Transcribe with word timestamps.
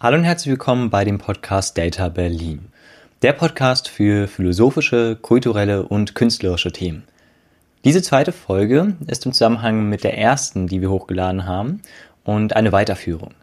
Hallo 0.00 0.16
und 0.16 0.22
herzlich 0.22 0.52
willkommen 0.52 0.90
bei 0.90 1.04
dem 1.04 1.18
Podcast 1.18 1.76
Data 1.76 2.08
Berlin. 2.08 2.68
Der 3.22 3.32
Podcast 3.32 3.88
für 3.88 4.28
philosophische, 4.28 5.16
kulturelle 5.16 5.82
und 5.88 6.14
künstlerische 6.14 6.70
Themen. 6.70 7.02
Diese 7.84 8.00
zweite 8.00 8.30
Folge 8.30 8.94
ist 9.08 9.26
im 9.26 9.32
Zusammenhang 9.32 9.88
mit 9.88 10.04
der 10.04 10.16
ersten, 10.16 10.68
die 10.68 10.80
wir 10.80 10.88
hochgeladen 10.88 11.46
haben, 11.46 11.82
und 12.22 12.54
eine 12.54 12.70
Weiterführung. 12.70 13.34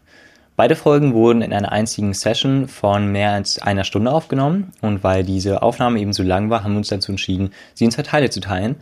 Beide 0.56 0.76
Folgen 0.76 1.12
wurden 1.12 1.42
in 1.42 1.52
einer 1.52 1.72
einzigen 1.72 2.14
Session 2.14 2.68
von 2.68 3.12
mehr 3.12 3.32
als 3.32 3.60
einer 3.60 3.84
Stunde 3.84 4.10
aufgenommen 4.10 4.72
und 4.80 5.04
weil 5.04 5.24
diese 5.24 5.60
Aufnahme 5.60 6.00
eben 6.00 6.14
so 6.14 6.22
lang 6.22 6.48
war, 6.48 6.64
haben 6.64 6.72
wir 6.72 6.78
uns 6.78 6.88
dazu 6.88 7.12
entschieden, 7.12 7.50
sie 7.74 7.84
in 7.84 7.90
zwei 7.90 8.02
Teile 8.02 8.30
zu 8.30 8.40
teilen. 8.40 8.76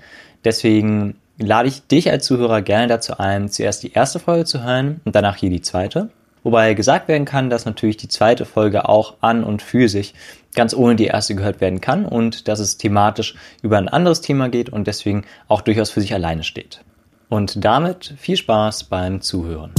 Deswegen 0.45 1.17
lade 1.39 1.67
ich 1.67 1.85
dich 1.89 2.09
als 2.09 2.25
Zuhörer 2.25 2.63
gerne 2.63 2.87
dazu 2.87 3.19
ein, 3.19 3.49
zuerst 3.49 3.83
die 3.83 3.95
erste 3.95 4.21
Folge 4.21 4.45
zu 4.45 4.63
hören 4.63 5.01
und 5.05 5.17
danach 5.17 5.35
hier 5.35 5.51
die 5.51 5.61
zweite. 5.63 6.11
Wobei 6.45 6.75
gesagt 6.75 7.09
werden 7.09 7.25
kann, 7.25 7.51
dass 7.51 7.65
natürlich 7.65 7.97
die 7.97 8.09
zweite 8.09 8.45
Folge 8.45 8.89
auch 8.89 9.15
an 9.21 9.43
und 9.43 9.63
für 9.63 9.89
sich 9.89 10.15
ganz 10.55 10.75
ohne 10.75 10.95
die 10.95 11.07
erste 11.07 11.35
gehört 11.35 11.61
werden 11.61 11.81
kann 11.81 12.07
und 12.07 12.47
dass 12.47 12.61
es 12.61 12.77
thematisch 12.77 13.35
über 13.63 13.79
ein 13.79 13.89
anderes 13.89 14.21
Thema 14.21 14.49
geht 14.49 14.69
und 14.69 14.87
deswegen 14.87 15.25
auch 15.49 15.63
durchaus 15.63 15.91
für 15.91 16.01
sich 16.01 16.15
alleine 16.15 16.45
steht. 16.45 16.85
Und 17.29 17.65
damit 17.65 18.15
viel 18.19 18.37
Spaß 18.37 18.85
beim 18.85 19.21
Zuhören. 19.21 19.73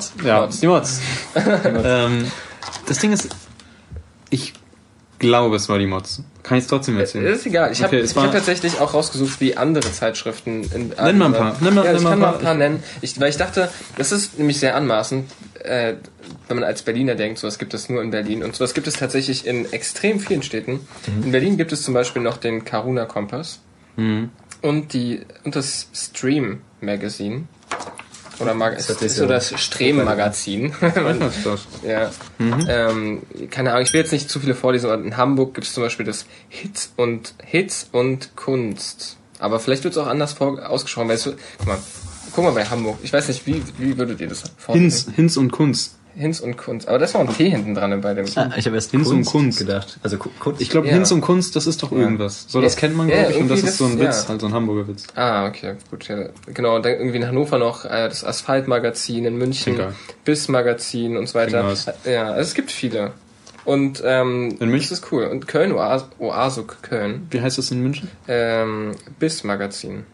Mods. 0.00 0.24
Ja, 0.24 0.40
Mods. 0.40 0.60
die 0.60 0.66
Mods. 0.66 1.00
ähm, 1.84 2.30
das 2.86 2.98
Ding 2.98 3.12
ist, 3.12 3.28
ich 4.30 4.52
glaube, 5.18 5.56
es 5.56 5.68
war 5.68 5.78
die 5.78 5.86
Mods. 5.86 6.22
Kann 6.42 6.58
ich 6.58 6.64
es 6.64 6.68
trotzdem 6.68 6.98
erzählen? 6.98 7.26
Ist 7.26 7.46
egal. 7.46 7.70
Ich 7.70 7.82
habe 7.82 8.02
hab 8.02 8.32
tatsächlich 8.32 8.80
auch 8.80 8.94
rausgesucht, 8.94 9.40
wie 9.40 9.56
andere 9.56 9.92
Zeitschriften. 9.92 10.64
In 10.72 10.88
nenn 10.88 11.18
mal 11.18 11.26
ein 11.26 11.32
paar. 11.32 11.56
Nenn 11.60 11.74
mal, 11.74 11.84
ja, 11.84 11.92
ich 11.92 12.02
kann 12.02 12.18
mal 12.18 12.34
ein 12.34 12.40
paar 12.40 12.54
nennen. 12.54 12.82
Ich, 13.02 13.20
weil 13.20 13.28
ich 13.28 13.36
dachte, 13.36 13.70
das 13.96 14.10
ist 14.10 14.38
nämlich 14.38 14.58
sehr 14.58 14.74
anmaßend, 14.74 15.30
äh, 15.62 15.94
wenn 16.48 16.56
man 16.56 16.64
als 16.64 16.82
Berliner 16.82 17.14
denkt, 17.14 17.38
sowas 17.38 17.58
gibt 17.58 17.74
es 17.74 17.88
nur 17.88 18.02
in 18.02 18.10
Berlin. 18.10 18.42
Und 18.42 18.56
sowas 18.56 18.74
gibt 18.74 18.86
es 18.86 18.94
tatsächlich 18.94 19.46
in 19.46 19.70
extrem 19.72 20.18
vielen 20.18 20.42
Städten. 20.42 20.80
Mhm. 21.06 21.24
In 21.24 21.32
Berlin 21.32 21.56
gibt 21.56 21.72
es 21.72 21.82
zum 21.82 21.94
Beispiel 21.94 22.22
noch 22.22 22.38
den 22.38 22.64
Karuna 22.64 23.04
Kompass 23.04 23.60
mhm. 23.96 24.30
und, 24.62 24.94
die, 24.94 25.20
und 25.44 25.54
das 25.54 25.88
Stream 25.94 26.62
Magazine. 26.80 27.44
Oder 28.40 28.54
Mag 28.54 28.78
ist, 28.78 28.90
ist 28.90 29.16
so 29.16 29.26
das 29.26 29.52
Strehm-Magazin. 29.60 30.72
ja. 31.86 32.10
Mhm. 32.38 32.66
Ähm, 32.68 33.22
keine 33.50 33.72
Ahnung, 33.72 33.84
ich 33.84 33.92
will 33.92 34.00
jetzt 34.00 34.12
nicht 34.12 34.30
zu 34.30 34.40
viele 34.40 34.54
vorlesen, 34.54 34.90
aber 34.90 35.02
in 35.02 35.16
Hamburg 35.16 35.54
gibt 35.54 35.66
es 35.66 35.74
zum 35.74 35.82
Beispiel 35.82 36.06
das 36.06 36.26
Hits 36.48 36.92
und 36.96 37.34
Hits 37.44 37.88
und 37.92 38.36
Kunst. 38.36 39.16
Aber 39.38 39.60
vielleicht 39.60 39.84
wird 39.84 39.94
es 39.94 39.98
auch 39.98 40.06
anders 40.06 40.32
vor, 40.32 40.68
ausgesprochen, 40.68 41.08
weil 41.08 41.16
es, 41.16 41.24
guck 41.58 41.66
mal, 41.66 41.78
guck 42.34 42.44
mal 42.44 42.52
bei 42.52 42.64
Hamburg. 42.64 42.98
Ich 43.02 43.12
weiß 43.12 43.28
nicht, 43.28 43.46
wie, 43.46 43.62
wie 43.78 43.96
würdet 43.96 44.20
ihr 44.20 44.28
das 44.28 44.42
vorstellen? 44.56 44.90
Hinz, 44.90 45.06
Hinz 45.14 45.36
und 45.36 45.50
Kunst. 45.50 45.96
Hinz 46.20 46.40
und 46.40 46.56
Kunst. 46.56 46.88
Aber 46.88 46.98
da 46.98 47.04
ist 47.04 47.14
noch 47.14 47.20
ein 47.20 47.34
T 47.34 47.48
hinten 47.48 47.74
dran 47.74 47.98
bei 48.00 48.14
dem. 48.14 48.26
Ah, 48.36 48.50
ich 48.56 48.66
habe 48.66 48.76
erst 48.76 48.90
Hinz 48.90 49.08
Kunst 49.08 49.28
und 49.28 49.40
Kunst 49.40 49.58
gedacht. 49.58 49.98
Also 50.02 50.18
Kunst. 50.18 50.60
Ich 50.60 50.70
glaube, 50.70 50.86
ja. 50.86 50.94
Hinz 50.94 51.10
und 51.12 51.20
Kunst, 51.22 51.56
das 51.56 51.66
ist 51.66 51.82
doch 51.82 51.92
irgendwas. 51.92 52.46
So, 52.48 52.60
das 52.60 52.74
ja. 52.74 52.80
kennt 52.80 52.96
man, 52.96 53.08
glaube 53.08 53.22
ja, 53.22 53.30
ich, 53.30 53.36
und 53.38 53.48
das 53.48 53.62
ist 53.62 53.78
so 53.78 53.86
ein 53.86 53.98
Witz, 53.98 54.28
halt 54.28 54.40
so 54.40 54.46
ein 54.46 54.52
Hamburger 54.52 54.88
Witz. 54.88 55.06
Ah, 55.14 55.46
okay, 55.46 55.74
gut. 55.90 56.06
Ja. 56.08 56.28
Genau, 56.46 56.76
und 56.76 56.84
dann 56.84 56.92
irgendwie 56.92 57.16
in 57.16 57.26
Hannover 57.26 57.58
noch 57.58 57.84
äh, 57.84 58.08
das 58.08 58.24
Asphaltmagazin, 58.24 59.24
in 59.24 59.36
München 59.36 59.80
Biss-Magazin 60.24 61.16
und 61.16 61.28
so 61.28 61.34
weiter. 61.34 61.74
Ja, 62.04 62.30
also 62.30 62.40
es 62.40 62.54
gibt 62.54 62.70
viele. 62.70 63.12
Und 63.64 64.02
ähm, 64.04 64.56
in 64.60 64.70
München? 64.70 64.90
das 64.90 64.98
ist 64.98 65.12
cool. 65.12 65.24
Und 65.24 65.48
Köln, 65.48 65.72
Oas 65.72 66.06
Oasuk 66.18 66.82
Köln. 66.82 67.26
Wie 67.30 67.40
heißt 67.40 67.58
das 67.58 67.70
in 67.70 67.82
München? 67.82 68.10
Ähm, 68.28 68.92
Biss-Magazin. 69.18 70.04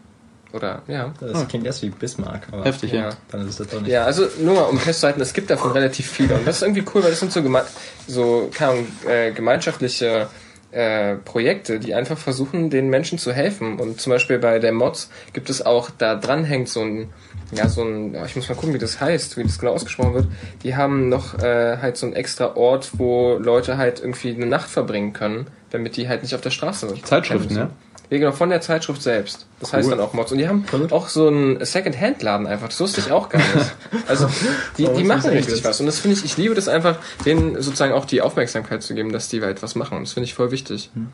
Oder, 0.53 0.81
ja. 0.87 1.13
Das 1.19 1.47
klingt 1.47 1.65
erst 1.65 1.81
wie 1.81 1.89
Bismarck. 1.89 2.47
Aber 2.51 2.63
Heftig, 2.63 2.93
ja. 2.93 3.09
Dann 3.31 3.41
ist 3.41 3.49
es 3.49 3.57
das 3.57 3.67
doch 3.67 3.81
nicht. 3.81 3.91
Ja, 3.91 4.05
also 4.05 4.27
nur 4.39 4.55
mal 4.55 4.61
um 4.63 4.79
festzuhalten, 4.79 5.21
es 5.21 5.33
gibt 5.33 5.49
davon 5.49 5.71
relativ 5.71 6.09
viele. 6.09 6.35
Und 6.35 6.47
das 6.47 6.57
ist 6.57 6.61
irgendwie 6.61 6.83
cool, 6.93 7.03
weil 7.03 7.09
das 7.09 7.19
sind 7.19 7.31
so, 7.33 7.41
geme 7.41 7.63
so 8.07 8.49
keine 8.53 8.71
Ahnung, 8.71 8.87
äh, 9.07 9.31
gemeinschaftliche 9.31 10.27
äh, 10.71 11.15
Projekte, 11.15 11.79
die 11.79 11.93
einfach 11.93 12.17
versuchen, 12.17 12.69
den 12.69 12.89
Menschen 12.89 13.17
zu 13.17 13.33
helfen. 13.33 13.79
Und 13.79 13.99
zum 13.99 14.11
Beispiel 14.11 14.39
bei 14.39 14.59
der 14.59 14.71
Mods 14.71 15.09
gibt 15.33 15.49
es 15.49 15.65
auch, 15.65 15.89
da 15.89 16.15
dran 16.15 16.43
hängt 16.43 16.69
so 16.69 16.81
ein, 16.81 17.09
ja, 17.51 17.67
so 17.69 17.83
ein, 17.83 18.15
ich 18.25 18.35
muss 18.35 18.49
mal 18.49 18.55
gucken, 18.55 18.73
wie 18.73 18.79
das 18.79 18.99
heißt, 18.99 19.37
wie 19.37 19.43
das 19.43 19.59
genau 19.59 19.73
ausgesprochen 19.73 20.13
wird. 20.13 20.27
Die 20.63 20.75
haben 20.75 21.09
noch 21.09 21.39
äh, 21.39 21.77
halt 21.77 21.97
so 21.97 22.05
einen 22.05 22.15
extra 22.15 22.55
Ort, 22.55 22.91
wo 22.97 23.37
Leute 23.37 23.77
halt 23.77 23.99
irgendwie 23.99 24.33
eine 24.33 24.45
Nacht 24.45 24.69
verbringen 24.69 25.13
können, 25.13 25.47
damit 25.69 25.97
die 25.97 26.07
halt 26.07 26.23
nicht 26.23 26.35
auf 26.35 26.41
der 26.41 26.51
Straße 26.51 26.89
sind. 26.89 27.05
Zeitschriften, 27.05 27.55
ja? 27.55 27.69
Ja, 28.09 28.19
genau, 28.19 28.31
von 28.31 28.49
der 28.49 28.61
Zeitschrift 28.61 29.01
selbst. 29.01 29.47
Das 29.59 29.73
heißt 29.73 29.91
dann 29.91 29.99
auch 29.99 30.13
Mods. 30.13 30.31
Und 30.31 30.37
die 30.37 30.47
haben 30.47 30.65
auch 30.91 31.09
so 31.09 31.27
einen 31.27 31.63
Second-Hand-Laden 31.63 32.47
einfach. 32.47 32.69
Das 32.69 32.79
wusste 32.79 33.01
ich 33.01 33.11
auch 33.11 33.27
gar 33.27 33.39
nicht. 33.39 33.75
Also, 34.07 34.29
die, 34.77 34.87
die 34.87 35.03
machen 35.03 35.31
richtig 35.31 35.63
was. 35.65 35.81
Und 35.81 35.87
das 35.87 35.99
finde 35.99 36.15
ich, 36.17 36.23
ich 36.23 36.37
liebe 36.37 36.55
das 36.55 36.69
einfach, 36.69 36.99
denen 37.25 37.61
sozusagen 37.61 37.91
auch 37.91 38.05
die 38.05 38.21
Aufmerksamkeit 38.21 38.81
zu 38.81 38.95
geben, 38.95 39.11
dass 39.11 39.27
die 39.27 39.41
halt 39.41 39.61
was 39.61 39.75
machen. 39.75 39.97
Und 39.97 40.07
das 40.07 40.13
finde 40.13 40.25
ich 40.25 40.35
voll 40.35 40.51
wichtig. 40.51 40.89
Hm. 40.93 41.09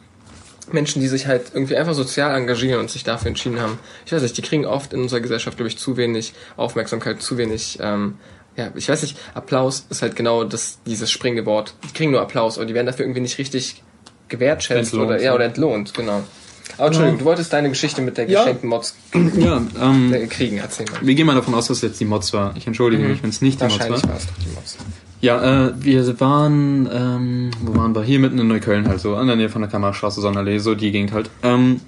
Menschen, 0.72 1.02
die 1.02 1.08
sich 1.08 1.26
halt 1.26 1.48
irgendwie 1.54 1.76
einfach 1.76 1.94
sozial 1.96 2.36
engagieren 2.36 2.80
und 2.80 2.92
sich 2.92 3.04
dafür 3.04 3.30
entschieden 3.30 3.60
haben. 3.60 3.80
Ich 4.06 4.14
weiß 4.14 4.22
nicht, 4.22 4.38
die 4.38 4.42
kriegen 4.44 4.66
oft 4.66 4.94
in 4.94 5.02
unserer 5.02 5.20
Gesellschaft, 5.20 5.58
glaube 5.58 5.68
ich, 5.70 5.78
zu 5.78 5.98
wenig 5.98 6.34
Aufmerksamkeit, 6.58 7.22
zu 7.22 7.38
wenig, 7.38 7.80
ähm, 7.82 8.18
ja, 8.56 8.72
ich 8.76 8.88
weiß 8.88 9.02
nicht, 9.02 9.18
Applaus 9.34 9.88
ist 9.90 10.04
halt 10.04 10.16
genau 10.16 10.44
das, 10.44 10.78
dieses 10.86 11.12
springende 11.12 11.46
Wort. 11.46 11.74
Die 11.84 11.94
kriegen 11.94 12.12
nur 12.12 12.22
Applaus, 12.22 12.58
aber 12.58 12.66
die 12.66 12.74
werden 12.74 12.86
dafür 12.86 13.04
irgendwie 13.04 13.22
nicht 13.22 13.40
richtig 13.40 13.84
gewertschätzt 14.30 14.94
entlohnt, 14.94 15.10
oder, 15.10 15.22
ja, 15.22 15.34
oder 15.34 15.46
entlohnt, 15.46 15.94
genau. 15.94 16.24
Aber 16.78 16.88
Entschuldigung, 16.88 17.20
du 17.20 17.26
wolltest 17.26 17.54
deine 17.54 17.70
Geschichte 17.70 18.02
mit 18.02 18.18
der 18.18 18.26
geschenkten 18.26 18.70
Mods 18.70 18.96
ja, 19.38 19.62
ähm, 19.80 20.14
kriegen, 20.30 20.58
erzähl 20.58 20.86
mal. 20.92 21.00
Wir 21.02 21.16
gehen 21.16 21.28
mal 21.28 21.36
davon 21.36 21.54
aus, 21.54 21.68
dass 21.68 21.78
es 21.78 21.84
jetzt 21.84 22.00
die 22.00 22.06
Mods 22.06 22.34
war. 22.34 22.56
Ich 22.56 22.68
entschuldige 22.68 23.04
mhm. 23.04 23.10
mich, 23.12 23.24
wenn 23.24 23.30
es 23.30 23.42
nicht 23.42 23.60
die 23.60 23.66
Mods 23.66 23.80
war. 23.80 23.90
Wahrscheinlich 23.90 24.10
war 24.10 24.18
es 24.18 24.28
doch 24.28 24.44
die 24.44 24.56
Mods. 24.56 24.78
Ja, 25.22 25.68
äh, 25.68 25.74
wir 25.78 26.20
waren, 26.20 26.90
ähm, 26.92 27.52
wo 27.62 27.76
waren 27.76 27.96
wir? 27.96 28.04
Hier 28.04 28.20
mitten 28.20 28.40
in 28.40 28.48
Neukölln 28.48 28.88
halt 28.88 29.00
so, 29.00 29.16
an 29.16 29.28
der 29.28 29.36
Nähe 29.38 29.50
von 29.50 29.62
der 29.62 29.72
Kammerstraße, 29.72 30.20
Sonderlee, 30.20 30.58
so 30.58 30.76
die 30.76 30.92
Gegend 30.92 31.14
halt. 31.14 31.30
Ähm, 31.44 31.80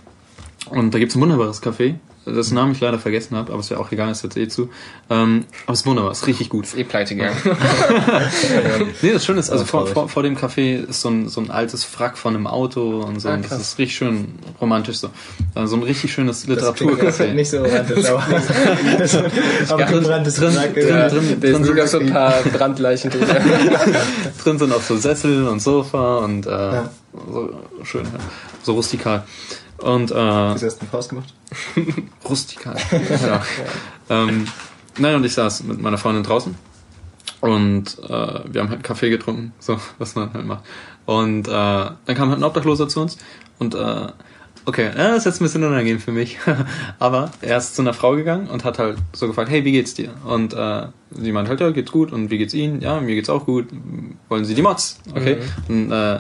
und 0.70 0.94
da 0.94 1.00
gibt's 1.00 1.16
ein 1.16 1.22
wunderbares 1.22 1.62
Café 1.62 1.96
das 2.26 2.52
Namen 2.52 2.72
ich 2.72 2.80
leider 2.80 3.00
vergessen 3.00 3.36
habe, 3.36 3.52
aber 3.52 3.60
ist 3.60 3.70
ja 3.70 3.78
auch 3.78 3.92
egal, 3.92 4.12
ist 4.12 4.24
jetzt 4.24 4.38
eh 4.38 4.48
zu. 4.48 4.70
Ähm, 5.10 5.46
aber 5.66 5.74
es 5.74 5.82
ist 5.82 5.86
wunderbar, 5.86 6.12
ist 6.12 6.28
richtig 6.28 6.50
gut. 6.50 6.66
Ist 6.66 6.78
eh 6.78 6.84
pleite 6.84 7.16
gegangen. 7.16 7.38
nee, 9.02 9.14
das 9.14 9.26
Schöne 9.26 9.40
ist, 9.40 9.50
also 9.50 9.66
vor, 9.66 9.88
vor, 9.88 10.10
vor 10.10 10.24
dem 10.24 10.36
Café 10.36 10.84
ist 10.88 11.02
so 11.02 11.10
ein, 11.10 11.30
so 11.30 11.42
ein 11.42 11.52
altes 11.52 11.84
Frack 11.84 12.18
von 12.18 12.36
einem 12.36 12.48
Auto 12.48 13.02
und 13.02 13.20
so. 13.20 13.30
Ah, 13.30 13.36
und 13.36 13.50
das 13.50 13.60
ist 13.60 13.78
richtig 13.78 13.98
schön 13.98 14.40
romantisch 14.60 14.98
so. 14.98 15.10
Also 15.54 15.76
so 15.76 15.82
ein 15.82 15.84
richtig 15.84 16.12
schönes 16.12 16.48
Literaturcafé. 16.48 17.34
nicht 17.34 17.50
so 17.50 17.64
romantisch, 17.64 18.06
aber 18.06 18.24
so 19.08 19.20
abgebranntes 19.76 20.36
drin, 20.36 20.54
drin, 20.54 20.74
drin, 20.74 21.10
drin, 21.10 21.42
drin 21.42 21.64
sind 21.64 21.80
auch 21.80 21.88
so 21.88 22.00
ein 22.00 22.10
paar 22.10 22.42
Brandleichen 22.44 23.12
drin. 23.12 23.26
drin 24.44 24.60
sind 24.60 24.74
auch 24.74 24.82
so 24.82 24.98
Sessel 24.98 25.48
und 25.48 25.62
Sofa 25.62 26.20
und 26.20 26.46
äh, 26.46 26.50
ja. 26.50 26.90
So 27.32 27.54
schön, 27.84 28.06
ja. 28.06 28.20
so 28.64 28.74
rustikal. 28.74 29.24
Und, 29.78 30.12
äh, 30.12 30.14
du 30.14 30.66
im 30.82 30.92
Haus 30.92 31.10
gemacht? 31.10 31.34
Rustikal. 32.30 32.78
ja. 32.92 33.44
ähm, 34.10 34.48
nein, 34.98 35.16
und 35.16 35.26
ich 35.26 35.34
saß 35.34 35.64
mit 35.64 35.82
meiner 35.82 35.98
Freundin 35.98 36.24
draußen 36.24 36.56
und 37.42 38.00
äh, 38.04 38.10
wir 38.10 38.62
haben 38.62 38.70
halt 38.70 38.84
Kaffee 38.84 39.10
getrunken, 39.10 39.54
so 39.60 39.80
was 39.98 40.16
man 40.16 40.34
halt 40.34 40.46
macht. 40.46 40.64
Und 41.06 41.48
äh, 41.48 41.52
dann 41.52 42.16
kam 42.16 42.30
halt 42.30 42.40
ein 42.40 42.44
Obdachloser 42.44 42.88
zu 42.88 43.02
uns 43.02 43.18
und 43.60 43.76
äh, 43.76 44.08
okay, 44.66 44.86
ja, 44.86 45.10
das 45.10 45.20
ist 45.20 45.26
jetzt 45.26 45.42
ein 45.42 45.46
bisschen 45.46 45.64
unangenehm 45.64 46.00
für 46.00 46.12
mich, 46.12 46.38
aber 47.00 47.32
er 47.42 47.58
ist 47.58 47.76
zu 47.76 47.82
einer 47.82 47.94
Frau 47.94 48.16
gegangen 48.16 48.48
und 48.48 48.64
hat 48.64 48.80
halt 48.80 48.98
so 49.14 49.28
gefragt, 49.28 49.50
hey, 49.50 49.64
wie 49.64 49.72
geht's 49.72 49.94
dir? 49.94 50.12
Und 50.26 50.54
äh, 50.54 50.88
sie 51.12 51.32
meint 51.32 51.50
halt, 51.50 51.62
ja, 51.62 51.70
geht's 51.72 51.92
gut 51.92 52.12
und 52.12 52.32
wie 52.32 52.38
geht's 52.38 52.54
Ihnen? 52.54 52.82
Ja, 52.82 53.00
mir 53.00 53.16
geht's 53.16 53.30
auch 53.30 53.46
gut. 53.46 53.68
Wollen 54.30 54.46
Sie 54.46 54.56
die 54.56 54.62
Mods? 54.62 55.00
Okay. 55.12 55.38
Mhm. 55.68 55.92
Und, 55.92 55.92
äh, 55.92 56.20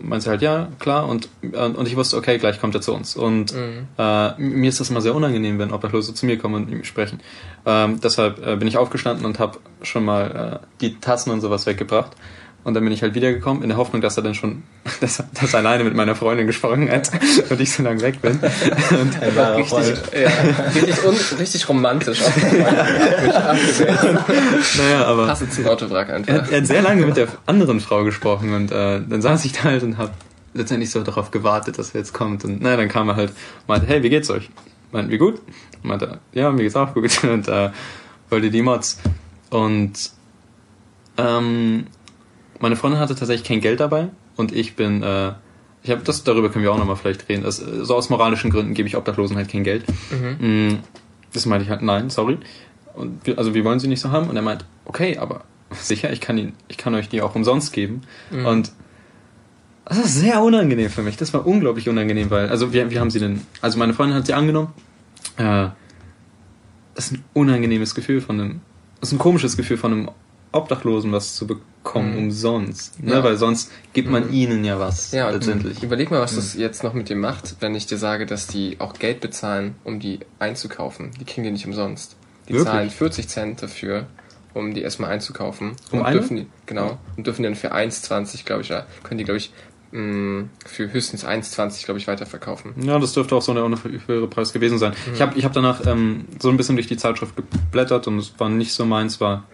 meinte 0.00 0.24
sie 0.24 0.30
halt, 0.30 0.42
ja, 0.42 0.68
klar. 0.78 1.08
Und, 1.08 1.28
und 1.42 1.86
ich 1.86 1.96
wusste, 1.96 2.16
okay, 2.16 2.38
gleich 2.38 2.60
kommt 2.60 2.74
er 2.74 2.80
zu 2.80 2.94
uns. 2.94 3.16
Und 3.16 3.54
mhm. 3.54 3.88
äh, 3.98 4.40
mir 4.40 4.68
ist 4.68 4.80
das 4.80 4.90
immer 4.90 5.00
sehr 5.00 5.14
unangenehm, 5.14 5.58
wenn 5.58 5.72
Obdachlose 5.72 6.14
zu 6.14 6.26
mir 6.26 6.38
kommen 6.38 6.54
und 6.54 6.70
mit 6.70 6.78
mir 6.78 6.84
sprechen. 6.84 7.20
Ähm, 7.66 8.00
deshalb 8.02 8.44
äh, 8.46 8.56
bin 8.56 8.68
ich 8.68 8.76
aufgestanden 8.76 9.26
und 9.26 9.38
habe 9.38 9.58
schon 9.82 10.04
mal 10.04 10.60
äh, 10.62 10.66
die 10.80 11.00
Tassen 11.00 11.30
und 11.30 11.40
sowas 11.40 11.66
weggebracht. 11.66 12.12
Und 12.68 12.74
dann 12.74 12.84
bin 12.84 12.92
ich 12.92 13.00
halt 13.00 13.14
wiedergekommen, 13.14 13.62
in 13.62 13.70
der 13.70 13.78
Hoffnung, 13.78 14.02
dass 14.02 14.18
er 14.18 14.22
dann 14.22 14.34
schon, 14.34 14.62
dass, 15.00 15.24
dass 15.32 15.54
er 15.54 15.60
alleine 15.60 15.84
mit 15.84 15.94
meiner 15.94 16.14
Freundin 16.14 16.46
gesprochen 16.46 16.90
hat 16.90 17.10
und 17.48 17.58
ich 17.58 17.72
so 17.72 17.82
lange 17.82 18.02
weg 18.02 18.20
bin. 18.20 18.32
Und 18.38 19.22
er 19.22 19.34
war 19.36 19.56
richtig, 19.56 19.96
ja, 20.12 20.28
richtig, 20.74 21.02
un, 21.02 21.16
richtig 21.38 21.66
romantisch. 21.66 22.20
naja, 24.76 25.06
aber. 25.06 25.28
Passe 25.28 25.48
zum 25.48 25.66
Autowrack 25.66 26.10
einfach. 26.10 26.30
Er, 26.30 26.52
er, 26.52 26.58
hat 26.58 26.66
sehr 26.66 26.82
lange 26.82 27.06
mit 27.06 27.16
der 27.16 27.28
anderen 27.46 27.80
Frau 27.80 28.04
gesprochen 28.04 28.52
und 28.52 28.70
äh, 28.70 29.00
dann 29.00 29.22
saß 29.22 29.46
ich 29.46 29.52
da 29.52 29.62
halt 29.62 29.82
und 29.82 29.96
hab 29.96 30.12
letztendlich 30.52 30.90
so 30.90 31.02
darauf 31.02 31.30
gewartet, 31.30 31.78
dass 31.78 31.94
er 31.94 32.00
jetzt 32.00 32.12
kommt. 32.12 32.44
Und 32.44 32.60
naja, 32.60 32.76
dann 32.76 32.90
kam 32.90 33.08
er 33.08 33.16
halt, 33.16 33.32
meinte, 33.66 33.86
hey, 33.86 34.02
wie 34.02 34.10
geht's 34.10 34.28
euch? 34.28 34.50
Meinten, 34.92 35.10
wie 35.10 35.16
gut? 35.16 35.40
Meinte, 35.82 36.18
ja, 36.34 36.50
mir 36.50 36.64
geht's 36.64 36.76
auch 36.76 36.92
gut. 36.92 37.24
Und 37.24 37.48
äh, 37.48 37.70
wollte 38.28 38.50
die 38.50 38.60
Mods. 38.60 39.00
Und 39.48 40.10
Ähm, 41.18 41.86
meine 42.60 42.76
Freundin 42.76 43.00
hatte 43.00 43.14
tatsächlich 43.14 43.46
kein 43.46 43.60
Geld 43.60 43.80
dabei 43.80 44.08
und 44.36 44.52
ich 44.52 44.76
bin, 44.76 45.02
äh, 45.02 45.32
ich 45.82 45.90
habe 45.90 46.02
das 46.02 46.24
darüber 46.24 46.50
können 46.50 46.64
wir 46.64 46.72
auch 46.72 46.78
nochmal 46.78 46.96
vielleicht 46.96 47.28
reden. 47.28 47.44
Das, 47.44 47.56
so 47.56 47.94
aus 47.94 48.10
moralischen 48.10 48.50
Gründen 48.50 48.74
gebe 48.74 48.88
ich 48.88 48.96
Obdachlosen 48.96 49.36
halt 49.36 49.48
kein 49.48 49.64
Geld. 49.64 49.84
Mhm. 50.10 50.80
Das 51.32 51.46
meinte 51.46 51.64
ich 51.64 51.70
halt, 51.70 51.82
nein, 51.82 52.10
sorry. 52.10 52.38
Und 52.94 53.24
wir, 53.26 53.38
also 53.38 53.54
wir 53.54 53.64
wollen 53.64 53.78
sie 53.78 53.88
nicht 53.88 54.00
so 54.00 54.10
haben. 54.10 54.28
Und 54.28 54.36
er 54.36 54.42
meint, 54.42 54.64
okay, 54.84 55.18
aber 55.18 55.44
sicher, 55.70 56.12
ich 56.12 56.20
kann 56.20 56.38
ihn, 56.38 56.54
ich 56.68 56.78
kann 56.78 56.94
euch 56.94 57.08
die 57.08 57.22
auch 57.22 57.34
umsonst 57.34 57.72
geben. 57.72 58.02
Mhm. 58.30 58.46
Und 58.46 58.72
das 59.84 59.98
ist 59.98 60.16
sehr 60.16 60.42
unangenehm 60.42 60.90
für 60.90 61.02
mich. 61.02 61.16
Das 61.16 61.32
war 61.32 61.46
unglaublich 61.46 61.88
unangenehm, 61.88 62.30
weil, 62.30 62.48
also 62.48 62.72
wie, 62.72 62.90
wie 62.90 62.98
haben 62.98 63.10
sie 63.10 63.20
denn, 63.20 63.40
also 63.62 63.78
meine 63.78 63.94
Freundin 63.94 64.18
hat 64.18 64.26
sie 64.26 64.34
angenommen. 64.34 64.72
Äh, 65.36 65.68
das 66.94 67.06
ist 67.06 67.12
ein 67.12 67.24
unangenehmes 67.32 67.94
Gefühl 67.94 68.20
von 68.20 68.40
einem, 68.40 68.60
das 69.00 69.10
ist 69.10 69.12
ein 69.14 69.18
komisches 69.18 69.56
Gefühl 69.56 69.78
von 69.78 69.92
einem 69.92 70.10
Obdachlosen 70.52 71.12
was 71.12 71.36
zu 71.36 71.46
bekommen 71.46 71.64
mhm. 71.94 72.18
umsonst. 72.18 73.02
Ne? 73.02 73.12
Ja. 73.12 73.24
Weil 73.24 73.36
sonst 73.36 73.70
gibt 73.92 74.10
man 74.10 74.28
mhm. 74.28 74.34
ihnen 74.34 74.64
ja 74.64 74.78
was 74.78 75.12
ja, 75.12 75.30
letztendlich. 75.30 75.82
Überleg 75.82 76.10
mal, 76.10 76.20
was 76.20 76.32
mhm. 76.32 76.36
das 76.36 76.54
jetzt 76.54 76.84
noch 76.84 76.92
mit 76.92 77.08
dir 77.08 77.16
macht, 77.16 77.56
wenn 77.60 77.74
ich 77.74 77.86
dir 77.86 77.98
sage, 77.98 78.26
dass 78.26 78.46
die 78.46 78.76
auch 78.80 78.94
Geld 78.94 79.20
bezahlen, 79.20 79.74
um 79.84 80.00
die 80.00 80.20
einzukaufen. 80.38 81.10
Die 81.20 81.24
kriegen 81.24 81.44
die 81.44 81.50
nicht 81.50 81.66
umsonst. 81.66 82.16
Die 82.48 82.54
Wirklich? 82.54 82.68
zahlen 82.68 82.90
40 82.90 83.28
Cent 83.28 83.62
dafür, 83.62 84.06
um 84.54 84.74
die 84.74 84.82
erstmal 84.82 85.10
einzukaufen. 85.10 85.72
Um 85.90 86.00
und 86.00 86.12
dürfen 86.12 86.36
die, 86.36 86.46
genau. 86.66 86.98
Und 87.16 87.26
dürfen 87.26 87.42
dann 87.42 87.54
für 87.54 87.74
1,20, 87.74 88.44
glaube 88.44 88.62
ich, 88.62 88.68
ja, 88.68 88.86
können 89.02 89.18
die, 89.18 89.24
glaube 89.24 89.38
ich, 89.38 89.52
mm, 89.92 90.44
für 90.64 90.92
höchstens 90.92 91.24
1,20, 91.24 91.84
glaube 91.84 91.98
ich, 91.98 92.06
weiterverkaufen. 92.06 92.74
Ja, 92.82 92.98
das 92.98 93.12
dürfte 93.12 93.36
auch 93.36 93.42
so 93.42 93.52
eine 93.52 93.76
höhere 94.06 94.28
Preis 94.28 94.52
gewesen 94.52 94.78
sein. 94.78 94.92
Mhm. 95.06 95.14
Ich 95.14 95.20
habe 95.20 95.38
ich 95.38 95.44
hab 95.44 95.52
danach 95.52 95.86
ähm, 95.86 96.24
so 96.38 96.48
ein 96.48 96.56
bisschen 96.56 96.76
durch 96.76 96.86
die 96.86 96.96
Zeitschrift 96.96 97.36
geblättert 97.36 98.06
und 98.06 98.18
es 98.18 98.32
war 98.38 98.48
nicht 98.48 98.72
so 98.72 98.84
meins, 98.86 99.20
war 99.20 99.44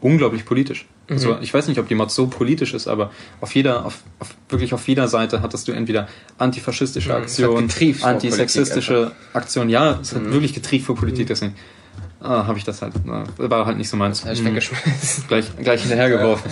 unglaublich 0.00 0.44
politisch. 0.44 0.86
Mhm. 1.08 1.14
Also 1.14 1.38
ich 1.40 1.52
weiß 1.52 1.68
nicht, 1.68 1.78
ob 1.78 1.88
die 1.88 1.94
Mod 1.94 2.10
so 2.10 2.26
politisch 2.26 2.74
ist, 2.74 2.88
aber 2.88 3.10
auf 3.40 3.54
jeder, 3.54 3.84
auf, 3.84 4.02
auf, 4.18 4.34
wirklich 4.48 4.72
auf 4.72 4.86
jeder 4.88 5.08
Seite 5.08 5.42
hattest 5.42 5.68
du 5.68 5.72
entweder 5.72 6.08
antifaschistische 6.38 7.10
mhm. 7.10 7.16
Aktion, 7.16 7.68
antisexistische 8.02 9.12
Aktion. 9.32 9.68
Ja, 9.68 9.98
es 10.00 10.14
hat 10.14 10.22
mhm. 10.22 10.32
wirklich 10.32 10.54
getrieft 10.54 10.86
vor 10.86 10.96
Politik, 10.96 11.24
mhm. 11.24 11.28
deswegen 11.28 11.54
ah, 12.20 12.46
habe 12.46 12.58
ich 12.58 12.64
das 12.64 12.80
halt, 12.82 12.94
na, 13.04 13.24
war 13.36 13.66
halt 13.66 13.76
nicht 13.76 13.88
so 13.88 13.96
meins. 13.96 14.24
ich 14.24 14.44
weggeschmissen. 14.44 15.24
Gleich, 15.28 15.46
gleich 15.56 15.82
hinterhergeworfen. 15.82 16.50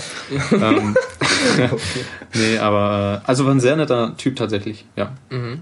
Ja. 0.51 0.71
ähm, 0.71 0.97
nee, 2.35 2.59
aber, 2.59 3.23
äh, 3.25 3.29
also 3.29 3.47
war 3.47 3.55
ein 3.55 3.61
sehr 3.61 3.77
netter 3.77 4.17
Typ 4.17 4.37
tatsächlich, 4.37 4.85
ja. 4.97 5.15
Mhm. 5.31 5.61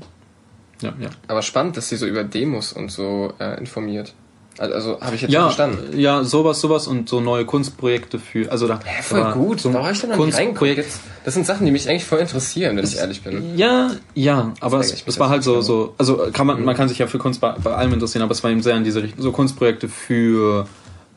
Ja, 0.83 0.95
ja. 0.99 1.11
Aber 1.29 1.43
spannend, 1.43 1.77
dass 1.77 1.89
sie 1.89 1.97
so 1.97 2.07
über 2.07 2.25
Demos 2.25 2.73
und 2.73 2.91
so 2.91 3.35
äh, 3.39 3.59
informiert. 3.59 4.15
Also, 4.59 5.01
habe 5.01 5.15
ich 5.15 5.23
jetzt 5.23 5.33
ja, 5.33 5.45
verstanden. 5.45 5.99
Ja, 5.99 6.23
sowas, 6.23 6.61
sowas 6.61 6.87
und 6.87 7.09
so 7.09 7.21
neue 7.21 7.47
Kunstprojekte 7.47 8.19
für. 8.19 8.51
Also 8.51 8.69
da. 8.69 8.75
Ja, 8.75 9.03
voll 9.03 9.33
gut. 9.33 9.61
So 9.61 9.73
war 9.73 9.91
ich 9.91 10.01
dann 10.01 10.11
noch 10.11 10.27
nicht 10.27 10.37
reingeguckt. 10.37 10.85
Das 11.25 11.35
sind 11.35 11.47
Sachen, 11.47 11.65
die 11.65 11.73
mich 11.73 11.89
eigentlich 11.89 12.05
voll 12.05 12.19
interessieren, 12.19 12.77
wenn 12.77 12.85
ich 12.85 12.97
ehrlich 12.97 13.23
bin. 13.23 13.57
Ja, 13.57 13.93
ja, 14.15 14.53
aber 14.61 14.81
es, 14.81 15.03
es 15.07 15.19
war 15.19 15.31
halt 15.31 15.45
so, 15.45 15.61
so, 15.61 15.95
also 15.99 16.29
kann 16.33 16.47
man, 16.47 16.65
man 16.65 16.77
kann 16.77 16.89
sich 16.89 16.99
ja 16.99 17.07
für 17.07 17.19
Kunst 17.19 17.41
bei, 17.41 17.53
bei 17.53 17.75
allem 17.75 17.93
interessieren, 17.93 18.23
aber 18.23 18.33
es 18.33 18.43
war 18.43 18.51
eben 18.51 18.63
sehr 18.63 18.77
in 18.77 18.85
diese 18.85 19.03
Richtung, 19.03 19.23
so 19.23 19.33
Kunstprojekte 19.33 19.89
für, 19.89 20.67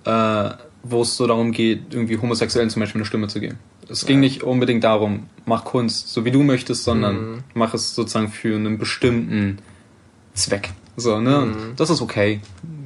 äh, 0.06 0.50
wo 0.84 1.02
es 1.02 1.18
so 1.18 1.28
darum 1.28 1.52
geht, 1.52 1.94
irgendwie 1.94 2.18
Homosexuellen 2.18 2.70
zum 2.70 2.82
Beispiel 2.82 3.00
eine 3.00 3.06
Stimme 3.06 3.28
zu 3.28 3.40
geben. 3.40 3.58
Es 3.90 4.02
ja. 4.02 4.08
ging 4.08 4.20
nicht 4.20 4.44
unbedingt 4.44 4.84
darum, 4.84 5.28
mach 5.46 5.66
Kunst 5.66 6.10
so 6.10 6.26
wie 6.26 6.32
du 6.32 6.44
möchtest, 6.44 6.84
sondern 6.84 7.16
mhm. 7.16 7.44
mach 7.54 7.74
es 7.74 7.96
sozusagen 7.96 8.30
für 8.30 8.56
einen 8.56 8.78
bestimmten 8.78 9.60
Zweck. 10.34 10.72
So, 10.96 11.20
ne? 11.20 11.40
Mhm. 11.40 11.56
das 11.76 11.90
ist 11.90 12.02
okay. 12.02 12.40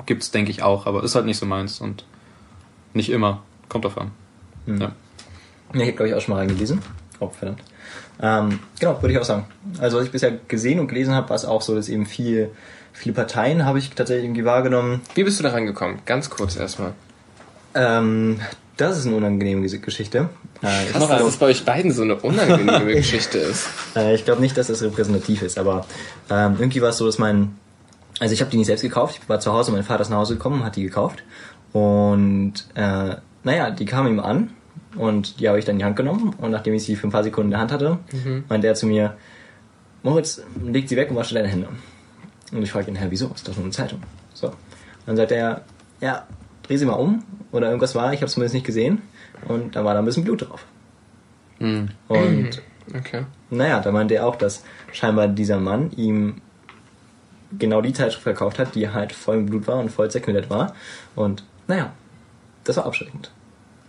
Gibt's, 0.07 0.31
denke 0.31 0.49
ich, 0.49 0.63
auch, 0.63 0.87
aber 0.87 1.03
ist 1.03 1.13
halt 1.13 1.25
nicht 1.25 1.37
so 1.37 1.45
meins 1.45 1.79
und 1.79 2.03
nicht 2.93 3.09
immer. 3.09 3.43
Kommt 3.69 3.85
drauf 3.85 3.97
an. 3.97 4.11
Mhm. 4.65 4.81
Ja. 4.81 4.87
ja. 4.87 4.93
Ich 5.73 5.81
habe, 5.81 5.91
glaube 5.91 6.09
ich, 6.09 6.15
auch 6.15 6.21
schon 6.21 6.33
mal 6.33 6.39
reingelesen. 6.39 6.81
Oh, 7.19 7.29
verdammt. 7.29 7.61
Ähm, 8.19 8.59
genau, 8.79 8.99
würde 9.01 9.13
ich 9.13 9.19
auch 9.19 9.25
sagen. 9.25 9.45
Also, 9.79 9.97
was 9.97 10.05
ich 10.05 10.11
bisher 10.11 10.31
gesehen 10.47 10.79
und 10.79 10.87
gelesen 10.87 11.13
habe, 11.13 11.29
war 11.29 11.35
es 11.35 11.45
auch 11.45 11.61
so, 11.61 11.75
dass 11.75 11.89
eben 11.89 12.05
viel, 12.05 12.49
viele 12.93 13.13
Parteien 13.13 13.65
habe 13.65 13.79
ich 13.79 13.91
tatsächlich 13.91 14.25
irgendwie 14.25 14.45
wahrgenommen. 14.45 15.01
Wie 15.13 15.23
bist 15.23 15.39
du 15.39 15.43
da 15.43 15.51
reingekommen? 15.51 15.99
Ganz 16.05 16.29
kurz 16.29 16.55
erstmal. 16.55 16.93
Ähm, 17.75 18.39
das 18.77 18.97
ist 18.97 19.07
eine 19.07 19.15
unangenehme 19.15 19.67
Geschichte. 19.79 20.29
Äh, 20.61 20.91
Krass, 20.91 21.07
dass 21.07 21.21
es 21.21 21.37
bei 21.37 21.47
euch 21.47 21.65
beiden 21.65 21.91
so 21.91 22.03
eine 22.03 22.15
unangenehme 22.15 22.85
Geschichte 22.95 23.37
ist. 23.37 23.67
Äh, 23.95 24.15
ich 24.15 24.25
glaube 24.25 24.41
nicht, 24.41 24.57
dass 24.57 24.67
das 24.67 24.81
repräsentativ 24.81 25.41
ist, 25.41 25.57
aber 25.57 25.85
ähm, 26.29 26.55
irgendwie 26.59 26.81
war 26.81 26.89
es 26.89 26.97
so, 26.97 27.05
dass 27.05 27.17
mein 27.17 27.55
also 28.19 28.33
ich 28.33 28.41
habe 28.41 28.49
die 28.51 28.57
nicht 28.57 28.67
selbst 28.67 28.81
gekauft, 28.81 29.19
ich 29.21 29.29
war 29.29 29.39
zu 29.39 29.53
Hause, 29.53 29.71
mein 29.71 29.83
Vater 29.83 30.01
ist 30.01 30.09
nach 30.09 30.17
Hause 30.17 30.35
gekommen 30.35 30.61
und 30.61 30.65
hat 30.65 30.75
die 30.75 30.83
gekauft. 30.83 31.23
Und 31.73 32.53
äh, 32.75 33.15
naja, 33.43 33.71
die 33.71 33.85
kam 33.85 34.07
ihm 34.07 34.19
an 34.19 34.51
und 34.95 35.39
die 35.39 35.47
habe 35.47 35.59
ich 35.59 35.65
dann 35.65 35.75
in 35.75 35.79
die 35.79 35.85
Hand 35.85 35.95
genommen 35.95 36.33
und 36.37 36.51
nachdem 36.51 36.73
ich 36.73 36.83
sie 36.83 36.95
für 36.95 37.07
ein 37.07 37.11
paar 37.11 37.23
Sekunden 37.23 37.47
in 37.47 37.51
der 37.51 37.59
Hand 37.59 37.71
hatte, 37.71 37.99
mhm. 38.11 38.45
meinte 38.49 38.67
er 38.67 38.75
zu 38.75 38.87
mir, 38.87 39.17
Moritz, 40.03 40.41
leg 40.63 40.87
sie 40.87 40.95
weg 40.95 41.09
und 41.11 41.17
wasche 41.17 41.35
deine 41.35 41.47
Hände. 41.47 41.67
Und 42.51 42.63
ich 42.63 42.71
frage 42.71 42.89
ihn, 42.89 42.95
Herr, 42.95 43.11
wieso? 43.11 43.27
Ist 43.35 43.47
doch 43.47 43.55
nur 43.55 43.65
eine 43.65 43.71
Zeitung. 43.71 44.01
So. 44.33 44.51
dann 45.05 45.17
sagt 45.17 45.31
er, 45.31 45.61
ja, 45.99 46.25
dreh 46.63 46.77
sie 46.77 46.85
mal 46.85 46.93
um 46.93 47.23
oder 47.51 47.67
irgendwas 47.67 47.95
war, 47.95 48.13
ich 48.13 48.19
habe 48.19 48.27
es 48.27 48.33
zumindest 48.33 48.53
nicht 48.55 48.65
gesehen. 48.65 49.01
Und 49.47 49.75
da 49.75 49.83
war 49.83 49.93
da 49.93 49.99
ein 49.99 50.05
bisschen 50.05 50.23
Blut 50.23 50.47
drauf. 50.47 50.65
Mhm. 51.59 51.89
Und 52.07 52.61
okay. 52.95 53.25
naja, 53.49 53.79
da 53.81 53.91
meinte 53.91 54.15
er 54.15 54.25
auch, 54.25 54.35
dass 54.35 54.63
scheinbar 54.91 55.27
dieser 55.27 55.59
Mann 55.59 55.91
ihm 55.91 56.41
genau 57.57 57.81
die 57.81 57.93
Zeitschrift 57.93 58.23
verkauft 58.23 58.59
hat, 58.59 58.75
die 58.75 58.89
halt 58.89 59.13
voll 59.13 59.37
mit 59.37 59.49
Blut 59.49 59.67
war 59.67 59.77
und 59.77 59.89
voll 59.89 60.09
zerknittert 60.11 60.49
war. 60.49 60.73
Und 61.15 61.43
naja, 61.67 61.91
das 62.63 62.77
war 62.77 62.85
abschreckend. 62.85 63.31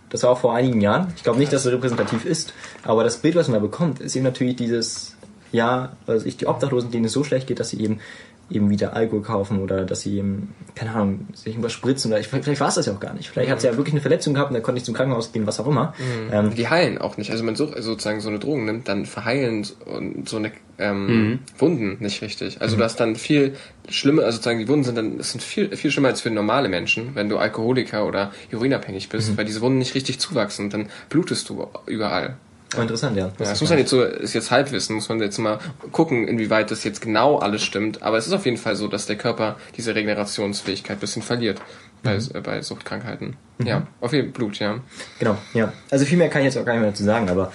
Das 0.09 0.23
war 0.23 0.31
auch 0.31 0.39
vor 0.39 0.55
einigen 0.55 0.81
Jahren. 0.81 1.13
Ich 1.15 1.23
glaube 1.23 1.39
nicht, 1.39 1.53
dass 1.53 1.65
es 1.65 1.71
repräsentativ 1.71 2.25
ist, 2.25 2.53
aber 2.83 3.03
das 3.03 3.17
Bild, 3.17 3.35
was 3.35 3.47
man 3.47 3.55
da 3.55 3.59
bekommt, 3.59 3.99
ist 3.99 4.15
eben 4.15 4.25
natürlich 4.25 4.55
dieses, 4.55 5.15
ja, 5.51 5.93
also 6.07 6.25
ich 6.25 6.37
die 6.37 6.47
Obdachlosen, 6.47 6.91
denen 6.91 7.05
es 7.05 7.13
so 7.13 7.23
schlecht 7.23 7.47
geht, 7.47 7.59
dass 7.59 7.69
sie 7.69 7.81
eben 7.81 7.99
eben 8.49 8.69
wieder 8.69 8.93
Alkohol 8.93 9.21
kaufen 9.21 9.59
oder 9.59 9.85
dass 9.85 10.01
sie 10.01 10.17
eben, 10.17 10.53
keine 10.75 10.91
Ahnung, 10.91 11.27
sich 11.33 11.53
irgendwas 11.53 11.73
spritzen 11.73 12.11
oder 12.11 12.19
ich, 12.19 12.27
vielleicht 12.27 12.59
war 12.59 12.69
es 12.69 12.75
das 12.75 12.85
ja 12.85 12.93
auch 12.93 12.99
gar 12.99 13.13
nicht. 13.13 13.29
Vielleicht 13.29 13.51
hat 13.51 13.61
sie 13.61 13.67
ja 13.67 13.77
wirklich 13.77 13.93
eine 13.93 14.01
Verletzung 14.01 14.33
gehabt 14.33 14.49
und 14.49 14.55
dann 14.55 14.63
konnte 14.63 14.75
nicht 14.75 14.85
zum 14.85 14.95
Krankenhaus 14.95 15.31
gehen, 15.31 15.45
was 15.45 15.59
auch 15.59 15.67
immer. 15.67 15.93
Mhm. 15.97 16.33
Ähm, 16.33 16.55
die 16.55 16.67
heilen 16.67 16.97
auch 16.97 17.17
nicht. 17.17 17.31
Also 17.31 17.41
wenn 17.41 17.47
man 17.47 17.55
so, 17.55 17.67
sozusagen 17.79 18.21
so 18.21 18.29
eine 18.29 18.39
Drogen 18.39 18.65
nimmt, 18.65 18.87
dann 18.87 19.05
verheilen 19.05 19.63
so 19.63 20.37
eine 20.37 20.51
ähm, 20.79 21.07
mhm. 21.07 21.39
Wunden 21.57 21.97
nicht 21.99 22.21
richtig. 22.21 22.61
Also 22.61 22.75
mhm. 22.75 22.79
du 22.79 22.85
hast 22.85 22.99
dann 22.99 23.15
viel 23.15 23.55
schlimmer, 23.87 24.23
also 24.23 24.37
sozusagen 24.37 24.59
die 24.59 24.67
Wunden 24.67 24.83
sind 24.83 24.95
dann, 24.95 25.19
es 25.19 25.31
sind 25.31 25.43
viel, 25.43 25.75
viel 25.75 25.91
schlimmer 25.91 26.09
als 26.09 26.21
für 26.21 26.31
normale 26.31 26.69
Menschen, 26.69 27.15
wenn 27.15 27.29
du 27.29 27.37
Alkoholiker 27.37 28.05
oder 28.05 28.31
urinabhängig 28.51 29.09
bist, 29.09 29.31
mhm. 29.31 29.37
weil 29.37 29.45
diese 29.45 29.61
Wunden 29.61 29.79
nicht 29.79 29.95
richtig 29.95 30.19
zuwachsen 30.19 30.65
und 30.65 30.73
dann 30.73 30.89
blutest 31.09 31.49
du 31.49 31.67
überall. 31.85 32.37
Oh, 32.77 32.81
interessant, 32.81 33.17
ja. 33.17 33.31
Das, 33.37 33.47
ja, 33.47 33.53
das 33.53 33.61
muss 33.61 33.69
man 33.69 33.79
jetzt 33.79 33.89
so, 33.89 34.03
ist 34.03 34.33
jetzt 34.33 34.51
Halbwissen, 34.51 34.95
muss 34.95 35.09
man 35.09 35.19
jetzt 35.19 35.37
mal 35.39 35.59
gucken, 35.91 36.27
inwieweit 36.27 36.69
das 36.69 36.83
jetzt 36.83 37.01
genau 37.01 37.39
alles 37.39 37.63
stimmt. 37.63 38.03
Aber 38.03 38.17
es 38.17 38.27
ist 38.27 38.33
auf 38.33 38.45
jeden 38.45 38.57
Fall 38.57 38.75
so, 38.75 38.87
dass 38.87 39.07
der 39.07 39.17
Körper 39.17 39.57
diese 39.75 39.95
Regenerationsfähigkeit 39.95 40.97
ein 40.97 40.99
bisschen 40.99 41.23
verliert 41.23 41.61
bei, 42.03 42.15
mhm. 42.15 42.29
äh, 42.33 42.41
bei 42.41 42.61
Suchtkrankheiten. 42.61 43.37
Mhm. 43.57 43.65
Ja, 43.65 43.87
auf 44.01 44.13
jeden 44.13 44.27
Fall 44.27 44.33
Blut, 44.33 44.59
ja. 44.59 44.79
Genau, 45.17 45.37
ja. 45.53 45.73
Also 45.89 46.05
viel 46.05 46.17
mehr 46.17 46.29
kann 46.29 46.41
ich 46.41 46.45
jetzt 46.45 46.57
auch 46.57 46.65
gar 46.65 46.73
nicht 46.73 46.81
mehr 46.81 46.91
dazu 46.91 47.03
sagen, 47.03 47.29
aber 47.29 47.51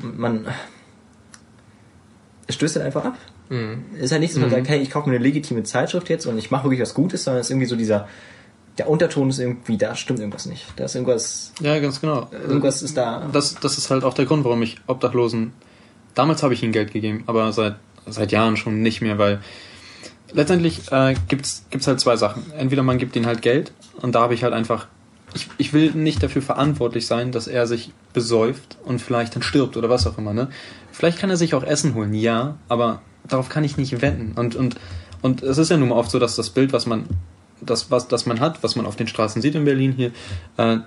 man 0.00 0.46
es 2.46 2.54
stößt 2.54 2.76
halt 2.76 2.86
einfach 2.86 3.04
ab. 3.04 3.18
Mhm. 3.48 3.84
Ist 4.00 4.12
halt 4.12 4.20
nicht, 4.20 4.34
dass 4.34 4.40
man 4.40 4.50
mhm. 4.50 4.54
sagt, 4.54 4.68
hey, 4.68 4.80
ich 4.80 4.90
kaufe 4.90 5.08
mir 5.08 5.16
eine 5.16 5.24
legitime 5.24 5.62
Zeitschrift 5.62 6.08
jetzt 6.08 6.26
und 6.26 6.38
ich 6.38 6.50
mache 6.50 6.64
wirklich 6.64 6.80
was 6.80 6.94
Gutes, 6.94 7.24
sondern 7.24 7.40
es 7.40 7.46
ist 7.46 7.50
irgendwie 7.50 7.66
so 7.66 7.76
dieser 7.76 8.08
der 8.78 8.88
Unterton 8.88 9.30
ist 9.30 9.38
irgendwie, 9.38 9.78
da 9.78 9.94
stimmt 9.94 10.20
irgendwas 10.20 10.46
nicht. 10.46 10.64
Da 10.76 10.84
ist 10.84 10.94
irgendwas. 10.94 11.52
Ja, 11.60 11.78
ganz 11.78 12.00
genau. 12.00 12.28
Irgendwas 12.30 12.82
ist 12.82 12.96
da. 12.96 13.28
Das, 13.32 13.54
das 13.54 13.78
ist 13.78 13.90
halt 13.90 14.04
auch 14.04 14.14
der 14.14 14.26
Grund, 14.26 14.44
warum 14.44 14.62
ich 14.62 14.76
Obdachlosen. 14.86 15.52
Damals 16.14 16.42
habe 16.42 16.54
ich 16.54 16.62
ihnen 16.62 16.72
Geld 16.72 16.92
gegeben, 16.92 17.24
aber 17.26 17.52
seit, 17.52 17.76
seit 18.06 18.32
Jahren 18.32 18.56
schon 18.56 18.82
nicht 18.82 19.00
mehr, 19.00 19.18
weil 19.18 19.40
letztendlich 20.32 20.90
äh, 20.90 21.14
gibt's 21.28 21.64
gibt's 21.70 21.86
halt 21.86 22.00
zwei 22.00 22.16
Sachen. 22.16 22.52
Entweder 22.52 22.82
man 22.82 22.98
gibt 22.98 23.16
ihnen 23.16 23.26
halt 23.26 23.42
Geld 23.42 23.72
und 24.00 24.14
da 24.14 24.20
habe 24.20 24.34
ich 24.34 24.42
halt 24.42 24.52
einfach. 24.52 24.86
Ich, 25.34 25.48
ich 25.58 25.72
will 25.72 25.90
nicht 25.92 26.22
dafür 26.22 26.40
verantwortlich 26.40 27.06
sein, 27.06 27.32
dass 27.32 27.46
er 27.46 27.66
sich 27.66 27.92
besäuft 28.14 28.78
und 28.84 29.02
vielleicht 29.02 29.34
dann 29.34 29.42
stirbt 29.42 29.76
oder 29.76 29.90
was 29.90 30.06
auch 30.06 30.16
immer. 30.16 30.32
Ne? 30.32 30.48
Vielleicht 30.92 31.18
kann 31.18 31.28
er 31.28 31.36
sich 31.36 31.54
auch 31.54 31.62
Essen 31.62 31.94
holen, 31.94 32.14
ja, 32.14 32.56
aber 32.68 33.02
darauf 33.28 33.50
kann 33.50 33.64
ich 33.64 33.76
nicht 33.76 34.00
wetten. 34.00 34.32
Und, 34.36 34.56
und, 34.56 34.76
und 35.20 35.42
es 35.42 35.58
ist 35.58 35.70
ja 35.70 35.76
nun 35.76 35.90
mal 35.90 35.96
oft 35.96 36.10
so, 36.10 36.18
dass 36.18 36.36
das 36.36 36.48
Bild, 36.48 36.72
was 36.72 36.86
man 36.86 37.06
das, 37.60 37.90
was 37.90 38.08
das 38.08 38.26
man 38.26 38.40
hat, 38.40 38.62
was 38.62 38.76
man 38.76 38.86
auf 38.86 38.96
den 38.96 39.08
Straßen 39.08 39.42
sieht 39.42 39.54
in 39.54 39.64
Berlin 39.64 39.92
hier, 39.92 40.12
äh, 40.56 40.78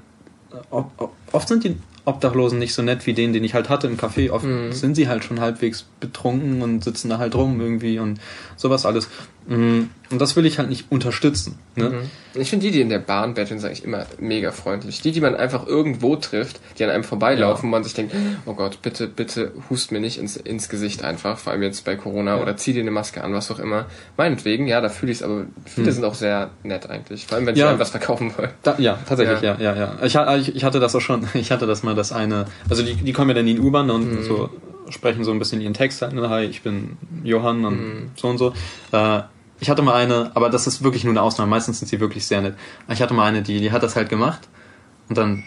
oft 1.32 1.48
sind 1.48 1.64
die 1.64 1.76
Obdachlosen 2.06 2.58
nicht 2.60 2.74
so 2.74 2.82
nett 2.82 3.06
wie 3.06 3.14
den, 3.14 3.34
den 3.34 3.44
ich 3.44 3.54
halt 3.54 3.70
hatte 3.70 3.88
im 3.88 3.98
Café. 3.98 4.32
Oft 4.32 4.46
mhm. 4.46 4.72
sind 4.72 4.96
sie 4.96 5.08
halt 5.08 5.24
schon 5.24 5.40
halbwegs 5.40 5.86
betrunken 6.00 6.62
und 6.62 6.84
sitzen 6.84 7.10
da 7.10 7.20
halt 7.20 7.36
rum 7.36 7.62
irgendwie 7.62 8.00
und 8.00 8.20
sowas 8.56 8.86
alles. 8.86 9.10
Mhm. 9.50 9.90
Und 10.12 10.22
das 10.22 10.36
will 10.36 10.46
ich 10.46 10.58
halt 10.58 10.70
nicht 10.70 10.92
unterstützen. 10.92 11.60
Ne? 11.76 11.90
Mhm. 11.90 12.40
Ich 12.40 12.50
finde 12.50 12.68
die, 12.68 12.72
die 12.72 12.82
in 12.82 12.90
der 12.90 13.00
Bahn 13.00 13.34
betteln, 13.34 13.60
sage 13.60 13.74
ich 13.74 13.84
immer 13.84 14.06
mega 14.20 14.52
freundlich. 14.52 15.02
Die, 15.02 15.12
die 15.12 15.22
man 15.22 15.36
einfach 15.36 15.68
irgendwo 15.68 16.16
trifft, 16.16 16.60
die 16.78 16.84
an 16.84 16.90
einem 16.90 17.04
vorbeilaufen, 17.04 17.66
ja. 17.66 17.68
wo 17.68 17.68
man 17.72 17.84
sich 17.84 17.94
denkt, 17.94 18.16
oh 18.46 18.54
Gott, 18.54 18.82
bitte, 18.82 19.08
bitte 19.08 19.52
hust 19.70 19.92
mir 19.92 20.00
nicht 20.00 20.18
ins, 20.20 20.38
ins 20.38 20.70
Gesicht 20.70 21.04
einfach, 21.04 21.38
vor 21.38 21.52
allem 21.54 21.64
jetzt 21.64 21.84
bei 21.86 21.96
Corona, 21.96 22.38
ja. 22.38 22.42
oder 22.42 22.58
zieh 22.58 22.74
dir 22.74 22.82
eine 22.82 22.92
Maske 22.92 23.24
an, 23.24 23.34
was 23.34 23.52
auch 23.52 23.60
immer. 23.60 23.88
Meinetwegen, 24.18 24.68
ja, 24.68 24.82
da 24.82 24.90
fühle 24.90 25.12
ich 25.12 25.20
es, 25.20 25.24
aber 25.24 25.46
viele 25.66 25.88
mhm. 25.88 25.92
sind 25.92 26.06
auch 26.06 26.16
sehr 26.16 26.52
nett 26.64 26.90
eigentlich. 26.90 27.26
Vor 27.26 27.38
allem, 27.38 27.48
wenn 27.48 27.56
ich 27.56 27.62
ja. 27.62 27.70
einem 27.70 27.80
was 27.80 27.90
verkaufen 27.90 28.32
wollen. 28.38 28.52
Da, 28.64 28.76
ja, 28.78 29.00
tatsächlich, 29.08 29.42
ja, 29.42 29.58
ja, 29.60 29.76
ja. 29.76 29.98
Ich, 30.04 30.16
ich, 30.16 30.56
ich, 30.56 30.64
hatte 30.64 30.80
das 30.80 30.96
auch 30.96 31.02
schon, 31.02 31.28
ich 31.34 31.52
hatte 31.52 31.68
das 31.68 31.84
mal, 31.84 31.96
das 31.96 32.12
eine, 32.12 32.46
also 32.70 32.84
die, 32.84 32.96
die 32.96 33.14
kommen 33.14 33.30
ja 33.30 33.36
dann 33.36 33.48
in 33.48 33.56
die 33.56 33.62
U-Bahn 33.62 33.90
und 33.90 34.12
mhm. 34.12 34.24
so 34.24 34.50
sprechen 34.90 35.24
so 35.24 35.32
ein 35.32 35.40
bisschen 35.40 35.62
ihren 35.62 35.74
Text 35.74 36.02
halt, 36.02 36.14
ne? 36.14 36.30
hi, 36.30 36.46
ich 36.46 36.62
bin 36.62 36.98
Johann 37.24 37.66
und 37.66 37.80
mhm. 37.80 38.12
so 38.16 38.28
und 38.28 38.38
so. 38.38 38.54
Äh, 38.92 39.22
ich 39.60 39.70
hatte 39.70 39.82
mal 39.82 39.96
eine, 39.96 40.32
aber 40.36 40.50
das 40.50 40.68
ist 40.68 40.84
wirklich 40.84 41.04
nur 41.04 41.14
eine 41.14 41.22
Ausnahme. 41.22 41.50
Meistens 41.50 41.80
sind 41.80 41.88
sie 41.88 42.00
wirklich 42.00 42.26
sehr 42.26 42.42
nett. 42.42 42.56
Ich 42.90 43.02
hatte 43.02 43.14
mal 43.14 43.26
eine, 43.26 43.42
die, 43.42 43.60
die 43.60 43.72
hat 43.72 43.84
das 43.84 43.96
halt 43.96 44.10
gemacht 44.10 44.48
und 45.10 45.18
dann 45.18 45.44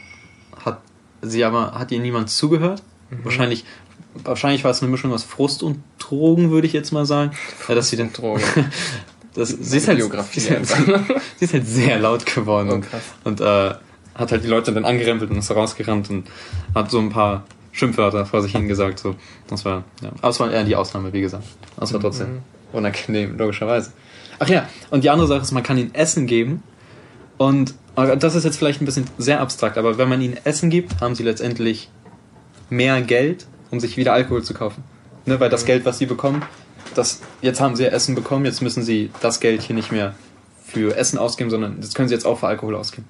hat 0.65 0.81
sie 1.23 1.45
aber, 1.45 1.73
hat 1.73 1.91
ihr 1.93 2.01
niemand 2.01 2.31
zugehört. 2.31 2.83
Mhm. 3.11 3.25
Wahrscheinlich, 3.25 3.65
wahrscheinlich 4.25 4.65
war 4.65 4.71
es 4.71 4.83
eine 4.83 4.91
Mischung 4.91 5.13
aus 5.13 5.23
Frust 5.25 5.63
und 5.63 5.83
Drogen, 5.99 6.51
würde 6.51 6.67
ich 6.67 6.73
jetzt 6.73 6.93
mal 6.93 7.07
sagen. 7.07 7.33
Ja, 7.69 7.75
dass 7.75 7.89
sie 7.89 7.97
den 7.97 8.13
Drogen. 8.13 8.43
das, 9.35 9.49
sie, 9.49 9.77
ist 9.79 9.89
halt, 9.89 10.03
sie, 10.31 10.39
ist 10.39 10.51
halt, 10.51 10.67
sie 11.37 11.45
ist 11.45 11.55
halt 11.55 11.67
sehr 11.67 11.99
laut 11.99 12.27
geworden 12.27 12.69
oh, 12.71 12.75
und, 12.75 12.87
und 13.25 13.41
äh, 13.41 13.75
hat 14.15 14.31
halt 14.31 14.45
die 14.45 14.49
Leute 14.49 14.73
dann 14.73 14.85
angerempelt 14.85 15.31
und 15.31 15.39
ist 15.39 15.51
rausgerannt 15.51 16.11
und 16.11 16.29
hat 16.75 16.91
so 16.91 16.99
ein 16.99 17.09
paar 17.09 17.45
Schimpfwörter 17.73 18.27
vor 18.27 18.43
sich 18.43 18.53
hingesagt. 18.53 18.99
So. 18.99 19.17
Das 19.49 19.65
war, 19.65 19.85
ja. 20.03 20.11
Aber 20.21 20.29
es 20.29 20.39
war 20.39 20.51
eher 20.51 20.65
die 20.65 20.77
Ausnahme, 20.77 21.13
wie 21.15 21.23
gesagt. 21.23 21.45
Das 21.79 21.93
war 21.95 22.01
trotzdem 22.01 22.35
mhm. 22.35 22.41
unangenehm, 22.73 23.39
logischerweise. 23.39 23.93
Ach 24.43 24.49
ja, 24.49 24.69
und 24.91 25.05
die 25.05 25.11
andere 25.11 25.29
Sache 25.29 25.43
ist, 25.43 25.53
man 25.53 25.63
kann 25.63 25.79
ihnen 25.79 25.95
Essen 25.95 26.27
geben. 26.27 26.65
Und 27.39 27.75
das 27.95 28.35
ist 28.35 28.43
jetzt 28.43 28.57
vielleicht 28.57 28.83
ein 28.83 28.87
bisschen 28.87 29.07
sehr 29.17 29.41
abstrakt, 29.41 29.79
aber 29.79 29.99
wenn 29.99 30.09
man 30.09 30.21
ihnen 30.21 30.37
Essen 30.43 30.69
gibt, 30.69 31.01
haben 31.01 31.15
sie 31.15 31.23
letztendlich 31.23 31.91
mehr 32.69 33.01
Geld, 33.03 33.47
um 33.71 33.79
sich 33.79 33.97
wieder 33.97 34.13
Alkohol 34.13 34.43
zu 34.43 34.53
kaufen. 34.53 34.83
Ne, 35.27 35.39
weil 35.39 35.49
das 35.49 35.63
mhm. 35.63 35.67
Geld, 35.67 35.85
was 35.85 35.99
sie 35.99 36.07
bekommen, 36.07 36.43
das, 36.97 37.21
jetzt 37.41 37.61
haben 37.61 37.77
sie 37.77 37.85
ja 37.85 37.91
Essen 37.91 38.17
bekommen, 38.17 38.45
jetzt 38.45 38.63
müssen 38.63 38.83
sie 38.83 39.13
das 39.21 39.39
Geld 39.39 39.63
hier 39.63 39.77
nicht 39.77 39.93
mehr 39.93 40.17
für 40.67 40.97
Essen 40.97 41.19
ausgeben, 41.19 41.49
sondern 41.49 41.81
das 41.81 41.95
können 41.95 42.09
sie 42.09 42.15
jetzt 42.15 42.27
auch 42.27 42.41
für 42.41 42.49
Alkohol 42.49 42.75
ausgeben. 42.75 43.07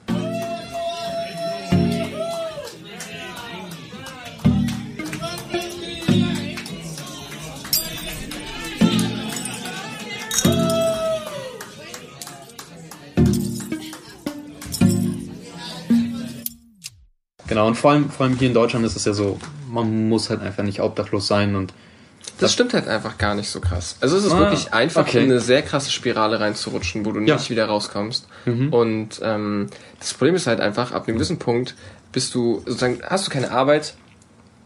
Genau, 17.53 17.67
und 17.67 17.75
vor 17.75 17.91
allem, 17.91 18.09
vor 18.09 18.25
allem 18.25 18.39
hier 18.39 18.49
in 18.49 18.55
Deutschland 18.55 18.87
ist 18.87 18.97
es 18.97 19.05
ja 19.05 19.13
so, 19.13 19.39
man 19.69 20.09
muss 20.09 20.31
halt 20.31 20.41
einfach 20.41 20.63
nicht 20.63 20.81
obdachlos 20.81 21.27
sein 21.27 21.55
und. 21.55 21.75
Das, 22.23 22.37
das 22.39 22.53
stimmt 22.55 22.73
halt 22.73 22.89
einfach 22.89 23.19
gar 23.19 23.35
nicht 23.35 23.51
so 23.51 23.61
krass. 23.61 23.97
Also 24.01 24.17
es 24.17 24.25
ist 24.25 24.33
ah, 24.33 24.39
wirklich 24.39 24.73
einfach, 24.73 25.03
okay. 25.03 25.19
in 25.19 25.31
eine 25.31 25.39
sehr 25.39 25.61
krasse 25.61 25.91
Spirale 25.91 26.41
reinzurutschen, 26.41 27.05
wo 27.05 27.13
du 27.13 27.21
ja. 27.21 27.35
nicht 27.35 27.51
wieder 27.51 27.67
rauskommst. 27.67 28.27
Mhm. 28.47 28.73
Und 28.73 29.21
ähm, 29.23 29.69
das 30.01 30.15
Problem 30.15 30.35
ist 30.35 30.47
halt 30.47 30.61
einfach, 30.61 30.93
ab 30.93 31.07
einem 31.07 31.19
gewissen 31.19 31.39
Punkt 31.39 31.75
bist 32.11 32.35
du, 32.35 32.63
sozusagen, 32.65 33.01
hast 33.07 33.27
du 33.27 33.31
keine 33.31 33.51
Arbeit, 33.51 33.97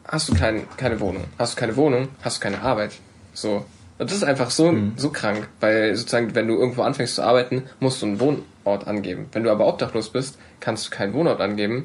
hast 0.06 0.28
du 0.28 0.34
kein, 0.34 0.68
keine 0.76 1.00
Wohnung. 1.00 1.24
Hast 1.40 1.56
du 1.56 1.60
keine 1.60 1.74
Wohnung, 1.74 2.06
hast 2.22 2.36
du 2.36 2.42
keine 2.42 2.62
Arbeit. 2.62 2.92
So. 3.34 3.64
Und 3.98 4.10
das 4.10 4.16
ist 4.16 4.24
einfach 4.24 4.50
so, 4.50 4.70
mhm. 4.70 4.92
so 4.96 5.10
krank, 5.10 5.48
weil 5.58 5.96
sozusagen, 5.96 6.36
wenn 6.36 6.46
du 6.46 6.54
irgendwo 6.54 6.82
anfängst 6.82 7.16
zu 7.16 7.22
arbeiten, 7.22 7.64
musst 7.80 8.00
du 8.00 8.06
einen 8.06 8.20
Wohnort 8.20 8.86
angeben. 8.86 9.26
Wenn 9.32 9.42
du 9.42 9.50
aber 9.50 9.66
obdachlos 9.66 10.10
bist, 10.10 10.38
kannst 10.60 10.86
du 10.86 10.90
keinen 10.90 11.14
Wohnort 11.14 11.40
angeben 11.40 11.84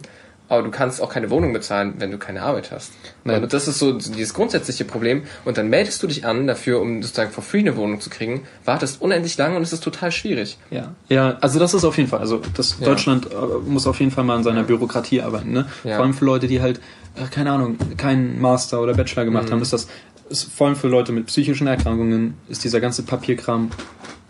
aber 0.51 0.63
du 0.63 0.69
kannst 0.69 1.01
auch 1.01 1.09
keine 1.09 1.29
Wohnung 1.29 1.53
bezahlen, 1.53 1.93
wenn 1.99 2.11
du 2.11 2.17
keine 2.17 2.41
Arbeit 2.41 2.71
hast. 2.71 2.91
Nein. 3.23 3.41
Und 3.41 3.53
das 3.53 3.69
ist 3.69 3.79
so 3.79 3.93
dieses 3.93 4.33
grundsätzliche 4.33 4.83
Problem. 4.83 5.23
Und 5.45 5.57
dann 5.57 5.69
meldest 5.69 6.03
du 6.03 6.07
dich 6.07 6.25
an 6.25 6.45
dafür, 6.45 6.81
um 6.81 7.01
sozusagen 7.01 7.31
for 7.31 7.41
free 7.41 7.59
eine 7.59 7.77
Wohnung 7.77 8.01
zu 8.01 8.09
kriegen, 8.09 8.41
wartest 8.65 9.01
unendlich 9.01 9.37
lange 9.37 9.55
und 9.55 9.63
es 9.63 9.71
ist 9.71 9.81
total 9.81 10.11
schwierig. 10.11 10.57
Ja, 10.69 10.93
ja, 11.07 11.37
also 11.39 11.57
das 11.57 11.73
ist 11.73 11.85
auf 11.85 11.95
jeden 11.95 12.09
Fall, 12.09 12.19
also 12.19 12.41
das 12.53 12.75
ja. 12.81 12.85
Deutschland 12.85 13.27
äh, 13.27 13.35
muss 13.65 13.87
auf 13.87 14.01
jeden 14.01 14.11
Fall 14.11 14.25
mal 14.25 14.35
an 14.35 14.43
seiner 14.43 14.63
Bürokratie 14.63 15.21
arbeiten, 15.21 15.53
ne? 15.53 15.67
Ja. 15.85 15.95
Vor 15.95 16.03
allem 16.03 16.13
für 16.13 16.25
Leute, 16.25 16.47
die 16.47 16.59
halt, 16.59 16.81
äh, 17.15 17.29
keine 17.31 17.51
Ahnung, 17.51 17.77
keinen 17.95 18.41
Master 18.41 18.81
oder 18.81 18.93
Bachelor 18.93 19.23
gemacht 19.23 19.47
mhm. 19.47 19.51
haben, 19.53 19.61
ist 19.61 19.71
das, 19.71 19.87
ist, 20.27 20.51
vor 20.51 20.67
allem 20.67 20.75
für 20.75 20.89
Leute 20.89 21.13
mit 21.13 21.27
psychischen 21.27 21.67
Erkrankungen, 21.67 22.33
ist 22.49 22.65
dieser 22.65 22.81
ganze 22.81 23.03
Papierkram 23.03 23.71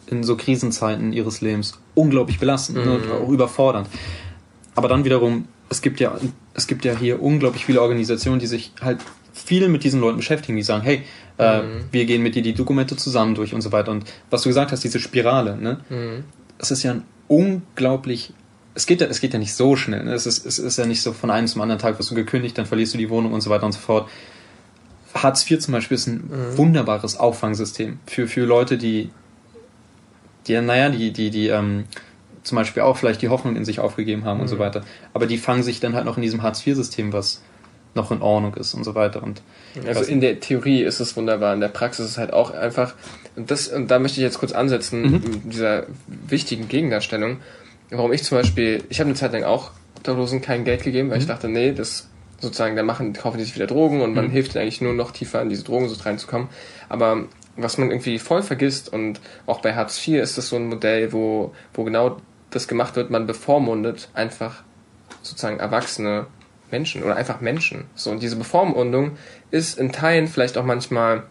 in 0.06 0.24
so 0.24 0.38
Krisenzeiten 0.38 1.14
ihres 1.14 1.42
Lebens 1.42 1.80
unglaublich 1.96 2.38
belastend 2.38 2.78
ne? 2.78 2.86
mhm. 2.86 2.90
ne, 2.92 2.96
und 2.98 3.12
auch 3.12 3.30
überfordernd. 3.30 3.88
Aber 4.76 4.88
dann 4.88 5.04
wiederum 5.04 5.48
es 5.72 5.82
gibt 5.82 6.00
ja, 6.00 6.16
es 6.54 6.68
gibt 6.68 6.86
ja 6.86 6.96
hier 6.96 7.22
unglaublich 7.22 7.66
viele 7.66 7.82
Organisationen, 7.82 8.40
die 8.40 8.48
sich 8.48 8.74
halt 8.82 9.00
viel 9.34 9.70
mit 9.70 9.84
diesen 9.84 10.02
Leuten 10.02 10.18
beschäftigen, 10.18 10.58
die 10.58 10.64
sagen, 10.64 10.84
hey, 10.84 11.04
äh, 11.40 11.62
mhm. 11.62 11.86
wir 11.92 12.06
gehen 12.06 12.22
mit 12.22 12.36
dir 12.36 12.44
die 12.44 12.54
Dokumente 12.54 12.98
zusammen 12.98 13.34
durch 13.34 13.54
und 13.54 13.62
so 13.62 13.72
weiter. 13.72 13.92
Und 13.92 14.04
was 14.30 14.44
du 14.44 14.50
gesagt 14.50 14.72
hast, 14.72 14.84
diese 14.84 15.00
Spirale, 15.00 15.58
ne? 15.58 15.80
Mhm. 15.90 16.26
Das 16.58 16.70
ist 16.70 16.84
ja 16.84 16.92
ein 16.92 17.04
unglaublich 17.28 18.34
es 18.74 18.86
geht 18.86 19.02
ja, 19.02 19.08
es 19.08 19.20
geht 19.20 19.34
ja 19.34 19.40
nicht 19.40 19.54
so 19.54 19.76
schnell. 19.76 20.04
Ne? 20.04 20.14
Es, 20.14 20.26
ist, 20.26 20.46
es 20.46 20.60
ist 20.60 20.78
ja 20.78 20.86
nicht 20.86 21.02
so 21.02 21.12
von 21.12 21.30
einem 21.30 21.48
zum 21.48 21.62
anderen 21.62 21.82
Tag 21.82 22.00
wirst 22.00 22.12
du 22.12 22.16
gekündigt, 22.16 22.58
dann 22.58 22.66
verlierst 22.66 22.94
du 22.94 22.98
die 22.98 23.10
Wohnung 23.10 23.34
und 23.34 23.42
so 23.42 23.50
weiter 23.50 23.66
und 23.66 23.74
so 23.74 23.80
fort. 23.80 24.10
Hartz 25.14 25.50
IV 25.50 25.60
zum 25.60 25.74
Beispiel 25.74 25.96
ist 25.96 26.08
ein 26.08 26.30
mhm. 26.30 26.58
wunderbares 26.58 27.18
Auffangsystem 27.18 28.00
für, 28.08 28.28
für 28.28 28.46
Leute, 28.46 28.78
die, 28.78 29.10
die, 30.48 30.60
naja, 30.62 30.90
die, 30.90 31.12
die, 31.12 31.30
die, 31.32 31.48
ähm, 31.48 31.86
zum 32.44 32.56
Beispiel 32.56 32.84
auch 32.84 32.98
vielleicht 32.98 33.22
die 33.22 33.30
Hoffnung 33.30 33.56
in 33.56 33.66
sich 33.66 33.80
aufgegeben 33.80 34.26
haben 34.26 34.38
mhm. 34.38 34.44
und 34.44 34.48
so 34.48 34.56
mhm. 34.56 34.60
weiter. 34.60 34.82
Aber 35.14 35.26
die 35.26 35.38
fangen 35.38 35.64
sich 35.64 35.80
dann 35.80 35.96
halt 35.96 36.06
noch 36.06 36.18
in 36.18 36.24
diesem 36.24 36.42
Hartz-IV-System, 36.42 37.14
was 37.14 37.42
noch 37.94 38.12
in 38.12 38.22
Ordnung 38.22 38.56
ist 38.56 38.74
und 38.74 38.84
so 38.84 38.96
weiter. 38.96 39.22
Und 39.22 39.42
also 39.86 40.04
in 40.04 40.22
der 40.22 40.40
Theorie 40.40 40.82
ist 40.82 41.00
es 41.00 41.18
wunderbar, 41.18 41.54
in 41.54 41.60
der 41.60 41.68
Praxis 41.68 42.06
ist 42.06 42.12
es 42.12 42.18
halt 42.18 42.32
auch 42.32 42.52
einfach, 42.52 42.96
und 43.36 43.52
das, 43.52 43.68
und 43.68 43.92
da 43.92 44.00
möchte 44.00 44.20
ich 44.20 44.24
jetzt 44.24 44.40
kurz 44.40 44.54
ansetzen, 44.54 45.02
mhm. 45.02 45.50
dieser 45.50 45.88
wichtigen 46.08 46.68
Gegendarstellung, 46.68 47.38
warum 47.90 48.14
ich 48.14 48.24
zum 48.24 48.38
Beispiel, 48.38 48.84
ich 48.90 49.00
habe 49.00 49.10
eine 49.10 49.18
Zeit 49.18 49.34
lang 49.34 49.44
auch 49.44 49.72
Obdachlosen 49.98 50.42
kein 50.42 50.64
Geld 50.64 50.84
gegeben, 50.84 51.10
weil 51.10 51.18
mhm. 51.18 51.22
ich 51.22 51.28
dachte, 51.28 51.50
nee, 51.50 51.74
das 51.74 52.08
sozusagen, 52.40 52.76
da 52.76 52.84
machen, 52.84 53.14
kaufen 53.14 53.38
die 53.38 53.44
sich 53.44 53.56
wieder 53.56 53.68
Drogen 53.68 54.02
und 54.02 54.16
man 54.16 54.28
mhm. 54.28 54.32
hilft 54.32 54.58
eigentlich 54.58 54.82
nur 54.82 54.94
noch 54.94 55.12
tiefer 55.12 55.42
in 55.42 55.50
diese 55.50 55.64
Drogen 55.64 55.90
so 55.90 56.02
reinzukommen. 56.02 56.48
Aber 56.90 57.26
was 57.56 57.78
man 57.78 57.92
irgendwie 57.92 58.18
voll 58.20 58.42
vergisst 58.42 58.92
und 58.92 59.20
auch 59.46 59.62
bei 59.62 59.76
Hartz 59.76 60.08
IV 60.08 60.22
ist 60.22 60.38
das 60.38 60.48
so 60.48 60.56
ein 60.56 60.68
Modell, 60.68 61.14
wo, 61.14 61.54
wo 61.74 61.84
genau 61.84 62.18
das 62.52 62.68
gemacht 62.68 62.96
wird, 62.96 63.10
man 63.10 63.26
bevormundet 63.26 64.10
einfach 64.14 64.64
sozusagen 65.22 65.60
erwachsene 65.60 66.28
Menschen 66.72 67.04
oder 67.04 67.16
einfach 67.16 67.42
Menschen. 67.42 67.86
So, 67.96 68.12
und 68.12 68.22
diese 68.22 68.36
Bevormundung 68.36 69.18
ist 69.52 69.78
in 69.78 69.92
Teilen 69.92 70.28
vielleicht 70.28 70.58
auch 70.58 70.64
manchmal, 70.64 71.24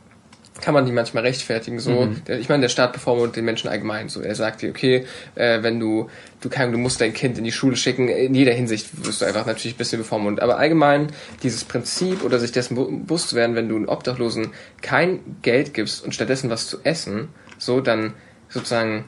kann 0.61 0.75
man 0.75 0.85
die 0.85 0.93
manchmal 0.93 1.25
rechtfertigen. 1.25 1.79
So, 1.79 2.07
mhm. 2.07 2.23
ich 2.27 2.49
meine, 2.49 2.63
der 2.63 2.69
Staat 2.69 2.93
bevormundet 2.93 3.37
den 3.37 3.47
Menschen 3.47 3.69
allgemein. 3.69 4.09
So, 4.09 4.21
er 4.21 4.35
sagt 4.35 4.63
dir, 4.63 4.71
okay, 4.71 5.07
äh, 5.35 5.63
wenn 5.63 5.81
du, 5.81 6.11
du 6.41 6.51
kann, 6.51 6.73
du 6.73 6.79
musst 6.79 7.01
dein 7.01 7.15
Kind 7.15 7.39
in 7.39 7.45
die 7.45 7.53
Schule 7.53 7.77
schicken, 7.77 8.09
in 8.09 8.35
jeder 8.35 8.53
Hinsicht 8.53 9.05
wirst 9.07 9.23
du 9.23 9.25
einfach 9.25 9.47
natürlich 9.47 9.75
ein 9.75 9.79
bisschen 9.79 9.99
bevormundet. 9.99 10.43
Aber 10.43 10.59
allgemein 10.59 11.09
dieses 11.43 11.65
Prinzip 11.65 12.23
oder 12.23 12.39
sich 12.39 12.53
dessen 12.53 12.75
bewusst 12.75 13.31
zu 13.31 13.37
werden, 13.37 13.57
wenn 13.57 13.69
du 13.69 13.77
einen 13.77 13.89
Obdachlosen 13.89 14.53
kein 14.83 15.21
Geld 15.43 15.73
gibst 15.73 16.05
und 16.05 16.15
stattdessen 16.15 16.51
was 16.51 16.67
zu 16.67 16.79
essen, 16.85 17.29
so, 17.59 17.81
dann 17.81 18.15
sozusagen 18.49 19.05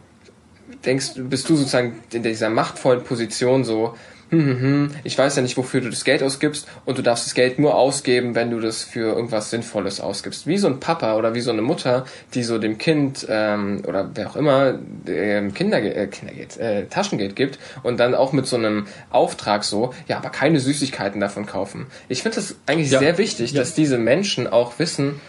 denkst, 0.85 1.13
bist 1.17 1.49
du 1.49 1.57
sozusagen 1.57 2.01
in 2.13 2.23
dieser 2.23 2.51
machtvollen 2.51 3.05
Position 3.05 3.65
so, 3.65 3.95
hm, 4.33 4.47
hm, 4.47 4.61
hm, 4.61 4.91
ich 5.05 5.19
weiß 5.19 5.37
ja 5.37 5.43
nicht, 5.43 5.59
wofür 5.59 5.83
du 5.83 5.91
das 5.91 6.05
Geld 6.05 6.23
ausgibst 6.23 6.67
und 6.87 6.97
du 6.97 7.03
darfst 7.03 7.27
das 7.27 7.35
Geld 7.35 7.59
nur 7.59 7.75
ausgeben, 7.75 8.35
wenn 8.35 8.51
du 8.51 8.61
das 8.61 8.83
für 8.83 9.15
irgendwas 9.15 9.51
Sinnvolles 9.51 10.01
ausgibst. 10.01 10.47
Wie 10.47 10.57
so 10.57 10.69
ein 10.69 10.81
Papa 10.81 11.17
oder 11.17 11.35
wie 11.35 11.43
so 11.43 11.51
eine 11.51 11.61
Mutter, 11.61 12.07
die 12.33 12.43
so 12.43 12.59
dem 12.59 12.79
Kind 12.79 13.27
ähm, 13.29 13.83
oder 13.87 14.11
wer 14.15 14.31
auch 14.31 14.37
immer 14.37 14.79
ähm, 15.07 15.53
Kinder, 15.53 15.83
äh, 15.83 16.07
Kindergeld, 16.07 16.57
äh, 16.57 16.87
Taschengeld 16.87 17.37
gibt 17.37 17.59
und 17.83 18.01
dann 18.01 18.15
auch 18.15 18.33
mit 18.33 18.47
so 18.47 18.57
einem 18.57 18.87
Auftrag 19.11 19.65
so, 19.65 19.93
ja, 20.09 20.17
aber 20.17 20.31
keine 20.31 20.61
Süßigkeiten 20.61 21.21
davon 21.21 21.45
kaufen. 21.45 21.87
Ich 22.09 22.23
finde 22.23 22.37
das 22.37 22.57
eigentlich 22.65 22.91
ja. 22.91 23.01
sehr 23.01 23.19
wichtig, 23.19 23.53
ja. 23.53 23.61
dass 23.61 23.75
diese 23.75 23.99
Menschen 23.99 24.47
auch 24.47 24.79
wissen, 24.79 25.21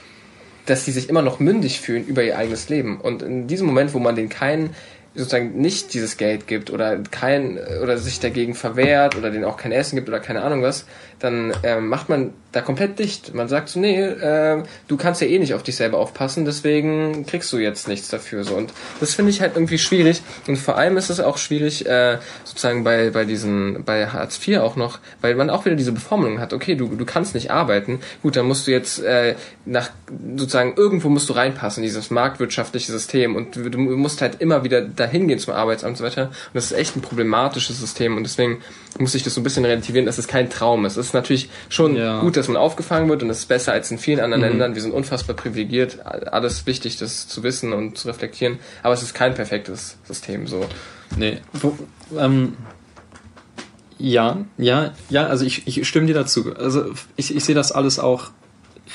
dass 0.66 0.86
sie 0.86 0.94
sich 0.94 1.10
immer 1.10 1.22
noch 1.22 1.42
mündig 1.42 1.82
fühlen 1.82 2.06
über 2.06 2.24
ihr 2.24 2.38
eigenes 2.38 2.70
Leben. 2.70 3.02
Und 3.02 3.22
in 3.22 3.48
diesem 3.48 3.68
Moment, 3.68 3.94
wo 3.94 4.00
man 4.00 4.16
denen 4.16 4.30
keinen 4.30 4.70
sozusagen 5.16 5.60
nicht 5.60 5.94
dieses 5.94 6.18
Geld 6.18 6.48
gibt 6.48 6.72
oder 6.72 6.98
kein 7.12 7.60
oder 7.82 7.98
sich 7.98 8.20
dagegen 8.20 8.56
verwehrt 8.56 9.16
oder 9.16 9.30
denen 9.30 9.46
auch 9.46 9.58
kein 9.58 9.72
Essen 9.72 9.96
gibt 9.96 10.10
oder 10.10 10.20
keine 10.20 10.42
Ahnung 10.42 10.62
was, 10.64 10.86
dann 11.20 11.54
ähm, 11.64 11.88
macht 11.88 12.10
man 12.10 12.34
da 12.54 12.62
komplett 12.62 13.00
dicht. 13.00 13.34
Man 13.34 13.48
sagt 13.48 13.68
so, 13.68 13.80
nee, 13.80 14.00
äh, 14.00 14.64
du 14.88 14.96
kannst 14.96 15.22
ja 15.22 15.28
eh 15.28 15.40
nicht 15.40 15.56
auf 15.56 15.64
dich 15.64 15.76
selber 15.76 15.98
aufpassen, 15.98 16.46
deswegen 16.46 17.26
kriegst 17.26 17.52
du 17.52 17.58
jetzt 17.58 17.88
nichts 17.88 18.10
dafür. 18.10 18.44
So. 18.44 18.56
Und 18.56 18.72
das 19.00 19.16
finde 19.16 19.32
ich 19.32 19.42
halt 19.42 19.56
irgendwie 19.56 19.80
schwierig. 19.80 20.22
Und 20.48 20.58
vor 20.58 20.78
allem 20.78 20.96
ist 20.96 21.10
es 21.10 21.20
auch 21.20 21.38
schwierig, 21.38 21.86
äh, 21.88 22.20
sozusagen 22.44 22.84
bei, 22.84 23.10
bei 23.10 23.26
diesen, 23.26 23.84
bei 23.84 24.08
Hartz 24.08 24.40
IV 24.48 24.60
auch 24.60 24.76
noch, 24.76 25.00
weil 25.20 25.34
man 25.36 25.50
auch 25.50 25.66
wieder 25.66 25.76
diese 25.76 25.92
Beformelung 25.92 26.40
hat, 26.40 26.54
okay, 26.54 26.76
du, 26.76 26.88
du 26.88 27.06
kannst 27.06 27.34
nicht 27.34 27.50
arbeiten, 27.50 28.00
gut, 28.22 28.36
dann 28.36 28.46
musst 28.46 28.68
du 28.68 28.72
jetzt 28.72 29.02
äh, 29.04 29.36
nach 29.66 29.90
sozusagen 30.38 30.76
irgendwo 30.76 31.10
musst 31.10 31.30
du 31.30 31.34
reinpassen, 31.34 31.82
dieses 31.82 32.12
marktwirtschaftliche 32.12 32.92
System 32.92 33.36
und 33.36 33.56
du, 33.56 33.70
du 33.70 33.80
musst 33.80 34.22
halt 34.22 34.42
immer 34.42 34.64
wieder 34.64 34.82
dahin 34.82 35.28
gehen 35.28 35.40
zum 35.40 35.56
Arbeitsamt 35.56 35.92
und 35.92 35.98
so 35.98 36.04
weiter. 36.04 36.28
Und 36.28 36.54
das 36.54 36.66
ist 36.66 36.74
echt 36.74 36.96
ein 36.96 37.02
problematisches 37.02 37.80
System 37.80 38.16
und 38.16 38.24
deswegen 38.24 38.62
muss 39.00 39.16
ich 39.16 39.24
das 39.24 39.34
so 39.34 39.42
ein 39.42 39.44
bisschen 39.44 39.66
relativieren, 39.66 40.06
dass 40.06 40.20
es 40.20 40.28
kein 40.28 40.52
Traum 40.52 40.86
ist. 40.86 40.98
Es 40.98 41.08
ist 41.08 41.14
natürlich 41.14 41.50
schon 41.70 41.96
ja. 41.96 42.22
gut, 42.22 42.38
dass 42.44 42.54
man 42.54 42.62
aufgefangen 42.62 43.10
wird 43.10 43.24
und 43.24 43.30
es 43.30 43.40
ist 43.40 43.46
besser 43.48 43.72
als 43.72 43.90
in 43.90 43.98
vielen 43.98 44.20
anderen 44.20 44.44
mhm. 44.44 44.50
Ländern. 44.50 44.76
Wir 44.76 44.82
sind 44.82 44.92
unfassbar 44.92 45.36
privilegiert. 45.36 46.06
Alles 46.06 46.66
wichtig, 46.66 46.98
das 46.98 47.28
zu 47.28 47.44
wissen 47.44 47.74
und 47.74 47.98
zu 47.98 48.08
reflektieren. 48.08 48.60
Aber 48.84 48.94
es 48.94 49.02
ist 49.02 49.14
kein 49.14 49.34
perfektes 49.34 49.98
System, 50.04 50.48
so. 50.48 50.66
Nee. 51.18 51.40
Wo, 51.54 51.78
ähm, 52.18 52.58
ja, 53.98 54.46
ja, 54.58 54.94
ja, 55.10 55.28
also 55.28 55.46
ich, 55.46 55.66
ich 55.68 55.88
stimme 55.88 56.08
dir 56.08 56.14
dazu. 56.14 56.54
Also 56.56 56.92
ich, 57.16 57.36
ich 57.36 57.44
sehe 57.46 57.56
das 57.56 57.72
alles 57.72 58.00
auch 58.00 58.32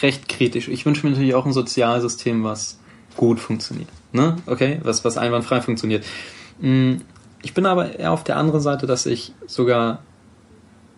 recht 0.02 0.28
kritisch. 0.28 0.69
Ich 0.69 0.85
wünsche 0.85 1.07
mir 1.07 1.12
natürlich 1.12 1.35
auch 1.35 1.47
ein 1.47 1.52
Sozialsystem, 1.52 2.45
was 2.45 2.78
gut 3.17 3.40
funktioniert. 3.40 3.88
Ne? 4.12 4.37
Okay, 4.47 4.81
was, 4.83 5.05
was 5.05 5.17
einwandfrei 5.17 5.61
funktioniert. 5.61 6.05
Hm, 6.61 7.00
ich 7.43 7.55
bin 7.55 7.67
aber 7.67 7.99
eher 7.99 8.12
auf 8.12 8.25
der 8.25 8.37
anderen 8.37 8.61
Seite, 8.61 8.87
dass 8.87 9.07
ich 9.07 9.33
sogar 9.47 10.02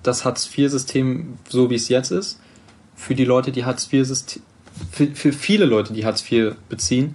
das 0.03 0.25
Hartz-IV-System, 0.25 1.39
so 1.49 1.71
wie 1.71 1.75
es 1.75 1.89
jetzt 1.89 2.11
ist, 2.11 2.41
für 2.95 3.15
die 3.15 3.25
Leute, 3.25 3.53
die 3.53 3.65
Hartz-IV-System, 3.65 4.43
für, 4.91 5.07
für 5.09 5.33
viele 5.33 5.65
Leute, 5.65 5.93
die 5.93 6.05
Hartz 6.05 6.25
IV 6.31 6.55
beziehen, 6.69 7.15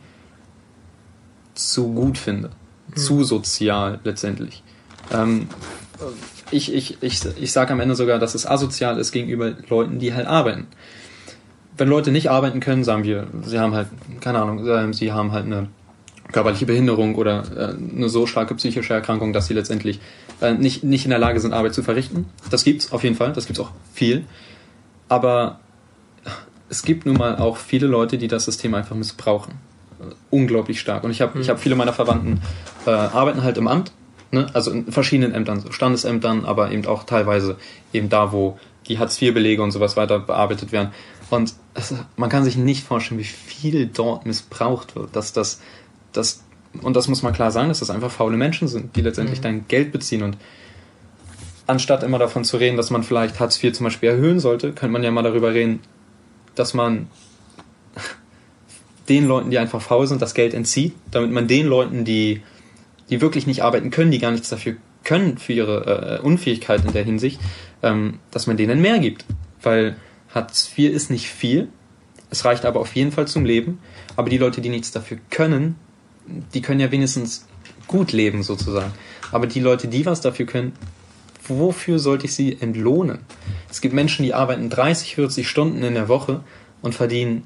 zu 1.54 1.94
gut 1.94 2.18
finde. 2.18 2.50
Mhm. 2.90 2.96
Zu 2.96 3.24
sozial 3.24 4.00
letztendlich. 4.04 4.64
Ähm, 5.12 5.48
ich 6.52 6.74
ich, 6.74 7.02
ich, 7.02 7.22
ich 7.40 7.52
sage 7.52 7.74
am 7.74 7.80
Ende 7.80 7.96
sogar, 7.96 8.20
dass 8.20 8.36
es 8.36 8.46
asozial 8.46 9.00
ist 9.00 9.12
gegenüber 9.12 9.56
Leuten, 9.70 10.00
die 10.00 10.14
halt 10.14 10.28
arbeiten. 10.28 10.68
Wenn 11.78 11.90
Leute 11.90 12.12
nicht 12.12 12.30
arbeiten 12.30 12.60
können, 12.60 12.84
sagen 12.84 13.04
wir, 13.04 13.28
sie 13.44 13.60
haben 13.60 13.74
halt, 13.74 13.88
keine 14.22 14.40
Ahnung, 14.40 14.94
sie 14.94 15.12
haben 15.12 15.32
halt 15.32 15.46
eine 15.46 15.68
körperliche 16.32 16.66
Behinderung 16.66 17.16
oder 17.16 17.44
äh, 17.56 17.96
eine 17.96 18.10
so 18.10 18.26
starke 18.26 18.56
psychische 18.56 18.94
Erkrankung, 18.94 19.34
dass 19.34 19.48
sie 19.48 19.54
letztendlich 19.54 20.00
äh, 20.42 20.54
nicht, 20.54 20.84
nicht 20.84 21.06
in 21.06 21.12
der 21.12 21.20
Lage 21.20 21.40
sind, 21.40 21.54
Arbeit 21.54 21.74
zu 21.74 21.84
verrichten. 21.84 22.26
Das 22.50 22.64
gibt's 22.64 22.92
auf 22.92 23.04
jeden 23.04 23.16
Fall, 23.16 23.34
das 23.34 23.46
gibt's 23.46 23.60
auch 23.60 23.72
viel. 23.94 24.26
Aber 25.08 25.60
es 26.70 26.84
gibt 26.84 27.06
nun 27.06 27.18
mal 27.18 27.38
auch 27.38 27.58
viele 27.58 27.88
Leute, 27.88 28.18
die 28.18 28.28
das 28.28 28.46
System 28.46 28.74
einfach 28.74 28.96
missbrauchen. 28.96 29.54
Unglaublich 30.30 30.80
stark. 30.80 31.04
Und 31.04 31.12
ich 31.12 31.22
habe 31.22 31.38
mhm. 31.38 31.42
ich 31.42 31.50
hab 31.50 31.60
viele 31.60 31.76
meiner 31.76 31.94
Verwandten 31.94 32.42
äh, 32.86 32.90
arbeiten 32.90 33.44
halt 33.44 33.58
im 33.58 33.68
Amt, 33.68 33.92
ne? 34.32 34.48
also 34.54 34.72
in 34.72 34.92
verschiedenen 34.92 35.34
Ämtern, 35.34 35.62
so 35.62 35.72
Standesämtern, 35.72 36.46
aber 36.46 36.72
eben 36.72 36.86
auch 36.86 37.04
teilweise 37.04 37.58
eben 37.94 38.10
da, 38.10 38.32
wo 38.32 38.60
die 38.88 39.00
Hartz-IV-Belege 39.00 39.64
und 39.64 39.72
sowas 39.72 39.98
weiter 39.98 40.20
bearbeitet 40.20 40.72
werden. 40.72 40.92
Und 41.30 41.54
also, 41.74 41.98
man 42.18 42.30
kann 42.30 42.44
sich 42.44 42.56
nicht 42.56 42.86
vorstellen, 42.86 43.20
wie 43.20 43.24
viel 43.24 43.88
dort 43.88 44.26
missbraucht 44.26 44.96
wird, 44.96 45.16
dass 45.16 45.34
das 45.34 45.60
das, 46.18 46.44
und 46.82 46.96
das 46.96 47.08
muss 47.08 47.24
man 47.24 47.34
klar 47.34 47.52
sagen, 47.52 47.70
dass 47.70 47.80
das 47.80 47.90
einfach 47.90 48.12
faule 48.12 48.38
Menschen 48.38 48.68
sind, 48.68 48.96
die 48.96 49.02
letztendlich 49.02 49.40
mhm. 49.40 49.44
dein 49.44 49.68
Geld 49.68 49.92
beziehen. 49.92 50.24
Und 50.24 50.38
anstatt 51.68 52.04
immer 52.04 52.20
davon 52.20 52.44
zu 52.44 52.58
reden, 52.58 52.78
dass 52.78 52.90
man 52.90 53.04
vielleicht 53.04 53.40
Hartz 53.40 53.62
IV 53.64 53.74
zum 53.74 53.86
Beispiel 53.86 54.10
erhöhen 54.10 54.40
sollte, 54.40 54.74
könnte 54.74 54.94
man 54.94 55.04
ja 55.04 55.12
mal 55.12 55.24
darüber 55.24 55.54
reden, 55.54 55.80
dass 56.56 56.74
man 56.74 57.08
den 59.10 59.26
Leuten, 59.26 59.52
die 59.52 59.58
einfach 59.58 59.82
faul 59.82 60.08
sind, 60.08 60.22
das 60.22 60.34
Geld 60.34 60.54
entzieht, 60.54 60.94
damit 61.12 61.32
man 61.32 61.48
den 61.48 61.68
Leuten, 61.68 62.06
die, 62.06 62.42
die 63.10 63.22
wirklich 63.22 63.48
nicht 63.48 63.64
arbeiten 63.64 63.92
können, 63.92 64.12
die 64.12 64.20
gar 64.20 64.32
nichts 64.32 64.50
dafür 64.50 64.76
können, 65.04 65.38
für 65.38 65.54
ihre 65.54 66.20
äh, 66.20 66.26
Unfähigkeit 66.26 66.84
in 66.84 66.94
der 66.94 67.04
Hinsicht, 67.04 67.40
ähm, 67.84 68.20
dass 68.32 68.48
man 68.48 68.58
denen 68.58 68.82
mehr 68.82 69.00
gibt. 69.00 69.26
Weil 69.62 69.96
Hartz 70.34 70.72
IV 70.76 70.92
ist 70.92 71.10
nicht 71.12 71.30
viel, 71.30 71.70
es 72.30 72.44
reicht 72.44 72.66
aber 72.66 72.80
auf 72.80 72.96
jeden 72.96 73.12
Fall 73.12 73.28
zum 73.28 73.46
Leben, 73.46 73.80
aber 74.16 74.30
die 74.30 74.38
Leute, 74.38 74.62
die 74.62 74.70
nichts 74.70 74.92
dafür 74.92 75.18
können, 75.30 75.76
die 76.54 76.62
können 76.62 76.80
ja 76.80 76.92
wenigstens 76.92 77.46
gut 77.88 78.12
leben 78.12 78.44
sozusagen. 78.44 78.92
Aber 79.32 79.48
die 79.48 79.60
Leute, 79.60 79.88
die 79.88 80.06
was 80.06 80.22
dafür 80.22 80.46
können, 80.46 80.74
wofür 81.48 82.00
sollte 82.00 82.26
ich 82.26 82.36
sie 82.36 82.58
entlohnen? 82.60 83.20
Es 83.70 83.82
gibt 83.82 83.94
Menschen, 83.94 84.24
die 84.24 84.34
arbeiten 84.34 84.70
30, 84.70 85.16
40 85.16 85.48
Stunden 85.48 85.84
in 85.84 85.94
der 85.94 86.08
Woche 86.08 86.42
und 86.82 86.96
verdienen 86.96 87.46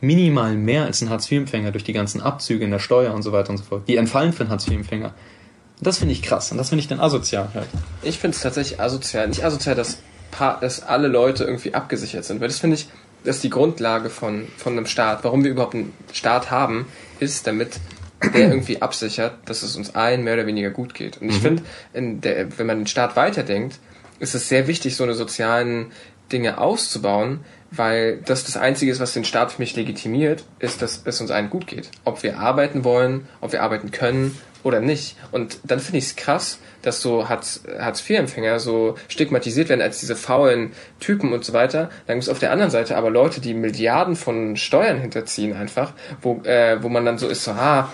minimal 0.00 0.54
mehr 0.54 0.84
als 0.84 1.02
ein 1.02 1.10
Hartz-IV-Empfänger 1.10 1.72
durch 1.72 1.84
die 1.84 1.92
ganzen 1.92 2.20
Abzüge 2.20 2.64
in 2.64 2.70
der 2.70 2.78
Steuer 2.78 3.14
und 3.14 3.22
so 3.22 3.32
weiter 3.32 3.50
und 3.50 3.58
so 3.58 3.64
fort. 3.64 3.88
Die 3.88 3.96
entfallen 3.96 4.32
für 4.32 4.44
einen 4.44 4.50
Hartz-IV-Empfänger. 4.50 5.12
Das 5.80 5.98
finde 5.98 6.12
ich 6.12 6.22
krass 6.22 6.50
und 6.50 6.58
das 6.58 6.70
finde 6.70 6.80
ich 6.80 6.88
dann 6.88 7.00
asozial 7.00 7.50
halt. 7.54 7.68
Ich 8.02 8.18
finde 8.18 8.36
es 8.36 8.42
tatsächlich 8.42 8.80
asozial. 8.80 9.28
Nicht 9.28 9.44
asozial, 9.44 9.76
dass, 9.76 9.98
dass 10.60 10.82
alle 10.82 11.08
Leute 11.08 11.44
irgendwie 11.44 11.74
abgesichert 11.74 12.24
sind, 12.24 12.40
weil 12.40 12.48
das 12.48 12.58
finde 12.58 12.76
ich, 12.76 12.88
das 13.24 13.36
ist 13.36 13.44
die 13.44 13.50
Grundlage 13.50 14.10
von, 14.10 14.46
von 14.56 14.72
einem 14.72 14.86
Staat. 14.86 15.24
Warum 15.24 15.44
wir 15.44 15.50
überhaupt 15.50 15.74
einen 15.74 15.92
Staat 16.12 16.50
haben, 16.50 16.86
ist, 17.20 17.46
damit 17.46 17.80
der 18.22 18.34
irgendwie 18.50 18.82
absichert, 18.82 19.34
dass 19.44 19.62
es 19.62 19.76
uns 19.76 19.94
allen 19.94 20.24
mehr 20.24 20.34
oder 20.34 20.46
weniger 20.46 20.70
gut 20.70 20.94
geht. 20.94 21.20
Und 21.20 21.30
ich 21.30 21.42
mhm. 21.42 21.60
finde, 21.92 22.48
wenn 22.56 22.66
man 22.66 22.78
den 22.78 22.86
Staat 22.86 23.16
weiterdenkt, 23.16 23.78
ist 24.18 24.34
es 24.34 24.48
sehr 24.48 24.66
wichtig, 24.66 24.96
so 24.96 25.04
eine 25.04 25.14
sozialen 25.14 25.92
Dinge 26.32 26.58
auszubauen, 26.58 27.40
weil 27.70 28.18
das 28.24 28.44
das 28.44 28.56
Einzige 28.56 28.90
ist, 28.90 29.00
was 29.00 29.12
den 29.12 29.24
Staat 29.24 29.52
für 29.52 29.62
mich 29.62 29.76
legitimiert, 29.76 30.44
ist, 30.58 30.82
dass 30.82 31.02
es 31.04 31.20
uns 31.20 31.30
allen 31.30 31.50
gut 31.50 31.66
geht. 31.66 31.90
Ob 32.04 32.22
wir 32.22 32.38
arbeiten 32.38 32.84
wollen, 32.84 33.28
ob 33.40 33.52
wir 33.52 33.62
arbeiten 33.62 33.90
können 33.90 34.38
oder 34.68 34.80
nicht. 34.80 35.16
Und 35.32 35.58
dann 35.64 35.80
finde 35.80 35.98
ich 35.98 36.04
es 36.04 36.16
krass, 36.16 36.58
dass 36.82 37.00
so 37.02 37.28
Hartz-IV-Empfänger 37.28 38.60
so 38.60 38.96
stigmatisiert 39.08 39.68
werden 39.68 39.82
als 39.82 39.98
diese 39.98 40.14
faulen 40.14 40.72
Typen 41.00 41.32
und 41.32 41.44
so 41.44 41.52
weiter. 41.52 41.90
Dann 42.06 42.16
gibt 42.16 42.24
es 42.24 42.28
auf 42.28 42.38
der 42.38 42.52
anderen 42.52 42.70
Seite 42.70 42.96
aber 42.96 43.10
Leute, 43.10 43.40
die 43.40 43.54
Milliarden 43.54 44.14
von 44.14 44.56
Steuern 44.56 45.00
hinterziehen 45.00 45.56
einfach, 45.56 45.92
wo, 46.22 46.42
äh, 46.44 46.82
wo 46.82 46.88
man 46.88 47.04
dann 47.04 47.18
so 47.18 47.26
ist, 47.28 47.44
so, 47.44 47.50
ah, 47.52 47.90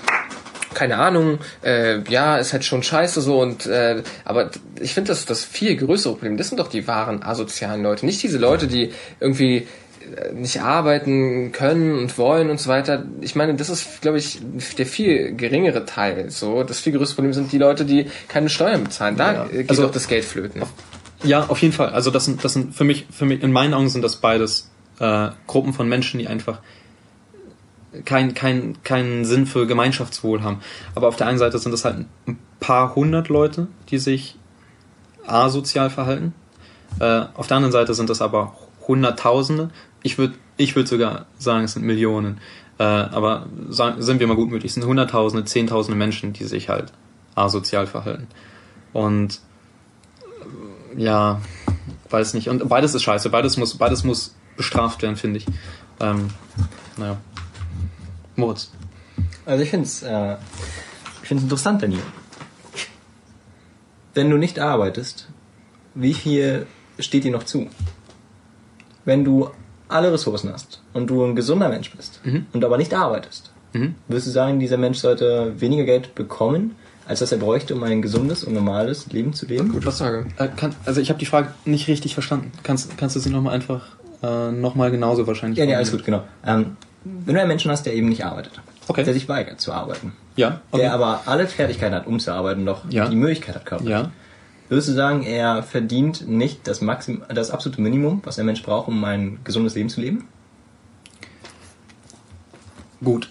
keine 0.74 0.98
Ahnung, 0.98 1.38
äh, 1.62 2.00
ja, 2.10 2.36
ist 2.36 2.52
halt 2.52 2.64
schon 2.64 2.82
scheiße 2.82 3.20
so 3.20 3.40
und 3.40 3.66
äh, 3.66 4.02
aber 4.24 4.50
ich 4.80 4.92
finde 4.92 5.08
das 5.08 5.24
das 5.24 5.44
viel 5.44 5.76
größere 5.76 6.14
Problem. 6.14 6.36
Das 6.36 6.48
sind 6.48 6.58
doch 6.58 6.68
die 6.68 6.86
wahren 6.88 7.22
asozialen 7.22 7.82
Leute, 7.82 8.04
nicht 8.04 8.22
diese 8.22 8.38
Leute, 8.38 8.66
die 8.66 8.92
irgendwie 9.20 9.68
nicht 10.34 10.60
arbeiten 10.60 11.52
können 11.52 11.98
und 11.98 12.16
wollen 12.18 12.50
und 12.50 12.60
so 12.60 12.68
weiter. 12.68 13.04
Ich 13.20 13.34
meine, 13.34 13.54
das 13.54 13.68
ist, 13.68 14.02
glaube 14.02 14.18
ich, 14.18 14.40
der 14.78 14.86
viel 14.86 15.34
geringere 15.34 15.84
Teil. 15.84 16.30
So, 16.30 16.62
das 16.62 16.80
viel 16.80 16.92
größere 16.92 17.16
Problem 17.16 17.32
sind 17.32 17.52
die 17.52 17.58
Leute, 17.58 17.84
die 17.84 18.06
keine 18.28 18.48
Steuern 18.48 18.84
bezahlen. 18.84 19.16
Da 19.16 19.32
ja. 19.32 19.44
geht 19.44 19.70
also, 19.70 19.82
doch 19.82 19.90
das 19.90 20.08
Geld 20.08 20.24
flöten. 20.24 20.62
Ja, 21.22 21.46
auf 21.46 21.62
jeden 21.62 21.72
Fall. 21.72 21.90
Also 21.90 22.10
das 22.10 22.24
sind, 22.26 22.44
das 22.44 22.52
sind 22.52 22.74
für 22.74 22.84
mich, 22.84 23.06
für 23.10 23.24
mich, 23.24 23.42
in 23.42 23.52
meinen 23.52 23.74
Augen 23.74 23.88
sind 23.88 24.02
das 24.02 24.16
beides 24.16 24.70
äh, 25.00 25.30
Gruppen 25.46 25.72
von 25.72 25.88
Menschen, 25.88 26.18
die 26.18 26.28
einfach 26.28 26.58
keinen 28.04 28.34
kein, 28.34 28.82
keinen 28.82 29.24
Sinn 29.24 29.46
für 29.46 29.66
Gemeinschaftswohl 29.66 30.42
haben. 30.42 30.60
Aber 30.94 31.08
auf 31.08 31.16
der 31.16 31.26
einen 31.26 31.38
Seite 31.38 31.58
sind 31.58 31.72
das 31.72 31.84
halt 31.84 32.06
ein 32.26 32.38
paar 32.60 32.94
hundert 32.94 33.28
Leute, 33.28 33.68
die 33.90 33.98
sich 33.98 34.36
asozial 35.26 35.90
verhalten. 35.90 36.34
Äh, 37.00 37.22
auf 37.34 37.46
der 37.46 37.56
anderen 37.56 37.72
Seite 37.72 37.94
sind 37.94 38.10
das 38.10 38.20
aber 38.20 38.54
Hunderttausende, 38.86 39.70
ich 40.04 40.18
würde 40.18 40.34
ich 40.56 40.76
würd 40.76 40.86
sogar 40.86 41.26
sagen, 41.38 41.64
es 41.64 41.72
sind 41.72 41.84
Millionen. 41.84 42.38
Äh, 42.78 42.84
aber 42.84 43.46
sagen, 43.68 44.00
sind 44.02 44.20
wir 44.20 44.26
mal 44.28 44.36
gutmütig, 44.36 44.68
es 44.68 44.74
sind 44.74 44.84
Hunderttausende, 44.84 45.44
Zehntausende 45.44 45.96
Menschen, 45.96 46.32
die 46.32 46.44
sich 46.44 46.68
halt 46.68 46.92
asozial 47.34 47.88
verhalten. 47.88 48.28
Und 48.92 49.40
ja, 50.96 51.40
weiß 52.10 52.34
nicht. 52.34 52.48
Und 52.48 52.68
beides 52.68 52.94
ist 52.94 53.02
scheiße. 53.02 53.30
Beides 53.30 53.56
muss, 53.56 53.76
beides 53.76 54.04
muss 54.04 54.34
bestraft 54.56 55.02
werden, 55.02 55.16
finde 55.16 55.38
ich. 55.38 55.46
Ähm, 56.00 56.30
naja. 56.96 57.16
Moritz. 58.36 58.70
Also 59.46 59.62
ich 59.62 59.70
finde 59.70 59.86
es 59.86 60.02
äh, 60.02 60.36
interessant, 61.30 61.82
Daniel. 61.82 62.02
Wenn 64.12 64.30
du 64.30 64.36
nicht 64.36 64.58
arbeitest, 64.58 65.28
wie 65.94 66.14
viel 66.14 66.66
steht 66.98 67.24
dir 67.24 67.32
noch 67.32 67.44
zu? 67.44 67.68
Wenn 69.04 69.24
du 69.24 69.50
alle 69.94 70.12
Ressourcen 70.12 70.52
hast 70.52 70.80
und 70.92 71.08
du 71.08 71.24
ein 71.24 71.36
gesunder 71.36 71.68
Mensch 71.68 71.90
bist 71.94 72.20
mhm. 72.24 72.46
und 72.52 72.64
aber 72.64 72.76
nicht 72.78 72.92
arbeitest, 72.92 73.52
mhm. 73.72 73.94
würdest 74.08 74.26
du 74.26 74.30
sagen, 74.32 74.58
dieser 74.58 74.76
Mensch 74.76 74.98
sollte 74.98 75.60
weniger 75.60 75.84
Geld 75.84 76.14
bekommen, 76.14 76.74
als 77.06 77.20
dass 77.20 77.32
er 77.32 77.38
bräuchte, 77.38 77.74
um 77.74 77.82
ein 77.82 78.02
gesundes 78.02 78.44
und 78.44 78.54
normales 78.54 79.06
Leben 79.12 79.34
zu 79.34 79.46
leben? 79.46 79.70
Gute 79.70 79.92
Frage. 79.92 80.26
Äh, 80.38 80.48
kann, 80.48 80.74
also 80.84 81.00
ich 81.00 81.10
habe 81.10 81.18
die 81.18 81.26
Frage 81.26 81.48
nicht 81.64 81.86
richtig 81.88 82.14
verstanden. 82.14 82.50
Kannst, 82.62 82.96
kannst 82.96 83.14
du 83.14 83.20
sie 83.20 83.30
nochmal 83.30 83.54
einfach 83.54 83.82
äh, 84.22 84.50
nochmal 84.50 84.90
genauso 84.90 85.26
wahrscheinlich 85.26 85.58
Ja, 85.58 85.64
ja, 85.64 85.76
alles 85.76 85.92
gut, 85.92 86.04
genau. 86.04 86.24
Ähm, 86.44 86.76
wenn 87.04 87.34
du 87.34 87.40
einen 87.40 87.48
Menschen 87.48 87.70
hast, 87.70 87.84
der 87.84 87.94
eben 87.94 88.08
nicht 88.08 88.24
arbeitet, 88.24 88.60
okay. 88.88 89.04
der 89.04 89.12
sich 89.12 89.28
weigert 89.28 89.60
zu 89.60 89.72
arbeiten, 89.72 90.12
ja, 90.36 90.60
okay. 90.70 90.82
der 90.82 90.94
aber 90.94 91.22
alle 91.26 91.46
Fertigkeiten 91.46 91.94
hat, 91.94 92.06
um 92.06 92.18
zu 92.18 92.32
arbeiten, 92.32 92.64
noch 92.64 92.90
ja. 92.90 93.08
die 93.08 93.16
Möglichkeit 93.16 93.54
hat, 93.54 93.66
körperlich, 93.66 93.92
ja. 93.92 94.10
Würdest 94.68 94.88
du 94.88 94.92
sagen, 94.92 95.22
er 95.22 95.62
verdient 95.62 96.26
nicht 96.26 96.66
das, 96.66 96.80
Maxim 96.80 97.22
das 97.28 97.50
absolute 97.50 97.80
Minimum, 97.80 98.22
was 98.24 98.38
ein 98.38 98.46
Mensch 98.46 98.62
braucht, 98.62 98.88
um 98.88 99.04
ein 99.04 99.38
gesundes 99.44 99.74
Leben 99.74 99.90
zu 99.90 100.00
leben? 100.00 100.26
Gut. 103.02 103.30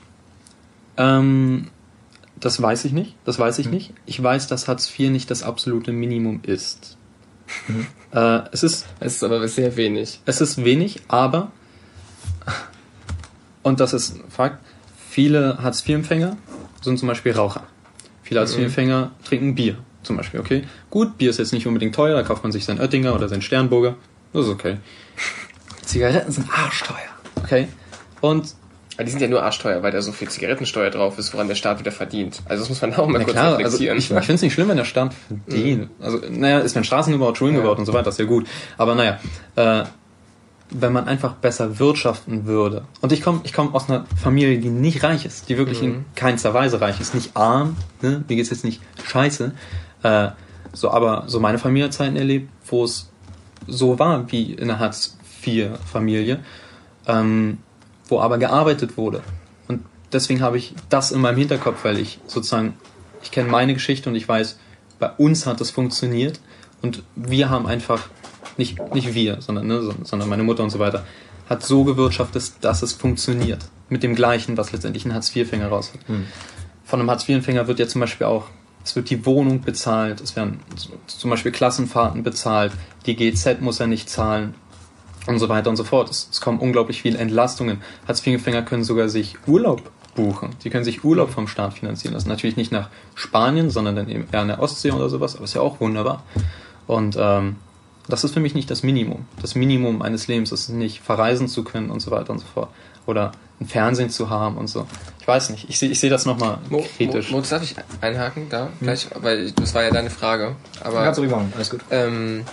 Ähm, 0.97 1.69
das 2.39 2.61
weiß 2.61 2.85
ich 2.85 2.91
nicht. 2.91 3.15
Das 3.25 3.39
weiß 3.39 3.59
ich 3.59 3.69
nicht. 3.69 3.93
Ich 4.05 4.21
weiß, 4.21 4.47
dass 4.47 4.67
Hartz 4.67 4.87
IV 4.87 5.09
nicht 5.09 5.31
das 5.31 5.43
absolute 5.43 5.91
Minimum 5.91 6.41
ist. 6.43 6.97
Äh, 8.13 8.41
es 8.51 8.61
ist 8.61 8.85
Es 8.99 9.15
ist 9.15 9.23
aber 9.23 9.47
sehr 9.47 9.75
wenig. 9.75 10.21
Es 10.25 10.39
ist 10.39 10.63
wenig, 10.63 11.01
aber, 11.07 11.51
und 13.63 13.79
das 13.79 13.91
ist 13.91 14.15
ein 14.15 14.29
Fakt, 14.29 14.63
viele 15.09 15.57
Hartz-IV-Empfänger 15.63 16.37
sind 16.83 16.99
zum 16.99 17.07
Beispiel 17.07 17.31
Raucher. 17.31 17.63
Viele 18.21 18.41
Hartz-IV-Empfänger 18.41 19.13
trinken 19.23 19.55
Bier, 19.55 19.77
zum 20.03 20.17
Beispiel, 20.17 20.39
okay? 20.39 20.63
Gut, 20.89 21.17
Bier 21.17 21.29
ist 21.29 21.39
jetzt 21.39 21.53
nicht 21.53 21.67
unbedingt 21.67 21.95
teuer, 21.95 22.15
da 22.15 22.23
kauft 22.23 22.43
man 22.43 22.51
sich 22.51 22.65
sein 22.65 22.79
Oettinger 22.79 23.13
oder 23.15 23.27
sein 23.29 23.41
Sternburger. 23.41 23.95
Das 24.33 24.45
ist 24.45 24.51
okay. 24.51 24.77
Zigaretten 25.85 26.31
sind 26.31 26.47
arschteuer, 26.49 26.97
okay? 27.43 27.67
Und, 28.21 28.55
Aber 28.95 29.03
die 29.03 29.11
sind 29.11 29.21
ja 29.21 29.27
nur 29.27 29.43
arschteuer, 29.43 29.83
weil 29.83 29.91
da 29.91 30.01
so 30.01 30.11
viel 30.11 30.29
Zigarettensteuer 30.29 30.89
drauf 30.89 31.17
ist, 31.19 31.33
woran 31.33 31.47
der 31.47 31.55
Staat 31.55 31.79
wieder 31.79 31.91
verdient. 31.91 32.41
Also 32.45 32.63
das 32.63 32.69
muss 32.69 32.81
man 32.81 32.93
auch 32.93 33.07
mal 33.07 33.19
na 33.19 33.23
kurz 33.25 33.33
klar, 33.33 33.45
also 33.57 33.59
ich, 33.59 33.65
reflektieren. 33.65 33.97
ich 33.97 34.07
finde 34.07 34.33
es 34.33 34.41
nicht 34.41 34.53
schlimm, 34.53 34.69
wenn 34.69 34.77
der 34.77 34.85
Staat 34.85 35.13
verdient. 35.47 35.89
Also, 35.99 36.19
naja, 36.29 36.59
ist 36.59 36.75
wenn 36.75 36.83
Straßen 36.83 37.11
gebaut, 37.11 37.37
Schulen 37.37 37.55
Ja. 37.55 37.61
gebaut 37.61 37.79
und 37.79 37.85
so 37.85 37.93
weiter, 37.93 38.09
ist 38.09 38.19
ja 38.19 38.25
gut. 38.25 38.47
Aber 38.77 38.95
naja, 38.95 39.19
äh, 39.55 39.83
wenn 40.75 40.93
man 40.93 41.07
einfach 41.07 41.33
besser 41.33 41.77
wirtschaften 41.77 42.45
würde. 42.45 42.85
Und 43.01 43.11
ich 43.11 43.21
komme 43.21 43.41
ich 43.43 43.53
komm 43.53 43.75
aus 43.75 43.89
einer 43.89 44.05
Familie, 44.21 44.57
die 44.57 44.69
nicht 44.69 45.03
reich 45.03 45.25
ist, 45.25 45.49
die 45.49 45.57
wirklich 45.57 45.83
in 45.83 46.05
keinster 46.15 46.53
Weise 46.55 46.81
reich 46.81 46.99
ist, 46.99 47.13
nicht 47.13 47.35
arm, 47.35 47.75
ne? 48.01 48.23
mir 48.27 48.35
geht's 48.35 48.49
jetzt 48.49 48.63
nicht 48.63 48.81
scheiße. 49.07 49.51
Äh, 50.03 50.29
so, 50.73 50.89
aber 50.91 51.23
so 51.27 51.39
meine 51.39 51.59
Familie 51.59 51.85
hat 51.85 51.93
Zeiten 51.93 52.15
erlebt, 52.15 52.49
wo 52.67 52.83
es 52.83 53.09
so 53.67 53.97
war 53.99 54.31
wie 54.31 54.53
in 54.53 54.69
einer 54.69 54.79
Hartz-IV-Familie, 54.79 56.39
ähm, 57.07 57.57
wo 58.07 58.19
aber 58.19 58.37
gearbeitet 58.37 58.97
wurde. 58.97 59.21
Und 59.67 59.83
deswegen 60.11 60.41
habe 60.41 60.57
ich 60.57 60.73
das 60.89 61.11
in 61.11 61.21
meinem 61.21 61.37
Hinterkopf, 61.37 61.83
weil 61.83 61.99
ich 61.99 62.19
sozusagen, 62.27 62.75
ich 63.21 63.31
kenne 63.31 63.49
meine 63.49 63.73
Geschichte 63.73 64.09
und 64.09 64.15
ich 64.15 64.27
weiß, 64.27 64.57
bei 64.99 65.09
uns 65.11 65.45
hat 65.45 65.61
es 65.61 65.71
funktioniert 65.71 66.39
und 66.81 67.03
wir 67.15 67.49
haben 67.49 67.65
einfach, 67.67 68.09
nicht, 68.57 68.77
nicht 68.93 69.13
wir, 69.13 69.41
sondern, 69.41 69.67
ne, 69.67 69.81
so- 69.81 69.95
sondern 70.03 70.29
meine 70.29 70.43
Mutter 70.43 70.63
und 70.63 70.69
so 70.69 70.79
weiter, 70.79 71.05
hat 71.49 71.63
so 71.63 71.83
gewirtschaftet, 71.83 72.51
dass 72.61 72.81
es 72.83 72.93
funktioniert. 72.93 73.65
Mit 73.89 74.01
dem 74.03 74.15
gleichen, 74.15 74.57
was 74.57 74.71
letztendlich 74.71 75.05
ein 75.05 75.13
Hartz-IV-Fänger 75.13 75.67
raus 75.67 75.91
hat. 75.93 76.01
Von 76.85 76.99
einem 76.99 77.09
Hartz-IV-Empfänger 77.11 77.67
wird 77.67 77.79
ja 77.79 77.87
zum 77.87 78.01
Beispiel 78.01 78.27
auch, 78.27 78.45
es 78.83 78.95
wird 78.95 79.09
die 79.09 79.25
Wohnung 79.25 79.61
bezahlt, 79.61 80.21
es 80.21 80.35
werden 80.35 80.59
zum 81.07 81.29
Beispiel 81.29 81.51
Klassenfahrten 81.51 82.23
bezahlt, 82.23 82.73
die 83.05 83.15
GZ 83.15 83.61
muss 83.61 83.79
er 83.79 83.87
nicht 83.87 84.09
zahlen 84.09 84.55
und 85.27 85.39
so 85.39 85.49
weiter 85.49 85.69
und 85.69 85.75
so 85.75 85.83
fort. 85.83 86.09
Es, 86.09 86.29
es 86.31 86.41
kommen 86.41 86.59
unglaublich 86.59 87.01
viele 87.01 87.17
Entlastungen. 87.17 87.81
Hartz-IV-Empfänger 88.07 88.63
können 88.63 88.83
sogar 88.83 89.09
sich 89.09 89.37
Urlaub 89.47 89.89
buchen. 90.15 90.49
Die 90.63 90.69
können 90.69 90.83
sich 90.83 91.03
Urlaub 91.03 91.29
vom 91.29 91.47
Staat 91.47 91.73
finanzieren 91.73 92.13
lassen. 92.13 92.29
Natürlich 92.29 92.57
nicht 92.57 92.71
nach 92.71 92.89
Spanien, 93.15 93.69
sondern 93.69 93.95
dann 93.95 94.09
eben 94.09 94.27
eher 94.31 94.41
an 94.41 94.47
der 94.47 94.61
Ostsee 94.61 94.91
oder 94.91 95.09
sowas, 95.09 95.35
aber 95.35 95.45
ist 95.45 95.53
ja 95.53 95.61
auch 95.61 95.79
wunderbar. 95.79 96.23
Und 96.87 97.15
ähm, 97.19 97.55
das 98.07 98.23
ist 98.23 98.33
für 98.33 98.39
mich 98.39 98.53
nicht 98.53 98.69
das 98.69 98.83
Minimum. 98.83 99.25
Das 99.41 99.55
Minimum 99.55 100.01
eines 100.01 100.27
Lebens 100.27 100.51
ist 100.51 100.69
nicht 100.69 101.01
verreisen 101.01 101.47
zu 101.47 101.63
können 101.63 101.89
und 101.89 102.01
so 102.01 102.11
weiter 102.11 102.33
und 102.33 102.39
so 102.39 102.45
fort. 102.45 102.69
Oder 103.05 103.31
ein 103.63 103.67
Fernsehen 103.67 104.09
zu 104.09 104.29
haben 104.29 104.57
und 104.57 104.67
so. 104.67 104.85
Ich 105.19 105.27
weiß 105.27 105.49
nicht. 105.51 105.69
Ich 105.69 105.79
sehe 105.79 105.89
ich 105.89 105.99
sehe 105.99 106.09
das 106.09 106.25
nochmal 106.25 106.59
Mo, 106.69 106.85
kritisch. 106.97 107.31
Mo, 107.31 107.37
Mo, 107.37 107.43
darf 107.49 107.63
ich 107.63 107.75
einhaken 108.01 108.49
da? 108.49 108.69
Gleich, 108.81 109.07
weil 109.15 109.45
ich- 109.45 109.55
das 109.55 109.73
war 109.73 109.83
ja 109.83 109.89
deine 109.91 110.09
Frage. 110.09 110.55
Aber 110.81 111.03
Kannst 111.03 111.19
du 111.19 111.23
machen, 111.23 111.51
alles 111.55 111.69
gut. 111.69 111.81
ähm, 111.91 112.43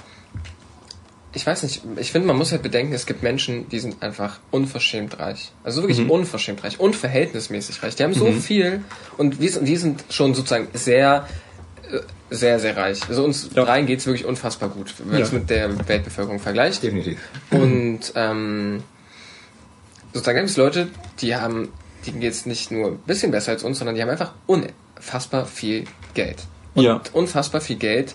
ich 1.32 1.46
weiß 1.46 1.62
nicht, 1.62 1.82
ich 1.96 2.10
finde, 2.10 2.26
man 2.26 2.36
muss 2.36 2.50
halt 2.50 2.62
bedenken, 2.62 2.92
es 2.92 3.06
gibt 3.06 3.22
Menschen, 3.22 3.68
die 3.68 3.78
sind 3.78 4.02
einfach 4.02 4.38
unverschämt 4.50 5.18
reich. 5.20 5.52
Also 5.62 5.82
wirklich 5.82 6.00
Mhm. 6.00 6.10
unverschämt 6.10 6.64
reich, 6.64 6.80
unverhältnismäßig 6.80 7.82
reich. 7.82 7.94
Die 7.96 8.02
haben 8.02 8.14
so 8.14 8.30
viel 8.32 8.82
und 9.16 9.40
wir 9.40 9.50
sind, 9.50 9.66
wir 9.66 9.78
sind 9.78 10.04
schon 10.10 10.34
sozusagen 10.34 10.66
sehr, 10.74 11.28
äh, 11.90 11.98
sehr, 12.34 12.58
sehr 12.58 12.76
reich. 12.76 13.00
Also 13.08 13.24
uns 13.24 13.50
Ja. 13.54 13.64
dreien 13.64 13.86
geht's 13.86 14.06
wirklich 14.06 14.24
unfassbar 14.26 14.68
gut, 14.70 14.92
wenn 14.98 15.08
man 15.12 15.22
es 15.22 15.30
Ja. 15.32 15.38
mit 15.38 15.50
der 15.50 15.88
Weltbevölkerung 15.88 16.40
vergleicht. 16.40 16.82
Definitiv. 16.82 17.18
Und 17.52 18.00
ähm, 18.16 18.82
sozusagen 20.12 20.38
gibt 20.38 20.50
es 20.50 20.56
Leute, 20.56 20.88
die 21.20 21.36
haben, 21.36 21.68
die 22.06 22.12
geht's 22.12 22.46
nicht 22.46 22.70
nur 22.70 22.88
ein 22.92 22.98
bisschen 22.98 23.30
besser 23.30 23.52
als 23.52 23.62
uns, 23.62 23.78
sondern 23.78 23.94
die 23.94 24.02
haben 24.02 24.10
einfach 24.10 24.32
unfassbar 24.46 25.46
viel 25.46 25.84
Geld. 26.14 26.38
Und 26.74 26.84
Ja. 26.84 27.00
unfassbar 27.12 27.60
viel 27.60 27.76
Geld. 27.76 28.14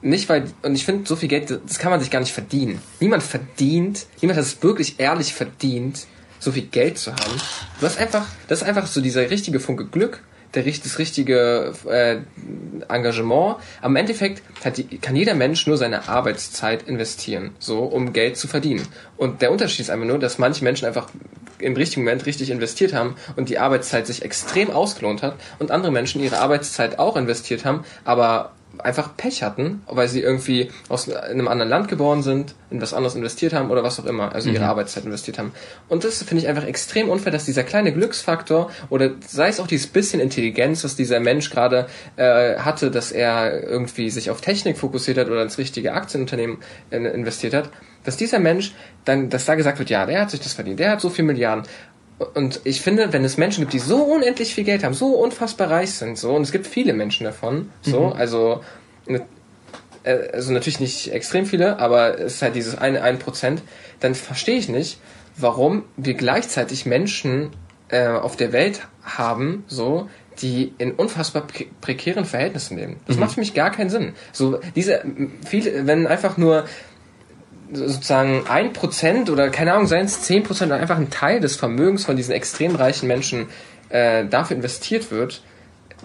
Nicht 0.00 0.28
weil, 0.28 0.44
und 0.62 0.74
ich 0.76 0.84
finde, 0.84 1.08
so 1.08 1.16
viel 1.16 1.28
Geld, 1.28 1.50
das 1.66 1.78
kann 1.78 1.90
man 1.90 2.00
sich 2.00 2.10
gar 2.10 2.20
nicht 2.20 2.32
verdienen. 2.32 2.80
Niemand 3.00 3.22
verdient, 3.22 4.06
niemand 4.20 4.38
hat 4.38 4.46
es 4.46 4.62
wirklich 4.62 5.00
ehrlich 5.00 5.34
verdient, 5.34 6.06
so 6.38 6.52
viel 6.52 6.66
Geld 6.66 6.98
zu 6.98 7.12
haben. 7.12 7.40
Du 7.80 7.86
hast 7.86 7.98
einfach, 7.98 8.24
das 8.46 8.62
ist 8.62 8.68
einfach 8.68 8.86
so 8.86 9.00
dieser 9.00 9.28
richtige 9.28 9.58
Funke 9.58 9.86
Glück, 9.86 10.22
der, 10.54 10.62
das 10.62 10.98
richtige 10.98 11.72
äh, 11.88 12.18
Engagement. 12.88 13.56
Im 13.82 13.96
Endeffekt 13.96 14.42
die, 14.76 14.98
kann 14.98 15.16
jeder 15.16 15.34
Mensch 15.34 15.66
nur 15.66 15.76
seine 15.76 16.08
Arbeitszeit 16.08 16.84
investieren, 16.88 17.50
so 17.58 17.80
um 17.80 18.12
Geld 18.12 18.36
zu 18.36 18.48
verdienen. 18.48 18.86
Und 19.16 19.42
der 19.42 19.52
Unterschied 19.52 19.80
ist 19.80 19.90
einfach 19.90 20.06
nur, 20.06 20.18
dass 20.18 20.38
manche 20.38 20.64
Menschen 20.64 20.86
einfach 20.86 21.08
im 21.58 21.74
richtigen 21.74 22.02
Moment 22.02 22.26
richtig 22.26 22.50
investiert 22.50 22.92
haben 22.92 23.16
und 23.36 23.48
die 23.48 23.58
Arbeitszeit 23.58 24.06
sich 24.06 24.22
extrem 24.22 24.70
ausgelohnt 24.70 25.22
hat 25.22 25.34
und 25.58 25.70
andere 25.70 25.90
Menschen 25.92 26.22
ihre 26.22 26.38
Arbeitszeit 26.38 26.98
auch 26.98 27.16
investiert 27.16 27.64
haben, 27.64 27.84
aber 28.04 28.52
einfach 28.78 29.16
Pech 29.16 29.42
hatten, 29.42 29.82
weil 29.86 30.08
sie 30.08 30.20
irgendwie 30.20 30.70
aus 30.88 31.10
einem 31.10 31.48
anderen 31.48 31.70
Land 31.70 31.88
geboren 31.88 32.22
sind, 32.22 32.54
in 32.70 32.80
was 32.80 32.94
anderes 32.94 33.14
investiert 33.14 33.52
haben 33.52 33.70
oder 33.70 33.82
was 33.82 33.98
auch 33.98 34.04
immer, 34.04 34.34
also 34.34 34.50
ihre 34.50 34.66
Arbeitszeit 34.66 35.04
investiert 35.04 35.38
haben. 35.38 35.52
Und 35.88 36.04
das 36.04 36.22
finde 36.22 36.42
ich 36.42 36.48
einfach 36.48 36.64
extrem 36.64 37.08
unfair, 37.08 37.32
dass 37.32 37.44
dieser 37.44 37.64
kleine 37.64 37.92
Glücksfaktor 37.92 38.70
oder 38.90 39.10
sei 39.26 39.48
es 39.48 39.58
auch 39.60 39.66
dieses 39.66 39.86
bisschen 39.86 40.20
Intelligenz, 40.20 40.84
was 40.84 40.96
dieser 40.96 41.20
Mensch 41.20 41.50
gerade 41.50 41.86
äh, 42.16 42.56
hatte, 42.56 42.90
dass 42.90 43.10
er 43.10 43.62
irgendwie 43.62 44.10
sich 44.10 44.30
auf 44.30 44.40
Technik 44.40 44.78
fokussiert 44.78 45.18
hat 45.18 45.28
oder 45.28 45.42
ins 45.42 45.58
richtige 45.58 45.94
Aktienunternehmen 45.94 46.58
in, 46.90 47.04
investiert 47.04 47.54
hat, 47.54 47.70
dass 48.04 48.16
dieser 48.16 48.38
Mensch 48.38 48.74
dann, 49.04 49.30
dass 49.30 49.44
da 49.44 49.54
gesagt 49.54 49.78
wird, 49.78 49.90
ja, 49.90 50.06
der 50.06 50.20
hat 50.20 50.30
sich 50.30 50.40
das 50.40 50.52
verdient, 50.52 50.80
der 50.80 50.90
hat 50.90 51.00
so 51.00 51.10
viel 51.10 51.24
Milliarden. 51.24 51.64
Und 52.34 52.60
ich 52.64 52.80
finde, 52.80 53.12
wenn 53.12 53.24
es 53.24 53.36
Menschen 53.36 53.60
gibt, 53.60 53.72
die 53.72 53.78
so 53.78 54.02
unendlich 54.02 54.54
viel 54.54 54.64
Geld 54.64 54.82
haben, 54.82 54.94
so 54.94 55.14
unfassbar 55.14 55.70
reich 55.70 55.92
sind, 55.92 56.18
so, 56.18 56.34
und 56.34 56.42
es 56.42 56.52
gibt 56.52 56.66
viele 56.66 56.92
Menschen 56.92 57.24
davon, 57.24 57.70
so, 57.82 58.06
also, 58.06 58.62
ne, 59.06 59.24
äh, 60.02 60.30
also 60.32 60.52
natürlich 60.52 60.80
nicht 60.80 61.12
extrem 61.12 61.46
viele, 61.46 61.78
aber 61.78 62.18
es 62.18 62.34
ist 62.34 62.42
halt 62.42 62.56
dieses 62.56 62.76
eine, 62.76 63.02
ein 63.02 63.18
Prozent, 63.18 63.62
dann 64.00 64.14
verstehe 64.16 64.58
ich 64.58 64.68
nicht, 64.68 64.98
warum 65.36 65.84
wir 65.96 66.14
gleichzeitig 66.14 66.86
Menschen 66.86 67.50
äh, 67.88 68.08
auf 68.08 68.36
der 68.36 68.52
Welt 68.52 68.88
haben, 69.04 69.64
so, 69.68 70.08
die 70.42 70.72
in 70.78 70.92
unfassbar 70.92 71.46
pre 71.46 71.66
prekären 71.80 72.24
Verhältnissen 72.24 72.78
leben. 72.78 72.96
Das 73.06 73.16
macht 73.16 73.32
für 73.32 73.40
mich 73.40 73.54
gar 73.54 73.70
keinen 73.70 73.90
Sinn. 73.90 74.12
So, 74.32 74.60
diese, 74.76 75.02
viele, 75.46 75.86
wenn 75.86 76.06
einfach 76.06 76.36
nur 76.36 76.64
sozusagen 77.72 78.46
ein 78.48 78.72
Prozent 78.72 79.30
oder 79.30 79.50
keine 79.50 79.72
Ahnung, 79.72 79.86
seien 79.86 80.06
es 80.06 80.22
zehn 80.22 80.42
Prozent 80.42 80.70
oder 80.70 80.80
einfach 80.80 80.96
ein 80.96 81.10
Teil 81.10 81.40
des 81.40 81.56
Vermögens 81.56 82.04
von 82.04 82.16
diesen 82.16 82.32
extrem 82.32 82.74
reichen 82.74 83.06
Menschen 83.06 83.46
äh, 83.90 84.26
dafür 84.26 84.56
investiert 84.56 85.10
wird, 85.10 85.42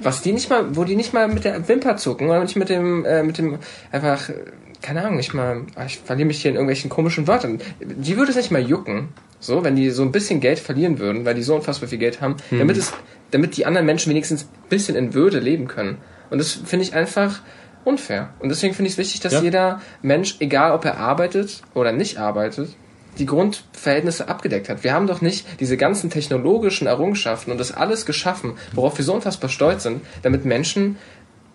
was 0.01 0.21
die 0.21 0.31
nicht 0.31 0.49
mal, 0.49 0.75
wo 0.75 0.83
die 0.83 0.95
nicht 0.95 1.13
mal 1.13 1.27
mit 1.27 1.43
der 1.43 1.67
Wimper 1.67 1.97
zucken 1.97 2.29
oder 2.29 2.41
nicht 2.41 2.55
mit 2.55 2.69
dem, 2.69 3.05
äh, 3.05 3.23
mit 3.23 3.37
dem 3.37 3.59
einfach, 3.91 4.29
keine 4.81 5.01
Ahnung, 5.01 5.17
nicht 5.17 5.33
mal, 5.33 5.63
ah, 5.75 5.85
ich 5.85 5.99
verliere 5.99 6.27
mich 6.27 6.41
hier 6.41 6.51
in 6.51 6.55
irgendwelchen 6.55 6.89
komischen 6.89 7.27
Wörtern. 7.27 7.59
Die 7.79 8.17
würde 8.17 8.31
es 8.31 8.37
nicht 8.37 8.51
mal 8.51 8.61
jucken, 8.61 9.09
so, 9.39 9.63
wenn 9.63 9.75
die 9.75 9.89
so 9.89 10.03
ein 10.03 10.11
bisschen 10.11 10.39
Geld 10.39 10.59
verlieren 10.59 10.99
würden, 10.99 11.25
weil 11.25 11.35
die 11.35 11.43
so 11.43 11.55
unfassbar 11.55 11.89
viel 11.89 11.99
Geld 11.99 12.21
haben, 12.21 12.37
damit 12.51 12.77
es, 12.77 12.93
damit 13.31 13.57
die 13.57 13.65
anderen 13.65 13.85
Menschen 13.85 14.09
wenigstens 14.09 14.43
ein 14.43 14.69
bisschen 14.69 14.95
in 14.95 15.13
Würde 15.13 15.39
leben 15.39 15.67
können. 15.67 15.97
Und 16.29 16.39
das 16.39 16.51
finde 16.51 16.85
ich 16.85 16.93
einfach 16.93 17.41
unfair. 17.85 18.29
Und 18.39 18.49
deswegen 18.49 18.73
finde 18.73 18.87
ich 18.87 18.93
es 18.93 18.97
wichtig, 18.97 19.21
dass 19.21 19.33
Ja. 19.33 19.41
jeder 19.41 19.81
Mensch, 20.01 20.37
egal 20.39 20.71
ob 20.73 20.85
er 20.85 20.97
arbeitet 20.97 21.61
oder 21.73 21.91
nicht 21.91 22.17
arbeitet, 22.17 22.69
die 23.19 23.25
Grundverhältnisse 23.27 24.27
abgedeckt 24.27 24.69
hat. 24.69 24.83
Wir 24.83 24.93
haben 24.93 25.05
doch 25.07 25.21
nicht 25.21 25.45
diese 25.59 25.77
ganzen 25.77 26.09
technologischen 26.09 26.87
Errungenschaften 26.87 27.51
und 27.51 27.59
das 27.59 27.71
alles 27.71 28.05
geschaffen, 28.05 28.53
worauf 28.73 28.97
wir 28.97 29.05
so 29.05 29.13
unfassbar 29.13 29.49
stolz 29.51 29.83
sind, 29.83 30.01
damit 30.23 30.45
Menschen 30.45 30.97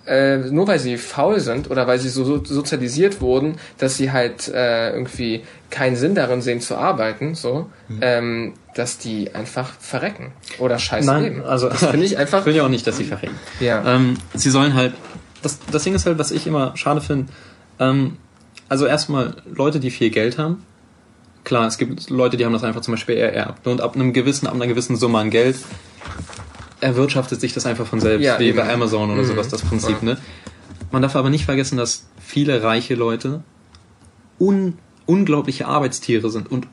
äh, 0.06 0.38
nur 0.38 0.66
weil 0.66 0.78
sie 0.78 0.96
faul 0.96 1.38
sind 1.38 1.70
oder 1.70 1.86
weil 1.86 1.98
sie 1.98 2.08
so 2.08 2.24
so 2.24 2.42
sozialisiert 2.42 3.20
wurden, 3.20 3.56
dass 3.76 3.98
sie 3.98 4.10
halt 4.10 4.48
äh, 4.48 4.90
irgendwie 4.92 5.42
keinen 5.68 5.96
Sinn 5.96 6.14
darin 6.14 6.40
sehen 6.40 6.62
zu 6.62 6.76
arbeiten, 6.76 7.34
so, 7.34 7.68
ähm, 8.00 8.54
dass 8.74 8.96
die 8.96 9.34
einfach 9.34 9.70
verrecken 9.78 10.32
oder 10.60 10.78
scheiße 10.78 11.06
Nein, 11.06 11.22
leben. 11.24 11.42
also 11.44 11.68
finde 11.68 12.06
ich 12.06 12.16
einfach. 12.22 12.40
Ich 12.40 12.46
will 12.46 12.56
ja 12.56 12.64
auch 12.64 12.70
nicht, 12.70 12.86
dass 12.86 12.96
sie 12.96 13.04
verrecken. 13.04 13.34
Ja. 13.60 13.96
Ähm, 13.96 14.16
sie 14.32 14.48
sollen 14.48 14.72
halt. 14.72 14.94
Das, 15.42 15.58
das 15.70 15.84
Ding 15.84 15.94
ist 15.94 16.06
halt, 16.06 16.18
was 16.18 16.30
ich 16.30 16.46
immer 16.46 16.76
schade 16.76 17.00
finde. 17.00 17.32
Ähm, 17.78 18.16
also 18.68 18.86
erstmal 18.86 19.36
Leute, 19.52 19.80
die 19.80 19.90
viel 19.90 20.10
Geld 20.10 20.38
haben. 20.38 20.64
Klar, 21.44 21.66
es 21.66 21.78
gibt 21.78 22.10
Leute, 22.10 22.36
die 22.36 22.44
haben 22.44 22.52
das 22.52 22.64
einfach 22.64 22.80
zum 22.82 22.92
Beispiel 22.94 23.16
ererbt. 23.16 23.66
Und 23.66 23.80
ab 23.80 23.94
einem 23.94 24.12
gewissen, 24.12 24.46
ab 24.46 24.54
einer 24.54 24.66
gewissen 24.66 24.96
Summe 24.96 25.18
an 25.18 25.30
Geld 25.30 25.56
erwirtschaftet 26.80 27.40
sich 27.40 27.52
das 27.54 27.66
einfach 27.66 27.86
von 27.86 28.00
selbst, 28.00 28.24
Ja, 28.24 28.38
wie 28.38 28.48
eben. 28.48 28.58
bei 28.58 28.72
Amazon 28.72 29.10
oder 29.10 29.22
Mhm. 29.22 29.26
sowas, 29.26 29.48
das 29.48 29.62
Prinzip, 29.62 29.96
Ja. 30.02 30.14
ne? 30.14 30.18
man 30.90 31.02
darf 31.02 31.16
aber 31.16 31.28
nicht 31.30 31.44
vergessen, 31.44 31.76
dass 31.76 32.06
viele 32.24 32.62
reiche 32.62 32.94
Leute 32.94 33.42
un, 34.38 34.78
unglaubliche 35.06 35.66
Arbeitstiere 35.66 36.30
sind 36.30 36.50
und, 36.50 36.66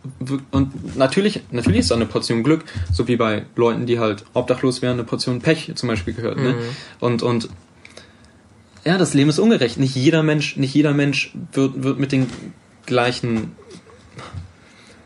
und 0.51 0.97
natürlich, 0.97 1.41
natürlich 1.51 1.79
ist 1.81 1.91
da 1.91 1.95
eine 1.95 2.05
Portion 2.05 2.43
Glück, 2.43 2.63
so 2.93 3.07
wie 3.07 3.15
bei 3.15 3.45
Leuten, 3.55 3.85
die 3.85 3.99
halt 3.99 4.25
obdachlos 4.33 4.81
wären, 4.81 4.93
eine 4.93 5.03
Portion 5.05 5.41
Pech 5.41 5.71
zum 5.75 5.87
Beispiel 5.89 6.13
gehört. 6.13 6.37
Ne? 6.37 6.55
Und, 6.99 7.23
und 7.23 7.49
ja, 8.85 8.97
das 8.97 9.13
Leben 9.13 9.29
ist 9.29 9.39
ungerecht. 9.39 9.77
Nicht 9.77 9.95
jeder 9.95 10.23
Mensch, 10.23 10.57
nicht 10.57 10.73
jeder 10.73 10.93
Mensch 10.93 11.33
wird, 11.53 11.83
wird 11.83 11.99
mit 11.99 12.11
den 12.11 12.27
gleichen, 12.85 13.55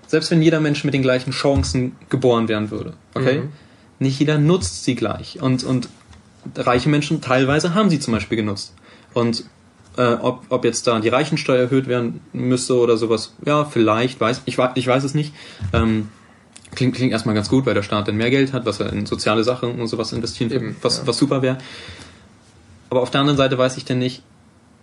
selbst 0.08 0.32
wenn 0.32 0.42
jeder 0.42 0.60
Mensch 0.60 0.84
mit 0.84 0.94
den 0.94 1.02
gleichen 1.02 1.32
Chancen 1.32 1.96
geboren 2.10 2.50
werden 2.50 2.72
würde, 2.72 2.94
okay? 3.16 3.40
Mhm. 3.40 3.50
Nicht 4.00 4.20
jeder 4.20 4.38
nutzt 4.38 4.84
sie 4.84 4.96
gleich. 4.96 5.42
Und, 5.42 5.64
und 5.64 5.90
reiche 6.56 6.90
Menschen 6.90 7.22
teilweise 7.22 7.74
haben 7.74 7.90
sie 7.90 8.00
zum 8.00 8.14
Beispiel 8.14 8.38
genutzt. 8.38 8.74
Und 9.14 9.46
äh, 9.98 10.14
ob, 10.14 10.46
ob 10.50 10.66
jetzt 10.66 10.88
da 10.88 11.00
die 11.00 11.10
Reichensteuer 11.10 11.60
erhöht 11.60 11.88
werden 11.88 12.22
müsste 12.34 12.78
oder 12.78 12.98
sowas, 12.98 13.34
ja, 13.46 13.66
vielleicht, 13.66 14.20
weiß, 14.20 14.44
ich, 14.46 14.58
ich 14.76 14.88
weiß 14.88 15.04
es 15.04 15.14
nicht. 15.14 15.34
Ähm, 15.74 16.10
klingt, 16.76 16.96
klingt 16.96 17.12
erstmal 17.12 17.36
ganz 17.36 17.50
gut, 17.50 17.66
weil 17.66 17.74
der 17.74 17.84
Staat 17.84 18.08
dann 18.08 18.16
mehr 18.16 18.30
Geld 18.30 18.54
hat, 18.54 18.66
was 18.66 18.80
er 18.80 18.92
in 18.94 19.06
soziale 19.06 19.44
Sachen 19.44 19.80
und 19.80 19.88
sowas 19.88 20.14
investieren 20.14 20.52
Eben, 20.52 20.76
was, 20.82 21.00
ja. 21.00 21.08
was 21.08 21.18
super 21.18 21.42
wäre. 21.42 21.58
Aber 22.90 23.02
auf 23.02 23.12
der 23.12 23.22
anderen 23.22 23.38
Seite 23.38 23.58
weiß 23.58 23.78
ich 23.78 23.86
denn 23.86 24.00
nicht, 24.00 24.24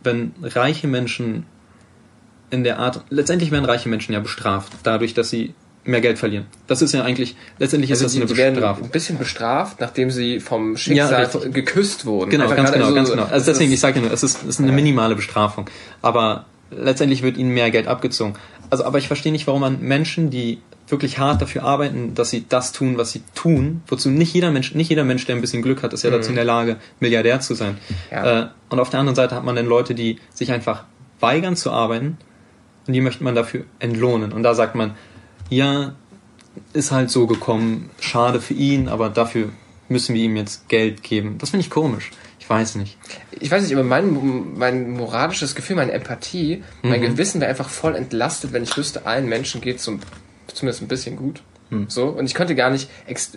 wenn 0.03 0.33
reiche 0.43 0.87
Menschen 0.87 1.47
in 2.51 2.63
der 2.65 2.79
Art, 2.79 3.03
letztendlich 3.11 3.51
werden 3.51 3.65
reiche 3.65 3.89
Menschen 3.89 4.13
ja 4.13 4.21
bestraft, 4.21 4.73
dadurch, 4.85 5.15
dass 5.15 5.31
sie 5.31 5.55
mehr 5.85 6.01
Geld 6.01 6.19
verlieren. 6.19 6.47
Das 6.67 6.83
ist 6.83 6.93
ja 6.93 7.03
eigentlich, 7.03 7.37
letztendlich 7.59 7.91
ist 7.91 7.99
Also 8.03 8.05
das 8.07 8.13
die, 8.35 8.43
eine 8.43 8.53
Bestrafung. 8.55 8.85
ein 8.87 8.91
bisschen 8.91 9.19
bestraft, 9.19 9.81
nachdem 9.81 10.11
sie 10.11 10.41
vom 10.41 10.77
Schicksal 10.77 11.25
richtig. 11.25 11.53
geküsst 11.55 12.07
wurden. 12.07 12.31
Genau, 12.31 12.45
Einfach 12.45 12.57
ganz 12.57 12.73
genau, 12.73 12.89
so- 12.89 12.95
ganz 12.95 13.11
genau. 13.11 13.25
Also 13.25 13.47
deswegen, 13.47 13.71
ist- 13.71 13.75
ich 13.75 13.81
sage 13.81 13.97
ja 14.01 14.03
nur, 14.05 14.13
es 14.13 14.23
ist, 14.23 14.43
es 14.43 14.49
ist 14.49 14.61
eine 14.61 14.73
minimale 14.73 15.15
Bestrafung. 15.15 15.69
Aber 16.03 16.47
letztendlich 16.73 17.23
wird 17.23 17.37
ihnen 17.37 17.51
mehr 17.51 17.71
Geld 17.71 17.87
abgezogen. 17.87 18.35
Also, 18.71 18.85
aber 18.85 18.99
ich 18.99 19.07
verstehe 19.07 19.31
nicht, 19.33 19.47
warum 19.47 19.61
man 19.61 19.81
Menschen, 19.81 20.31
die 20.31 20.59
wirklich 20.89 21.19
hart 21.19 21.43
dafür 21.43 21.65
arbeiten, 21.65 22.15
dass 22.15 22.31
sie 22.31 22.47
das 22.49 22.73
tun, 22.73 22.97
was 22.97 23.13
sie 23.13 23.23
tun, 23.35 23.83
wozu 23.89 24.09
nicht 24.09 24.33
jeder 24.35 24.51
Mensch, 24.51 24.75
nicht 24.75 24.89
jeder 24.89 25.05
Mensch, 25.05 25.27
der 25.27 25.35
ein 25.35 25.41
bisschen 25.41 25.63
Glück 25.63 25.83
hat, 25.83 25.93
ist 25.93 26.05
ja 26.05 26.11
dazu 26.11 26.31
in 26.31 26.37
der 26.37 26.45
Lage, 26.45 26.77
Milliardär 27.01 27.41
zu 27.41 27.55
sein. 27.55 27.79
Ja. 28.11 28.43
Äh, 28.43 28.49
und 28.69 28.79
auf 28.79 28.91
der 28.91 29.01
anderen 29.01 29.17
Seite 29.17 29.35
hat 29.35 29.45
man 29.45 29.57
dann 29.57 29.67
Leute, 29.67 29.95
die 29.95 30.19
sich 30.33 30.53
einfach 30.53 30.85
weigern 31.21 31.57
zu 31.57 31.71
arbeiten 31.71 32.19
und 32.87 32.93
die 32.93 33.01
möchte 33.01 33.25
man 33.25 33.35
dafür 33.35 33.65
entlohnen. 33.79 34.33
Und 34.33 34.43
da 34.43 34.55
sagt 34.55 34.75
man, 34.75 34.95
ja, 35.49 35.95
ist 36.73 36.93
halt 36.93 37.11
so 37.11 37.27
gekommen, 37.27 37.91
schade 38.01 38.41
für 38.41 38.55
ihn, 38.55 38.89
aber 38.89 39.09
dafür 39.09 39.51
müssen 39.89 40.15
wir 40.15 40.23
ihm 40.23 40.37
jetzt 40.37 40.69
Geld 40.69 41.03
geben. 41.03 41.39
Das 41.39 41.51
finde 41.51 41.65
ich 41.65 41.71
komisch. 41.71 42.13
Ich 42.39 42.49
weiß 42.49 42.77
nicht. 42.77 42.97
ich 43.41 43.51
weiß 43.51 43.65
nicht, 43.65 43.73
aber 43.73 43.83
mein, 43.83 44.57
mein 44.57 44.93
moralisches 44.93 45.57
Gefühl, 45.57 45.75
meine 45.75 45.91
Empathie, 45.91 46.63
mein 46.83 47.01
Gewissen 47.01 47.41
wäre 47.41 47.51
einfach 47.51 47.69
voll 47.69 47.97
entlastet, 47.97 48.53
wenn 48.53 48.63
ich 48.63 48.77
wüsste, 48.77 49.05
allen 49.05 49.29
Menschen 49.29 49.61
geht 49.61 49.79
es 49.79 49.89
zumindest 50.57 50.83
ein 50.83 50.89
bisschen 50.89 51.17
gut. 51.17 51.43
So, 51.89 52.05
und 52.05 52.27
ich 52.27 52.35
könnte 52.35 52.55
gar 52.55 52.71
nicht 52.71 52.89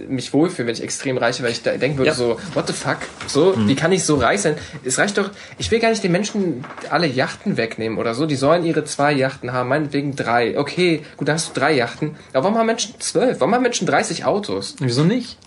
mich 0.08 0.34
wohlfühlen, 0.34 0.68
wenn 0.68 0.76
ich 0.76 0.84
extrem 0.84 1.18
reich 1.18 1.38
wäre, 1.40 1.46
weil 1.46 1.52
ich 1.52 1.64
da 1.64 1.76
denken 1.78 1.98
würde, 1.98 2.10
Ja. 2.10 2.14
so, 2.16 2.38
what 2.54 2.68
the 2.68 2.74
fuck? 2.74 2.98
So, 3.26 3.56
wie 3.68 3.74
kann 3.74 3.92
ich 3.92 4.04
so 4.04 4.18
reich 4.18 4.42
sein? 4.42 4.56
Es 4.86 5.00
reicht 5.00 5.18
doch, 5.18 5.32
ich 5.58 5.72
will 5.72 5.80
gar 5.80 5.90
nicht 5.90 6.04
den 6.04 6.12
Menschen 6.12 6.64
alle 6.92 7.08
Yachten 7.08 7.58
wegnehmen 7.58 7.98
oder 7.98 8.14
so. 8.14 8.28
Die 8.28 8.36
sollen 8.36 8.64
ihre 8.66 8.84
zwei 8.84 9.14
Yachten 9.14 9.52
haben, 9.52 9.68
meinetwegen 9.70 10.16
drei. 10.16 10.60
Okay, 10.60 11.02
gut, 11.18 11.28
dann 11.28 11.38
hast 11.38 11.56
du 11.56 11.60
drei 11.60 11.74
Yachten. 11.74 12.18
Aber 12.34 12.44
warum 12.44 12.60
haben 12.60 12.68
Menschen 12.68 12.94
zwölf? 13.00 13.40
Warum 13.40 13.56
haben 13.56 13.64
Menschen 13.64 13.88
30 13.88 14.26
Autos? 14.26 14.76
Wieso 14.80 15.04
nicht? 15.04 15.40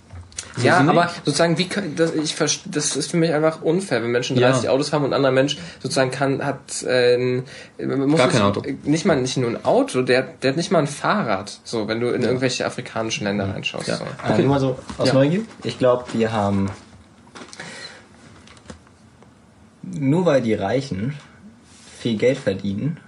Ja, 0.62 0.80
Wieso 0.80 0.90
aber 0.90 1.10
sozusagen, 1.24 1.56
wie 1.58 1.68
können, 1.68 1.96
das, 1.96 2.14
ich 2.14 2.34
das 2.36 2.96
ist 2.96 3.10
für 3.10 3.16
mich 3.16 3.32
einfach 3.32 3.62
unfair, 3.62 4.02
wenn 4.02 4.10
Menschen 4.10 4.36
Ja. 4.36 4.50
30 4.50 4.68
Autos 4.68 4.92
haben 4.92 5.04
und 5.04 5.10
ein 5.10 5.14
anderer 5.14 5.32
Mensch 5.32 5.56
sozusagen 5.82 6.10
kann, 6.10 6.44
hat 6.44 6.82
äh, 6.82 7.14
ein, 7.16 7.44
man 7.78 8.08
muss 8.08 8.18
Gar 8.18 8.28
kein 8.28 8.42
Auto. 8.42 8.62
Nicht 8.84 9.04
mal 9.04 9.20
nicht 9.20 9.36
nur 9.36 9.50
ein 9.50 9.64
Auto, 9.64 10.02
der, 10.02 10.22
der 10.22 10.50
hat 10.50 10.56
nicht 10.56 10.70
mal 10.70 10.80
ein 10.80 10.86
Fahrrad. 10.86 11.58
So, 11.64 11.88
wenn 11.88 12.00
du 12.00 12.10
in 12.10 12.22
irgendwelche 12.22 12.66
afrikanischen 12.66 13.24
Länder 13.24 13.48
reinschaust. 13.48 13.88
Ja. 13.88 13.96
So. 13.96 14.04
Äh, 14.28 14.38
nur 14.38 14.48
mal 14.48 14.60
so 14.60 14.78
aus 14.98 15.08
Ja. 15.08 15.14
Neugier. 15.14 15.42
Ich 15.64 15.78
glaube, 15.78 16.04
wir 16.12 16.32
haben. 16.32 16.70
Nur 19.82 20.26
weil 20.26 20.42
die 20.42 20.54
Reichen 20.54 21.14
viel 21.98 22.16
Geld 22.16 22.38
verdienen, 22.38 22.98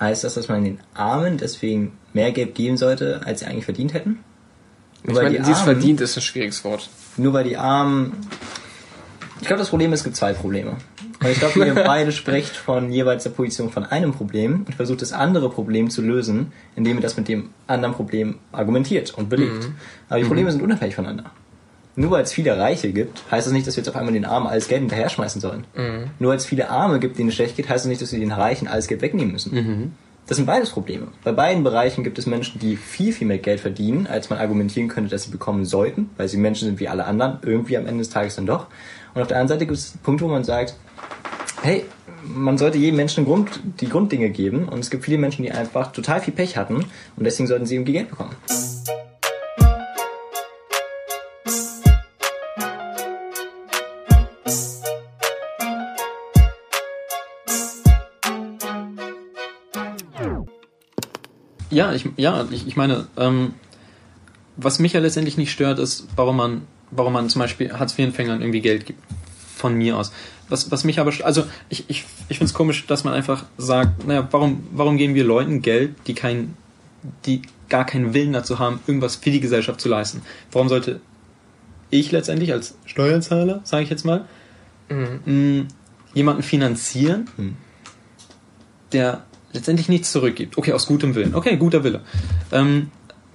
heißt 0.00 0.24
das, 0.24 0.34
dass 0.34 0.48
man 0.48 0.64
den 0.64 0.80
Armen 0.94 1.38
deswegen 1.38 1.98
mehr 2.12 2.32
Geld 2.32 2.54
geben 2.54 2.76
sollte, 2.76 3.20
als 3.24 3.40
sie 3.40 3.46
eigentlich 3.46 3.64
verdient 3.64 3.94
hätten? 3.94 4.20
Ich 5.04 5.08
Nur 5.10 5.16
weil 5.16 5.24
meine, 5.24 5.36
die 5.38 5.42
dieses 5.44 5.60
Armen- 5.60 5.72
verdient 5.74 6.00
ist 6.00 6.16
ein 6.16 6.22
schwieriges 6.22 6.64
Wort. 6.64 6.88
Nur 7.16 7.32
weil 7.32 7.44
die 7.44 7.56
Armen. 7.56 8.12
Ich 9.40 9.46
glaube, 9.46 9.58
das 9.60 9.68
Problem 9.68 9.92
ist, 9.92 10.00
es 10.00 10.04
gibt 10.04 10.16
zwei 10.16 10.32
Probleme. 10.32 10.76
Und 11.22 11.30
ich 11.30 11.38
glaube, 11.38 11.64
ihr 11.66 11.74
beide 11.86 12.12
sprecht 12.12 12.56
von 12.56 12.90
jeweils 12.90 13.22
der 13.24 13.30
Position 13.30 13.70
von 13.70 13.84
einem 13.84 14.12
Problem 14.12 14.64
und 14.66 14.74
versucht 14.74 15.02
das 15.02 15.12
andere 15.12 15.50
Problem 15.50 15.90
zu 15.90 16.00
lösen, 16.02 16.52
indem 16.76 16.96
ihr 16.96 17.02
das 17.02 17.16
mit 17.16 17.28
dem 17.28 17.50
anderen 17.66 17.94
Problem 17.94 18.36
argumentiert 18.52 19.12
und 19.14 19.28
belegt. 19.28 19.68
Aber 20.08 20.18
die 20.18 20.24
Probleme 20.26 20.50
sind 20.50 20.62
unabhängig 20.62 20.94
voneinander. 20.94 21.30
Nur 21.96 22.10
weil 22.10 22.24
es 22.24 22.32
viele 22.32 22.58
Reiche 22.58 22.90
gibt, 22.92 23.22
heißt 23.30 23.46
das 23.46 23.52
nicht, 23.52 23.66
dass 23.66 23.76
wir 23.76 23.82
jetzt 23.82 23.88
auf 23.88 23.96
einmal 23.96 24.12
den 24.14 24.24
Armen 24.24 24.46
alles 24.48 24.66
Geld 24.66 24.80
hinterher 24.80 25.08
schmeißen 25.10 25.40
sollen. 25.40 25.64
Nur 26.18 26.30
weil 26.30 26.38
es 26.38 26.46
viele 26.46 26.68
Arme 26.70 26.98
gibt, 26.98 27.18
denen 27.18 27.28
es 27.28 27.34
schlecht 27.36 27.54
geht, 27.56 27.68
heißt 27.68 27.84
das 27.84 27.88
nicht, 27.88 28.02
dass 28.02 28.10
wir 28.12 28.18
den 28.18 28.32
Reichen 28.32 28.66
alles 28.66 28.88
Geld 28.88 29.00
wegnehmen 29.02 29.32
müssen. 29.32 29.92
Das 30.26 30.38
sind 30.38 30.46
beides 30.46 30.70
Probleme. 30.70 31.08
Bei 31.22 31.32
beiden 31.32 31.64
Bereichen 31.64 32.02
gibt 32.02 32.18
es 32.18 32.24
Menschen, 32.24 32.58
die 32.58 32.76
viel, 32.76 33.12
viel 33.12 33.26
mehr 33.26 33.38
Geld 33.38 33.60
verdienen, 33.60 34.06
als 34.06 34.30
man 34.30 34.38
argumentieren 34.38 34.88
könnte, 34.88 35.10
dass 35.10 35.24
sie 35.24 35.30
bekommen 35.30 35.66
sollten, 35.66 36.08
weil 36.16 36.28
sie 36.28 36.38
Menschen 36.38 36.66
sind 36.66 36.80
wie 36.80 36.88
alle 36.88 37.04
anderen, 37.04 37.38
irgendwie 37.42 37.76
am 37.76 37.86
Ende 37.86 37.98
des 37.98 38.08
Tages 38.08 38.36
dann 38.36 38.46
doch. 38.46 38.68
Und 39.14 39.20
auf 39.20 39.28
der 39.28 39.36
anderen 39.36 39.48
Seite 39.48 39.66
gibt 39.66 39.78
es 39.78 39.98
Punkte, 40.02 40.24
wo 40.24 40.28
man 40.28 40.42
sagt, 40.42 40.76
hey, 41.62 41.84
man 42.22 42.56
sollte 42.56 42.78
jedem 42.78 42.96
Menschen 42.96 43.26
Grund, 43.26 43.60
die 43.80 43.88
Grunddinge 43.88 44.30
geben 44.30 44.66
und 44.66 44.78
es 44.78 44.88
gibt 44.88 45.04
viele 45.04 45.18
Menschen, 45.18 45.42
die 45.42 45.52
einfach 45.52 45.92
total 45.92 46.20
viel 46.20 46.32
Pech 46.32 46.56
hatten 46.56 46.76
und 46.76 47.24
deswegen 47.24 47.46
sollten 47.46 47.66
sie 47.66 47.74
irgendwie 47.74 47.92
Geld 47.92 48.08
bekommen. 48.08 48.34
Ja, 61.74 61.92
ich, 61.92 62.08
ja, 62.16 62.46
ich, 62.50 62.66
ich 62.66 62.76
meine, 62.76 63.06
ähm, 63.16 63.54
was 64.56 64.78
mich 64.78 64.92
ja 64.92 65.00
letztendlich 65.00 65.36
nicht 65.36 65.50
stört, 65.50 65.78
ist, 65.78 66.06
warum 66.14 66.36
man, 66.36 66.62
warum 66.90 67.12
man 67.12 67.28
zum 67.28 67.40
Beispiel 67.40 67.72
Hartz-IV-Empfängern 67.72 68.40
irgendwie 68.40 68.60
Geld 68.60 68.86
gibt. 68.86 69.00
Von 69.56 69.74
mir 69.74 69.96
aus. 69.96 70.12
Was, 70.48 70.70
was 70.70 70.84
mich 70.84 71.00
aber, 71.00 71.12
also 71.24 71.44
ich, 71.68 71.84
ich, 71.88 72.04
ich 72.28 72.38
finde 72.38 72.44
es 72.44 72.54
komisch, 72.54 72.86
dass 72.86 73.02
man 73.02 73.14
einfach 73.14 73.44
sagt, 73.56 74.06
naja, 74.06 74.28
warum, 74.30 74.66
warum 74.72 74.96
geben 74.98 75.14
wir 75.14 75.24
Leuten 75.24 75.62
Geld, 75.62 75.94
die 76.06 76.14
kein, 76.14 76.56
die 77.24 77.42
gar 77.68 77.86
keinen 77.86 78.14
Willen 78.14 78.32
dazu 78.32 78.58
haben, 78.58 78.80
irgendwas 78.86 79.16
für 79.16 79.30
die 79.30 79.40
Gesellschaft 79.40 79.80
zu 79.80 79.88
leisten? 79.88 80.22
Warum 80.52 80.68
sollte 80.68 81.00
ich 81.90 82.12
letztendlich 82.12 82.52
als 82.52 82.76
Steuerzahler, 82.84 83.60
sage 83.64 83.84
ich 83.84 83.90
jetzt 83.90 84.04
mal, 84.04 84.26
mh, 84.88 85.66
jemanden 86.12 86.42
finanzieren, 86.42 87.28
der 88.92 89.24
letztendlich 89.54 89.88
nichts 89.88 90.12
zurückgibt. 90.12 90.58
Okay, 90.58 90.72
aus 90.72 90.86
gutem 90.86 91.14
Willen. 91.14 91.34
Okay, 91.34 91.56
guter 91.56 91.84
Wille. 91.84 92.00
Ähm, 92.52 92.90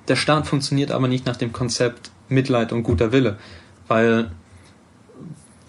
der 0.08 0.16
Staat 0.16 0.48
funktioniert 0.48 0.92
aber 0.92 1.08
nicht 1.08 1.26
nach 1.26 1.38
dem 1.38 1.52
Konzept 1.52 2.12
Mitleid 2.28 2.72
und 2.72 2.84
guter 2.84 3.12
Wille. 3.12 3.38
Weil, 3.88 4.30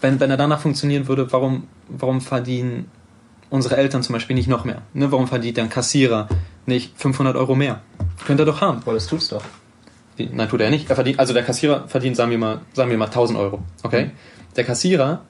wenn, 0.01 0.21
wenn 0.21 0.31
er 0.31 0.37
danach 0.37 0.61
funktionieren 0.61 1.09
würde, 1.09 1.33
warum, 1.33 1.69
warum 1.89 2.21
verdienen 2.21 2.91
unsere 3.49 3.77
Eltern 3.77 4.03
zum 4.03 4.13
Beispiel 4.13 4.37
nicht 4.37 4.49
noch 4.49 4.65
mehr? 4.65 4.83
Ne? 4.93 5.11
Warum 5.11 5.27
verdient 5.27 5.57
der 5.57 5.67
Kassierer 5.69 6.29
nicht 6.67 6.93
500 6.99 7.37
Euro 7.37 7.55
mehr? 7.55 7.81
Könnte 8.27 8.43
er 8.43 8.47
doch 8.47 8.61
haben. 8.61 8.81
Boah, 8.81 8.95
das 8.95 9.07
tut's 9.07 9.29
doch. 9.29 9.45
Nein, 10.19 10.49
tut 10.51 10.61
er 10.61 10.69
nicht. 10.69 10.91
Er 10.91 10.97
verdient, 10.97 11.19
also 11.19 11.33
der 11.33 11.43
Kassierer 11.43 11.89
verdient, 11.89 12.17
sagen 12.17 12.31
wir 12.31 12.37
mal, 12.37 12.61
sagen 12.75 12.91
wir 12.91 12.99
mal 12.99 13.07
1000 13.07 13.39
Euro. 13.39 13.63
Okay? 13.83 14.11
Der 14.57 14.65
Kassierer 14.65 15.23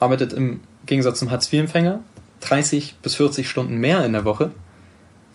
arbeitet 0.00 0.32
im 0.32 0.60
Gegensatz 0.86 1.18
zum 1.18 1.30
Hartz-IV-Empfänger 1.30 2.00
30 2.44 2.96
bis 3.02 3.14
40 3.14 3.48
Stunden 3.48 3.76
mehr 3.76 4.04
in 4.04 4.12
der 4.12 4.24
Woche, 4.24 4.50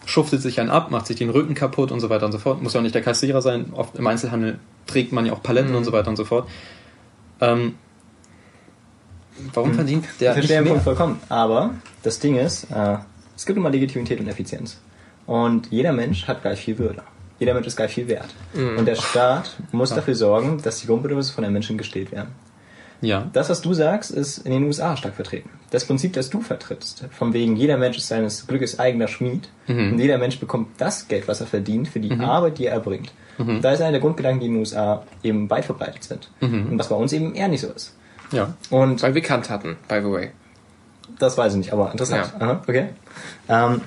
schuftet 0.05 0.41
sich 0.41 0.59
einen 0.59 0.69
ab, 0.69 0.91
macht 0.91 1.07
sich 1.07 1.17
den 1.17 1.29
Rücken 1.29 1.53
kaputt 1.53 1.91
und 1.91 1.99
so 1.99 2.09
weiter 2.09 2.25
und 2.25 2.31
so 2.31 2.39
fort. 2.39 2.61
Muss 2.61 2.73
ja 2.73 2.79
auch 2.79 2.83
nicht 2.83 2.95
der 2.95 3.01
Kassierer 3.01 3.41
sein. 3.41 3.73
Oft 3.73 3.95
im 3.95 4.07
Einzelhandel 4.07 4.59
trägt 4.87 5.11
man 5.11 5.25
ja 5.25 5.33
auch 5.33 5.43
Paletten 5.43 5.75
und 5.75 5.83
so 5.83 5.91
weiter 5.91 6.09
und 6.09 6.15
so 6.15 6.25
fort. 6.25 6.47
Ähm, 7.41 7.75
warum 9.53 9.73
verdient 9.73 10.05
der 10.19 10.31
ich 10.31 10.37
verstehe 10.37 10.63
den 10.63 10.67
Punkt 10.67 10.83
vollkommen. 10.83 11.19
Aber 11.29 11.71
das 12.03 12.19
Ding 12.19 12.35
ist, 12.35 12.65
äh, 12.71 12.97
es 13.35 13.45
gibt 13.45 13.57
immer 13.57 13.69
Legitimität 13.69 14.19
und 14.19 14.27
Effizienz. 14.27 14.79
Und 15.25 15.67
jeder 15.71 15.93
Mensch 15.93 16.27
hat 16.27 16.41
gleich 16.41 16.59
viel 16.59 16.77
Würde. 16.77 17.03
Jeder 17.39 17.53
Mensch 17.53 17.67
ist 17.67 17.77
gleich 17.77 17.93
viel 17.93 18.07
wert. 18.07 18.33
Und 18.77 18.85
der 18.85 18.95
Staat 18.95 19.57
muss 19.71 19.91
dafür 19.91 20.15
sorgen, 20.15 20.61
dass 20.61 20.81
die 20.81 20.87
Grundbedürfnisse 20.87 21.33
von 21.33 21.43
den 21.43 21.53
Menschen 21.53 21.77
gestillt 21.77 22.11
werden. 22.11 22.29
Ja. 23.01 23.27
Das, 23.33 23.49
was 23.49 23.61
du 23.61 23.73
sagst, 23.73 24.11
ist 24.11 24.39
in 24.39 24.51
den 24.51 24.63
USA 24.65 24.97
stark 24.97 25.15
vertreten. 25.15 25.49
Das 25.71 25.85
Prinzip, 25.85 26.13
das 26.13 26.29
du 26.29 26.41
vertrittst, 26.41 27.05
von 27.11 27.31
wegen 27.33 27.55
jeder 27.55 27.77
Mensch 27.77 27.97
ist 27.97 28.07
seines 28.07 28.45
Glückes 28.47 28.79
eigener 28.79 29.07
Schmied 29.07 29.47
Mhm. 29.67 29.93
und 29.93 29.99
jeder 29.99 30.17
Mensch 30.17 30.39
bekommt 30.39 30.69
das 30.79 31.07
Geld, 31.07 31.27
was 31.27 31.41
er 31.41 31.47
verdient, 31.47 31.87
für 31.87 31.99
die 31.99 32.11
Arbeit, 32.19 32.57
die 32.57 32.65
er 32.65 32.73
erbringt. 32.73 33.11
Da 33.61 33.71
ist 33.71 33.79
einer 33.81 33.91
der 33.91 34.01
Grundgedanken, 34.01 34.41
die 34.41 34.47
in 34.47 34.53
den 34.53 34.59
USA 34.59 35.03
eben 35.23 35.49
weit 35.49 35.63
verbreitet 35.63 36.03
sind. 36.03 36.29
Mhm. 36.41 36.71
Und 36.71 36.79
was 36.79 36.89
bei 36.89 36.95
uns 36.95 37.13
eben 37.13 37.33
eher 37.35 37.47
nicht 37.47 37.61
so 37.61 37.67
ist. 37.69 37.95
Ja. 38.33 38.53
Und 38.69 39.01
Weil 39.01 39.15
wir 39.15 39.21
Kant 39.21 39.49
hatten, 39.49 39.77
by 39.87 39.99
the 40.03 40.11
way. 40.11 40.31
Das 41.19 41.37
weiß 41.37 41.53
ich 41.53 41.59
nicht, 41.59 41.71
aber 41.73 41.91
interessant. 41.91 42.33
Ja. 42.37 42.45
Aha, 42.45 42.61
okay. 42.67 42.89
Ähm, 43.47 43.81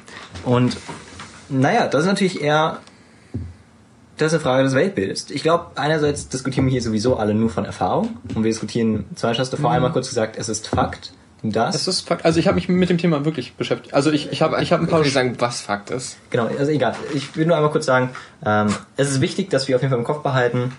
und 0.45 0.79
naja, 1.51 1.87
das 1.87 2.03
ist 2.03 2.07
natürlich 2.07 2.41
eher 2.41 2.79
das 4.17 4.29
ist 4.29 4.35
eine 4.35 4.43
Frage 4.43 4.65
des 4.65 4.75
Weltbildes. 4.75 5.31
Ich 5.31 5.43
glaube, 5.43 5.67
einerseits 5.77 6.29
diskutieren 6.29 6.67
wir 6.67 6.73
hier 6.73 6.83
sowieso 6.83 7.17
alle 7.17 7.35
nur 7.35 7.51
von 7.51 7.65
Erfahrung 7.65 8.19
und 8.35 8.45
wir 8.45 8.51
diskutieren, 8.51 9.07
zum 9.15 9.31
Beispiel 9.31 9.41
hast 9.41 9.53
du 9.53 9.57
vor 9.57 9.71
mhm. 9.71 9.77
einmal 9.77 9.93
kurz 9.93 10.09
gesagt, 10.09 10.37
es 10.39 10.49
ist 10.49 10.69
Fakt. 10.69 11.13
Das? 11.43 11.75
Es 11.75 11.89
ist 11.89 12.07
Fakt. 12.07 12.25
Also 12.25 12.39
ich 12.39 12.47
habe 12.47 12.55
mich 12.55 12.69
mit 12.69 12.89
dem 12.89 12.99
Thema 12.99 13.25
wirklich 13.25 13.55
beschäftigt. 13.55 13.95
Also 13.95 14.13
ich, 14.13 14.31
ich 14.31 14.43
habe 14.43 14.63
ich 14.63 14.73
hab 14.73 14.81
ein 14.81 14.87
paar... 14.87 15.05
Ich 15.05 15.13
sagen, 15.13 15.35
was 15.39 15.61
Fakt 15.61 15.91
ist. 15.91 16.17
Genau, 16.31 16.47
also 16.47 16.71
egal. 16.71 16.95
Ich 17.15 17.35
will 17.37 17.47
nur 17.47 17.57
einmal 17.57 17.73
kurz 17.73 17.87
sagen, 17.87 18.11
ähm, 18.47 18.69
es 18.97 19.11
ist 19.11 19.21
wichtig, 19.21 19.51
dass 19.51 19.67
wir 19.67 19.75
auf 19.75 19.83
jeden 19.83 19.91
Fall 19.91 19.99
im 19.99 20.05
Kopf 20.05 20.23
behalten, 20.23 20.73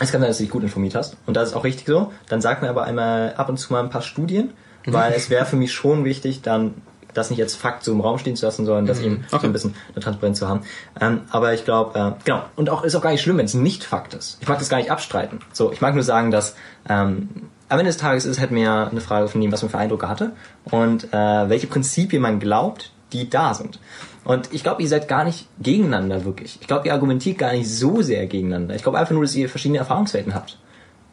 es 0.00 0.12
kann 0.12 0.20
sein, 0.20 0.28
dass 0.28 0.38
du 0.38 0.44
dich 0.44 0.52
gut 0.52 0.62
informiert 0.62 0.94
hast. 0.94 1.16
Und 1.26 1.36
das 1.36 1.50
ist 1.50 1.54
auch 1.54 1.64
richtig 1.64 1.86
so. 1.86 2.12
Dann 2.28 2.40
sag 2.40 2.60
mir 2.60 2.68
aber 2.68 2.84
einmal 2.84 3.34
ab 3.36 3.48
und 3.48 3.56
zu 3.56 3.72
mal 3.72 3.82
ein 3.82 3.90
paar 3.90 4.02
Studien, 4.02 4.52
mhm. 4.86 4.92
weil 4.92 5.12
es 5.12 5.30
wäre 5.30 5.46
für 5.46 5.56
mich 5.56 5.72
schon 5.72 6.04
wichtig, 6.04 6.42
dann 6.42 6.74
das 7.18 7.30
nicht 7.30 7.42
als 7.42 7.54
Fakt 7.54 7.84
so 7.84 7.92
im 7.92 8.00
Raum 8.00 8.18
stehen 8.18 8.36
zu 8.36 8.46
lassen, 8.46 8.64
sondern 8.64 8.86
das 8.86 9.00
mhm. 9.00 9.04
eben 9.04 9.24
okay. 9.30 9.38
so 9.40 9.46
ein 9.46 9.52
bisschen 9.52 9.74
eine 9.94 10.02
Transparenz 10.02 10.38
zu 10.38 10.48
haben. 10.48 10.62
Ähm, 11.00 11.22
aber 11.30 11.54
ich 11.54 11.64
glaube, 11.64 11.98
äh, 11.98 12.12
genau. 12.24 12.42
Und 12.56 12.70
auch 12.70 12.84
ist 12.84 12.94
auch 12.94 13.02
gar 13.02 13.10
nicht 13.10 13.22
schlimm, 13.22 13.38
wenn 13.38 13.46
es 13.46 13.54
nicht 13.54 13.84
Fakt 13.84 14.14
ist. 14.14 14.38
Ich 14.40 14.48
mag 14.48 14.58
das 14.58 14.68
gar 14.68 14.78
nicht 14.78 14.90
abstreiten. 14.90 15.40
So, 15.52 15.72
ich 15.72 15.80
mag 15.80 15.94
nur 15.94 16.04
sagen, 16.04 16.30
dass 16.30 16.54
ähm, 16.88 17.28
am 17.68 17.78
Ende 17.78 17.90
des 17.90 17.98
Tages 17.98 18.24
ist 18.24 18.40
halt 18.40 18.50
mehr 18.50 18.88
eine 18.90 19.00
Frage 19.00 19.28
von 19.28 19.40
dem, 19.40 19.52
was 19.52 19.62
man 19.62 19.70
für 19.70 19.78
Eindrücke 19.78 20.08
hatte 20.08 20.32
und 20.70 21.12
äh, 21.12 21.48
welche 21.48 21.66
Prinzipien 21.66 22.22
man 22.22 22.40
glaubt, 22.40 22.92
die 23.12 23.28
da 23.28 23.54
sind. 23.54 23.78
Und 24.24 24.52
ich 24.52 24.62
glaube, 24.62 24.82
ihr 24.82 24.88
seid 24.88 25.08
gar 25.08 25.24
nicht 25.24 25.48
gegeneinander 25.58 26.24
wirklich. 26.24 26.58
Ich 26.60 26.66
glaube, 26.66 26.86
ihr 26.86 26.92
argumentiert 26.92 27.38
gar 27.38 27.52
nicht 27.52 27.70
so 27.70 28.02
sehr 28.02 28.26
gegeneinander. 28.26 28.74
Ich 28.74 28.82
glaube 28.82 28.98
einfach 28.98 29.12
nur, 29.12 29.22
dass 29.22 29.34
ihr 29.34 29.48
verschiedene 29.48 29.78
Erfahrungswelten 29.78 30.34
habt. 30.34 30.58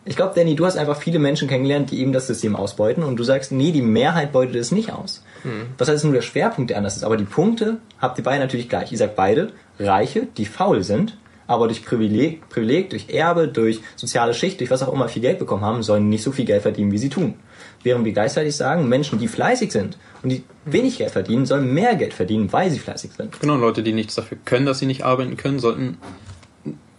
Ich 0.08 0.16
glaube, 0.16 0.34
Danny, 0.36 0.56
du 0.56 0.66
hast 0.66 0.78
einfach 0.78 0.98
viele 0.98 1.18
Menschen 1.18 1.48
kennengelernt, 1.48 1.90
die 1.90 2.00
eben 2.00 2.14
das 2.14 2.28
System 2.28 2.56
ausbeuten 2.56 3.04
und 3.04 3.18
du 3.18 3.24
sagst, 3.24 3.52
nee, 3.52 3.72
die 3.72 3.82
Mehrheit 3.82 4.32
beutet 4.32 4.56
es 4.56 4.72
nicht 4.72 4.92
aus. 4.92 5.24
Hm. 5.42 5.68
Das 5.78 5.90
heißt, 5.90 6.04
nur 6.04 6.14
der 6.14 6.22
Schwerpunkt, 6.22 6.70
der 6.70 6.78
anders 6.78 6.96
ist. 6.96 7.04
Aber 7.04 7.18
die 7.18 7.24
Punkte 7.24 7.78
habt 8.00 8.18
ihr 8.20 8.24
beide 8.24 8.40
natürlich 8.40 8.70
gleich. 8.70 8.92
Ihr 8.92 9.00
sagt 9.00 9.16
beide, 9.16 9.52
Reiche, 9.80 10.28
die 10.38 10.46
faul 10.46 10.84
sind, 10.84 11.18
aber 11.48 11.68
durch 11.68 11.84
Privileg, 11.84 12.48
Privileg, 12.50 12.92
durch 12.92 13.10
Erbe, 13.10 13.48
durch 13.48 13.82
soziale 13.96 14.34
Schicht, 14.34 14.60
durch 14.60 14.70
was 14.70 14.84
auch 14.84 14.94
immer 14.94 15.10
viel 15.10 15.24
Geld 15.24 15.40
bekommen 15.40 15.64
haben, 15.64 15.82
sollen 15.82 16.08
nicht 16.10 16.24
so 16.24 16.32
viel 16.32 16.46
Geld 16.46 16.62
verdienen, 16.62 16.92
wie 16.92 16.98
sie 17.00 17.10
tun. 17.10 17.36
Während 17.84 18.06
wir 18.06 18.14
gleichzeitig 18.14 18.56
sagen, 18.56 18.88
Menschen, 18.88 19.20
die 19.20 19.28
fleißig 19.28 19.72
sind 19.72 19.98
und 20.24 20.30
die 20.30 20.44
wenig 20.66 20.98
Geld 20.98 21.12
verdienen, 21.12 21.46
sollen 21.46 21.72
mehr 21.74 21.96
Geld 21.96 22.14
verdienen, 22.14 22.52
weil 22.52 22.72
sie 22.72 22.80
fleißig 22.80 23.12
sind. 23.14 23.40
Genau, 23.40 23.56
Leute, 23.56 23.84
die 23.84 23.94
nichts 23.94 24.16
dafür 24.16 24.38
können, 24.44 24.66
dass 24.66 24.80
sie 24.80 24.88
nicht 24.88 25.04
arbeiten 25.04 25.38
können, 25.38 25.60
sollten 25.60 25.98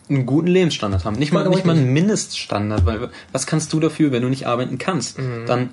einen 0.09 0.27
guten 0.27 0.47
Lebensstandard 0.47 1.05
haben. 1.05 1.17
Nicht 1.17 1.33
mal, 1.33 1.49
nicht 1.49 1.65
mal 1.65 1.77
einen 1.77 1.93
Mindeststandard, 1.93 2.87
weil 2.87 3.11
was 3.33 3.47
kannst 3.47 3.73
du 3.73 3.81
dafür, 3.81 4.13
wenn 4.13 4.23
du 4.23 4.29
nicht 4.29 4.47
arbeiten 4.47 4.79
kannst? 4.79 5.19
Mhm. 5.19 5.47
Dann 5.47 5.71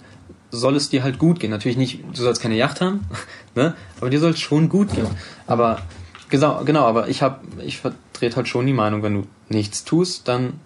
soll 0.49 0.75
es 0.75 0.89
dir 0.89 1.03
halt 1.03 1.19
gut 1.19 1.39
gehen. 1.39 1.49
Natürlich 1.49 1.77
nicht, 1.77 1.99
du 2.13 2.21
sollst 2.21 2.41
keine 2.41 2.55
Yacht 2.55 2.81
haben, 2.81 3.05
ne? 3.55 3.75
aber 3.99 4.09
dir 4.09 4.19
soll 4.19 4.31
es 4.31 4.39
schon 4.39 4.69
gut 4.69 4.93
gehen. 4.93 5.07
Aber 5.47 5.81
genau, 6.29 6.63
genau, 6.63 6.85
aber 6.85 7.09
ich 7.09 7.21
habe, 7.21 7.39
ich 7.63 7.79
vertrete 7.79 8.35
halt 8.35 8.47
schon 8.47 8.65
die 8.65 8.73
Meinung, 8.73 9.03
wenn 9.03 9.13
du 9.13 9.27
nichts 9.49 9.83
tust, 9.83 10.27
dann 10.27 10.59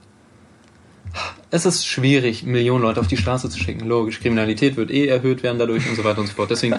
es 1.49 1.65
ist 1.65 1.86
schwierig, 1.86 2.43
Millionen 2.43 2.82
Leute 2.82 2.99
auf 2.99 3.08
die 3.08 3.17
Straße 3.17 3.49
zu 3.49 3.58
schicken. 3.58 3.88
Logisch, 3.88 4.19
Kriminalität 4.19 4.75
wird 4.75 4.91
eh 4.91 5.08
erhöht 5.08 5.43
werden 5.43 5.58
dadurch 5.58 5.89
und 5.89 5.95
so 5.95 6.03
weiter 6.03 6.19
und 6.19 6.27
so 6.27 6.34
fort. 6.34 6.51
Deswegen, 6.51 6.75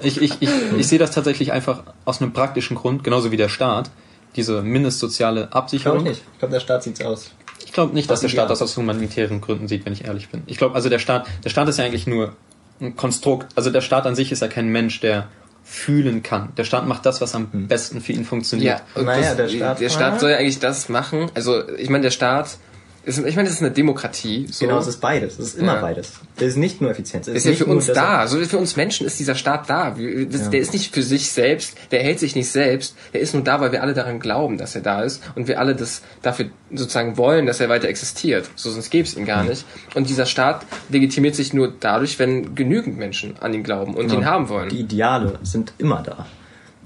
ich, 0.00 0.22
ich, 0.22 0.40
ich, 0.40 0.50
ich 0.78 0.86
sehe 0.86 1.00
das 1.00 1.10
tatsächlich 1.10 1.52
einfach 1.52 1.82
aus 2.04 2.22
einem 2.22 2.32
praktischen 2.32 2.76
Grund, 2.76 3.02
genauso 3.02 3.32
wie 3.32 3.36
der 3.36 3.48
Staat 3.48 3.90
diese 4.36 4.62
mindestsoziale 4.62 5.52
Absicherung. 5.52 5.98
Ich 5.98 6.02
glaube 6.02 6.10
nicht. 6.10 6.22
Ich 6.32 6.38
glaube, 6.38 6.52
der 6.52 6.60
Staat 6.60 6.82
sieht's 6.82 7.00
aus. 7.02 7.30
Ich 7.64 7.72
glaube 7.72 7.94
nicht, 7.94 8.10
dass 8.10 8.20
der 8.20 8.28
Staat 8.28 8.50
das 8.50 8.62
aus 8.62 8.76
humanitären 8.76 9.40
Gründen 9.40 9.68
sieht, 9.68 9.84
wenn 9.84 9.92
ich 9.92 10.04
ehrlich 10.04 10.28
bin. 10.28 10.42
Ich 10.46 10.58
glaube, 10.58 10.74
also 10.74 10.88
der 10.88 10.98
Staat, 10.98 11.26
der 11.44 11.50
Staat 11.50 11.68
ist 11.68 11.78
ja 11.78 11.84
eigentlich 11.84 12.06
nur 12.06 12.34
ein 12.80 12.96
Konstrukt. 12.96 13.52
Also 13.56 13.70
der 13.70 13.80
Staat 13.80 14.06
an 14.06 14.14
sich 14.14 14.32
ist 14.32 14.42
ja 14.42 14.48
kein 14.48 14.68
Mensch, 14.68 15.00
der 15.00 15.28
fühlen 15.64 16.22
kann. 16.22 16.52
Der 16.56 16.64
Staat 16.64 16.86
macht 16.86 17.06
das, 17.06 17.20
was 17.20 17.34
am 17.34 17.48
hm. 17.50 17.68
besten 17.68 18.00
für 18.00 18.12
ihn 18.12 18.24
funktioniert. 18.24 18.80
Ja, 18.80 19.00
und 19.00 19.06
naja, 19.06 19.34
das, 19.34 19.36
der 19.36 19.48
Staat, 19.48 19.80
der 19.80 19.88
Staat 19.88 20.20
soll 20.20 20.30
ja 20.30 20.36
eigentlich 20.36 20.58
das 20.58 20.88
machen. 20.88 21.30
Also 21.34 21.68
ich 21.68 21.88
meine, 21.88 22.02
der 22.02 22.10
Staat 22.10 22.58
ich 23.06 23.36
meine, 23.36 23.44
das 23.44 23.56
ist 23.56 23.62
eine 23.62 23.70
Demokratie. 23.70 24.46
So. 24.50 24.66
Genau, 24.66 24.78
es 24.78 24.86
ist 24.86 25.00
beides. 25.00 25.38
Es 25.38 25.48
ist 25.48 25.58
immer 25.58 25.74
ja. 25.74 25.80
beides. 25.80 26.12
Das 26.36 26.48
ist 26.48 26.56
nicht 26.56 26.80
nur 26.80 26.90
Effizienz. 26.90 27.28
Es 27.28 27.34
ist, 27.34 27.46
ist 27.46 27.60
ja 27.60 27.64
für 27.66 27.70
uns 27.70 27.86
da. 27.86 28.26
So 28.26 28.38
für 28.38 28.58
uns 28.58 28.76
Menschen 28.76 29.06
ist 29.06 29.18
dieser 29.18 29.34
Staat 29.34 29.68
da. 29.68 29.90
Das, 29.90 30.40
ja. 30.42 30.48
Der 30.48 30.60
ist 30.60 30.72
nicht 30.72 30.94
für 30.94 31.02
sich 31.02 31.30
selbst. 31.30 31.76
Der 31.90 32.02
hält 32.02 32.18
sich 32.18 32.34
nicht 32.34 32.50
selbst. 32.50 32.96
Der 33.12 33.20
ist 33.20 33.34
nur 33.34 33.44
da, 33.44 33.60
weil 33.60 33.72
wir 33.72 33.82
alle 33.82 33.94
daran 33.94 34.20
glauben, 34.20 34.58
dass 34.58 34.74
er 34.74 34.80
da 34.80 35.02
ist 35.02 35.22
und 35.34 35.48
wir 35.48 35.60
alle 35.60 35.74
das 35.74 36.02
dafür 36.22 36.46
sozusagen 36.72 37.16
wollen, 37.16 37.46
dass 37.46 37.60
er 37.60 37.68
weiter 37.68 37.88
existiert. 37.88 38.48
So 38.56 38.70
sonst 38.70 38.90
gäbe 38.90 39.06
es 39.06 39.16
ihn 39.16 39.26
gar 39.26 39.44
nicht. 39.44 39.64
Und 39.94 40.08
dieser 40.08 40.26
Staat 40.26 40.64
legitimiert 40.88 41.34
sich 41.34 41.52
nur 41.52 41.72
dadurch, 41.78 42.18
wenn 42.18 42.54
genügend 42.54 42.96
Menschen 42.96 43.36
an 43.40 43.52
ihn 43.52 43.62
glauben 43.62 43.94
und 43.94 44.08
genau. 44.08 44.20
ihn 44.20 44.26
haben 44.26 44.48
wollen. 44.48 44.68
Die 44.70 44.80
Ideale 44.80 45.38
sind 45.42 45.74
immer 45.78 46.02
da. 46.02 46.26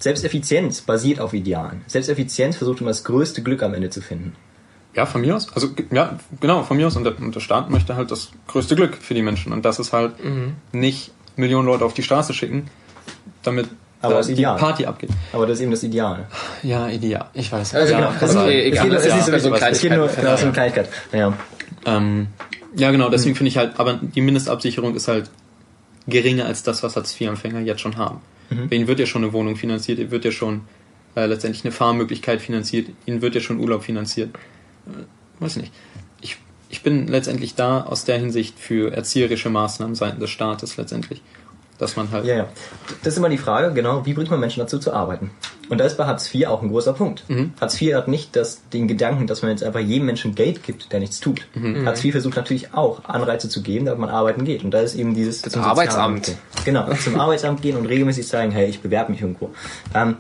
Selbst 0.01 0.25
Effizienz 0.25 0.81
basiert 0.81 1.21
auf 1.21 1.35
Idealen. 1.35 1.83
Selbst 1.87 2.09
Effizienz 2.09 2.57
versucht 2.57 2.81
immer 2.81 2.91
das 2.91 3.03
größte 3.03 3.43
Glück 3.43 3.63
am 3.63 3.75
Ende 3.75 3.91
zu 3.91 4.01
finden. 4.01 4.35
Ja, 4.99 5.07
von 5.07 5.21
mir 5.21 5.37
aus. 5.37 5.47
Also 5.55 5.69
ja, 5.93 6.19
genau, 6.41 6.65
von 6.65 6.77
mir 6.77 6.89
aus. 6.89 6.97
Und 6.97 7.05
der, 7.05 7.17
und 7.21 7.33
der 7.33 7.39
Staat 7.39 7.71
möchte 7.71 7.95
halt 7.95 8.11
das 8.11 8.33
größte 8.49 8.75
Glück 8.75 8.97
für 8.97 9.15
die 9.15 9.23
Menschen. 9.23 9.53
Und 9.53 9.65
das 9.65 9.79
ist 9.79 9.93
halt 9.93 10.25
mhm. 10.25 10.57
nicht 10.73 11.13
Millionen 11.37 11.69
Leute 11.69 11.85
auf 11.85 11.95
die 11.95 12.03
Straße 12.03 12.35
schicken, 12.35 12.69
damit 13.45 13.69
aber 14.03 14.21
die 14.23 14.43
Party 14.43 14.87
abgeht. 14.87 15.11
Aber 15.33 15.47
das 15.47 15.59
ist 15.59 15.63
eben 15.63 15.71
das 15.71 15.85
Ideal. 15.85 16.27
Ja, 16.65 16.89
ideal. 16.89 17.27
Ich 17.33 17.53
weiß. 17.53 17.77
Also 17.77 17.93
ja, 17.93 18.01
genau. 18.01 18.13
Das 18.19 18.31
ist 18.31 18.37
egal. 18.43 18.93
Es 18.93 19.05
geht, 19.05 19.35
es 19.35 19.43
so 19.45 19.55
es 19.55 19.81
geht 19.81 19.93
nur 19.93 20.11
ja. 20.21 20.35
um 20.35 20.53
Kleinigkeit. 20.53 20.89
Ja. 21.13 21.33
Ähm, 21.87 22.27
ja, 22.75 22.91
genau. 22.91 23.09
Deswegen 23.09 23.35
mhm. 23.35 23.37
finde 23.37 23.49
ich 23.51 23.57
halt, 23.57 23.79
aber 23.79 24.01
die 24.03 24.21
Mindestabsicherung 24.21 24.97
ist 24.97 25.07
halt 25.07 25.31
geringer 26.09 26.47
als 26.47 26.65
das, 26.65 26.83
was 26.83 26.97
Hartz-IV-Empfänger 26.97 27.61
jetzt 27.61 27.83
schon 27.83 27.97
haben. 27.99 28.21
Mhm. 28.51 28.67
Ihnen 28.71 28.89
wird 28.89 28.99
ja 28.99 29.07
schon 29.07 29.23
eine 29.23 29.33
Wohnung 29.33 29.55
finanziert, 29.55 30.01
ihnen 30.01 30.11
wird 30.11 30.25
ja 30.25 30.33
schon 30.33 30.63
äh, 31.15 31.27
letztendlich 31.27 31.65
eine 31.65 31.71
Fahrmöglichkeit 31.71 32.43
finanziert, 32.43 32.89
ihnen 33.07 33.23
wird 33.23 33.37
ja 33.37 33.41
schon 33.41 33.61
Urlaub 33.61 33.85
finanziert. 33.85 34.31
Äh, 34.89 35.43
weiß 35.43 35.57
nicht. 35.57 35.73
Ich, 36.21 36.37
ich 36.69 36.83
bin 36.83 37.07
letztendlich 37.07 37.55
da 37.55 37.83
aus 37.83 38.05
der 38.05 38.19
Hinsicht 38.19 38.59
für 38.59 38.93
erzieherische 38.93 39.51
Maßnahmen 39.51 39.95
seitens 39.95 40.21
des 40.21 40.31
Staates 40.31 40.77
letztendlich. 40.77 41.23
Dass 41.79 41.95
man 41.95 42.11
halt. 42.11 42.25
Ja, 42.25 42.37
ja. 42.37 42.49
Das 43.05 43.13
ist 43.13 43.19
immer 43.19 43.29
die 43.29 43.39
Frage, 43.39 43.73
genau, 43.73 44.05
wie 44.05 44.13
bringt 44.13 44.31
man 44.31 44.41
Menschen 44.41 44.59
dazu 44.59 44.81
zu 44.81 44.93
arbeiten? 44.93 45.31
Und 45.69 45.79
da 45.79 45.85
ist 45.85 45.97
bei 45.97 46.07
Hartz 46.07 46.35
IV 46.35 46.49
auch 46.49 46.63
ein 46.63 46.71
großer 46.71 46.93
Punkt. 46.93 47.25
Mhm. 47.29 47.53
Hartz 47.61 47.81
IV 47.81 47.95
hat 47.95 48.09
nicht 48.09 48.35
das, 48.35 48.69
den 48.71 48.89
Gedanken, 48.89 49.27
dass 49.27 49.43
man 49.43 49.51
jetzt 49.53 49.63
einfach 49.63 49.81
jedem 49.81 50.07
Menschen 50.07 50.35
Geld 50.35 50.65
gibt, 50.65 50.93
der 50.93 50.99
nichts 50.99 51.21
tut. 51.21 51.47
Mhm. 51.55 51.87
Hartz 51.87 52.05
IV 52.05 52.13
versucht 52.13 52.37
natürlich 52.37 52.75
auch 52.75 53.05
Anreize 53.05 53.49
zu 53.49 53.63
geben, 53.63 53.85
damit 53.85 54.01
man 54.01 54.11
arbeiten 54.11 54.45
geht. 54.45 54.65
Und 54.65 54.73
da 54.73 54.81
ist 54.81 54.95
eben 54.97 55.15
dieses 55.15 55.43
zum 55.43 55.63
Arbeitsamt. 55.63 56.37
Genau, 56.65 56.93
zum 56.95 57.21
Arbeitsamt 57.21 57.63
gehen 57.63 57.77
und 57.77 57.87
regelmäßig 57.87 58.27
sagen, 58.27 58.51
hey, 58.51 58.69
ich 58.69 58.81
bewerbe 58.81 59.13
mich 59.13 59.21
irgendwo. 59.21 59.51
Ähm, 59.95 60.17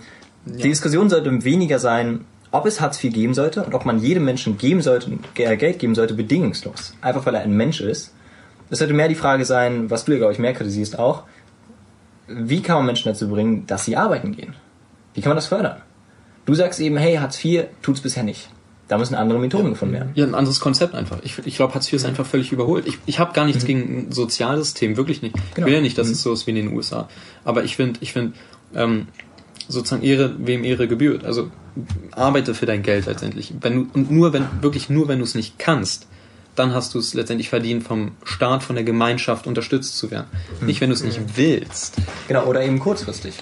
ja. 0.47 0.57
Die 0.57 0.69
Diskussion 0.69 1.11
sollte 1.11 1.45
weniger 1.45 1.79
sein, 1.79 2.25
ob 2.51 2.67
es 2.67 2.81
Hartz 2.81 3.03
IV 3.03 3.13
geben 3.13 3.35
sollte 3.35 3.63
und 3.63 3.75
ob 3.75 3.85
man 3.85 3.99
jedem 3.99 4.25
Menschen 4.25 4.59
geben 4.59 4.81
sollte, 4.83 5.13
äh, 5.37 5.57
Geld 5.57 5.79
geben 5.79 5.95
sollte, 5.95 6.15
bedingungslos. 6.15 6.95
Einfach 7.01 7.27
weil 7.27 7.35
er 7.35 7.43
ein 7.43 7.57
Mensch 7.57 7.81
ist. 7.81 8.15
Es 8.71 8.79
sollte 8.79 8.95
mehr 8.95 9.09
die 9.09 9.15
Frage 9.15 9.45
sein, 9.45 9.91
was 9.91 10.05
du 10.05 10.13
ja, 10.13 10.19
glaube 10.19 10.33
ich, 10.33 10.39
mehr 10.39 10.53
kritisierst 10.53 10.99
auch, 10.99 11.25
wie 12.27 12.61
kann 12.61 12.77
man 12.77 12.87
Menschen 12.87 13.09
dazu 13.09 13.29
bringen, 13.29 13.67
dass 13.67 13.85
sie 13.85 13.97
arbeiten 13.97 14.33
gehen? 14.37 14.55
Wie 15.15 15.21
kann 15.21 15.31
man 15.31 15.37
das 15.37 15.47
fördern? 15.47 15.81
Du 16.45 16.55
sagst 16.55 16.81
eben, 16.81 16.97
hey, 16.97 17.17
Hartz 17.17 17.43
IV 17.43 17.65
tut's 17.83 18.01
bisher 18.01 18.23
nicht. 18.23 18.49
Da 18.89 18.97
müssen 18.97 19.15
andere 19.15 19.39
Methoden 19.39 19.65
ja, 19.65 19.71
gefunden 19.71 19.95
werden. 19.95 20.13
Ja, 20.15 20.25
ein 20.25 20.35
anderes 20.35 20.61
Konzept 20.61 20.95
einfach. 20.95 21.19
Ich, 21.23 21.39
ich 21.45 21.57
glaube, 21.57 21.75
Hartz 21.75 21.89
IV 21.89 21.95
ist 21.95 22.07
einfach 22.07 22.25
völlig 22.25 22.53
überholt. 22.53 22.87
Ich, 22.87 22.99
ich 23.05 23.19
habe 23.19 23.35
gar 23.35 23.45
nichts 23.45 23.65
mhm. 23.65 23.67
gegen 23.67 23.81
ein 23.99 24.13
Sozialsystem, 24.13 24.97
wirklich 24.97 25.21
nicht. 25.21 25.35
Genau. 25.55 25.67
Ich 25.67 25.67
will 25.67 25.75
ja 25.75 25.81
nicht, 25.81 25.99
dass 25.99 26.07
mhm. 26.07 26.13
es 26.15 26.23
so 26.23 26.33
ist 26.33 26.47
wie 26.47 26.51
in 26.51 26.57
den 26.57 26.73
USA. 26.73 27.09
Aber 27.45 27.65
ich 27.65 27.77
finde, 27.77 28.01
ich 28.03 28.15
finde, 28.15 28.33
ähm, 28.75 29.09
sozusagen 29.67 30.03
Ehre, 30.03 30.35
wem 30.39 30.65
Ehre 30.65 30.89
gebührt. 30.89 31.25
Also 31.25 31.51
arbeite 32.13 32.55
für 32.55 32.67
dein 32.67 32.83
Geld 32.83 33.07
letztendlich. 33.07 33.55
Wenn 33.61 33.75
du, 33.75 33.91
und 33.93 34.11
nur 34.11 34.33
wenn, 34.33 34.47
wirklich 34.61 34.89
nur 34.89 35.09
wenn 35.09 35.19
du 35.19 35.25
es 35.25 35.35
nicht 35.35 35.59
kannst, 35.59 36.07
dann 36.55 36.75
hast 36.75 36.95
du 36.95 36.99
es 36.99 37.15
letztendlich 37.15 37.49
verdient, 37.49 37.85
vom 37.85 38.13
Staat, 38.25 38.63
von 38.63 38.75
der 38.75 38.85
Gemeinschaft 38.85 39.47
unterstützt 39.47 39.97
zu 39.97 40.11
werden. 40.11 40.27
Hm. 40.59 40.67
Nicht, 40.67 40.81
wenn 40.81 40.91
du 40.91 40.95
es 40.95 41.05
nicht 41.05 41.21
willst. 41.37 41.97
Genau, 42.27 42.45
oder 42.47 42.63
eben 42.63 42.79
kurzfristig. 42.79 43.35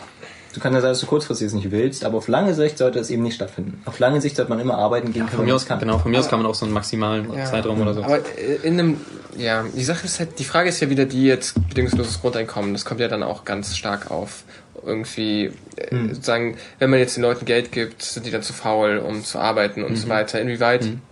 Du 0.56 0.62
kannst 0.62 0.74
ja 0.74 0.80
sagen, 0.80 0.92
dass 0.92 1.00
du 1.00 1.06
kurzfristig 1.06 1.48
es 1.48 1.52
nicht 1.52 1.70
willst, 1.70 2.02
aber 2.02 2.16
auf 2.16 2.28
lange 2.28 2.54
Sicht 2.54 2.78
sollte 2.78 2.98
es 2.98 3.10
eben 3.10 3.22
nicht 3.22 3.34
stattfinden. 3.34 3.82
Auf 3.84 3.98
lange 3.98 4.22
Sicht 4.22 4.36
sollte 4.36 4.48
man 4.48 4.58
immer 4.58 4.78
arbeiten 4.78 5.12
gehen 5.12 5.24
ja, 5.24 5.26
können, 5.26 5.36
von 5.36 5.44
mir 5.44 5.54
aus, 5.54 5.66
kann. 5.66 5.78
Genau, 5.80 5.98
von 5.98 6.10
mir 6.10 6.18
aus 6.18 6.30
kann 6.30 6.38
man 6.40 6.50
auch 6.50 6.54
so 6.54 6.64
einen 6.64 6.72
maximalen 6.72 7.30
ja, 7.30 7.44
Zeitraum 7.44 7.78
oder 7.82 7.92
so. 7.92 8.02
Aber 8.02 8.20
in 8.62 8.80
einem, 8.80 8.98
ja, 9.36 9.66
die 9.76 9.84
Sache 9.84 10.06
ist 10.06 10.18
halt, 10.18 10.38
die 10.38 10.44
Frage 10.44 10.70
ist 10.70 10.80
ja 10.80 10.88
wieder 10.88 11.04
die 11.04 11.24
jetzt 11.24 11.56
bedingungsloses 11.68 12.22
Grundeinkommen. 12.22 12.72
Das 12.72 12.86
kommt 12.86 13.00
ja 13.00 13.08
dann 13.08 13.22
auch 13.22 13.44
ganz 13.44 13.76
stark 13.76 14.10
auf 14.10 14.44
irgendwie 14.82 15.52
mhm. 15.90 16.14
sozusagen, 16.14 16.56
wenn 16.78 16.88
man 16.88 17.00
jetzt 17.00 17.18
den 17.18 17.22
Leuten 17.22 17.44
Geld 17.44 17.70
gibt, 17.70 18.00
sind 18.00 18.24
die 18.24 18.30
dann 18.30 18.42
zu 18.42 18.54
faul, 18.54 18.96
um 18.96 19.24
zu 19.24 19.38
arbeiten 19.38 19.84
und 19.84 19.90
mhm. 19.90 19.96
so 19.96 20.08
weiter. 20.08 20.40
Inwieweit, 20.40 20.84
mhm. 20.84 21.02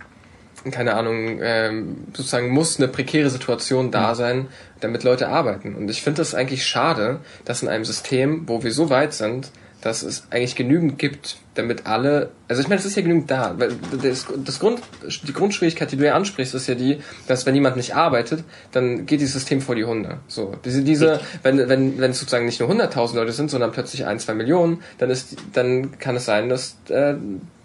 Keine 0.71 0.95
Ahnung, 0.95 1.39
ähm, 1.41 1.97
sozusagen 2.13 2.49
muss 2.49 2.77
eine 2.77 2.87
prekäre 2.87 3.29
Situation 3.29 3.91
da 3.91 4.11
mhm. 4.11 4.15
sein, 4.15 4.47
damit 4.79 5.03
Leute 5.03 5.29
arbeiten. 5.29 5.75
Und 5.75 5.89
ich 5.89 6.01
finde 6.01 6.17
das 6.17 6.35
eigentlich 6.35 6.65
schade, 6.65 7.19
dass 7.45 7.61
in 7.61 7.69
einem 7.69 7.85
System, 7.85 8.47
wo 8.47 8.63
wir 8.63 8.71
so 8.71 8.89
weit 8.89 9.13
sind, 9.13 9.51
dass 9.81 10.03
es 10.03 10.27
eigentlich 10.31 10.55
genügend 10.55 10.97
gibt, 10.97 11.37
damit 11.55 11.87
alle 11.87 12.29
Also 12.47 12.61
ich 12.61 12.67
meine, 12.67 12.79
es 12.79 12.85
ist 12.85 12.95
ja 12.95 13.01
genügend 13.01 13.31
da. 13.31 13.55
Weil 13.57 13.71
das, 14.01 14.27
das 14.43 14.59
Grund, 14.59 14.81
die 15.27 15.33
Grundschwierigkeit, 15.33 15.91
die 15.91 15.97
du 15.97 16.05
ja 16.05 16.13
ansprichst, 16.13 16.53
ist 16.53 16.67
ja 16.67 16.75
die, 16.75 16.99
dass 17.27 17.45
wenn 17.45 17.55
jemand 17.55 17.75
nicht 17.77 17.95
arbeitet, 17.95 18.43
dann 18.71 19.05
geht 19.05 19.21
dieses 19.21 19.33
System 19.33 19.61
vor 19.61 19.75
die 19.75 19.85
Hunde. 19.85 20.19
So, 20.27 20.55
diese, 20.63 20.83
diese, 20.83 21.19
wenn, 21.43 21.57
wenn, 21.69 21.99
wenn 21.99 22.11
es 22.11 22.19
sozusagen 22.19 22.45
nicht 22.45 22.59
nur 22.59 22.69
100.000 22.69 23.15
Leute 23.15 23.31
sind, 23.31 23.49
sondern 23.49 23.71
plötzlich 23.71 24.05
ein, 24.05 24.19
zwei 24.19 24.33
Millionen, 24.33 24.81
dann 24.97 25.09
ist, 25.09 25.35
dann 25.53 25.97
kann 25.97 26.15
es 26.15 26.25
sein, 26.25 26.49
dass 26.49 26.77
äh, 26.89 27.15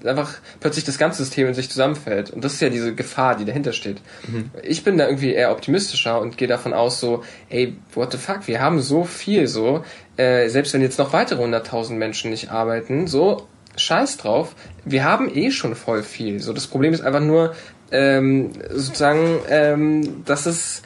einfach 0.04 0.34
plötzlich 0.60 0.84
das 0.84 0.98
ganze 0.98 1.22
System 1.22 1.48
in 1.48 1.54
sich 1.54 1.68
zusammenfällt. 1.68 2.30
Und 2.30 2.44
das 2.44 2.54
ist 2.54 2.60
ja 2.60 2.70
diese 2.70 2.94
Gefahr, 2.94 3.36
die 3.36 3.44
dahinter 3.44 3.72
steht. 3.72 4.00
Mhm. 4.26 4.50
Ich 4.62 4.84
bin 4.84 4.96
da 4.98 5.06
irgendwie 5.06 5.32
eher 5.32 5.52
optimistischer 5.52 6.20
und 6.20 6.38
gehe 6.38 6.48
davon 6.48 6.72
aus, 6.72 7.00
so, 7.00 7.22
ey, 7.48 7.76
what 7.94 8.12
the 8.12 8.18
fuck, 8.18 8.46
wir 8.46 8.60
haben 8.60 8.80
so 8.80 9.04
viel 9.04 9.46
so, 9.46 9.84
äh, 10.16 10.48
selbst 10.48 10.74
wenn 10.74 10.82
jetzt 10.82 10.98
noch 10.98 11.12
weitere 11.12 11.42
100.000 11.42 11.92
Menschen 11.94 12.30
nicht 12.30 12.50
arbeiten, 12.50 13.06
so, 13.06 13.48
scheiß 13.76 14.16
drauf, 14.16 14.54
wir 14.84 15.04
haben 15.04 15.34
eh 15.34 15.50
schon 15.50 15.74
voll 15.74 16.02
viel. 16.02 16.40
So, 16.40 16.52
das 16.52 16.66
Problem 16.66 16.92
ist 16.92 17.02
einfach 17.02 17.20
nur, 17.20 17.54
ähm, 17.92 18.50
sozusagen, 18.70 19.40
ähm, 19.48 20.24
dass 20.24 20.46
es 20.46 20.82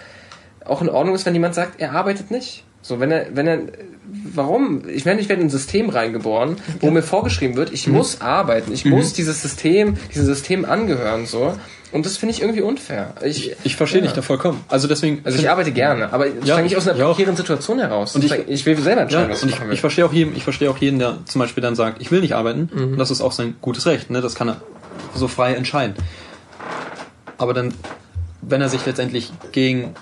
auch 0.65 0.83
in 0.83 0.89
Ordnung 0.89 1.15
ist, 1.15 1.27
wenn 1.27 1.35
jemand 1.35 1.55
sagt, 1.55 1.81
er 1.81 1.93
arbeitet 1.93 2.31
nicht. 2.31 2.65
So, 2.81 3.01
wenn 3.01 3.11
er, 3.11 3.35
wenn 3.35 3.47
er, 3.47 3.61
warum? 4.07 4.89
Ich 4.89 5.05
meine, 5.07 5.21
ich 5.21 5.29
werde 5.29 5.41
in 5.41 5.49
ein 5.49 5.51
System 5.51 5.89
reingeboren, 5.89 6.57
wo 6.81 6.91
mir 6.91 7.03
vorgeschrieben 7.03 7.57
wird, 7.57 7.73
ich 7.73 7.87
mhm. 7.87 7.95
muss 7.95 8.21
arbeiten, 8.21 8.73
ich 8.73 8.85
mhm. 8.85 8.93
muss 8.93 9.15
dieses 9.15 9.41
System, 9.41 9.97
diesem 10.11 10.27
System 10.27 10.65
angehören, 10.65 11.27
so. 11.27 11.55
Und 11.95 12.05
das 12.05 12.17
finde 12.17 12.35
ich 12.35 12.43
irgendwie 12.43 12.61
unfair. 12.61 13.15
Ich, 13.23 13.55
ich 13.63 13.77
verstehe 13.77 14.01
ja. 14.01 14.07
dich 14.09 14.15
da 14.15 14.21
vollkommen. 14.21 14.65
Also 14.67 14.89
deswegen. 14.89 15.21
Also 15.23 15.39
ich 15.39 15.49
arbeite 15.49 15.71
gerne, 15.71 16.13
aber 16.13 16.27
ich 16.27 16.45
ja, 16.45 16.61
nicht 16.61 16.77
aus 16.77 16.89
einer 16.89 16.99
prekären 16.99 17.37
Situation 17.37 17.79
heraus. 17.79 18.17
Und 18.17 18.25
ich, 18.25 18.33
ich 18.33 18.67
will 18.67 18.77
selber 18.79 19.03
entscheiden, 19.03 19.29
ja, 19.29 19.33
was 19.33 19.45
und 19.45 19.51
ich, 19.51 19.61
ich 19.71 19.81
verstehe 19.81 20.05
auch 20.05 20.13
jeden, 20.13 20.37
ich 20.37 20.43
verstehe 20.43 20.69
auch 20.69 20.79
jeden, 20.79 20.99
der 20.99 21.19
zum 21.25 21.39
Beispiel 21.39 21.63
dann 21.63 21.77
sagt, 21.77 22.03
ich 22.03 22.11
will 22.11 22.21
nicht 22.21 22.35
arbeiten. 22.35 22.69
Mhm. 22.75 22.99
Das 22.99 23.13
ist 23.13 23.21
auch 23.21 23.31
sein 23.31 23.55
gutes 23.61 23.87
Recht. 23.87 24.11
Ne? 24.11 24.21
Das 24.21 24.35
kann 24.35 24.49
er 24.49 24.57
so 25.15 25.29
frei 25.29 25.55
entscheiden. 25.55 25.95
Aber 27.39 27.55
dann, 27.55 27.73
wenn 28.43 28.61
er 28.61 28.69
sich 28.69 28.85
letztendlich 28.85 29.33
gegen 29.53 29.95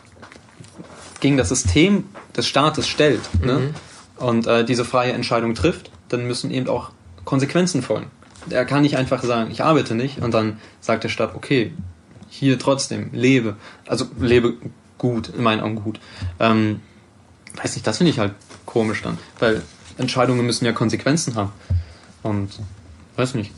gegen 1.21 1.37
das 1.37 1.51
System 1.51 2.05
des 2.35 2.47
Staates 2.47 2.89
stellt 2.89 3.21
ne? 3.45 3.53
mhm. 3.53 3.59
ne? 3.65 3.75
und 4.17 4.47
äh, 4.47 4.65
diese 4.65 4.87
freie 4.87 5.13
Entscheidung 5.13 5.55
trifft, 5.55 5.91
dann 6.09 6.27
müssen 6.27 6.51
eben 6.51 6.69
auch 6.69 6.91
Konsequenzen 7.27 7.83
folgen 7.83 8.11
er 8.51 8.65
kann 8.65 8.83
nicht 8.83 8.97
einfach 8.97 9.23
sagen, 9.23 9.51
ich 9.51 9.63
arbeite 9.63 9.95
nicht 9.95 10.19
und 10.19 10.33
dann 10.33 10.59
sagt 10.81 11.05
der 11.05 11.09
Staat, 11.09 11.35
okay, 11.35 11.73
hier 12.29 12.59
trotzdem, 12.59 13.11
lebe. 13.13 13.57
Also 13.87 14.07
lebe 14.19 14.55
gut, 14.99 15.29
in 15.29 15.43
meinen 15.43 15.61
Augen 15.61 15.77
gut. 15.77 16.01
Ähm, 16.41 16.81
weiß 17.61 17.75
nicht, 17.75 17.87
das 17.87 17.99
finde 17.99 18.11
ich 18.11 18.19
halt 18.19 18.33
komisch 18.65 19.03
dann, 19.03 19.19
weil 19.39 19.63
Entscheidungen 19.99 20.47
müssen 20.47 20.65
ja 20.65 20.73
Konsequenzen 20.73 21.35
haben. 21.35 21.53
Und 22.23 22.51
weiß 23.17 23.35
nicht. 23.35 23.53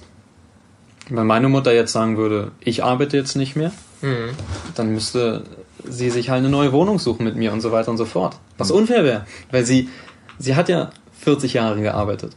Wenn 1.11 1.27
meine 1.27 1.49
Mutter 1.49 1.73
jetzt 1.73 1.93
sagen 1.93 2.17
würde, 2.17 2.53
ich 2.61 2.83
arbeite 2.83 3.17
jetzt 3.17 3.37
nicht 3.37 3.57
mehr, 3.57 3.73
mhm. 4.01 4.31
dann 4.75 4.93
müsste 4.93 5.45
sie 5.85 6.11
sich 6.11 6.31
halt 6.31 6.39
eine 6.39 6.49
neue 6.49 6.73
Wohnung 6.73 6.99
suchen 6.99 7.25
mit 7.25 7.37
mir 7.37 7.53
und 7.53 7.61
so 7.61 7.73
weiter 7.73 7.91
und 7.91 7.99
so 7.99 8.07
fort. 8.07 8.37
Was 8.57 8.71
unfair 8.71 9.05
wäre, 9.05 9.27
weil 9.51 9.67
sie, 9.67 9.91
sie 10.39 10.57
hat 10.57 10.71
ja 10.71 10.91
40 11.21 11.55
Jahre 11.55 11.81
gearbeitet. 11.81 12.33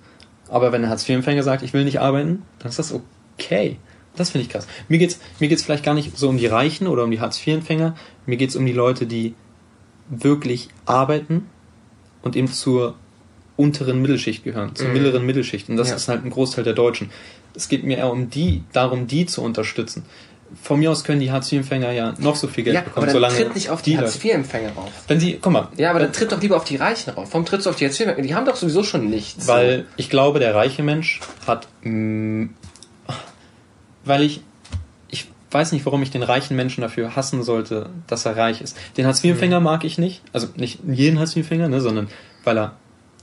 Aber 0.50 0.72
wenn 0.72 0.84
ein 0.84 0.90
Hartz-IV-Empfänger 0.90 1.44
sagt, 1.44 1.64
ich 1.64 1.74
will 1.74 1.84
nicht 1.84 2.00
arbeiten, 2.00 2.44
dann 2.60 2.70
ist 2.70 2.80
das 2.80 2.94
okay. 2.94 3.78
Das 4.16 4.32
finde 4.32 4.46
ich 4.46 4.50
krass. 4.50 4.68
Mir 4.88 4.98
geht's, 4.98 5.20
mir 5.40 5.48
geht's 5.48 5.64
vielleicht 5.64 5.84
gar 5.84 5.94
nicht 5.94 6.18
so 6.18 6.30
um 6.30 6.38
die 6.38 6.48
Reichen 6.48 6.88
oder 6.88 7.04
um 7.04 7.12
die 7.12 7.20
Hartz-IV-Empfänger. 7.20 7.96
Mir 8.26 8.38
geht's 8.38 8.56
um 8.56 8.66
die 8.66 8.74
Leute, 8.74 9.06
die 9.06 9.36
wirklich 10.10 10.70
arbeiten 10.86 11.48
und 12.22 12.36
eben 12.36 12.48
zur 12.48 12.96
unteren 13.56 14.02
Mittelschicht 14.02 14.44
gehören, 14.44 14.76
zur 14.76 14.88
mhm. 14.88 14.94
mittleren 14.94 15.26
Mittelschicht. 15.26 15.70
Und 15.70 15.78
das 15.78 15.90
ja. 15.90 15.96
ist 15.96 16.08
halt 16.08 16.24
ein 16.24 16.30
Großteil 16.30 16.64
der 16.64 16.74
Deutschen. 16.74 17.10
Es 17.56 17.70
geht 17.70 17.84
mir 17.84 17.98
eher 17.98 18.12
um 18.12 18.30
die, 18.30 18.64
darum, 18.72 19.08
die 19.08 19.26
zu 19.26 19.42
unterstützen 19.42 20.06
von 20.62 20.80
mir 20.80 20.92
aus 20.92 21.04
können 21.04 21.20
die 21.20 21.32
Hartz-IV-Empfänger 21.32 21.92
ja 21.92 22.14
noch 22.18 22.36
so 22.36 22.48
viel 22.48 22.64
Geld 22.64 22.76
ja, 22.76 22.82
bekommen, 22.82 23.10
aber 23.10 23.20
dann 23.20 23.32
solange 23.32 23.36
tritt 23.36 23.56
nicht 23.56 23.70
auf 23.70 23.82
die 23.82 23.98
Hartz-IV-Empfänger 23.98 24.72
rauf. 24.74 24.92
Wenn 25.08 25.20
sie, 25.20 25.40
guck 25.42 25.52
mal. 25.52 25.68
Ja, 25.78 25.90
aber 25.90 26.00
dann 26.00 26.14
tritt 26.14 26.32
doch 26.32 26.42
lieber 26.42 26.56
auf 26.56 26.64
die 26.64 26.78
Reichen 26.78 27.12
rauf. 27.12 27.30
Warum 27.32 27.46
trittst 27.46 27.66
du 27.66 27.70
auf 27.70 27.76
die 27.76 27.86
Hartz-IV-Empfänger? 27.86 28.28
Die 28.28 28.36
haben 28.36 28.46
doch 28.46 28.56
sowieso 28.56 28.84
schon 28.84 29.10
nichts. 29.10 29.48
Weil 29.48 29.86
ich 29.98 30.10
glaube, 30.10 30.40
der 30.40 30.56
reiche 30.56 30.84
Mensch 30.84 31.20
hat, 31.46 31.68
mh, 31.82 31.92
mm, 31.92 32.50
weil 34.06 34.24
ich, 34.24 34.42
ich 35.10 35.28
weiß 35.52 35.72
nicht, 35.74 35.86
warum 35.86 36.02
ich 36.02 36.12
den 36.12 36.24
reichen 36.24 36.56
Menschen 36.56 36.82
dafür 36.82 37.16
hassen 37.16 37.44
sollte, 37.44 37.90
dass 38.08 38.26
er 38.26 38.38
reich 38.38 38.62
ist. 38.62 38.78
Den 38.98 39.06
Hartz-IV-Empfänger 39.06 39.60
mhm. 39.60 39.66
mag 39.66 39.84
ich 39.84 39.98
nicht, 39.98 40.22
also 40.34 40.48
nicht 40.56 40.80
jeden 40.88 41.20
Hartz-IV-Empfänger, 41.20 41.70
ne, 41.70 41.82
sondern 41.82 42.08
weil 42.44 42.58
er 42.58 42.78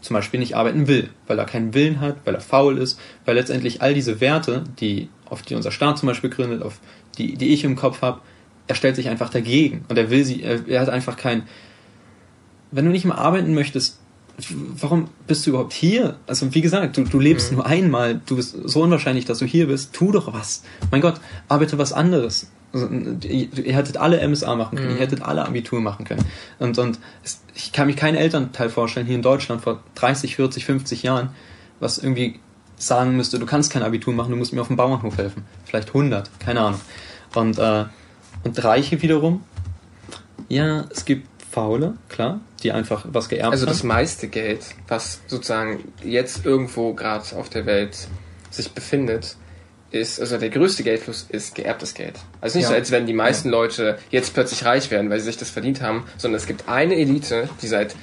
zum 0.04 0.14
Beispiel 0.14 0.38
nicht 0.38 0.54
arbeiten 0.54 0.86
will, 0.86 1.08
weil 1.26 1.38
er 1.38 1.46
keinen 1.46 1.72
Willen 1.72 2.00
hat, 2.00 2.16
weil 2.24 2.34
er 2.34 2.42
faul 2.42 2.76
ist, 2.76 3.00
weil 3.24 3.36
letztendlich 3.36 3.80
all 3.80 3.94
diese 3.94 4.20
Werte, 4.20 4.64
die 4.78 5.08
auf 5.28 5.40
die 5.42 5.54
unser 5.54 5.70
Staat 5.70 5.98
zum 5.98 6.08
Beispiel 6.08 6.28
gründet, 6.28 6.62
auf 6.62 6.78
die, 7.14 7.36
die 7.36 7.52
ich 7.52 7.64
im 7.64 7.76
Kopf 7.76 8.02
habe, 8.02 8.20
er 8.66 8.74
stellt 8.74 8.96
sich 8.96 9.08
einfach 9.08 9.30
dagegen 9.30 9.84
und 9.88 9.98
er 9.98 10.10
will 10.10 10.24
sie, 10.24 10.42
er, 10.42 10.66
er 10.66 10.80
hat 10.80 10.88
einfach 10.88 11.16
kein. 11.16 11.42
Wenn 12.70 12.86
du 12.86 12.90
nicht 12.90 13.04
mehr 13.04 13.18
arbeiten 13.18 13.54
möchtest, 13.54 14.00
warum 14.48 15.08
bist 15.26 15.46
du 15.46 15.50
überhaupt 15.50 15.72
hier? 15.72 16.16
Also 16.26 16.54
wie 16.54 16.60
gesagt, 16.60 16.96
du, 16.96 17.04
du 17.04 17.20
lebst 17.20 17.50
mhm. 17.50 17.58
nur 17.58 17.66
einmal, 17.66 18.20
du 18.26 18.36
bist 18.36 18.56
so 18.64 18.82
unwahrscheinlich, 18.82 19.24
dass 19.24 19.38
du 19.38 19.44
hier 19.44 19.68
bist, 19.68 19.92
tu 19.92 20.12
doch 20.12 20.32
was. 20.32 20.62
Mein 20.90 21.00
Gott, 21.00 21.20
arbeite 21.48 21.78
was 21.78 21.92
anderes. 21.92 22.50
Also, 22.72 22.88
ihr, 22.88 23.48
ihr 23.56 23.74
hättet 23.74 23.96
alle 23.96 24.26
MSA 24.26 24.56
machen 24.56 24.76
können, 24.76 24.90
mhm. 24.90 24.96
ihr 24.96 25.02
hättet 25.02 25.22
alle 25.22 25.46
Abitur 25.46 25.80
machen 25.80 26.04
können. 26.04 26.24
Und, 26.58 26.76
und 26.78 26.98
es, 27.22 27.42
ich 27.54 27.70
kann 27.70 27.86
mich 27.86 27.96
keinen 27.96 28.16
Elternteil 28.16 28.68
vorstellen, 28.68 29.06
hier 29.06 29.14
in 29.14 29.22
Deutschland 29.22 29.62
vor 29.62 29.80
30, 29.94 30.34
40, 30.34 30.64
50 30.64 31.02
Jahren, 31.04 31.30
was 31.78 31.98
irgendwie 31.98 32.40
sagen 32.86 33.16
müsste, 33.16 33.38
du 33.38 33.46
kannst 33.46 33.72
kein 33.72 33.82
Abitur 33.82 34.14
machen, 34.14 34.30
du 34.30 34.36
musst 34.36 34.52
mir 34.52 34.60
auf 34.60 34.68
dem 34.68 34.76
Bauernhof 34.76 35.16
helfen. 35.16 35.44
Vielleicht 35.64 35.88
100, 35.88 36.30
keine 36.40 36.60
Ahnung. 36.60 36.80
Und, 37.34 37.58
äh, 37.58 37.84
und 38.44 38.64
Reiche 38.64 39.00
wiederum, 39.02 39.42
ja, 40.48 40.86
es 40.90 41.04
gibt 41.04 41.28
Faule, 41.50 41.94
klar, 42.08 42.40
die 42.62 42.72
einfach 42.72 43.06
was 43.08 43.28
geerbt 43.28 43.46
haben. 43.46 43.52
Also 43.52 43.66
das 43.66 43.82
meiste 43.82 44.28
Geld, 44.28 44.64
was 44.88 45.20
sozusagen 45.26 45.92
jetzt 46.02 46.44
irgendwo 46.44 46.94
gerade 46.94 47.36
auf 47.36 47.48
der 47.48 47.64
Welt 47.66 48.08
sich 48.50 48.72
befindet, 48.72 49.36
ist, 49.94 50.20
also 50.20 50.36
der 50.36 50.50
größte 50.50 50.82
Geldfluss 50.82 51.26
ist 51.28 51.54
geerbtes 51.54 51.94
Geld. 51.94 52.18
Also 52.40 52.58
nicht 52.58 52.64
ja. 52.64 52.70
so, 52.70 52.74
als 52.74 52.90
wenn 52.90 53.06
die 53.06 53.12
meisten 53.12 53.48
ja. 53.48 53.52
Leute 53.52 53.98
jetzt 54.10 54.34
plötzlich 54.34 54.64
reich 54.64 54.90
werden, 54.90 55.08
weil 55.08 55.20
sie 55.20 55.26
sich 55.26 55.36
das 55.36 55.50
verdient 55.50 55.80
haben, 55.80 56.04
sondern 56.18 56.40
es 56.40 56.46
gibt 56.46 56.68
eine 56.68 56.96
Elite, 56.96 57.48
die 57.62 57.68
seit 57.68 57.94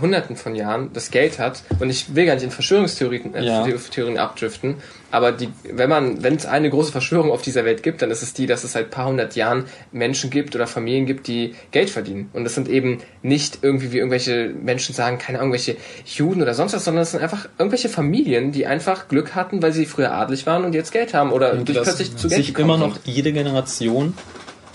hunderten 0.00 0.36
von 0.36 0.54
Jahren 0.54 0.90
das 0.92 1.10
Geld 1.10 1.38
hat 1.38 1.62
und 1.80 1.90
ich 1.90 2.14
will 2.14 2.26
gar 2.26 2.34
nicht 2.34 2.44
in 2.44 2.50
Verschwörungstheorien 2.50 3.34
äh, 3.34 3.44
ja. 3.44 3.66
Abdriften, 4.16 4.76
aber 5.10 5.32
die, 5.32 5.48
wenn 5.70 5.88
man, 5.88 6.22
wenn 6.22 6.34
es 6.34 6.46
eine 6.46 6.68
große 6.68 6.92
Verschwörung 6.92 7.30
auf 7.30 7.40
dieser 7.40 7.64
Welt 7.64 7.82
gibt, 7.82 8.02
dann 8.02 8.10
ist 8.10 8.22
es 8.22 8.34
die, 8.34 8.46
dass 8.46 8.64
es 8.64 8.72
seit 8.72 8.90
paar 8.90 9.06
hundert 9.06 9.36
Jahren 9.36 9.64
Menschen 9.92 10.30
gibt 10.30 10.54
oder 10.54 10.66
Familien 10.66 11.06
gibt, 11.06 11.28
die 11.28 11.54
Geld 11.70 11.90
verdienen. 11.90 12.28
Und 12.32 12.44
das 12.44 12.54
sind 12.54 12.68
eben 12.68 12.98
nicht 13.22 13.60
irgendwie 13.62 13.92
wie 13.92 13.98
irgendwelche 13.98 14.48
Menschen 14.48 14.94
sagen, 14.94 15.18
keine 15.18 15.38
Ahnung, 15.38 15.54
irgendwelche 15.54 15.80
Juden 16.04 16.42
oder 16.42 16.54
sonst 16.54 16.74
was, 16.74 16.84
sondern 16.84 17.02
es 17.02 17.12
sind 17.12 17.22
einfach 17.22 17.48
irgendwelche 17.58 17.88
Familien, 17.88 18.52
die 18.52 18.66
einfach 18.66 19.08
Glück 19.08 19.34
hatten, 19.34 19.62
weil 19.62 19.72
sie 19.72 19.86
früher 19.86 20.12
adelig 20.12 20.44
waren 20.46 20.64
und 20.64 20.74
jetzt 20.74 20.92
Geld 20.92 21.14
haben 21.14 21.32
oder 21.32 21.52
und 21.52 21.68
durch 21.68 21.80
plötzlich 21.80 22.16
zu 22.16 22.28
Geld 22.28 22.44
sich 22.44 22.58
immer 22.58 22.76
noch 22.76 22.98
jede 23.04 23.32
Generation 23.32 24.14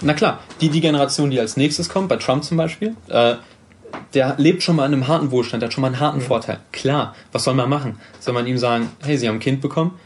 na 0.03 0.13
klar, 0.13 0.39
die, 0.61 0.69
die 0.69 0.82
Generation, 0.82 1.30
die 1.30 1.39
als 1.39 1.57
nächstes 1.57 1.88
kommt, 1.88 2.09
bei 2.09 2.17
Trump 2.17 2.43
zum 2.43 2.57
Beispiel, 2.57 2.95
äh, 3.07 3.36
der 4.14 4.36
lebt 4.38 4.64
schon 4.64 4.76
mal 4.76 4.86
in 4.86 4.94
einem 4.94 5.08
harten 5.08 5.32
Wohlstand, 5.32 5.62
der 5.62 5.68
hat 5.68 5.74
schon 5.74 5.82
mal 5.82 5.88
einen 5.88 6.00
harten 6.00 6.20
mhm. 6.20 6.24
Vorteil. 6.24 6.60
Klar, 6.72 7.16
was 7.32 7.44
soll 7.44 7.54
man 7.54 7.70
machen? 7.70 8.00
Soll 8.20 8.34
man 8.34 8.48
ihm 8.48 8.58
sagen, 8.58 8.89
hey, 9.04 9.18
Sie 9.18 9.28
haben 9.28 9.38
ein 9.38 9.39
Kind 9.39 9.62
bekommen, 9.62 10.00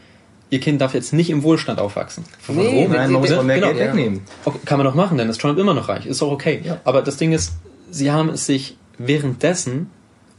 Ihr 0.48 0.60
Kind 0.60 0.80
darf 0.80 0.94
jetzt 0.94 1.12
nicht 1.12 1.28
im 1.30 1.42
Wohlstand 1.42 1.80
aufwachsen. 1.80 2.24
Warum? 2.46 2.62
Nee, 2.62 2.86
Nein, 2.86 3.10
man 3.10 3.20
muss 3.20 3.32
auch 3.32 3.42
mehr 3.42 3.56
genau. 3.56 3.72
Geld 3.72 3.88
wegnehmen. 3.88 4.20
Okay, 4.44 4.58
kann 4.64 4.78
man 4.78 4.86
doch 4.86 4.94
machen, 4.94 5.18
denn 5.18 5.28
ist 5.28 5.40
Trump 5.40 5.58
immer 5.58 5.74
noch 5.74 5.88
reich. 5.88 6.06
Ist 6.06 6.22
auch 6.22 6.30
okay. 6.30 6.60
Ja. 6.62 6.78
Aber 6.84 7.02
das 7.02 7.16
Ding 7.16 7.32
ist, 7.32 7.54
Sie 7.90 8.12
haben 8.12 8.28
es 8.28 8.46
sich 8.46 8.76
währenddessen 8.98 9.90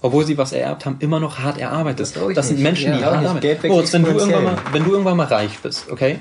obwohl 0.02 0.26
sie 0.26 0.38
was 0.38 0.52
ererbt 0.54 0.86
haben, 0.86 0.98
immer 1.00 1.20
noch 1.20 1.40
hart 1.40 1.58
erarbeitet. 1.58 2.16
Das, 2.16 2.34
das 2.36 2.48
sind 2.50 2.60
Menschen, 2.60 2.92
ja, 2.92 2.98
die 2.98 3.04
hart 3.04 3.26
arbeiten. 3.26 3.68
Moritz, 3.68 3.94
wenn 3.94 4.04
du, 4.04 4.12
irgendwann 4.12 4.44
mal, 4.44 4.58
wenn 4.72 4.84
du 4.84 4.92
irgendwann 4.92 5.18
mal 5.18 5.26
reich 5.26 5.58
bist, 5.60 5.90
okay? 5.90 6.20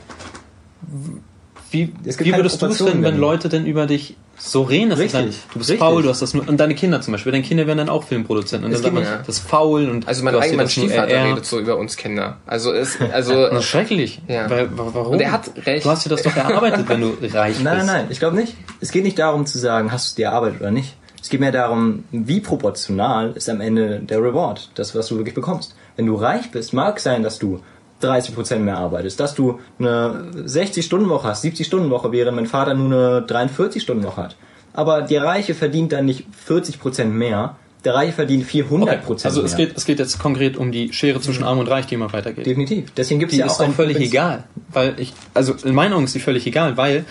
Wie, 1.70 1.92
wie 2.02 2.34
würdest 2.34 2.62
du 2.62 2.66
es 2.66 2.78
finden, 2.78 3.02
wenn 3.02 3.18
Leute 3.18 3.48
denn 3.48 3.66
über 3.66 3.86
dich 3.86 4.16
so 4.38 4.62
reden, 4.62 4.90
dass 4.90 4.98
Richtig. 4.98 5.20
Dann, 5.20 5.30
du 5.52 5.58
bist 5.58 5.70
Richtig. 5.70 5.78
faul, 5.78 6.02
du 6.02 6.08
hast 6.08 6.20
das 6.20 6.34
nur, 6.34 6.46
und 6.46 6.58
deine 6.58 6.74
Kinder 6.74 7.00
zum 7.00 7.12
Beispiel, 7.12 7.32
deine 7.32 7.44
Kinder 7.44 7.66
werden 7.66 7.78
dann 7.78 7.88
auch 7.88 8.04
Filmproduzenten 8.04 8.66
und 8.66 8.72
das 8.72 8.82
dann 8.82 8.94
sagt 8.94 9.04
man, 9.04 9.12
ja. 9.12 9.22
das 9.26 9.38
ist 9.38 9.48
faul 9.48 9.88
und 9.88 10.06
also 10.06 10.24
mein 10.24 10.36
eigener 10.36 10.68
Stiefvater 10.68 11.24
redet 11.24 11.46
so 11.46 11.58
über 11.58 11.76
uns 11.76 11.96
Kinder. 11.96 12.36
Also 12.46 12.72
ist 12.72 13.00
also 13.12 13.48
das 13.48 13.60
ist 13.60 13.64
schrecklich. 13.64 14.20
Ja. 14.28 14.48
Weil, 14.50 14.68
warum? 14.72 15.14
Und 15.14 15.20
er 15.20 15.32
hat 15.32 15.50
recht. 15.64 15.84
Du 15.84 15.90
hast 15.90 16.04
dir 16.04 16.10
das 16.10 16.22
doch 16.22 16.36
erarbeitet, 16.36 16.88
wenn 16.88 17.00
du 17.00 17.08
reich 17.32 17.54
bist. 17.54 17.64
Nein, 17.64 17.78
nein, 17.78 17.86
nein, 17.86 18.06
ich 18.10 18.18
glaube 18.18 18.36
nicht. 18.36 18.54
Es 18.80 18.90
geht 18.90 19.04
nicht 19.04 19.18
darum 19.18 19.46
zu 19.46 19.58
sagen, 19.58 19.90
hast 19.90 20.06
du 20.06 20.08
es 20.10 20.14
dir 20.16 20.26
erarbeitet 20.26 20.60
oder 20.60 20.70
nicht. 20.70 20.96
Es 21.22 21.30
geht 21.30 21.40
mehr 21.40 21.50
darum, 21.50 22.04
wie 22.12 22.40
proportional 22.40 23.32
ist 23.32 23.48
am 23.48 23.60
Ende 23.60 23.98
der 24.00 24.18
Reward, 24.18 24.70
das 24.74 24.94
was 24.94 25.08
du 25.08 25.16
wirklich 25.16 25.34
bekommst. 25.34 25.74
Wenn 25.96 26.06
du 26.06 26.14
reich 26.14 26.50
bist, 26.52 26.72
mag 26.72 27.00
sein, 27.00 27.22
dass 27.22 27.38
du 27.38 27.60
30% 28.02 28.58
mehr 28.58 28.76
arbeitest, 28.76 29.18
dass 29.20 29.34
du 29.34 29.60
eine 29.78 30.30
60-Stunden-Woche 30.34 31.28
hast, 31.28 31.44
70-Stunden-Woche 31.44 32.12
wäre 32.12 32.32
mein 32.32 32.46
Vater 32.46 32.74
nur 32.74 32.86
eine 32.86 33.26
43-Stunden-Woche 33.26 34.22
hat. 34.22 34.36
Aber 34.72 35.02
der 35.02 35.24
Reiche 35.24 35.54
verdient 35.54 35.92
dann 35.92 36.04
nicht 36.04 36.26
40% 36.48 37.04
mehr, 37.06 37.56
der 37.84 37.94
Reiche 37.94 38.12
verdient 38.12 38.44
400 38.44 39.08
okay, 39.08 39.20
Also 39.24 39.42
es 39.42 39.56
geht, 39.56 39.76
es 39.76 39.84
geht 39.84 39.98
jetzt 39.98 40.18
konkret 40.18 40.56
um 40.56 40.72
die 40.72 40.92
Schere 40.92 41.20
zwischen 41.20 41.44
Arm 41.44 41.58
und 41.58 41.68
Reich, 41.68 41.86
die 41.86 41.94
immer 41.94 42.12
weitergeht. 42.12 42.44
Definitiv. 42.44 42.90
Deswegen 42.96 43.20
gibt 43.20 43.32
es 43.32 43.38
ja 43.38 43.46
auch, 43.46 43.60
auch 43.60 43.72
völlig 43.72 43.98
egal. 44.00 44.44
weil 44.70 44.94
ich, 44.98 45.12
also 45.34 45.54
in 45.64 45.74
meinen 45.74 45.92
Augen 45.92 46.04
ist 46.04 46.14
die 46.14 46.20
völlig 46.20 46.46
egal, 46.46 46.76
weil 46.76 47.04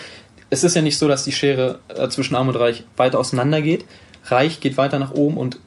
es 0.50 0.64
ist 0.64 0.76
ja 0.76 0.82
nicht 0.82 0.98
so, 0.98 1.08
dass 1.08 1.24
die 1.24 1.32
Schere 1.32 1.80
äh, 1.88 2.08
zwischen 2.08 2.36
Arm 2.36 2.48
und 2.48 2.56
Reich 2.56 2.84
weiter 2.96 3.18
auseinander 3.18 3.62
geht. 3.62 3.84
Reich 4.26 4.60
geht 4.60 4.76
weiter 4.76 4.98
nach 4.98 5.12
oben 5.12 5.36
und 5.36 5.58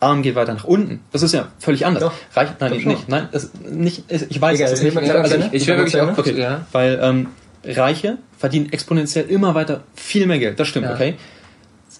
Arm 0.00 0.22
geht 0.22 0.34
weiter 0.34 0.54
nach 0.54 0.64
unten. 0.64 1.00
Das 1.12 1.22
ist 1.22 1.34
ja 1.34 1.48
völlig 1.58 1.86
anders. 1.86 2.04
Doch. 2.04 2.12
Reich, 2.36 2.50
nein, 2.60 2.72
Doch 2.72 2.84
nicht, 2.84 3.08
nein, 3.08 3.28
das, 3.32 3.50
nicht, 3.68 4.04
ich 4.10 4.40
weiß, 4.40 4.58
Egal, 4.58 4.72
es 4.72 4.82
nicht, 4.82 4.94
wir 4.94 5.14
also 5.14 5.36
ich, 5.36 5.52
Ich 5.52 5.66
wäre 5.66 5.78
wirklich 5.78 6.00
auch, 6.00 6.16
okay, 6.16 6.38
ja. 6.38 6.66
weil 6.72 6.98
ähm, 7.02 7.28
Reiche 7.64 8.18
verdienen 8.36 8.72
exponentiell 8.72 9.26
immer 9.26 9.54
weiter 9.54 9.82
viel 9.94 10.26
mehr 10.26 10.38
Geld. 10.38 10.60
Das 10.60 10.68
stimmt, 10.68 10.86
Ja. 10.86 10.94
okay. 10.94 11.16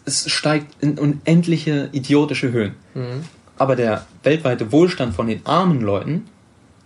Es 0.04 0.30
steigt 0.30 0.82
in 0.82 0.98
unendliche 0.98 1.88
idiotische 1.92 2.52
Höhen. 2.52 2.74
Mhm. 2.94 3.24
Aber 3.58 3.74
der 3.76 4.06
weltweite 4.22 4.70
Wohlstand 4.72 5.14
von 5.14 5.26
den 5.26 5.44
armen 5.44 5.80
Leuten, 5.80 6.26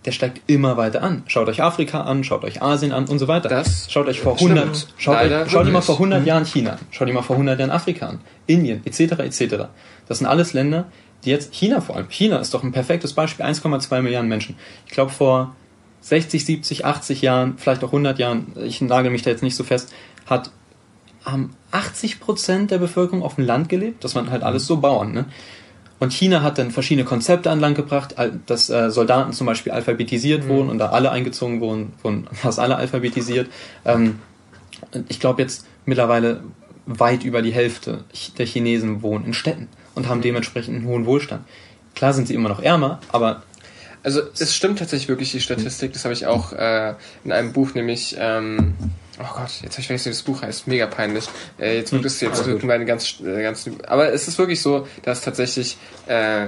der 0.05 0.11
steigt 0.11 0.41
immer 0.47 0.75
weiter 0.75 1.01
an. 1.03 1.23
Schaut 1.27 1.47
euch 1.47 1.61
Afrika 1.61 2.01
an, 2.01 2.23
schaut 2.23 2.43
euch 2.43 2.61
Asien 2.61 2.91
an 2.91 3.05
und 3.05 3.19
so 3.19 3.27
weiter. 3.27 3.47
Das 3.49 3.89
schaut 3.89 4.07
euch 4.07 4.19
vor 4.19 4.37
stimmt. 4.37 4.57
100, 4.57 4.87
schaut, 4.97 5.17
euch, 5.17 5.51
schaut 5.51 5.65
ihr 5.65 5.71
mal 5.71 5.81
vor 5.81 5.95
100 5.95 6.25
Jahren 6.25 6.45
China 6.45 6.71
an, 6.71 6.79
schaut 6.91 7.07
ihr 7.07 7.13
mal 7.13 7.21
vor 7.21 7.35
100 7.35 7.59
Jahren 7.59 7.71
Afrika 7.71 8.07
an, 8.07 8.19
Indien 8.47 8.81
etc. 8.85 8.99
etc. 9.19 9.65
Das 10.07 10.17
sind 10.17 10.27
alles 10.27 10.53
Länder, 10.53 10.85
die 11.02 11.02
jetzt 11.25 11.53
China 11.53 11.81
vor 11.81 11.95
allem. 11.95 12.09
China 12.09 12.37
ist 12.37 12.53
doch 12.53 12.63
ein 12.63 12.71
perfektes 12.71 13.13
Beispiel, 13.13 13.45
1,2 13.45 14.01
Milliarden 14.01 14.29
Menschen. 14.29 14.55
Ich 14.85 14.91
glaube 14.91 15.11
vor 15.11 15.55
60, 16.01 16.45
70, 16.45 16.85
80 16.85 17.21
Jahren, 17.21 17.57
vielleicht 17.57 17.83
auch 17.83 17.89
100 17.89 18.19
Jahren, 18.19 18.53
ich 18.63 18.81
nagel 18.81 19.11
mich 19.11 19.21
da 19.21 19.29
jetzt 19.29 19.43
nicht 19.43 19.55
so 19.55 19.63
fest, 19.63 19.93
hat 20.25 20.51
haben 21.25 21.55
80 21.71 22.19
Prozent 22.19 22.71
der 22.71 22.77
Bevölkerung 22.77 23.23
auf 23.23 23.35
dem 23.35 23.45
Land 23.45 23.69
gelebt. 23.69 24.03
Das 24.03 24.13
waren 24.13 24.29
halt 24.29 24.43
alles 24.43 24.65
so 24.65 24.77
Bauern. 24.77 25.13
Ne? 25.13 25.25
Und 25.99 26.11
China 26.11 26.41
hat 26.41 26.57
dann 26.57 26.71
verschiedene 26.71 27.05
Konzepte 27.05 27.49
an 27.49 27.61
Land 27.61 27.77
gebracht, 27.77 28.15
dass 28.45 28.69
äh, 28.69 28.91
Soldaten 28.91 29.31
zum 29.31 29.47
Beispiel 29.47 29.71
alphabetisiert 29.71 30.49
wurden 30.49 30.69
und 30.69 30.79
da 30.79 30.89
alle 30.89 31.11
eingezogen 31.11 31.61
wurden, 31.61 31.93
wurden 32.01 32.27
fast 32.33 32.59
alle 32.59 32.75
alphabetisiert. 32.75 33.49
Ähm, 33.85 34.19
ich 35.07 35.21
glaube 35.21 35.41
jetzt 35.41 35.65
mittlerweile 35.85 36.43
weit 36.85 37.23
über 37.23 37.41
die 37.41 37.53
Hälfte 37.53 38.03
der 38.37 38.45
Chinesen 38.45 39.01
wohnen 39.01 39.23
in 39.23 39.33
Städten 39.33 39.69
und 39.95 40.07
haben 40.07 40.21
dementsprechend 40.21 40.77
einen 40.77 40.87
hohen 40.87 41.05
Wohlstand. 41.05 41.45
Klar 41.95 42.13
sind 42.13 42.27
sie 42.27 42.33
immer 42.33 42.49
noch 42.49 42.61
ärmer, 42.61 42.99
aber 43.11 43.43
Also 44.03 44.21
es 44.37 44.53
stimmt 44.53 44.79
tatsächlich 44.79 45.07
wirklich 45.07 45.31
die 45.31 45.39
Statistik, 45.39 45.93
das 45.93 46.03
habe 46.03 46.13
ich 46.13 46.25
auch 46.25 46.51
äh, 46.51 46.95
in 47.23 47.31
einem 47.31 47.53
Buch, 47.53 47.73
nämlich, 47.73 48.15
ähm, 48.19 48.73
oh 49.19 49.33
Gott, 49.33 49.61
jetzt 49.61 49.75
habe 49.75 49.81
ich 49.81 49.87
vergessen, 49.87 50.07
wie 50.07 50.09
das 50.09 50.23
Buch 50.23 50.41
heißt, 50.41 50.67
mega 50.67 50.87
peinlich. 50.87 51.29
Äh, 51.57 51.77
jetzt 51.77 51.93
wird 51.93 52.03
es 52.03 52.19
jetzt 52.19 52.45
wird 52.45 52.63
meine 52.63 52.85
ganz, 52.85 53.21
äh, 53.21 53.41
ganz, 53.41 53.69
aber 53.87 54.11
es 54.11 54.27
ist 54.27 54.37
wirklich 54.37 54.61
so, 54.61 54.87
dass 55.03 55.21
tatsächlich 55.21 55.77
äh, 56.07 56.47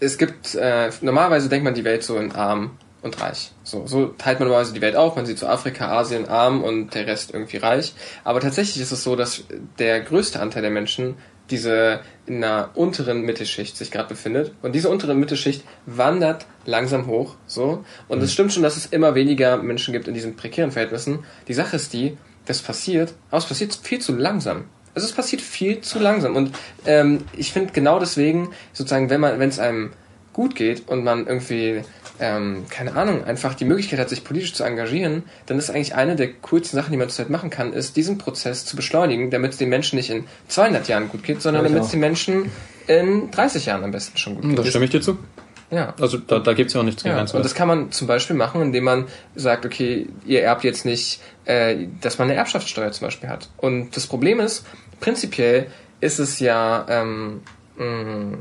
es 0.00 0.16
gibt, 0.16 0.54
äh, 0.54 0.90
normalerweise 1.02 1.48
denkt 1.48 1.64
man 1.64 1.74
die 1.74 1.84
Welt 1.84 2.02
so 2.02 2.16
in 2.16 2.32
arm 2.32 2.78
und 3.02 3.20
reich. 3.20 3.52
So, 3.62 3.86
so 3.86 4.06
teilt 4.06 4.38
man 4.38 4.48
normalerweise 4.48 4.72
die 4.72 4.80
Welt 4.80 4.96
auf. 4.96 5.16
Man 5.16 5.26
sieht 5.26 5.38
so 5.38 5.46
Afrika, 5.46 5.88
Asien 5.98 6.26
arm 6.26 6.62
und 6.62 6.94
der 6.94 7.06
Rest 7.06 7.34
irgendwie 7.34 7.58
reich. 7.58 7.94
Aber 8.24 8.40
tatsächlich 8.40 8.80
ist 8.82 8.92
es 8.92 9.04
so, 9.04 9.14
dass 9.14 9.44
der 9.78 10.00
größte 10.00 10.40
Anteil 10.40 10.62
der 10.62 10.70
Menschen 10.70 11.16
diese 11.50 12.00
in 12.26 12.42
einer 12.42 12.70
unteren 12.74 13.22
Mittelschicht 13.22 13.76
sich 13.76 13.90
gerade 13.90 14.08
befindet. 14.08 14.52
Und 14.62 14.74
diese 14.74 14.88
untere 14.88 15.14
Mittelschicht 15.14 15.62
wandert 15.86 16.46
langsam 16.64 17.06
hoch. 17.06 17.34
So. 17.46 17.84
Und 18.08 18.22
es 18.22 18.32
stimmt 18.32 18.52
schon, 18.52 18.62
dass 18.62 18.76
es 18.76 18.86
immer 18.86 19.14
weniger 19.14 19.58
Menschen 19.58 19.92
gibt 19.92 20.08
in 20.08 20.14
diesen 20.14 20.36
prekären 20.36 20.72
Verhältnissen. 20.72 21.24
Die 21.48 21.54
Sache 21.54 21.76
ist 21.76 21.92
die, 21.92 22.16
das 22.46 22.62
passiert, 22.62 23.14
aber 23.30 23.38
es 23.38 23.46
passiert 23.46 23.74
viel 23.74 24.00
zu 24.00 24.14
langsam. 24.14 24.64
Also 24.94 25.06
es 25.06 25.12
passiert 25.12 25.42
viel 25.42 25.80
zu 25.80 25.98
langsam. 25.98 26.36
Und 26.36 26.52
ähm, 26.86 27.24
ich 27.36 27.52
finde 27.52 27.72
genau 27.72 27.98
deswegen, 27.98 28.50
sozusagen, 28.72 29.10
wenn 29.10 29.20
man, 29.20 29.38
wenn 29.38 29.48
es 29.48 29.58
einem 29.58 29.92
gut 30.34 30.54
geht 30.54 30.86
und 30.88 31.02
man 31.02 31.26
irgendwie, 31.26 31.80
ähm, 32.20 32.66
keine 32.68 32.94
Ahnung, 32.94 33.24
einfach 33.24 33.54
die 33.54 33.64
Möglichkeit 33.64 33.98
hat, 33.98 34.10
sich 34.10 34.22
politisch 34.22 34.52
zu 34.52 34.64
engagieren, 34.64 35.22
dann 35.46 35.58
ist 35.58 35.70
eigentlich 35.70 35.94
eine 35.94 36.16
der 36.16 36.30
coolsten 36.34 36.76
Sachen, 36.76 36.92
die 36.92 36.98
man 36.98 37.08
zurzeit 37.08 37.30
machen 37.30 37.48
kann, 37.48 37.72
ist, 37.72 37.96
diesen 37.96 38.18
Prozess 38.18 38.66
zu 38.66 38.76
beschleunigen, 38.76 39.30
damit 39.30 39.52
es 39.52 39.56
den 39.58 39.70
Menschen 39.70 39.96
nicht 39.96 40.10
in 40.10 40.24
200 40.48 40.86
Jahren 40.88 41.08
gut 41.08 41.22
geht, 41.22 41.40
sondern 41.40 41.64
damit 41.64 41.84
es 41.84 41.90
den 41.90 42.00
Menschen 42.00 42.52
in 42.86 43.30
30 43.30 43.64
Jahren 43.64 43.82
am 43.82 43.92
besten 43.92 44.18
schon 44.18 44.34
gut 44.34 44.44
geht. 44.44 44.58
da 44.58 44.64
stimme 44.66 44.84
ich 44.84 44.90
dir 44.90 45.00
zu. 45.00 45.16
Ja. 45.70 45.94
Also 46.00 46.18
da, 46.18 46.38
da 46.38 46.52
gibt 46.52 46.68
es 46.68 46.74
ja 46.74 46.80
auch 46.80 46.84
nichts 46.84 47.02
gegen 47.02 47.16
Ja, 47.16 47.22
und 47.22 47.44
das 47.44 47.54
kann 47.54 47.66
man 47.66 47.90
zum 47.90 48.06
Beispiel 48.06 48.36
machen, 48.36 48.60
indem 48.60 48.84
man 48.84 49.06
sagt, 49.34 49.64
okay, 49.64 50.08
ihr 50.26 50.42
erbt 50.42 50.62
jetzt 50.62 50.84
nicht, 50.84 51.20
äh, 51.46 51.86
dass 52.00 52.18
man 52.18 52.28
eine 52.28 52.38
Erbschaftssteuer 52.38 52.92
zum 52.92 53.06
Beispiel 53.06 53.28
hat. 53.28 53.48
Und 53.56 53.96
das 53.96 54.06
Problem 54.06 54.40
ist, 54.40 54.66
prinzipiell 55.00 55.66
ist 56.00 56.18
es 56.18 56.38
ja 56.38 56.84
ähm, 56.88 57.40
mh, 57.78 58.38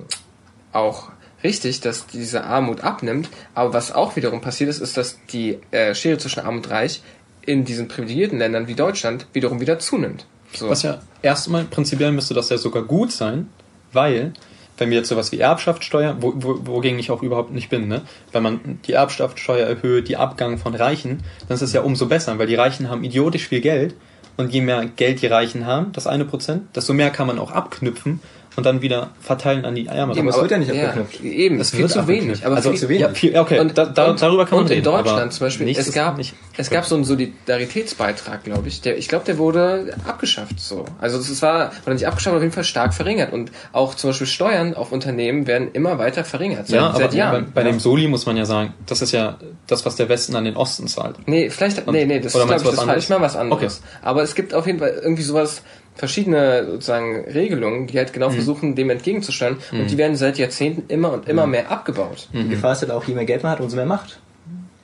auch 0.73 1.12
richtig, 1.43 1.81
dass 1.81 2.07
diese 2.07 2.43
Armut 2.43 2.81
abnimmt, 2.81 3.29
aber 3.53 3.73
was 3.73 3.91
auch 3.91 4.15
wiederum 4.15 4.41
passiert 4.41 4.69
ist, 4.69 4.79
ist, 4.79 4.97
dass 4.97 5.19
die 5.31 5.59
äh, 5.71 5.93
Schere 5.95 6.17
zwischen 6.17 6.41
Arm 6.41 6.57
und 6.57 6.69
Reich 6.69 7.01
in 7.45 7.65
diesen 7.65 7.87
privilegierten 7.87 8.39
Ländern 8.39 8.67
wie 8.67 8.75
Deutschland 8.75 9.27
wiederum 9.33 9.59
wieder 9.59 9.79
zunimmt. 9.79 10.25
So. 10.53 10.69
Was 10.69 10.83
ja 10.83 11.01
erstmal 11.21 11.65
prinzipiell 11.65 12.11
müsste 12.11 12.33
das 12.33 12.49
ja 12.49 12.57
sogar 12.57 12.83
gut 12.83 13.11
sein, 13.11 13.49
weil 13.91 14.33
wenn 14.77 14.89
wir 14.89 14.97
jetzt 14.97 15.09
sowas 15.09 15.31
wie 15.31 15.39
Erbschaftssteuer, 15.39 16.17
wo, 16.19 16.33
wo, 16.35 16.59
wogegen 16.65 16.97
ich 16.99 17.11
auch 17.11 17.21
überhaupt 17.21 17.51
nicht 17.51 17.69
bin, 17.69 17.87
ne? 17.87 18.01
wenn 18.31 18.43
man 18.43 18.79
die 18.85 18.93
Erbschaftssteuer 18.93 19.67
erhöht, 19.67 20.07
die 20.07 20.17
Abgang 20.17 20.57
von 20.57 20.73
Reichen, 20.73 21.23
dann 21.47 21.55
ist 21.55 21.61
es 21.61 21.73
ja 21.73 21.81
umso 21.81 22.07
besser, 22.07 22.37
weil 22.39 22.47
die 22.47 22.55
Reichen 22.55 22.89
haben 22.89 23.03
idiotisch 23.03 23.47
viel 23.47 23.61
Geld 23.61 23.95
und 24.37 24.51
je 24.51 24.61
mehr 24.61 24.85
Geld 24.85 25.21
die 25.21 25.27
Reichen 25.27 25.65
haben, 25.65 25.91
das 25.91 26.07
eine 26.07 26.25
Prozent, 26.25 26.75
desto 26.75 26.93
mehr 26.93 27.11
kann 27.11 27.27
man 27.27 27.37
auch 27.37 27.51
abknüpfen 27.51 28.19
und 28.55 28.65
dann 28.65 28.81
wieder 28.81 29.09
verteilen 29.19 29.65
an 29.65 29.75
die 29.75 29.87
Ärmeren. 29.87 30.19
Aber 30.19 30.29
es 30.29 30.39
wird 30.41 30.51
ja 30.51 30.57
nicht 30.57 30.71
abgeknüpft. 30.71 31.21
eben, 31.23 31.59
Es 31.59 31.71
viel 31.71 31.79
wird 31.81 31.91
zu 31.91 32.07
wenig. 32.07 32.45
Aber 32.45 32.55
also, 32.55 32.69
viel, 32.71 32.79
zu 32.79 32.89
wenig. 32.89 33.01
Ja, 33.01 33.09
viel, 33.09 33.37
okay, 33.37 33.59
Und, 33.59 33.77
da, 33.77 33.85
da, 33.85 34.11
und, 34.11 34.21
darüber 34.21 34.45
kann 34.45 34.55
man 34.57 34.63
und 34.65 34.69
reden. 34.71 34.79
in 34.79 34.83
Deutschland 34.83 35.19
aber 35.21 35.29
zum 35.31 35.45
Beispiel, 35.47 35.69
es 35.69 35.91
gab, 35.91 36.17
nicht- 36.17 36.33
es 36.57 36.69
gab 36.69 36.85
so 36.85 36.95
einen 36.95 37.03
Solidaritätsbeitrag, 37.03 38.43
glaube 38.43 38.67
ich. 38.67 38.81
Der, 38.81 38.97
ich 38.97 39.07
glaube, 39.07 39.25
der 39.25 39.37
wurde 39.37 39.95
abgeschafft 40.07 40.59
so. 40.59 40.85
Also 40.99 41.17
es 41.17 41.41
war, 41.41 41.71
oder 41.85 41.93
nicht 41.93 42.07
abgeschafft, 42.07 42.29
aber 42.29 42.37
auf 42.37 42.43
jeden 42.43 42.53
Fall 42.53 42.63
stark 42.63 42.93
verringert. 42.93 43.33
Und 43.33 43.51
auch 43.71 43.95
zum 43.95 44.09
Beispiel 44.09 44.27
Steuern 44.27 44.73
auf 44.73 44.91
Unternehmen 44.91 45.47
werden 45.47 45.69
immer 45.73 45.97
weiter 45.97 46.23
verringert. 46.23 46.67
Seit, 46.67 46.75
ja, 46.79 46.87
aber 46.89 46.97
seit 46.97 47.11
bei, 47.11 47.17
Jahren. 47.17 47.51
bei 47.53 47.63
dem 47.63 47.79
Soli 47.79 48.07
muss 48.07 48.25
man 48.25 48.37
ja 48.37 48.45
sagen, 48.45 48.73
das 48.85 49.01
ist 49.01 49.11
ja 49.11 49.37
das, 49.67 49.85
was 49.85 49.95
der 49.95 50.09
Westen 50.09 50.35
an 50.35 50.45
den 50.45 50.55
Osten 50.55 50.87
zahlt. 50.87 51.15
Nee, 51.25 51.49
vielleicht, 51.49 51.85
nee, 51.87 52.05
nee, 52.05 52.19
das 52.19 52.27
ist, 52.27 52.33
glaube 52.33 52.55
ich, 52.55 52.61
das 52.63 52.77
was 52.77 52.83
falsch 52.85 53.09
mal 53.09 53.21
was 53.21 53.35
anderes. 53.35 53.81
Okay. 53.81 53.97
Aber 54.03 54.23
es 54.23 54.35
gibt 54.35 54.53
auf 54.53 54.65
jeden 54.67 54.79
Fall 54.79 54.99
irgendwie 55.01 55.23
sowas, 55.23 55.61
verschiedene 55.95 56.65
sozusagen 56.65 57.25
Regelungen, 57.25 57.87
die 57.87 57.97
halt 57.97 58.09
Mhm. 58.09 58.13
genau 58.13 58.29
versuchen, 58.29 58.75
dem 58.75 58.89
entgegenzustellen. 58.89 59.57
Und 59.71 59.89
die 59.91 59.97
werden 59.97 60.15
seit 60.15 60.37
Jahrzehnten 60.37 60.83
immer 60.91 61.11
und 61.13 61.25
Mhm. 61.25 61.31
immer 61.31 61.47
mehr 61.47 61.71
abgebaut. 61.71 62.27
Die 62.33 62.49
Gefahr 62.49 62.73
ist 62.73 62.81
halt 62.81 62.91
auch, 62.91 63.03
je 63.05 63.13
mehr 63.13 63.25
Geld 63.25 63.43
man 63.43 63.51
hat, 63.53 63.59
umso 63.61 63.75
mehr 63.75 63.85
Macht. 63.85 64.19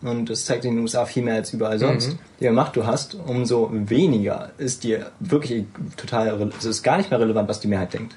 Und 0.02 0.30
das 0.30 0.46
zeigt 0.46 0.64
in 0.64 0.76
den 0.76 0.82
USA 0.82 1.04
viel 1.06 1.24
mehr 1.24 1.36
als 1.36 1.52
überall 1.54 1.78
sonst. 1.78 2.12
Je 2.40 2.46
mehr 2.48 2.54
Macht 2.54 2.76
du 2.78 2.86
hast, 2.86 3.18
umso 3.28 3.70
weniger 3.74 4.52
ist 4.58 4.84
dir 4.86 5.08
wirklich 5.20 5.66
total, 5.98 6.30
irre- 6.30 6.52
es 6.58 6.64
ist 6.66 6.84
gar 6.84 6.98
nicht 6.98 7.12
mehr 7.12 7.20
relevant, 7.20 7.50
was 7.50 7.60
die 7.60 7.68
Mehrheit 7.68 7.94
denkt. 7.94 8.16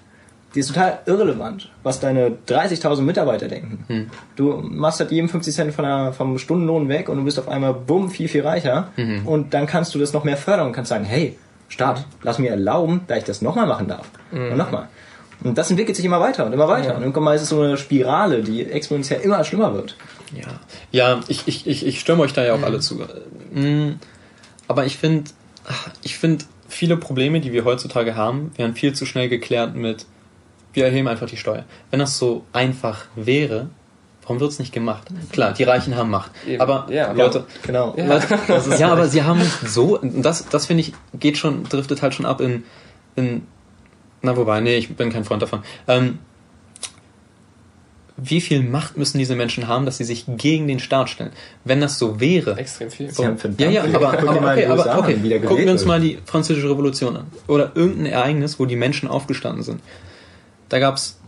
Die 0.55 0.61
ist 0.61 0.68
total 0.68 0.99
irrelevant, 1.07 1.70
was 1.82 1.99
deine 1.99 2.30
30.000 2.47 3.07
Mitarbeiter 3.07 3.49
denken. 3.49 4.11
Du 4.36 4.61
machst 4.62 5.01
halt 5.01 5.11
jedem 5.11 5.28
50 5.30 5.55
Cent 5.55 5.72
von 5.74 5.84
der, 5.84 6.12
vom 6.12 6.38
Stundenlohn 6.38 6.88
weg 6.90 7.09
und 7.09 7.16
du 7.16 7.24
bist 7.24 7.38
auf 7.38 7.49
einmal 7.49 7.72
bumm 7.74 8.11
viel, 8.11 8.28
viel 8.28 8.43
reicher. 8.47 8.88
Und 9.24 9.55
dann 9.55 9.66
kannst 9.66 9.95
du 9.95 9.99
das 9.99 10.12
noch 10.12 10.24
mehr 10.24 10.36
fördern 10.36 10.66
und 10.66 10.72
kannst 10.74 10.90
sagen, 10.90 11.05
hey, 11.05 11.36
Staat, 11.73 12.05
lass 12.23 12.39
mir 12.39 12.51
erlauben, 12.51 13.01
da 13.07 13.16
ich 13.16 13.25
das 13.25 13.41
nochmal 13.41 13.66
machen 13.66 13.89
darf. 13.89 14.07
Und 14.51 14.59
nochmal. 14.59 14.89
Und 15.43 15.57
das 15.57 15.70
entwickelt 15.70 15.97
sich 15.97 16.05
immer 16.05 16.20
weiter 16.20 16.45
und 16.45 16.53
immer 16.53 16.68
weiter. 16.68 16.95
Und 16.95 17.01
irgendwann 17.01 17.25
mal 17.25 17.35
ist 17.35 17.43
es 17.43 17.49
so 17.49 17.62
eine 17.62 17.79
Spirale, 17.79 18.43
die 18.43 18.62
exponentiell 18.70 19.23
immer 19.23 19.43
schlimmer 19.43 19.73
wird. 19.73 19.97
Ja, 20.35 20.61
ja 20.91 21.20
ich, 21.29 21.49
ich, 21.49 21.66
ich, 21.66 21.87
ich 21.87 21.99
stimme 21.99 22.20
euch 22.25 22.35
da 22.35 22.45
ja 22.45 22.53
auch 22.53 22.62
alle 22.62 22.81
zu. 22.81 23.01
Mm, 23.55 23.93
Aber 24.68 24.85
ich 24.85 24.99
finde, 24.99 25.31
ich 26.03 26.18
finde, 26.18 26.45
viele 26.68 26.99
Probleme, 26.99 27.41
die 27.41 27.53
wir 27.53 27.64
heutzutage 27.64 28.16
haben, 28.16 28.53
werden 28.57 28.75
viel 28.75 28.93
zu 28.93 29.07
schnell 29.07 29.31
geklärt 29.31 29.75
mit, 29.75 30.05
wir 30.75 30.85
erheben 30.85 31.09
einfach 31.09 31.27
die 31.27 31.39
Steuer. 31.39 31.64
Wenn 31.91 32.01
das 32.01 32.18
so 32.18 32.45
einfach 32.53 33.07
wäre, 33.16 33.70
warum 34.23 34.41
wird 34.41 34.53
es 34.53 34.59
nicht 34.59 34.73
gemacht? 34.73 35.09
Klar, 35.33 35.53
die 35.53 35.64
Reichen 35.64 35.97
haben 35.97 36.11
Macht. 36.11 36.31
Eben. 36.47 36.61
Aber 36.61 36.87
Ja, 36.91 37.12
Leute, 37.12 37.45
Genau. 37.64 37.95
Ja. 37.97 38.07
Leute, 38.07 38.27
ja, 38.79 38.93
aber 38.93 39.09
sie 39.09 39.23
haben 39.23 39.41
so, 39.66 39.99
das, 40.03 40.49
das 40.49 40.66
finde 40.66 40.83
ich, 40.83 40.93
geht 41.18 41.39
schon, 41.39 41.64
driftet 41.64 42.03
halt 42.03 42.14
schon 42.14 42.27
ab 42.27 42.41
in, 42.41 42.64
in, 43.16 43.47
na 44.23 44.37
wobei, 44.37 44.61
nee, 44.61 44.77
ich 44.77 44.95
bin 44.95 45.11
kein 45.11 45.25
Freund 45.25 45.43
davon. 45.43 45.62
Ähm, 45.89 46.18
wie 48.16 48.41
viel 48.41 48.62
Macht 48.62 48.97
müssen 48.97 49.18
diese 49.18 49.35
Menschen 49.35 49.66
haben, 49.66 49.85
dass 49.85 49.97
sie 49.97 50.05
sich 50.05 50.27
gegen 50.29 50.68
den 50.68 50.79
Staat 50.79 51.11
stellen? 51.11 51.33
Wenn 51.64 51.81
das 51.81 51.99
so 51.99 52.20
wäre. 52.20 52.57
Extrem 52.57 52.91
viel. 52.91 53.11
Sie 53.11 53.27
haben 53.27 53.39
verdammt 53.39 53.61
Ja, 53.61 53.70
ja, 53.70 53.85
aber, 53.85 54.18
aber 54.18 54.53
okay, 54.53 54.66
aber 54.66 54.99
okay. 54.99 55.18
da 55.29 55.39
gucken 55.39 55.64
wir 55.64 55.73
uns 55.73 55.85
mal 55.85 56.01
die 56.01 56.18
französische 56.25 56.70
Revolution 56.70 57.16
an. 57.16 57.27
Oder 57.49 57.73
irgendein 57.75 58.07
Ereignis, 58.07 58.61
wo 58.61 58.66
die 58.66 58.77
Menschen 58.77 59.09
aufgestanden 59.09 59.64
sind. 59.64 59.81
Da 60.68 60.79
gab 60.79 60.97
es 60.97 61.18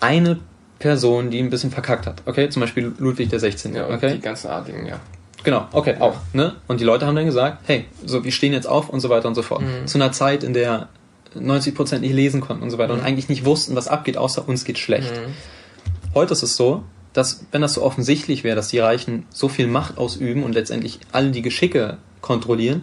eine 0.00 0.40
Person, 0.84 1.30
die 1.30 1.38
ein 1.38 1.48
bisschen 1.48 1.70
verkackt 1.70 2.06
hat. 2.06 2.20
Okay, 2.26 2.50
zum 2.50 2.60
Beispiel 2.60 2.92
Ludwig 2.98 3.30
der 3.30 3.40
16. 3.40 3.74
Ja, 3.74 3.88
okay? 3.88 4.16
die 4.16 4.20
ganzen 4.20 4.48
Adligen, 4.48 4.84
ja. 4.84 5.00
Genau, 5.42 5.66
okay, 5.72 5.96
auch. 5.98 6.16
Ne? 6.34 6.56
Und 6.68 6.78
die 6.78 6.84
Leute 6.84 7.06
haben 7.06 7.16
dann 7.16 7.24
gesagt, 7.24 7.62
hey, 7.64 7.86
so, 8.04 8.22
wir 8.22 8.32
stehen 8.32 8.52
jetzt 8.52 8.66
auf 8.66 8.90
und 8.90 9.00
so 9.00 9.08
weiter 9.08 9.26
und 9.26 9.34
so 9.34 9.40
fort. 9.40 9.62
Mhm. 9.62 9.86
Zu 9.86 9.96
einer 9.96 10.12
Zeit, 10.12 10.44
in 10.44 10.52
der 10.52 10.90
90% 11.34 12.00
nicht 12.00 12.12
lesen 12.12 12.42
konnten 12.42 12.62
und 12.62 12.70
so 12.70 12.76
weiter 12.76 12.92
und 12.92 13.00
eigentlich 13.00 13.30
nicht 13.30 13.46
wussten, 13.46 13.74
was 13.76 13.88
abgeht, 13.88 14.18
außer 14.18 14.46
uns 14.46 14.66
geht 14.66 14.78
schlecht. 14.78 15.10
Mhm. 15.10 15.32
Heute 16.12 16.34
ist 16.34 16.42
es 16.42 16.54
so, 16.54 16.84
dass, 17.14 17.46
wenn 17.50 17.62
das 17.62 17.72
so 17.72 17.82
offensichtlich 17.82 18.44
wäre, 18.44 18.54
dass 18.54 18.68
die 18.68 18.78
Reichen 18.78 19.24
so 19.30 19.48
viel 19.48 19.66
Macht 19.66 19.96
ausüben 19.96 20.42
und 20.42 20.52
letztendlich 20.52 21.00
alle 21.12 21.30
die 21.30 21.40
Geschicke 21.40 21.96
kontrollieren, 22.20 22.82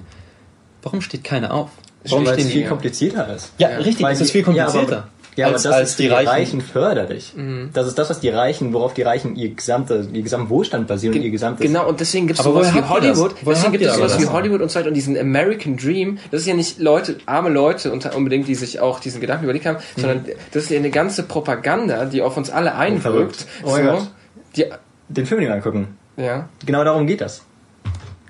warum 0.82 1.02
steht 1.02 1.24
keiner 1.24 1.54
auf? 1.54 1.70
Warum 2.10 2.26
Weil 2.26 2.40
es 2.40 2.48
viel 2.48 2.66
komplizierter 2.66 3.32
ist. 3.36 3.52
Ja, 3.60 3.68
richtig, 3.68 4.02
Weil 4.02 4.14
es 4.14 4.22
ist 4.22 4.32
viel 4.32 4.42
komplizierter. 4.42 4.92
Ja, 4.92 4.98
aber, 4.98 5.08
ja, 5.36 5.48
als, 5.48 5.66
aber 5.66 5.74
das 5.74 5.80
als 5.82 5.90
ist 5.92 5.96
für 5.96 6.02
die 6.04 6.08
Reichen, 6.10 6.62
förderlich. 6.62 7.34
Mhm. 7.36 7.70
Das 7.74 7.88
ist 7.88 7.98
das, 7.98 8.10
was 8.10 8.20
die 8.20 8.30
Reichen, 8.30 8.74
worauf 8.74 8.94
die 8.94 9.02
Reichen 9.02 9.36
ihr 9.36 9.50
gesamter, 9.54 10.04
ihr 10.12 10.22
gesamten 10.24 10.50
Wohlstand 10.50 10.88
basieren 10.88 11.16
und 11.16 11.22
ihr 11.24 11.32
gesamtes. 11.32 11.66
Genau, 11.66 11.88
und 11.88 12.00
deswegen 12.00 12.28
gibt 12.28 12.40
es 12.40 12.46
sowas 12.46 12.74
wie? 12.74 12.82
Hollywood. 12.82 13.36
Deswegen 13.46 13.72
gibt 13.72 13.84
es 13.86 13.90
aber 13.92 14.10
sowas 14.10 14.22
wie? 14.22 14.28
Hollywood 14.28 14.62
und 14.62 14.70
so 14.72 14.80
weiter 14.80 14.90
und 14.90 14.94
diesen 14.94 15.18
American 15.18 15.78
Dream. 15.78 16.18
Das 16.32 16.42
ist 16.42 16.48
ja 16.48 16.54
nicht 16.54 16.80
Leute, 16.80 17.18
arme 17.26 17.50
Leute 17.50 17.92
unbedingt, 17.92 18.48
die 18.48 18.56
sich 18.56 18.80
auch 18.80 19.00
diesen 19.00 19.22
Gedanken 19.22 19.46
überlegt 19.46 19.66
haben, 19.66 19.78
Mhm. 19.96 20.02
sondern 20.02 20.26
das 20.52 20.64
ist 20.64 20.70
ja 20.70 20.78
eine 20.78 20.90
ganze 20.92 21.24
Propaganda, 21.24 22.06
die 22.06 22.22
auf 22.22 22.36
uns 22.38 22.50
alle 22.50 22.76
einwirkt. 22.76 23.02
verrückt. 23.04 23.46
Oh 23.64 23.76
so, 23.76 24.08
die, 24.56 24.66
Den 25.10 25.26
Film 25.26 25.40
nicht 25.42 25.50
angucken. 25.52 25.98
ja, 26.18 26.50
Genau 26.66 26.84
darum 26.84 27.08
geht 27.08 27.22
das. 27.22 27.42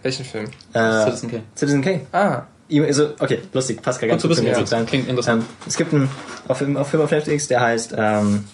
welchen 0.03 0.25
Film? 0.25 0.45
Äh, 0.73 1.03
Citizen 1.05 1.29
K. 1.31 1.37
Citizen 1.55 1.81
K. 1.81 2.01
Ah, 2.11 2.43
Also, 2.79 3.09
okay, 3.19 3.39
lustig, 3.53 3.81
passt 3.81 3.99
gar 3.99 4.07
Gut 4.07 4.13
ganz 4.13 4.21
zu 4.21 4.27
gut 4.29 4.37
wissen, 4.37 4.47
ja. 4.47 4.83
Klingt 4.85 5.09
interessant. 5.09 5.43
Ähm, 5.43 5.49
es 5.67 5.77
gibt 5.77 5.93
einen 5.93 6.09
auf, 6.47 6.57
Film- 6.57 6.77
auf 6.77 6.87
Film 6.89 7.03
auf 7.03 7.11
Netflix, 7.11 7.47
der 7.47 7.61
heißt 7.61 7.93
ähm, 7.97 8.45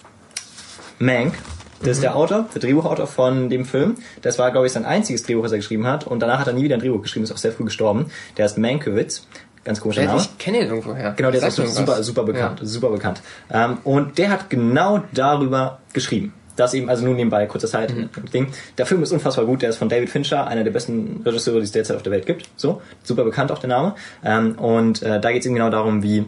Mank. 0.98 1.34
Das 1.80 1.90
ist 1.90 2.02
der 2.02 2.16
Autor, 2.16 2.46
der 2.52 2.60
Drehbuchautor 2.60 3.06
von 3.06 3.50
dem 3.50 3.64
Film. 3.64 3.94
Das 4.22 4.36
war, 4.38 4.50
glaube 4.50 4.66
ich, 4.66 4.72
sein 4.72 4.84
einziges 4.84 5.22
Drehbuch, 5.22 5.44
das 5.44 5.52
er 5.52 5.58
geschrieben 5.58 5.86
hat. 5.86 6.04
Und 6.08 6.18
danach 6.20 6.40
hat 6.40 6.48
er 6.48 6.52
nie 6.52 6.64
wieder 6.64 6.74
ein 6.74 6.80
Drehbuch 6.80 7.02
geschrieben, 7.02 7.22
ist 7.24 7.30
auch 7.30 7.36
sehr 7.36 7.52
früh 7.52 7.64
gestorben. 7.64 8.06
Der 8.36 8.46
ist 8.46 8.58
Mankiewicz. 8.58 9.26
Ganz 9.62 9.80
komischer 9.80 10.04
Name. 10.04 10.20
ich 10.20 10.38
kenne 10.38 10.58
ihn 10.62 10.68
irgendwoher. 10.68 11.12
Genau, 11.12 11.30
der 11.30 11.46
ist 11.46 11.60
auch 11.60 11.66
super, 11.66 12.02
super 12.02 12.24
bekannt, 12.24 12.60
super 12.62 12.88
bekannt. 12.90 13.20
Ähm, 13.52 13.78
und 13.84 14.18
der 14.18 14.30
hat 14.30 14.50
genau 14.50 15.02
darüber 15.12 15.78
geschrieben. 15.92 16.32
Das 16.58 16.74
eben, 16.74 16.88
also 16.90 17.04
nur 17.04 17.14
nebenbei, 17.14 17.46
kurzer 17.46 17.68
Zeit, 17.68 17.94
Mhm. 17.94 18.08
Ding. 18.34 18.48
Der 18.76 18.84
Film 18.84 19.00
ist 19.02 19.12
unfassbar 19.12 19.46
gut, 19.46 19.62
der 19.62 19.70
ist 19.70 19.76
von 19.76 19.88
David 19.88 20.10
Fincher, 20.10 20.48
einer 20.48 20.64
der 20.64 20.72
besten 20.72 21.22
Regisseure, 21.24 21.58
die 21.58 21.64
es 21.64 21.72
derzeit 21.72 21.96
auf 21.96 22.02
der 22.02 22.10
Welt 22.10 22.26
gibt. 22.26 22.48
So, 22.56 22.82
super 23.04 23.22
bekannt 23.22 23.52
auch 23.52 23.60
der 23.60 23.68
Name. 23.68 23.94
Ähm, 24.24 24.56
und 24.58 25.02
äh, 25.02 25.20
da 25.20 25.30
geht 25.30 25.40
es 25.40 25.46
eben 25.46 25.54
genau 25.54 25.70
darum, 25.70 26.02
wie, 26.02 26.24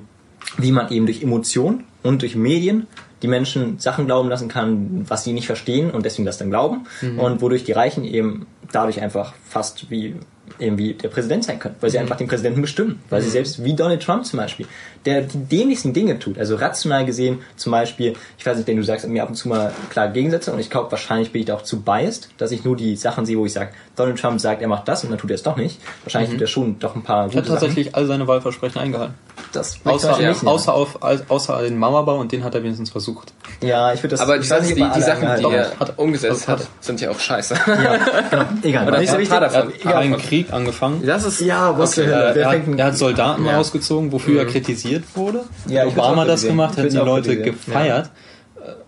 wie 0.56 0.70
man 0.70 0.88
eben 0.90 1.06
durch 1.06 1.20
Emotion 1.22 1.82
und 2.04 2.22
durch 2.22 2.36
Medien 2.36 2.86
die 3.22 3.28
Menschen 3.28 3.80
Sachen 3.80 4.06
glauben 4.06 4.28
lassen 4.28 4.48
kann, 4.48 5.04
was 5.08 5.24
sie 5.24 5.32
nicht 5.32 5.46
verstehen 5.46 5.90
und 5.90 6.06
deswegen 6.06 6.26
das 6.26 6.38
dann 6.38 6.48
glauben. 6.48 6.86
Mhm. 7.02 7.18
Und 7.18 7.42
wodurch 7.42 7.64
die 7.64 7.72
Reichen 7.72 8.04
eben 8.04 8.46
dadurch 8.70 9.02
einfach 9.02 9.34
fast 9.44 9.90
wie 9.90 10.14
eben 10.58 10.78
wie 10.78 10.94
der 10.94 11.08
Präsident 11.08 11.44
sein 11.44 11.58
können, 11.58 11.76
weil 11.80 11.90
sie 11.90 11.98
einfach 11.98 12.16
den 12.16 12.28
Präsidenten 12.28 12.60
bestimmen, 12.60 13.00
weil 13.10 13.22
sie 13.22 13.30
selbst 13.30 13.64
wie 13.64 13.74
Donald 13.74 14.02
Trump 14.02 14.24
zum 14.24 14.38
Beispiel, 14.38 14.66
der 15.04 15.22
die 15.22 15.38
dämlichsten 15.38 15.92
Dinge 15.92 16.18
tut, 16.18 16.38
also 16.38 16.56
rational 16.56 17.04
gesehen 17.04 17.38
zum 17.56 17.72
Beispiel, 17.72 18.14
ich 18.38 18.44
weiß 18.44 18.56
nicht, 18.56 18.68
denn 18.68 18.76
du 18.76 18.82
sagst 18.82 19.06
mir 19.08 19.22
ab 19.22 19.28
und 19.28 19.34
zu 19.34 19.48
mal 19.48 19.72
klar 19.90 20.08
Gegensätze 20.08 20.52
und 20.52 20.58
ich 20.58 20.70
glaube, 20.70 20.90
wahrscheinlich 20.90 21.32
bin 21.32 21.40
ich 21.40 21.46
da 21.46 21.54
auch 21.54 21.62
zu 21.62 21.80
biased, 21.82 22.28
dass 22.38 22.50
ich 22.52 22.64
nur 22.64 22.76
die 22.76 22.96
Sachen 22.96 23.26
sehe, 23.26 23.38
wo 23.38 23.46
ich 23.46 23.52
sage, 23.52 23.70
Donald 23.96 24.18
Trump 24.18 24.40
sagt, 24.40 24.62
er 24.62 24.68
macht 24.68 24.88
das 24.88 25.04
und 25.04 25.10
dann 25.10 25.18
tut 25.18 25.30
er 25.30 25.34
es 25.34 25.42
doch 25.42 25.56
nicht. 25.56 25.80
Wahrscheinlich 26.04 26.30
tut 26.32 26.40
er 26.40 26.46
schon 26.46 26.78
doch 26.78 26.94
ein 26.94 27.02
paar 27.02 27.24
gute 27.24 27.36
Sachen. 27.36 27.48
tatsächlich 27.48 27.94
all 27.94 28.06
seine 28.06 28.26
Wahlversprechen 28.26 28.80
eingehalten. 28.80 29.14
Das 29.52 29.78
Außer, 29.84 30.18
nehmen. 30.18 30.46
außer, 30.46 30.72
auf, 30.74 30.98
außer 31.02 31.62
den 31.62 31.78
Mauerbau 31.78 32.18
und 32.18 32.30
den 32.32 32.44
hat 32.44 32.54
er 32.54 32.62
wenigstens 32.62 32.90
versucht. 32.90 33.32
Ja, 33.62 33.92
ich 33.92 34.02
würde 34.02 34.08
das 34.16 34.20
Aber 34.20 34.36
ich 34.36 34.42
die, 34.44 34.50
weiß 34.50 34.58
Sachen, 34.68 34.78
nicht, 34.78 34.94
die, 34.94 34.98
die 34.98 35.02
Sachen, 35.02 35.20
die 35.38 35.54
er 35.56 35.70
Hat- 35.78 35.98
umgesetzt 35.98 36.48
hat- 36.48 36.60
hat, 36.60 36.66
sind 36.80 37.00
ja 37.00 37.10
auch 37.10 37.18
scheiße. 37.20 37.54
hat. 37.56 37.66
ja, 37.84 37.96
genau, 38.30 38.44
egal. 38.62 38.88
Oder 38.88 38.98
nicht 39.00 39.10
so 39.10 39.18
wichtig. 39.18 39.38
davon. 39.38 39.72
Er 39.82 39.88
hat 39.88 39.96
einen 39.96 40.16
Krieg 40.18 40.52
angefangen. 40.52 41.02
Das 41.06 41.24
ist 41.24 41.40
Ja, 41.40 41.76
was 41.78 41.98
Okay, 41.98 42.06
zur 42.08 42.14
Hölle. 42.16 42.30
Äh, 42.30 42.34
Wer 42.34 42.42
er, 42.42 42.48
hat, 42.50 42.64
fängt 42.64 42.78
er 42.80 42.86
hat 42.86 42.96
Soldaten 42.96 43.44
Ja. 43.44 43.56
rausgezogen, 43.56 44.12
wofür 44.12 44.40
er 44.40 44.46
kritisiert 44.46 45.04
wurde. 45.14 45.40
Ja, 45.66 45.86
Obama 45.86 46.24
das 46.24 46.42
gemacht, 46.44 46.76
würd's 46.76 46.94
die 46.94 47.00
Leute 47.00 47.36
gefeiert. 47.40 48.10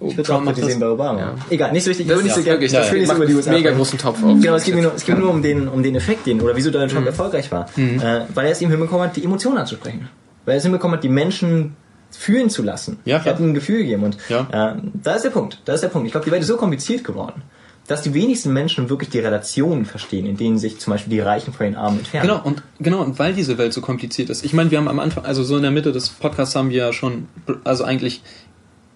Ich 0.01 0.17
würde 0.17 0.35
auch 0.35 0.45
kritisieren 0.45 0.81
bei 0.81 0.89
Obama. 0.89 1.19
Ja. 1.19 1.35
Egal, 1.51 1.73
nicht 1.73 1.85
so 1.85 1.91
wichtig. 1.91 2.07
Ich 2.07 2.11
Das 2.11 2.19
will 2.19 2.25
nicht 2.25 2.35
so 2.35 2.45
wirklich, 2.45 2.73
ich 2.73 2.79
das 2.79 2.93
will 2.93 3.01
nicht 3.01 3.13
über 3.13 3.27
die 3.27 3.35
USA 3.35 3.51
mega 3.53 3.71
großen 3.73 3.99
Topf 3.99 4.23
auf. 4.23 4.39
Genau, 4.41 4.55
es 4.55 4.65
geht 4.65 4.75
mir 4.75 4.83
nur, 4.83 4.95
es 4.95 5.05
geht 5.05 5.19
nur 5.19 5.31
um 5.31 5.43
den, 5.43 5.67
um 5.69 5.83
den 5.83 5.95
Effekt, 5.97 6.27
den, 6.27 6.41
oder 6.41 6.55
wieso 6.55 6.71
Donald 6.71 6.91
Mhm. 6.91 6.97
Trump 6.97 7.07
erfolgreich 7.09 7.51
war. 7.51 7.67
Äh, 7.77 8.21
weil 8.35 8.47
er 8.47 8.53
es 8.53 8.61
ihm 8.61 8.71
hinbekommen 8.71 9.07
hat, 9.09 9.17
die 9.17 9.25
Emotionen 9.25 9.59
anzusprechen. 9.59 10.09
Weil 10.45 10.55
er 10.55 10.59
es 10.59 10.63
hinbekommen 10.65 10.97
hat, 10.97 11.05
die 11.05 11.09
Menschen 11.09 11.75
fühlen 12.17 12.51
zu 12.51 12.63
lassen. 12.63 12.99
Ja, 13.05 13.17
er 13.17 13.21
klar. 13.23 13.35
hat 13.35 13.41
ihnen 13.41 13.51
ein 13.51 13.55
Gefühl 13.55 13.79
gegeben. 13.79 14.05
Und 14.05 14.17
Ja. 14.29 14.73
äh, 14.73 14.77
da 15.03 15.15
ist 15.15 15.25
der 15.25 15.31
Punkt. 15.31 15.61
Da 15.65 15.73
ist 15.75 15.83
der 15.83 15.89
Punkt. 15.89 16.07
Ich 16.07 16.13
glaube, 16.13 16.25
die 16.25 16.31
Welt 16.31 16.43
ist 16.43 16.49
so 16.49 16.57
kompliziert 16.57 17.05
geworden, 17.05 17.43
dass 17.89 18.03
die 18.03 18.15
wenigsten 18.15 18.53
Menschen 18.53 18.89
wirklich 18.91 19.11
die 19.11 19.19
Relationen 19.19 19.85
verstehen, 19.85 20.27
in 20.27 20.37
denen 20.37 20.59
sich 20.59 20.79
zum 20.79 20.93
Beispiel 20.93 21.11
die 21.11 21.21
Reichen 21.21 21.53
von 21.53 21.65
den 21.67 21.77
Armen 21.77 21.99
entfernen. 21.99 22.29
Genau, 22.29 22.41
und 22.43 22.63
genau, 22.79 23.01
und 23.03 23.19
weil 23.19 23.35
diese 23.35 23.59
Welt 23.59 23.73
so 23.73 23.81
kompliziert 23.81 24.31
ist. 24.31 24.45
Ich 24.45 24.53
meine, 24.53 24.71
wir 24.71 24.79
haben 24.79 24.89
am 24.89 25.01
Anfang, 25.01 25.25
also 25.25 25.43
so 25.43 25.57
in 25.57 25.63
der 25.63 25.73
Mitte 25.73 25.93
des 25.93 26.09
Podcasts 26.11 26.55
haben 26.55 26.71
wir 26.71 26.77
ja 26.79 26.93
schon, 26.93 27.29
also 27.65 27.85
eigentlich 27.85 28.23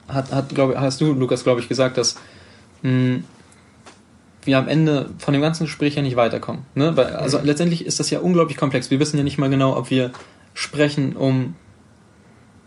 hat, 0.09 0.31
hat 0.33 0.55
glaube 0.55 0.81
hast 0.81 1.01
du, 1.01 1.12
Lukas, 1.12 1.43
glaube 1.43 1.61
ich, 1.61 1.69
gesagt, 1.69 1.99
dass 1.99 2.17
mh, 2.83 3.21
wir 4.45 4.59
am 4.59 4.69
Ende 4.69 5.11
von 5.19 5.33
dem 5.35 5.43
ganzen 5.43 5.64
Gespräch 5.64 5.97
ja 5.97 6.03
nicht 6.03 6.14
weiterkommen. 6.14 6.62
Ne? 6.77 6.97
Weil, 6.97 7.07
also 7.17 7.41
letztendlich 7.43 7.85
ist 7.85 7.99
das 7.99 8.11
ja 8.11 8.21
unglaublich 8.21 8.57
komplex. 8.57 8.91
Wir 8.93 9.01
wissen 9.01 9.17
ja 9.19 9.25
nicht 9.25 9.39
mal 9.39 9.51
genau, 9.51 9.77
ob 9.77 9.91
wir 9.91 10.12
sprechen, 10.55 11.17
um, 11.17 11.57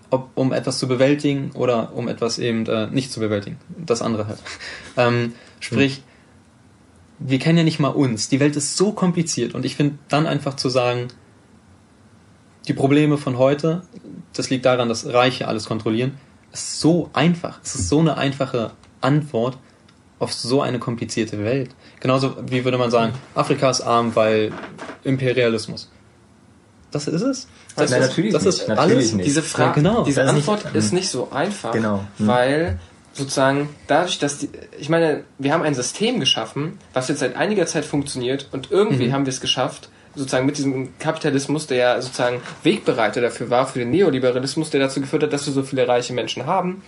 ob, 0.10 0.30
um 0.36 0.53
etwas 0.53 0.80
zu 0.80 0.88
bewältigen 0.88 1.51
oder 1.53 1.93
um 1.93 2.07
etwas 2.07 2.39
eben 2.39 2.66
äh, 2.66 2.88
nicht 2.88 3.12
zu 3.12 3.20
bewältigen. 3.20 3.57
Das 3.78 4.01
andere 4.01 4.28
halt. 4.28 4.39
Ähm, 4.97 5.34
sprich, 5.62 6.03
wir 7.20 7.39
kennen 7.39 7.57
ja 7.57 7.64
nicht 7.64 7.80
mal 7.80 7.89
uns. 7.89 8.28
Die 8.28 8.39
Welt 8.39 8.55
ist 8.55 8.76
so 8.76 8.91
kompliziert 8.91 9.55
und 9.55 9.66
ich 9.66 9.76
finde 9.76 9.97
dann 10.10 10.26
einfach 10.26 10.55
zu 10.55 10.68
sagen, 10.68 11.07
die 12.68 12.74
Probleme 12.74 13.18
von 13.18 13.38
heute, 13.38 13.84
das 14.34 14.49
liegt 14.49 14.66
daran, 14.66 14.89
dass 14.89 15.05
Reiche 15.05 15.47
alles 15.47 15.66
kontrollieren, 15.66 16.18
ist 16.51 16.80
so 16.80 17.10
einfach. 17.14 17.60
Es 17.64 17.76
ist 17.76 17.89
so 17.89 17.99
eine 17.99 18.18
einfache 18.18 18.72
Antwort 19.01 19.57
auf 20.20 20.34
so 20.34 20.62
eine 20.62 20.80
komplizierte 20.80 21.43
Welt. 21.43 21.72
Genauso 21.99 22.36
wie 22.47 22.66
würde 22.66 22.78
man 22.78 22.91
sagen, 22.91 23.14
Afrika 23.36 23.70
ist 23.70 23.82
arm, 23.82 24.16
weil 24.16 24.51
Imperialismus. 25.03 25.89
Das 26.92 27.08
ist 27.08 27.22
es. 27.22 27.48
Das 27.76 27.92
Nein, 27.92 28.02
ist, 28.02 28.08
natürlich 28.10 28.34
das 28.34 28.44
nicht. 28.46 28.60
ist 28.62 28.68
Natürlich 28.68 28.92
alles. 28.96 29.14
nicht. 29.14 29.26
Diese 29.28 29.44
Frage, 29.44 29.70
Ja, 29.82 29.90
genau. 29.90 30.04
diese 30.04 30.22
Das 30.22 30.30
ist 30.32 30.36
nicht- 30.38 30.50
Antwort 30.50 30.76
ist 30.76 30.94
nicht 30.94 31.10
so 31.10 31.30
einfach, 31.32 31.72
Genau. 31.72 32.04
Hm. 32.18 32.28
weil 32.28 32.80
sozusagen 33.14 33.70
dadurch, 33.88 34.18
dass 34.20 34.40
die, 34.40 34.50
ich 34.80 34.90
meine, 34.90 35.24
wir 35.38 35.54
haben 35.54 35.64
ein 35.64 35.76
System 35.76 36.20
geschaffen, 36.20 36.78
was 36.94 37.08
jetzt 37.10 37.20
seit 37.20 37.36
einiger 37.36 37.66
Zeit 37.66 37.86
funktioniert 37.86 38.48
und 38.52 38.72
irgendwie 38.72 39.08
Mhm. 39.08 39.14
haben 39.14 39.26
wir 39.26 39.32
es 39.34 39.42
geschafft, 39.42 39.90
sozusagen 40.16 40.46
mit 40.46 40.58
diesem 40.58 40.98
Kapitalismus, 41.00 41.68
der 41.68 41.78
ja 41.78 42.02
sozusagen 42.02 42.42
Wegbereiter 42.64 43.22
dafür 43.22 43.50
war, 43.50 43.68
für 43.68 43.80
den 43.80 43.92
Neoliberalismus, 43.92 44.70
der 44.72 44.80
dazu 44.80 45.02
geführt 45.02 45.24
hat, 45.24 45.34
dass 45.34 45.46
wir 45.46 45.54
so 45.54 45.64
viele 45.64 45.88
reiche 45.88 46.14
Menschen 46.14 46.46
haben, 46.46 46.82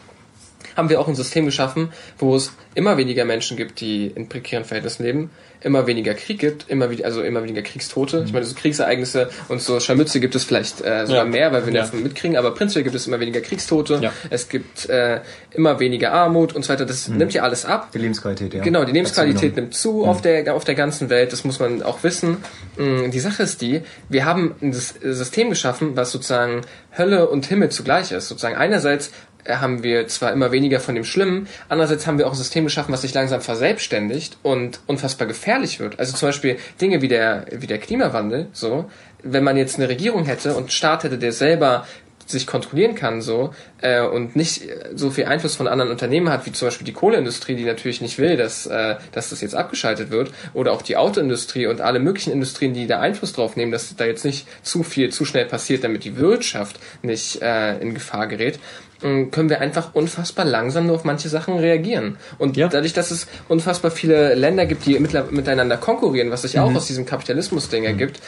haben 0.78 0.90
wir 0.90 1.00
auch 1.00 1.08
ein 1.08 1.16
System 1.16 1.46
geschaffen, 1.46 1.92
wo 2.18 2.36
es 2.36 2.54
immer 2.76 2.98
weniger 2.98 3.26
Menschen 3.26 3.58
gibt, 3.58 3.82
die 3.82 4.08
in 4.08 4.30
prekären 4.30 4.64
Verhältnissen 4.66 5.04
leben, 5.04 5.30
immer 5.62 5.88
weniger 5.88 6.14
Krieg 6.14 6.40
gibt, 6.40 6.70
immer 6.70 6.90
wieder, 6.90 7.06
also 7.06 7.22
immer 7.22 7.44
weniger 7.44 7.62
Kriegstote. 7.62 8.24
Ich 8.26 8.34
meine, 8.34 8.46
so 8.46 8.56
Kriegsereignisse 8.56 9.30
und 9.48 9.62
so 9.62 9.80
Scharmütze 9.80 10.20
gibt 10.20 10.36
es 10.36 10.44
vielleicht 10.44 10.82
äh, 10.82 11.06
sogar 11.06 11.24
Ja. 11.24 11.30
mehr, 11.30 11.52
weil 11.52 11.66
wir 11.66 11.74
Ja. 11.74 11.82
davon 11.82 12.04
mitkriegen, 12.04 12.36
aber 12.38 12.52
prinzipiell 12.56 12.84
gibt 12.84 12.96
es 12.96 13.08
immer 13.08 13.20
weniger 13.20 13.42
Kriegstote, 13.42 14.00
Ja. 14.02 14.12
es 14.30 14.50
gibt 14.50 14.90
äh, 14.90 15.22
immer 15.52 15.80
weniger 15.80 16.12
Armut 16.14 16.54
und 16.54 16.64
so 16.64 16.70
weiter. 16.70 16.86
Das 16.86 17.08
nimmt 17.08 17.34
ja 17.34 17.44
alles 17.44 17.66
ab. 17.66 17.92
Die 17.94 17.98
Lebensqualität, 18.00 18.54
ja. 18.54 18.62
Genau, 18.64 18.84
die 18.86 18.92
Lebensqualität 18.92 19.56
nimmt 19.56 19.74
zu 19.74 20.06
auf, 20.06 20.22
der, 20.22 20.54
auf 20.56 20.64
der 20.64 20.76
ganzen 20.76 21.10
Welt, 21.10 21.32
das 21.32 21.44
muss 21.44 21.60
man 21.60 21.84
auch 21.84 22.04
wissen. 22.04 22.38
Mm, 22.78 23.12
Die 23.12 23.20
Sache 23.20 23.44
ist 23.44 23.62
die, 23.62 23.82
wir 24.10 24.26
haben 24.26 24.56
ein 24.62 24.74
Sys- 24.74 24.96
System 25.14 25.50
geschaffen, 25.50 25.96
was 25.96 26.12
sozusagen 26.12 26.62
Hölle 26.98 27.30
und 27.30 27.46
Himmel 27.46 27.70
zugleich 27.70 28.12
ist. 28.12 28.28
Sozusagen 28.28 28.56
einerseits 28.56 29.12
haben 29.48 29.84
wir 29.84 30.08
zwar 30.08 30.32
immer 30.32 30.52
weniger 30.52 30.80
von 30.80 30.96
dem 30.96 31.04
Schlimmen, 31.04 31.48
andererseits 31.70 32.08
haben 32.08 32.18
wir 32.18 32.28
auch 32.28 32.32
ein 32.32 32.38
System 32.38 32.64
geschaffen, 32.66 32.94
was 32.94 33.02
sich 33.02 33.14
langsam 33.14 33.42
verselbstständigt 33.42 34.38
und 34.44 34.80
unfassbar 34.88 35.28
gefährlich 35.28 35.80
wird. 35.80 36.00
Also 36.00 36.16
zum 36.16 36.30
Beispiel 36.30 36.58
Dinge 36.80 37.02
wie 37.02 37.08
der, 37.08 37.46
wie 37.52 37.68
der 37.68 37.78
Klimawandel, 37.78 38.48
so, 38.54 38.90
wenn 39.24 39.44
man 39.44 39.58
jetzt 39.58 39.78
eine 39.78 39.90
Regierung 39.90 40.26
hätte 40.26 40.56
und 40.56 40.72
Staat 40.72 41.04
hätte, 41.04 41.18
der 41.18 41.32
selber 41.32 41.86
sich 42.32 42.48
kontrollieren 42.48 42.96
kann 42.96 43.22
so 43.22 43.52
äh, 43.82 44.02
und 44.02 44.36
nicht 44.36 44.64
äh, 44.70 44.90
so 44.96 45.10
viel 45.12 45.26
Einfluss 45.26 45.56
von 45.56 45.68
anderen 45.68 45.92
Unternehmen 45.92 46.30
hat, 46.30 46.46
wie 46.46 46.52
zum 46.52 46.68
Beispiel 46.68 46.86
die 46.86 46.94
Kohleindustrie, 46.94 47.56
die 47.56 47.66
natürlich 47.66 48.02
nicht 48.02 48.18
will, 48.18 48.38
dass, 48.38 48.66
äh, 48.68 48.96
dass 49.12 49.30
das 49.30 49.42
jetzt 49.42 49.56
abgeschaltet 49.56 50.10
wird, 50.12 50.32
oder 50.54 50.74
auch 50.74 50.82
die 50.82 50.98
Autoindustrie 50.98 51.68
und 51.68 51.82
alle 51.82 52.00
möglichen 52.00 52.32
Industrien, 52.32 52.74
die 52.74 52.88
da 52.88 53.00
Einfluss 53.00 53.34
drauf 53.34 53.56
nehmen, 53.56 53.72
dass 53.72 53.96
da 53.96 54.06
jetzt 54.06 54.26
nicht 54.26 54.48
zu 54.64 54.84
viel 54.84 55.10
zu 55.12 55.26
schnell 55.26 55.46
passiert, 55.46 55.84
damit 55.84 56.04
die 56.04 56.18
Wirtschaft 56.18 56.80
nicht 57.02 57.42
äh, 57.42 57.78
in 57.80 57.94
Gefahr 57.94 58.28
gerät, 58.28 58.60
mh, 59.02 59.26
können 59.32 59.50
wir 59.50 59.62
einfach 59.62 59.94
unfassbar 59.94 60.46
langsam 60.46 60.86
nur 60.88 60.96
auf 60.96 61.04
manche 61.04 61.30
Sachen 61.30 61.58
reagieren. 61.58 62.18
Und 62.38 62.58
Ja. 62.58 62.68
dadurch, 62.68 62.94
dass 62.94 63.12
es 63.12 63.28
unfassbar 63.48 63.92
viele 63.92 64.36
Länder 64.36 64.66
gibt, 64.66 64.86
die 64.86 64.98
miteinander 65.00 65.78
konkurrieren, 65.78 66.32
was 66.32 66.44
sich 66.44 66.60
auch 66.60 66.74
aus 66.76 66.88
diesem 66.88 67.06
Kapitalismus-Ding 67.06 67.84
ergibt, 67.84 68.20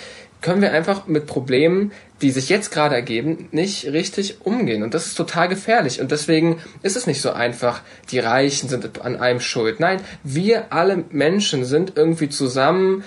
können 0.44 0.62
wir 0.62 0.74
einfach 0.74 1.08
mit 1.08 1.26
Problemen, 1.26 1.92
die 2.22 2.30
sich 2.30 2.50
jetzt 2.50 2.72
gerade 2.72 2.94
ergeben, 2.94 3.48
nicht 3.52 3.86
richtig 3.88 4.46
umgehen. 4.46 4.84
Und 4.84 4.94
das 4.94 5.08
ist 5.08 5.16
total 5.16 5.48
gefährlich. 5.48 6.00
Und 6.00 6.12
deswegen 6.12 6.60
ist 6.84 6.96
es 6.96 7.08
nicht 7.08 7.22
so 7.22 7.32
einfach, 7.32 7.82
die 8.12 8.20
Reichen 8.20 8.70
sind 8.70 9.02
an 9.02 9.16
allem 9.16 9.40
schuld. 9.40 9.80
Nein, 9.80 10.02
wir 10.24 10.72
alle 10.72 11.04
Menschen 11.10 11.66
sind 11.66 11.94
irgendwie 11.96 12.30
zusammen 12.30 13.04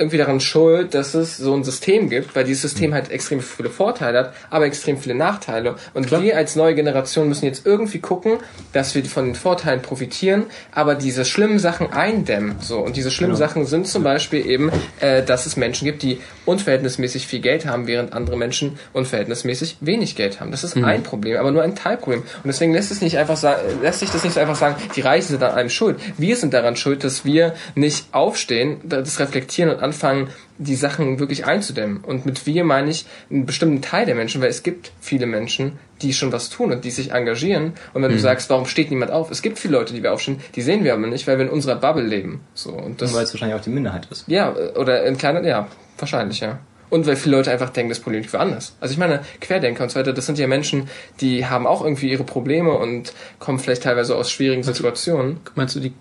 irgendwie 0.00 0.16
daran 0.16 0.40
schuld, 0.40 0.94
dass 0.94 1.12
es 1.12 1.36
so 1.36 1.54
ein 1.54 1.62
System 1.62 2.08
gibt, 2.08 2.34
weil 2.34 2.44
dieses 2.44 2.62
System 2.62 2.94
halt 2.94 3.10
extrem 3.10 3.40
viele 3.40 3.68
Vorteile 3.68 4.18
hat, 4.18 4.34
aber 4.48 4.64
extrem 4.64 4.96
viele 4.96 5.14
Nachteile. 5.14 5.76
Und 5.92 6.06
Klar. 6.06 6.22
wir 6.22 6.38
als 6.38 6.56
neue 6.56 6.74
Generation 6.74 7.28
müssen 7.28 7.44
jetzt 7.44 7.66
irgendwie 7.66 7.98
gucken, 7.98 8.38
dass 8.72 8.94
wir 8.94 9.04
von 9.04 9.26
den 9.26 9.34
Vorteilen 9.34 9.82
profitieren, 9.82 10.44
aber 10.72 10.94
diese 10.94 11.26
schlimmen 11.26 11.58
Sachen 11.58 11.92
eindämmen. 11.92 12.56
So 12.60 12.78
und 12.78 12.96
diese 12.96 13.10
schlimmen 13.10 13.36
Sachen 13.36 13.66
sind 13.66 13.86
zum 13.86 14.02
Beispiel 14.02 14.46
eben, 14.46 14.72
äh, 15.00 15.22
dass 15.22 15.44
es 15.44 15.58
Menschen 15.58 15.84
gibt, 15.84 16.02
die 16.02 16.18
unverhältnismäßig 16.50 17.26
viel 17.26 17.40
Geld 17.40 17.64
haben, 17.66 17.86
während 17.86 18.12
andere 18.12 18.36
Menschen 18.36 18.78
unverhältnismäßig 18.92 19.78
wenig 19.80 20.16
Geld 20.16 20.40
haben. 20.40 20.50
Das 20.50 20.64
ist 20.64 20.76
ein 20.76 21.02
Problem, 21.02 21.36
aber 21.36 21.50
nur 21.50 21.62
ein 21.62 21.76
Teilproblem. 21.76 22.20
Und 22.22 22.46
deswegen 22.46 22.72
lässt 22.72 22.90
es 22.90 23.00
nicht 23.00 23.18
einfach 23.18 23.36
sagen, 23.36 23.60
lässt 23.82 24.00
sich 24.00 24.10
das 24.10 24.24
nicht 24.24 24.34
so 24.34 24.40
einfach 24.40 24.56
sagen, 24.56 24.76
die 24.96 25.00
Reichen 25.00 25.28
sind 25.28 25.42
an 25.42 25.52
allem 25.52 25.70
schuld. 25.70 25.98
Wir 26.18 26.36
sind 26.36 26.52
daran 26.52 26.76
schuld, 26.76 27.04
dass 27.04 27.24
wir 27.24 27.54
nicht 27.74 28.06
aufstehen, 28.12 28.80
das 28.84 29.20
reflektieren 29.20 29.70
und 29.70 29.80
anfangen, 29.80 30.28
die 30.60 30.76
Sachen 30.76 31.18
wirklich 31.18 31.46
einzudämmen. 31.46 32.04
Und 32.04 32.26
mit 32.26 32.46
wir 32.46 32.64
meine 32.64 32.90
ich 32.90 33.06
einen 33.30 33.46
bestimmten 33.46 33.80
Teil 33.80 34.04
der 34.04 34.14
Menschen, 34.14 34.42
weil 34.42 34.50
es 34.50 34.62
gibt 34.62 34.92
viele 35.00 35.26
Menschen, 35.26 35.78
die 36.02 36.12
schon 36.12 36.32
was 36.32 36.50
tun 36.50 36.70
und 36.70 36.84
die 36.84 36.90
sich 36.90 37.12
engagieren. 37.12 37.72
Und 37.94 38.02
wenn 38.02 38.10
du 38.10 38.18
sagst, 38.18 38.50
warum 38.50 38.66
steht 38.66 38.90
niemand 38.90 39.10
auf? 39.10 39.30
Es 39.30 39.42
gibt 39.42 39.58
viele 39.58 39.78
Leute, 39.78 39.94
die 39.94 40.02
wir 40.02 40.12
aufstehen, 40.12 40.40
die 40.54 40.62
sehen 40.62 40.84
wir 40.84 40.92
aber 40.92 41.06
nicht, 41.06 41.26
weil 41.26 41.38
wir 41.38 41.46
in 41.46 41.50
unserer 41.50 41.76
Bubble 41.76 42.04
leben. 42.04 42.42
So 42.54 42.70
und 42.70 43.00
das 43.00 43.14
Weil 43.14 43.24
es 43.24 43.32
wahrscheinlich 43.32 43.58
auch 43.58 43.64
die 43.64 43.70
Minderheit 43.70 44.06
ist. 44.10 44.28
ja, 44.28 44.54
oder 44.54 45.04
in 45.04 45.16
kleiner, 45.16 45.42
ja, 45.46 45.66
wahrscheinlich, 45.98 46.40
ja. 46.40 46.58
Und 46.90 47.06
weil 47.06 47.16
viele 47.16 47.36
Leute 47.36 47.50
einfach 47.50 47.70
denken, 47.70 47.88
das 47.88 48.00
Problem 48.00 48.20
liegt 48.20 48.32
woanders. 48.32 48.74
Also 48.80 48.92
ich 48.92 48.98
meine, 48.98 49.20
Querdenker 49.40 49.84
und 49.84 49.90
so 49.90 49.98
weiter, 49.98 50.12
das 50.12 50.26
sind 50.26 50.38
ja 50.38 50.46
Menschen, 50.46 50.88
die 51.20 51.46
haben 51.46 51.66
auch 51.66 51.82
irgendwie 51.82 52.10
ihre 52.10 52.24
Probleme 52.24 52.72
und 52.72 53.12
kommen 53.38 53.60
vielleicht 53.60 53.84
teilweise 53.84 54.16
aus 54.16 54.30
schwierigen 54.30 54.64
Situationen. 54.64 55.40
Meinst 55.54 55.76
du 55.76 55.80
die 55.80 55.92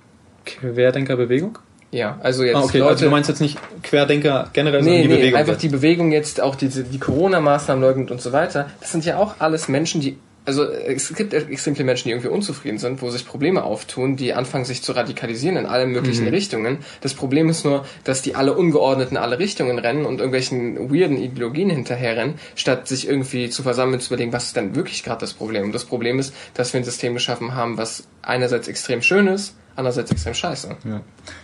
Querdenkerbewegung? 0.45 1.59
Ja, 1.91 2.19
also 2.21 2.43
jetzt 2.43 2.55
Ah, 2.55 2.59
okay, 2.61 2.77
Leute... 2.79 2.91
also 2.91 3.05
du 3.05 3.11
meinst 3.11 3.29
jetzt 3.29 3.41
nicht 3.41 3.57
Querdenker 3.81 4.49
generell, 4.53 4.81
Nee, 4.81 4.85
sondern 4.85 5.01
die 5.01 5.07
nee, 5.07 5.15
Bewegung. 5.17 5.39
einfach 5.39 5.57
die 5.57 5.69
Bewegung 5.69 6.11
jetzt, 6.11 6.39
auch 6.39 6.55
diese, 6.55 6.83
die 6.83 6.99
Corona-Maßnahmen 6.99 7.81
leugnet 7.83 8.11
und 8.11 8.21
so 8.21 8.31
weiter. 8.31 8.67
Das 8.79 8.91
sind 8.91 9.05
ja 9.05 9.17
auch 9.17 9.35
alles 9.39 9.67
Menschen, 9.67 9.99
die, 10.01 10.17
also 10.45 10.63
es 10.63 11.13
gibt 11.15 11.33
extrem 11.33 11.75
viele 11.75 11.85
Menschen, 11.85 12.05
die 12.05 12.11
irgendwie 12.11 12.29
unzufrieden 12.29 12.79
sind, 12.79 13.01
wo 13.01 13.09
sich 13.09 13.25
Probleme 13.25 13.63
auftun, 13.63 14.15
die 14.15 14.33
anfangen 14.33 14.65
sich 14.65 14.81
zu 14.81 14.93
radikalisieren 14.93 15.57
in 15.57 15.65
allen 15.65 15.91
möglichen 15.91 16.27
Richtungen. 16.27 16.79
Das 17.01 17.13
Problem 17.13 17.49
ist 17.49 17.65
nur, 17.65 17.85
dass 18.03 18.21
die 18.21 18.35
alle 18.35 18.55
ungeordnet 18.55 19.11
in 19.11 19.17
alle 19.17 19.37
Richtungen 19.37 19.77
rennen 19.77 20.05
und 20.05 20.19
irgendwelchen 20.19 20.91
weirden 20.91 21.17
Ideologien 21.17 21.69
hinterherrennen, 21.69 22.35
statt 22.55 22.87
sich 22.87 23.07
irgendwie 23.07 23.49
zu 23.49 23.63
versammeln 23.63 23.95
und 23.95 24.01
zu 24.01 24.13
überlegen, 24.13 24.33
was 24.33 24.45
ist 24.45 24.55
denn 24.55 24.75
wirklich 24.75 25.03
gerade 25.03 25.21
das 25.21 25.33
Problem. 25.33 25.65
Und 25.65 25.75
das 25.75 25.85
Problem 25.85 26.17
ist, 26.17 26.33
dass 26.55 26.73
wir 26.73 26.79
ein 26.79 26.83
System 26.83 27.13
geschaffen 27.13 27.53
haben, 27.53 27.77
was 27.77 28.07
einerseits 28.21 28.67
extrem 28.67 29.01
schön 29.01 29.27
ist, 29.27 29.55
andererseits 29.75 30.11
extrem 30.11 30.33
scheiße. 30.33 30.75
Ja. 30.85 31.01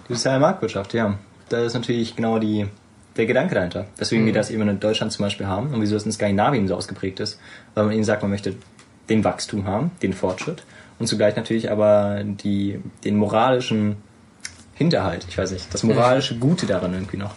Die 0.09 0.13
soziale 0.13 0.39
Marktwirtschaft, 0.39 0.93
ja. 0.93 1.17
Da 1.49 1.63
ist 1.63 1.75
natürlich 1.75 2.15
genau 2.15 2.39
die, 2.39 2.65
der 3.17 3.27
Gedanke 3.27 3.53
dahinter. 3.53 3.85
Weswegen 3.97 4.25
wir 4.25 4.33
das 4.33 4.49
eben 4.49 4.67
in 4.67 4.79
Deutschland 4.79 5.11
zum 5.11 5.23
Beispiel 5.23 5.45
haben 5.45 5.73
und 5.73 5.81
wieso 5.81 5.93
das 5.93 6.05
in 6.05 6.11
Skandinavien 6.11 6.67
so 6.67 6.75
ausgeprägt 6.75 7.19
ist. 7.19 7.39
Weil 7.75 7.85
man 7.85 7.93
ihnen 7.93 8.03
sagt, 8.03 8.23
man 8.23 8.31
möchte 8.31 8.55
den 9.09 9.23
Wachstum 9.23 9.67
haben, 9.67 9.91
den 10.01 10.13
Fortschritt 10.13 10.63
und 10.99 11.07
zugleich 11.07 11.35
natürlich 11.35 11.71
aber 11.71 12.21
die, 12.23 12.79
den 13.03 13.17
moralischen 13.17 13.97
Hinterhalt, 14.73 15.25
ich 15.29 15.37
weiß 15.37 15.51
nicht, 15.51 15.73
das 15.73 15.83
moralische 15.83 16.37
Gute 16.37 16.65
daran 16.65 16.93
irgendwie 16.93 17.17
noch. 17.17 17.35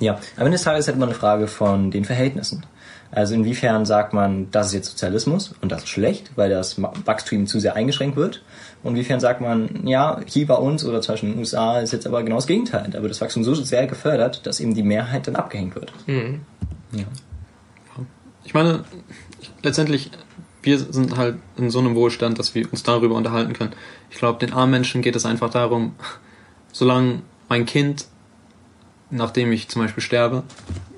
Ja, 0.00 0.14
am 0.36 0.46
Ende 0.46 0.52
des 0.52 0.62
Tages 0.62 0.86
hätte 0.86 0.98
man 0.98 1.08
eine 1.08 1.18
Frage 1.18 1.48
von 1.48 1.90
den 1.90 2.04
Verhältnissen. 2.04 2.64
Also 3.10 3.34
inwiefern 3.34 3.86
sagt 3.86 4.12
man, 4.12 4.50
das 4.50 4.68
ist 4.68 4.72
jetzt 4.74 4.90
Sozialismus 4.90 5.54
und 5.62 5.72
das 5.72 5.84
ist 5.84 5.88
schlecht, 5.88 6.32
weil 6.36 6.50
das 6.50 6.80
Wachstum 6.80 7.46
zu 7.46 7.58
sehr 7.58 7.74
eingeschränkt 7.74 8.16
wird? 8.16 8.42
Und 8.82 8.92
inwiefern 8.92 9.18
sagt 9.18 9.40
man, 9.40 9.86
ja, 9.86 10.20
hier 10.26 10.46
bei 10.46 10.54
uns 10.54 10.84
oder 10.84 11.00
zum 11.00 11.14
Beispiel 11.14 11.30
in 11.30 11.34
den 11.36 11.40
USA 11.40 11.80
ist 11.80 11.92
jetzt 11.92 12.06
aber 12.06 12.22
genau 12.22 12.36
das 12.36 12.46
Gegenteil. 12.46 12.86
Da 12.90 13.00
wird 13.00 13.10
das 13.10 13.20
Wachstum 13.20 13.44
so 13.44 13.54
sehr 13.54 13.86
gefördert, 13.86 14.46
dass 14.46 14.60
eben 14.60 14.74
die 14.74 14.82
Mehrheit 14.82 15.26
dann 15.26 15.36
abgehängt 15.36 15.74
wird. 15.74 15.92
Ja. 16.92 17.04
Ich 18.44 18.54
meine, 18.54 18.84
ich, 19.40 19.50
letztendlich, 19.62 20.10
wir 20.68 20.78
sind 20.78 21.16
halt 21.16 21.36
in 21.56 21.70
so 21.70 21.78
einem 21.78 21.94
Wohlstand, 21.94 22.38
dass 22.38 22.54
wir 22.54 22.70
uns 22.70 22.82
darüber 22.82 23.14
unterhalten 23.14 23.54
können. 23.54 23.72
Ich 24.10 24.18
glaube, 24.18 24.38
den 24.44 24.52
armen 24.52 24.70
Menschen 24.72 25.00
geht 25.02 25.16
es 25.16 25.24
einfach 25.24 25.48
darum, 25.50 25.94
solange 26.72 27.22
mein 27.48 27.64
Kind, 27.64 28.06
nachdem 29.10 29.52
ich 29.52 29.68
zum 29.68 29.82
Beispiel 29.82 30.02
sterbe, 30.02 30.42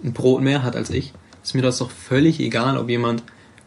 ein 0.05 0.13
Brot 0.13 0.43
mehr 0.43 0.63
hat 0.63 0.77
als 0.77 0.91
ich, 0.91 1.13
ist 1.43 1.55
mir 1.55 1.63
das 1.63 1.79
doch 1.79 1.91
völlig 1.91 2.41
egal, 2.41 2.77
ob 2.77 2.89
jemand 2.91 3.23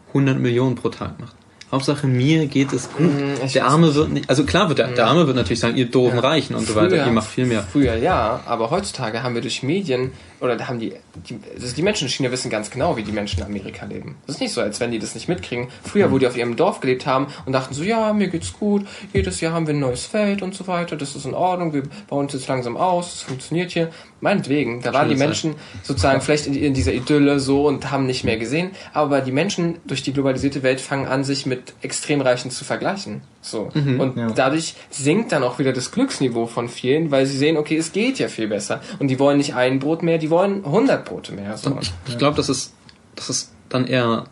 100 0.08 0.38
Millionen 0.38 0.74
pro 0.76 0.90
Tag 0.90 1.18
macht. 1.20 1.34
Hauptsache 1.72 2.06
mir 2.06 2.46
geht 2.46 2.72
es 2.72 2.88
gut. 2.92 3.00
Mhm, 3.12 3.34
ich 3.44 3.52
der 3.54 3.66
Arme 3.66 3.92
wird 3.96 4.10
nicht, 4.12 4.28
also 4.30 4.44
klar 4.44 4.68
wird 4.68 4.78
der, 4.78 4.88
der 4.92 5.06
Arme 5.06 5.26
wird 5.26 5.36
natürlich 5.36 5.58
sagen, 5.58 5.76
ihr 5.76 5.86
doofen 5.90 6.18
Reichen 6.20 6.54
und 6.54 6.68
so 6.68 6.74
weiter, 6.76 6.90
Früher- 6.96 7.06
ihr 7.06 7.12
macht 7.12 7.26
viel 7.28 7.46
mehr. 7.46 7.62
Früher 7.64 7.96
ja, 7.96 8.40
aber 8.46 8.70
heutzutage 8.70 9.22
haben 9.24 9.34
wir 9.34 9.42
durch 9.42 9.62
Medien 9.64 10.12
oder 10.40 10.56
da 10.56 10.68
haben 10.68 10.78
die, 10.78 10.94
die, 11.28 11.38
die 11.38 11.82
Menschen 11.82 12.04
in 12.04 12.10
China 12.10 12.30
wissen 12.30 12.50
ganz 12.50 12.70
genau, 12.70 12.96
wie 12.96 13.02
die 13.02 13.12
Menschen 13.12 13.40
in 13.40 13.46
Amerika 13.46 13.86
leben. 13.86 14.16
Das 14.26 14.36
ist 14.36 14.40
nicht 14.40 14.52
so, 14.52 14.60
als 14.60 14.80
wenn 14.80 14.90
die 14.90 14.98
das 14.98 15.14
nicht 15.14 15.28
mitkriegen. 15.28 15.68
Früher, 15.82 16.10
wo 16.10 16.18
die 16.18 16.26
auf 16.26 16.36
ihrem 16.36 16.56
Dorf 16.56 16.80
gelebt 16.80 17.06
haben 17.06 17.28
und 17.46 17.52
dachten 17.52 17.74
so, 17.74 17.82
ja, 17.82 18.12
mir 18.12 18.28
geht's 18.28 18.52
gut, 18.52 18.86
jedes 19.12 19.40
Jahr 19.40 19.52
haben 19.52 19.66
wir 19.66 19.74
ein 19.74 19.80
neues 19.80 20.06
Feld 20.06 20.42
und 20.42 20.54
so 20.54 20.66
weiter, 20.66 20.96
das 20.96 21.16
ist 21.16 21.24
in 21.24 21.34
Ordnung, 21.34 21.72
wir 21.72 21.82
bauen 22.08 22.24
uns 22.24 22.32
jetzt 22.32 22.48
langsam 22.48 22.76
aus, 22.76 23.10
das 23.10 23.22
funktioniert 23.22 23.70
hier. 23.70 23.90
Meinetwegen, 24.20 24.80
da 24.80 24.92
waren 24.92 25.08
die 25.08 25.16
Menschen 25.16 25.54
sozusagen 25.82 26.20
vielleicht 26.22 26.46
in, 26.46 26.54
in 26.54 26.74
dieser 26.74 26.92
Idylle 26.92 27.40
so 27.40 27.66
und 27.66 27.90
haben 27.90 28.06
nicht 28.06 28.24
mehr 28.24 28.38
gesehen, 28.38 28.70
aber 28.92 29.20
die 29.20 29.32
Menschen 29.32 29.78
durch 29.86 30.02
die 30.02 30.12
globalisierte 30.12 30.62
Welt 30.62 30.80
fangen 30.80 31.06
an, 31.06 31.24
sich 31.24 31.46
mit 31.46 31.74
Extremreichen 31.82 32.50
zu 32.50 32.64
vergleichen. 32.64 33.22
So. 33.44 33.70
und 33.74 34.16
ja. 34.16 34.30
dadurch 34.30 34.74
sinkt 34.88 35.32
dann 35.32 35.42
auch 35.42 35.58
wieder 35.58 35.74
das 35.74 35.90
Glücksniveau 35.90 36.46
von 36.46 36.68
vielen, 36.68 37.10
weil 37.10 37.26
sie 37.26 37.36
sehen, 37.36 37.58
okay, 37.58 37.76
es 37.76 37.92
geht 37.92 38.18
ja 38.18 38.28
viel 38.28 38.48
besser. 38.48 38.80
Und 38.98 39.08
die 39.08 39.18
wollen 39.18 39.36
nicht 39.36 39.54
ein 39.54 39.80
Brot 39.80 40.02
mehr, 40.02 40.16
die 40.16 40.30
wollen 40.30 40.64
100 40.64 41.04
Brote 41.04 41.32
mehr. 41.32 41.58
So. 41.58 41.70
Und 41.70 41.82
ich, 41.82 41.92
ich 42.08 42.18
glaube, 42.18 42.38
das 42.38 42.48
ist, 42.48 42.72
das 43.14 43.28
ist 43.28 43.52
dann 43.68 43.86
eher 43.86 44.24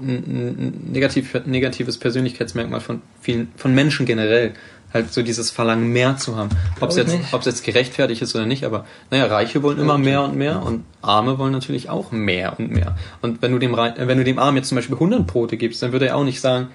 ein, 0.00 0.08
ein 0.08 0.90
negativ, 0.92 1.40
negatives 1.44 1.98
Persönlichkeitsmerkmal 1.98 2.80
von 2.80 3.00
vielen, 3.20 3.52
von 3.56 3.72
Menschen 3.74 4.06
generell. 4.06 4.54
Halt 4.92 5.12
so 5.12 5.22
dieses 5.22 5.50
Verlangen 5.50 5.92
mehr 5.92 6.16
zu 6.16 6.36
haben. 6.36 6.48
Ob 6.80 6.90
es 6.90 6.96
jetzt, 6.96 7.12
nicht. 7.12 7.34
ob 7.34 7.40
es 7.40 7.46
jetzt 7.46 7.64
gerechtfertigt 7.64 8.22
ist 8.22 8.34
oder 8.34 8.46
nicht, 8.46 8.64
aber 8.64 8.86
naja, 9.10 9.26
Reiche 9.26 9.62
wollen 9.62 9.78
immer 9.78 9.98
mehr 9.98 10.22
und 10.22 10.36
mehr 10.36 10.62
und 10.62 10.84
Arme 11.02 11.38
wollen 11.38 11.52
natürlich 11.52 11.90
auch 11.90 12.12
mehr 12.12 12.58
und 12.58 12.70
mehr. 12.70 12.96
Und 13.20 13.42
wenn 13.42 13.52
du 13.52 13.58
dem, 13.58 13.74
äh, 13.74 13.92
wenn 13.98 14.16
du 14.16 14.24
dem 14.24 14.38
Armen 14.38 14.56
jetzt 14.56 14.68
zum 14.68 14.76
Beispiel 14.76 14.94
100 14.94 15.26
Brote 15.26 15.56
gibst, 15.56 15.82
dann 15.82 15.92
würde 15.92 16.06
er 16.06 16.16
auch 16.16 16.24
nicht 16.24 16.40
sagen, 16.40 16.68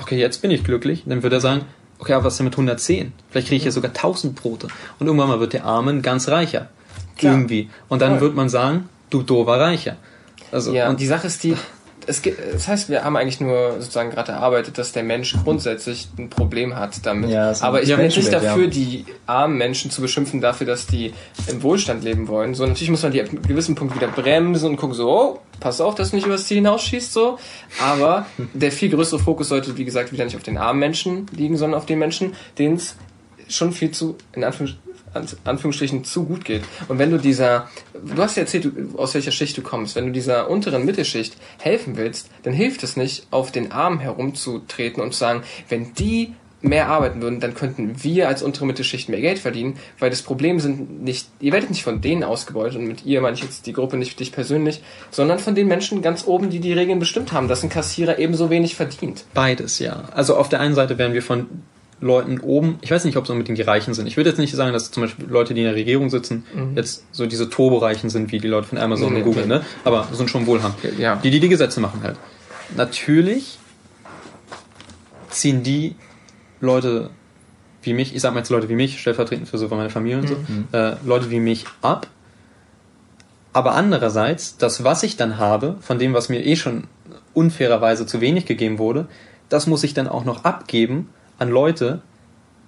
okay, 0.00 0.18
jetzt 0.18 0.42
bin 0.42 0.50
ich 0.50 0.64
glücklich. 0.64 1.04
Dann 1.06 1.22
würde 1.22 1.36
er 1.36 1.40
sagen, 1.40 1.62
okay, 1.98 2.12
aber 2.12 2.24
was 2.24 2.34
ist 2.34 2.38
denn 2.38 2.46
mit 2.46 2.54
110? 2.54 3.12
Vielleicht 3.30 3.48
kriege 3.48 3.58
ich 3.58 3.64
ja 3.64 3.70
sogar 3.70 3.90
1000 3.90 4.34
Brote. 4.34 4.68
Und 4.98 5.06
irgendwann 5.06 5.28
mal 5.28 5.40
wird 5.40 5.52
der 5.52 5.64
Arme 5.64 5.92
ein 5.92 6.02
ganz 6.02 6.28
reicher. 6.28 6.68
Klar. 7.16 7.34
Irgendwie. 7.34 7.70
Und 7.88 8.02
dann 8.02 8.12
Voll. 8.12 8.20
wird 8.20 8.34
man 8.36 8.48
sagen, 8.48 8.88
du 9.10 9.22
doofer 9.22 9.58
Reicher. 9.58 9.96
Also, 10.52 10.72
ja, 10.72 10.88
und 10.88 11.00
die 11.00 11.06
Sache 11.06 11.26
ist 11.26 11.42
die, 11.44 11.56
es 12.06 12.22
gibt, 12.22 12.40
das 12.54 12.68
heißt, 12.68 12.88
wir 12.88 13.04
haben 13.04 13.16
eigentlich 13.16 13.40
nur 13.40 13.74
sozusagen 13.80 14.10
gerade 14.10 14.32
erarbeitet, 14.32 14.78
dass 14.78 14.92
der 14.92 15.02
Mensch 15.02 15.34
grundsätzlich 15.42 16.08
ein 16.18 16.30
Problem 16.30 16.76
hat 16.76 17.04
damit. 17.04 17.30
Ja, 17.30 17.52
Aber 17.60 17.82
ich 17.82 17.88
bin 17.88 18.00
jetzt 18.00 18.16
nicht 18.16 18.32
dafür, 18.32 18.64
ja. 18.64 18.70
die 18.70 19.04
armen 19.26 19.58
Menschen 19.58 19.90
zu 19.90 20.00
beschimpfen 20.00 20.40
dafür, 20.40 20.66
dass 20.66 20.86
die 20.86 21.12
im 21.48 21.62
Wohlstand 21.62 22.04
leben 22.04 22.28
wollen. 22.28 22.54
So, 22.54 22.64
natürlich 22.64 22.90
muss 22.90 23.02
man 23.02 23.12
die 23.12 23.20
ab 23.20 23.28
einem 23.28 23.42
gewissen 23.42 23.74
Punkt 23.74 23.94
wieder 23.94 24.08
bremsen 24.08 24.70
und 24.70 24.76
gucken 24.76 24.94
so, 24.94 25.10
oh, 25.10 25.40
pass 25.60 25.80
auf, 25.80 25.94
dass 25.94 26.10
du 26.10 26.16
nicht 26.16 26.26
übers 26.26 26.46
Ziel 26.46 26.58
hinausschießt, 26.58 27.12
so. 27.12 27.38
Aber 27.82 28.26
der 28.54 28.72
viel 28.72 28.90
größere 28.90 29.18
Fokus 29.18 29.48
sollte, 29.48 29.76
wie 29.76 29.84
gesagt, 29.84 30.12
wieder 30.12 30.24
nicht 30.24 30.36
auf 30.36 30.42
den 30.42 30.58
armen 30.58 30.78
Menschen 30.80 31.26
liegen, 31.32 31.56
sondern 31.56 31.78
auf 31.78 31.86
den 31.86 31.98
Menschen, 31.98 32.34
denen 32.58 32.76
es 32.76 32.96
schon 33.48 33.72
viel 33.72 33.90
zu, 33.90 34.16
in 34.32 34.44
Anführungs 34.44 34.72
An- 34.72 34.85
Anführungsstrichen 35.44 36.04
zu 36.04 36.24
gut 36.24 36.44
geht. 36.44 36.62
Und 36.88 36.98
wenn 36.98 37.10
du 37.10 37.18
dieser, 37.18 37.68
du 37.94 38.22
hast 38.22 38.36
ja 38.36 38.42
erzählt, 38.42 38.70
aus 38.96 39.14
welcher 39.14 39.32
Schicht 39.32 39.56
du 39.56 39.62
kommst, 39.62 39.96
wenn 39.96 40.06
du 40.06 40.12
dieser 40.12 40.50
unteren 40.50 40.84
Mittelschicht 40.84 41.36
helfen 41.58 41.96
willst, 41.96 42.30
dann 42.42 42.52
hilft 42.52 42.82
es 42.82 42.96
nicht, 42.96 43.26
auf 43.30 43.52
den 43.52 43.72
Armen 43.72 43.98
herumzutreten 43.98 45.02
und 45.02 45.12
zu 45.12 45.18
sagen, 45.18 45.42
wenn 45.68 45.94
die 45.94 46.34
mehr 46.62 46.88
arbeiten 46.88 47.20
würden, 47.20 47.40
dann 47.40 47.54
könnten 47.54 48.02
wir 48.02 48.28
als 48.28 48.42
untere 48.42 48.66
Mittelschicht 48.66 49.08
mehr 49.08 49.20
Geld 49.20 49.38
verdienen, 49.38 49.78
weil 49.98 50.10
das 50.10 50.22
Problem 50.22 50.58
sind 50.58 51.02
nicht, 51.02 51.28
ihr 51.40 51.52
werdet 51.52 51.70
nicht 51.70 51.84
von 51.84 52.00
denen 52.00 52.24
ausgebeutet 52.24 52.78
und 52.78 52.86
mit 52.86 53.04
ihr 53.04 53.20
meine 53.20 53.36
ich 53.36 53.42
jetzt 53.42 53.66
die 53.66 53.72
Gruppe 53.72 53.96
nicht 53.96 54.18
dich 54.18 54.32
persönlich, 54.32 54.82
sondern 55.10 55.38
von 55.38 55.54
den 55.54 55.68
Menschen 55.68 56.02
ganz 56.02 56.26
oben, 56.26 56.50
die 56.50 56.60
die 56.60 56.72
Regeln 56.72 56.98
bestimmt 56.98 57.32
haben, 57.32 57.48
dass 57.48 57.62
ein 57.62 57.68
Kassierer 57.68 58.18
ebenso 58.18 58.50
wenig 58.50 58.74
verdient. 58.74 59.24
Beides, 59.34 59.78
ja. 59.78 60.04
Also 60.12 60.36
auf 60.36 60.48
der 60.48 60.60
einen 60.60 60.74
Seite 60.74 60.98
werden 60.98 61.14
wir 61.14 61.22
von 61.22 61.46
Leuten 62.00 62.40
oben, 62.40 62.78
ich 62.82 62.90
weiß 62.90 63.04
nicht, 63.06 63.16
ob 63.16 63.24
es 63.24 63.30
unbedingt 63.30 63.56
die 63.56 63.62
Reichen 63.62 63.94
sind. 63.94 64.06
Ich 64.06 64.16
würde 64.18 64.28
jetzt 64.28 64.38
nicht 64.38 64.54
sagen, 64.54 64.72
dass 64.72 64.90
zum 64.90 65.02
Beispiel 65.02 65.26
Leute, 65.28 65.54
die 65.54 65.60
in 65.60 65.66
der 65.66 65.74
Regierung 65.74 66.10
sitzen, 66.10 66.44
jetzt 66.74 67.04
so 67.10 67.26
diese 67.26 67.48
Turbo-Reichen 67.48 68.10
sind, 68.10 68.32
wie 68.32 68.38
die 68.38 68.48
Leute 68.48 68.68
von 68.68 68.78
Amazon 68.78 69.12
Nee, 69.12 69.20
und 69.20 69.24
Google, 69.24 69.46
nee. 69.46 69.54
ne? 69.54 69.64
Aber 69.84 70.06
sind 70.12 70.28
schon 70.28 70.46
wohlhabend. 70.46 70.76
Ja. 70.98 71.16
Die, 71.16 71.30
die 71.30 71.40
die 71.40 71.48
Gesetze 71.48 71.80
machen 71.80 72.02
halt. 72.02 72.16
Natürlich 72.76 73.58
ziehen 75.30 75.62
die 75.62 75.94
Leute 76.60 77.10
wie 77.82 77.94
mich, 77.94 78.14
ich 78.14 78.20
sag 78.20 78.34
mal 78.34 78.40
jetzt 78.40 78.50
Leute 78.50 78.68
wie 78.68 78.74
mich, 78.74 79.00
stellvertretend 79.00 79.48
für 79.48 79.58
so 79.58 79.68
meine 79.68 79.90
Familie 79.90 80.18
und 80.18 80.28
so, 80.28 80.36
äh, 80.76 80.96
Leute 81.04 81.30
wie 81.30 81.40
mich 81.40 81.64
ab. 81.82 82.08
Aber 83.52 83.74
andererseits, 83.74 84.58
das, 84.58 84.84
was 84.84 85.02
ich 85.02 85.16
dann 85.16 85.38
habe, 85.38 85.76
von 85.80 85.98
dem, 85.98 86.12
was 86.12 86.28
mir 86.28 86.44
eh 86.44 86.56
schon 86.56 86.88
unfairerweise 87.32 88.04
zu 88.04 88.20
wenig 88.20 88.44
gegeben 88.44 88.78
wurde, 88.78 89.06
das 89.48 89.66
muss 89.66 89.84
ich 89.84 89.94
dann 89.94 90.08
auch 90.08 90.24
noch 90.24 90.44
abgeben 90.44 91.08
an 91.38 91.50
Leute, 91.50 92.00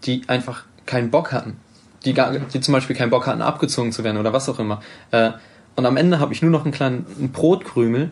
die 0.05 0.23
einfach 0.29 0.65
keinen 0.87 1.11
Bock 1.11 1.33
hatten. 1.33 1.57
die, 2.05 2.15
gar, 2.15 2.33
die 2.33 2.61
zum 2.61 2.73
Beispiel 2.73 2.95
keinen 2.97 3.11
Bock 3.11 3.27
hatten, 3.27 3.43
abgezogen 3.43 3.93
zu 3.93 4.05
werden 4.05 4.19
oder 4.19 4.33
was 4.33 4.49
auch 4.49 4.59
immer. 4.59 4.81
Äh, 5.11 5.33
und 5.77 5.85
am 5.87 5.97
Ende 5.97 6.19
habe 6.21 6.33
ich 6.33 6.43
nur 6.43 6.51
noch 6.51 6.65
einen 6.65 6.73
kleinen 6.73 7.07
einen 7.19 7.33
Brotkrümel, 7.33 8.11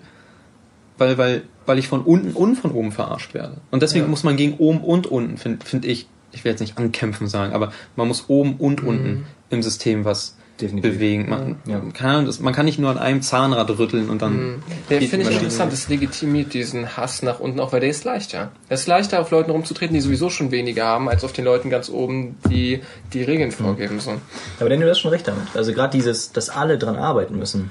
weil, 0.98 1.18
weil, 1.18 1.42
weil 1.66 1.78
ich 1.78 1.88
von 1.88 2.02
unten 2.02 2.32
und 2.32 2.56
von 2.56 2.70
oben 2.72 2.92
verarscht 2.92 3.34
werde. 3.34 3.58
Und 3.70 3.82
deswegen 3.82 4.04
Ja. 4.06 4.10
muss 4.10 4.24
man 4.24 4.36
gegen 4.36 4.54
oben 4.58 4.80
und 4.80 5.06
unten, 5.06 5.36
finde 5.36 5.64
find 5.64 5.84
ich, 5.84 6.08
ich 6.32 6.44
will 6.44 6.50
jetzt 6.52 6.60
nicht 6.60 6.78
ankämpfen 6.78 7.28
sagen, 7.28 7.52
aber 7.54 7.72
man 7.96 8.08
muss 8.08 8.24
oben 8.28 8.56
und 8.56 8.82
unten 8.82 9.26
im 9.50 9.62
System 9.62 10.04
was 10.04 10.36
Definitiv. 10.60 10.92
bewegen. 10.94 11.28
Man, 11.28 11.56
Ja. 11.66 12.22
das, 12.22 12.40
man 12.40 12.54
kann 12.54 12.64
nicht 12.64 12.78
nur 12.78 12.90
an 12.90 12.98
einem 12.98 13.22
Zahnrad 13.22 13.68
rütteln 13.78 14.08
und 14.08 14.22
dann. 14.22 14.62
Der 14.88 14.98
geht 14.98 15.10
finde 15.10 15.28
ich 15.28 15.36
interessant, 15.36 15.72
das 15.72 15.88
legitimiert 15.88 16.54
diesen 16.54 16.96
Hass 16.96 17.22
nach 17.22 17.40
unten, 17.40 17.60
auch 17.60 17.72
weil 17.72 17.80
der 17.80 17.90
ist 17.90 18.04
leichter. 18.04 18.52
Es 18.68 18.80
ist 18.82 18.86
leichter, 18.86 19.20
auf 19.20 19.30
Leuten 19.30 19.50
rumzutreten, 19.50 19.94
die 19.94 20.00
sowieso 20.00 20.30
schon 20.30 20.50
weniger 20.50 20.84
haben, 20.86 21.08
als 21.08 21.24
auf 21.24 21.32
den 21.32 21.44
Leuten 21.44 21.68
ganz 21.70 21.88
oben, 21.88 22.36
die 22.50 22.80
die 23.12 23.22
Regeln 23.22 23.52
vorgeben. 23.52 24.00
So. 24.00 24.12
Aber 24.60 24.68
Daniel, 24.68 24.86
du 24.86 24.90
hast 24.92 25.00
schon 25.00 25.10
recht 25.10 25.28
damit. 25.28 25.44
Also 25.54 25.72
gerade 25.72 25.96
dieses, 25.96 26.32
dass 26.32 26.48
alle 26.48 26.78
dran 26.78 26.96
arbeiten 26.96 27.38
müssen. 27.38 27.70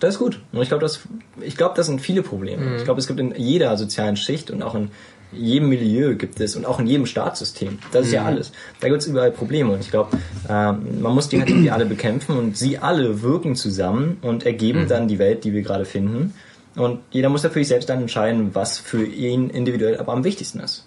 Das 0.00 0.14
ist 0.14 0.20
gut. 0.20 0.40
Und 0.52 0.60
ich 0.60 0.68
glaube, 0.68 0.82
das, 0.82 1.00
ich 1.40 1.56
glaube, 1.56 1.74
das 1.76 1.86
sind 1.86 2.00
viele 2.00 2.22
Probleme. 2.22 2.76
Ich 2.76 2.84
glaube, 2.84 3.00
es 3.00 3.06
gibt 3.06 3.20
in 3.20 3.34
jeder 3.36 3.76
sozialen 3.78 4.16
Schicht 4.16 4.50
und 4.50 4.62
auch 4.62 4.74
in 4.74 4.90
jedem 5.36 5.68
Milieu 5.68 6.14
gibt 6.14 6.40
es 6.40 6.56
und 6.56 6.66
auch 6.66 6.78
in 6.80 6.86
jedem 6.86 7.06
Staatssystem. 7.06 7.78
Das 7.92 8.06
ist 8.06 8.12
ja 8.12 8.24
alles. 8.24 8.52
Da 8.80 8.88
gibt 8.88 9.00
es 9.00 9.06
überall 9.06 9.30
Probleme. 9.30 9.72
Und 9.72 9.80
ich 9.80 9.90
glaube, 9.90 10.16
ähm, 10.48 11.00
man 11.00 11.14
muss 11.14 11.28
die 11.28 11.38
halt 11.38 11.48
irgendwie 11.48 11.70
alle 11.70 11.86
bekämpfen 11.86 12.36
und 12.36 12.56
sie 12.56 12.78
alle 12.78 13.22
wirken 13.22 13.56
zusammen 13.56 14.18
und 14.22 14.46
ergeben 14.46 14.86
dann 14.88 15.08
die 15.08 15.18
Welt, 15.18 15.44
die 15.44 15.52
wir 15.52 15.62
gerade 15.62 15.84
finden. 15.84 16.34
Und 16.76 17.00
jeder 17.10 17.28
muss 17.28 17.42
natürlich 17.42 17.68
selbst 17.68 17.88
dann 17.88 18.00
entscheiden, 18.00 18.50
was 18.54 18.78
für 18.78 19.04
ihn 19.04 19.50
individuell 19.50 19.98
aber 19.98 20.12
am 20.12 20.24
wichtigsten 20.24 20.60
ist. 20.60 20.84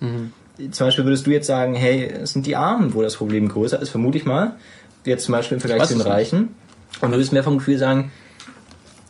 Zum 0.71 0.87
Beispiel 0.87 1.05
würdest 1.05 1.27
du 1.27 1.31
jetzt 1.31 1.47
sagen, 1.47 1.75
hey, 1.75 2.05
es 2.05 2.33
sind 2.33 2.45
die 2.45 2.55
Armen, 2.55 2.93
wo 2.93 3.01
das 3.01 3.15
Problem 3.15 3.47
größer 3.47 3.81
ist, 3.81 3.89
vermute 3.89 4.17
ich 4.17 4.25
mal. 4.25 4.55
Jetzt 5.05 5.25
zum 5.25 5.33
Beispiel 5.33 5.55
im 5.55 5.61
Vergleich 5.61 5.87
zu 5.87 5.93
den. 5.93 6.01
Reichen. 6.01 6.55
Und 6.99 7.11
du 7.11 7.17
würdest 7.17 7.31
mehr 7.31 7.43
vom 7.43 7.59
Gefühl 7.59 7.77
sagen, 7.77 8.11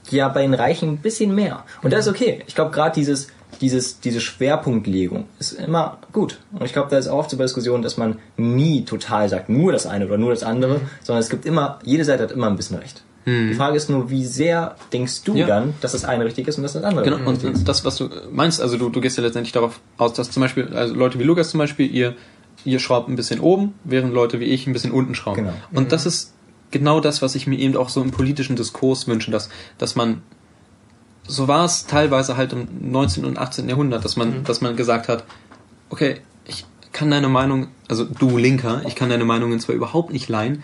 ja, 0.10 0.28
bei 0.30 0.42
den 0.42 0.54
Reichen 0.54 0.90
ein 0.90 0.98
bisschen 0.98 1.34
mehr. 1.34 1.64
Und 1.82 1.94
das 1.94 2.06
ist 2.06 2.12
okay. 2.12 2.44
Ich 2.48 2.56
glaube, 2.56 2.72
gerade 2.72 2.94
dieses, 2.94 3.28
dieses, 3.62 4.00
diese 4.00 4.20
Schwerpunktlegung 4.22 5.26
ist 5.40 5.54
immer 5.54 5.98
gut. 6.14 6.40
Und 6.54 6.66
ich 6.66 6.74
glaube, 6.74 6.90
da 6.90 6.98
ist 6.98 7.08
auch 7.08 7.20
oft 7.20 7.30
so 7.30 7.38
bei 7.38 7.44
Diskussionen, 7.44 7.82
dass 7.84 7.98
man 7.98 8.20
nie 8.38 8.84
total 8.86 9.30
sagt, 9.30 9.50
nur 9.50 9.72
das 9.72 9.86
eine 9.88 10.06
oder 10.06 10.18
nur 10.18 10.30
das 10.32 10.44
andere, 10.44 10.82
sondern 11.04 11.22
es 11.22 11.30
gibt 11.30 11.46
immer, 11.46 11.80
jede 11.84 12.04
Seite 12.06 12.24
hat 12.24 12.32
immer 12.32 12.48
ein 12.48 12.56
bisschen 12.56 12.78
recht. 12.78 13.04
Die 13.30 13.56
Frage 13.56 13.76
ist 13.76 13.90
nur, 13.90 14.10
wie 14.10 14.24
sehr 14.24 14.78
denkst 14.94 15.24
du 15.26 15.36
Ja. 15.36 15.48
dann, 15.48 15.74
dass 15.82 15.92
das 15.92 16.06
eine 16.06 16.24
richtig 16.24 16.48
ist 16.48 16.56
und 16.56 16.64
dass 16.64 16.72
das 16.74 16.84
andere 16.84 17.04
Genau, 17.04 17.30
richtig 17.30 17.52
ist? 17.52 17.60
und 17.60 17.68
das, 17.68 17.84
was 17.84 17.98
du 17.98 18.08
meinst, 18.32 18.62
also 18.62 18.78
du, 18.78 18.88
du 18.88 19.02
gehst 19.02 19.18
ja 19.18 19.24
letztendlich 19.24 19.52
darauf 19.52 19.82
aus, 19.98 20.14
dass 20.14 20.32
zum 20.32 20.40
Beispiel, 20.40 20.70
also 20.74 20.94
Leute 20.96 21.20
wie 21.20 21.24
Lukas 21.24 21.50
zum 21.50 21.58
Beispiel, 21.58 21.94
ihr, 21.94 22.16
ihr 22.64 22.80
schraubt 22.80 23.10
ein 23.10 23.18
bisschen 23.18 23.42
oben, 23.42 23.74
während 23.84 24.14
Leute 24.14 24.40
wie 24.40 24.46
ich 24.46 24.66
ein 24.66 24.72
bisschen 24.72 24.92
unten 24.94 25.14
schrauben. 25.14 25.44
Genau. 25.44 25.54
Und 25.74 25.92
das 25.92 26.06
ist 26.06 26.36
genau 26.72 27.02
das, 27.02 27.22
was 27.22 27.36
ich 27.36 27.48
mir 27.48 27.60
eben 27.60 27.76
auch 27.76 27.90
so 27.90 28.02
im 28.02 28.12
politischen 28.12 28.56
Diskurs 28.56 29.10
wünsche, 29.10 29.30
dass, 29.30 29.50
dass 29.78 29.98
man, 29.98 30.22
so 31.28 31.48
war 31.48 31.66
es 31.66 31.86
teilweise 31.86 32.38
halt 32.38 32.54
im 32.54 32.68
19. 32.82 33.26
und 33.26 33.38
18. 33.38 33.68
Jahrhundert, 33.70 34.04
dass 34.06 34.16
man, 34.16 34.44
dass 34.44 34.62
man 34.62 34.76
gesagt 34.76 35.08
hat, 35.10 35.26
okay, 35.90 36.22
ich 36.46 36.66
kann 36.92 37.12
deine 37.12 37.28
Meinung, 37.28 37.68
also 37.88 38.06
du 38.06 38.38
Linker, 38.38 38.82
ich 38.88 38.96
kann 38.96 39.10
deine 39.10 39.26
Meinungen 39.26 39.60
zwar 39.60 39.76
überhaupt 39.76 40.12
nicht 40.12 40.30
leihen, 40.30 40.64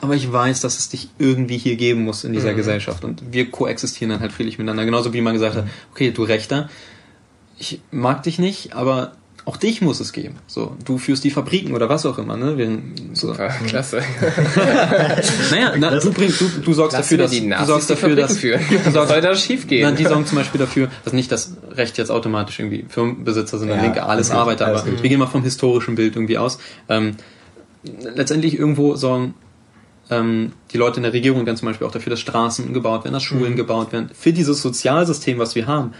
aber 0.00 0.14
ich 0.14 0.32
weiß, 0.32 0.62
dass 0.62 0.78
es 0.78 0.88
dich 0.88 1.10
irgendwie 1.18 1.58
hier 1.58 1.76
geben 1.76 2.04
muss 2.04 2.24
in 2.24 2.32
dieser 2.32 2.54
Gesellschaft 2.54 3.04
und 3.04 3.32
wir 3.32 3.50
koexistieren 3.50 4.10
dann 4.10 4.20
halt 4.20 4.32
friedlich 4.32 4.58
miteinander. 4.58 4.86
Genauso 4.86 5.12
wie 5.12 5.20
man 5.20 5.34
gesagt 5.34 5.56
hat, 5.56 5.66
okay, 5.92 6.10
du 6.10 6.22
Rechter, 6.22 6.70
ich 7.58 7.82
mag 7.90 8.22
dich 8.22 8.38
nicht, 8.38 8.74
aber 8.74 9.12
auch 9.50 9.56
dich 9.56 9.82
muss 9.82 9.98
es 9.98 10.12
geben. 10.12 10.36
So, 10.46 10.76
du 10.84 10.96
führst 10.96 11.24
die 11.24 11.30
Fabriken 11.32 11.74
oder 11.74 11.88
was 11.88 12.06
auch 12.06 12.18
immer, 12.18 12.36
ne? 12.36 12.56
Während, 12.56 13.16
so. 13.18 13.28
Super, 13.32 13.48
klasse. 13.66 14.00
Naja, 15.50 15.74
na, 15.76 15.98
du, 15.98 16.12
bringst, 16.12 16.40
du, 16.40 16.48
du 16.64 16.72
sorgst 16.72 16.96
Lassen 16.96 17.16
dafür, 17.16 17.18
wir 17.18 17.24
dass 17.24 17.30
die 17.32 17.48
du 17.48 17.64
sorgst 17.64 17.90
die 17.90 17.94
dafür, 17.94 18.14
dass 18.16 18.38
führen. 18.38 18.60
du 18.68 18.76
Was 18.76 18.84
soll 18.84 19.06
sorgst, 19.08 19.24
da 19.24 19.34
schief 19.34 19.66
gehen? 19.66 19.82
Nein, 19.82 19.96
die 19.96 20.04
sorgen 20.04 20.24
zum 20.24 20.38
Beispiel 20.38 20.60
dafür, 20.60 20.88
dass 21.02 21.12
nicht 21.12 21.32
das 21.32 21.56
Recht 21.72 21.98
jetzt 21.98 22.12
automatisch 22.12 22.60
irgendwie 22.60 22.84
Firmenbesitzer 22.88 23.58
sind, 23.58 23.70
Ja, 23.70 23.82
Linke, 23.82 24.04
alles 24.04 24.30
okay, 24.30 24.38
Arbeiter, 24.38 24.66
alles 24.66 24.82
aber 24.82 24.90
gut. 24.92 25.02
wir 25.02 25.10
gehen 25.10 25.18
mal 25.18 25.26
vom 25.26 25.42
historischen 25.42 25.96
Bild 25.96 26.14
irgendwie 26.14 26.38
aus. 26.38 26.60
Ähm, 26.88 27.16
letztendlich 28.14 28.56
irgendwo 28.56 28.94
sorgen 28.94 29.34
ähm, 30.10 30.52
die 30.72 30.76
Leute 30.78 30.98
in 30.98 31.02
der 31.02 31.12
Regierung 31.12 31.44
dann 31.44 31.56
zum 31.56 31.66
Beispiel 31.66 31.88
auch 31.88 31.92
dafür, 31.92 32.10
dass 32.10 32.20
Straßen 32.20 32.72
gebaut 32.72 33.02
werden, 33.02 33.14
dass 33.14 33.24
Schulen 33.24 33.56
gebaut 33.56 33.92
werden. 33.92 34.10
Für 34.14 34.32
dieses 34.32 34.62
Sozialsystem, 34.62 35.38
was 35.38 35.56
wir 35.56 35.66
haben, 35.66 35.92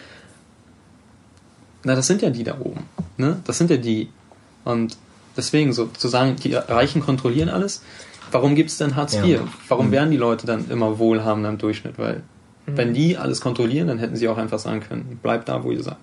na, 1.85 1.95
das 1.95 2.07
sind 2.07 2.23
ja 2.23 2.31
die 2.31 2.45
da 2.45 2.59
oben. 2.61 2.83
Ne? 3.17 3.41
Das 3.45 3.59
sind 3.59 3.71
ja 3.71 3.77
die. 3.77 4.09
Und 4.65 4.97
deswegen 5.37 5.73
so 5.73 5.87
zu 5.87 6.09
sagen, 6.09 6.37
die 6.37 6.55
Reichen 6.55 7.03
kontrollieren 7.03 7.49
alles. 7.49 7.83
Warum 8.33 8.55
gibt 8.55 8.71
es 8.71 8.79
denn 8.79 8.97
Hartz 8.97 9.15
Ja. 9.15 9.25
IV? 9.25 9.41
Warum 9.69 9.91
werden 9.91 10.11
die 10.11 10.17
Leute 10.17 10.47
dann 10.47 10.71
immer 10.71 10.99
wohlhabender 10.99 11.49
im 11.49 11.59
Durchschnitt? 11.59 11.99
Weil 11.99 12.23
wenn 12.67 12.95
die 12.95 13.17
alles 13.17 13.41
kontrollieren, 13.41 13.89
dann 13.89 13.99
hätten 13.99 14.15
sie 14.15 14.29
auch 14.29 14.39
einfach 14.39 14.59
sagen 14.61 14.81
können, 14.81 15.19
bleibt 15.23 15.49
da, 15.49 15.65
wo 15.65 15.73
ihr 15.73 15.83
seid. 15.83 15.97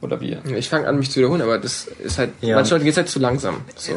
Oder 0.00 0.20
wir. 0.20 0.44
Ich 0.56 0.68
fange 0.68 0.88
an, 0.88 0.98
mich 0.98 1.10
zu 1.10 1.18
wiederholen, 1.18 1.40
aber 1.42 1.58
das 1.58 1.86
ist 1.86 2.18
halt, 2.18 2.32
Ja. 2.40 2.56
manchen 2.56 2.72
Leuten 2.72 2.84
geht 2.84 2.92
es 2.92 2.96
halt 2.96 3.08
zu 3.08 3.20
langsam. 3.20 3.56
So. 3.76 3.92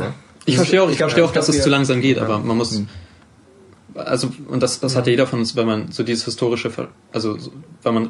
Ich 0.46 0.56
verstehe 0.56 0.84
auch, 0.84 0.90
ich 0.90 0.98
verstehe 0.98 1.24
auch, 1.26 1.30
ich 1.30 1.34
dass 1.34 1.50
es 1.50 1.62
zu 1.64 1.70
langsam 1.70 2.00
geht, 2.02 2.20
aber 2.20 2.40
man 2.40 2.56
muss, 2.58 2.80
also, 3.96 4.32
und 4.48 4.62
das, 4.62 4.80
das 4.80 4.96
hat 4.96 5.08
ja 5.08 5.12
jeder 5.12 5.28
von 5.28 5.40
uns, 5.40 5.56
wenn 5.56 5.66
man 5.66 5.92
so 5.92 6.04
dieses 6.04 6.24
historische, 6.26 6.70
Ver- 6.70 6.90
also, 7.12 7.38
so, 7.38 7.52
wenn 7.84 7.94
man 7.94 8.10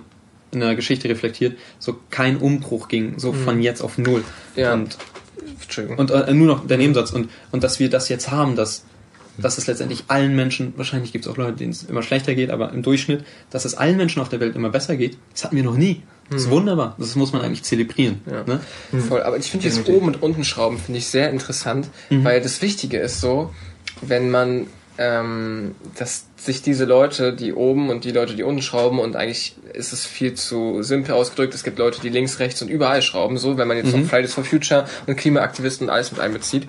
in 0.52 0.60
der 0.62 0.76
Geschichte 0.76 1.10
reflektiert, 1.10 1.58
so 1.80 1.98
kein 2.10 2.38
Umbruch 2.38 2.88
ging, 2.88 3.20
so 3.20 3.34
von 3.34 3.62
jetzt 3.62 3.82
auf 3.82 3.98
null. 3.98 4.24
Ja. 4.56 4.74
Und, 4.74 4.98
Entschuldigung. 5.62 5.98
und 5.98 6.12
äh, 6.12 6.34
nur 6.34 6.48
noch 6.48 6.66
der 6.68 6.78
Nebensatz. 6.78 7.12
Und, 7.12 7.30
und 7.52 7.64
dass 7.64 7.80
wir 7.80 7.90
das 7.90 8.10
jetzt 8.10 8.32
haben, 8.32 8.56
dass, 8.56 8.86
dass 9.38 9.58
es 9.58 9.68
letztendlich 9.68 10.06
allen 10.08 10.36
Menschen, 10.36 10.74
wahrscheinlich 10.78 11.12
gibt 11.12 11.26
es 11.26 11.32
auch 11.32 11.38
Leute, 11.38 11.58
denen 11.58 11.72
es 11.72 11.84
immer 11.84 12.02
schlechter 12.02 12.34
geht, 12.36 12.50
aber 12.50 12.72
im 12.72 12.82
Durchschnitt, 12.82 13.24
dass 13.50 13.66
es 13.66 13.76
allen 13.76 13.98
Menschen 13.98 14.22
auf 14.22 14.30
der 14.30 14.40
Welt 14.40 14.56
immer 14.56 14.70
besser 14.70 14.96
geht, 14.96 15.18
das 15.34 15.44
hatten 15.44 15.56
wir 15.56 15.64
noch 15.64 15.78
nie. 15.78 16.02
Das 16.30 16.42
ist 16.44 16.50
wunderbar. 16.50 16.96
Das 17.00 17.16
muss 17.16 17.32
man 17.32 17.42
eigentlich 17.42 17.64
zelebrieren. 17.64 18.22
Ja. 18.30 18.44
Ne? 18.44 18.60
Voll, 19.08 19.22
aber 19.24 19.38
ich 19.38 19.50
finde 19.50 19.64
dieses 19.66 19.88
oben 19.88 20.08
und 20.08 20.22
unten 20.22 20.44
Schrauben 20.44 20.78
finde 20.78 20.98
ich 21.00 21.08
sehr 21.08 21.30
interessant, 21.30 21.90
Mhm. 22.10 22.26
weil 22.26 22.42
das 22.42 22.62
Wichtige 22.62 22.98
ist 23.00 23.22
so, 23.22 23.54
wenn 24.02 24.30
man 24.30 24.68
ähm, 24.98 25.76
dass 25.98 26.26
sich 26.38 26.62
diese 26.62 26.86
Leute, 26.86 27.34
die 27.34 27.54
oben 27.54 27.90
und 27.90 28.04
die 28.04 28.12
Leute, 28.12 28.36
die 28.36 28.44
unten 28.44 28.62
schrauben 28.62 29.00
und 29.00 29.16
eigentlich 29.16 29.56
ist 29.74 29.94
es 29.94 30.06
viel 30.06 30.34
zu 30.34 30.82
simpel 30.84 31.14
ausgedrückt, 31.14 31.54
es 31.54 31.64
gibt 31.64 31.80
Leute, 31.80 32.02
die 32.02 32.10
links, 32.10 32.40
rechts 32.40 32.62
und 32.62 32.70
überall 32.70 33.02
schrauben, 33.02 33.38
so, 33.38 33.58
wenn 33.58 33.68
man 33.68 33.78
jetzt 33.78 33.96
noch 33.96 34.06
Fridays 34.06 34.34
for 34.34 34.44
Future 34.44 34.86
und 35.06 35.16
Klimaaktivisten 35.16 35.88
und 35.88 35.94
alles 35.94 36.12
mit 36.12 36.22
einbezieht. 36.22 36.68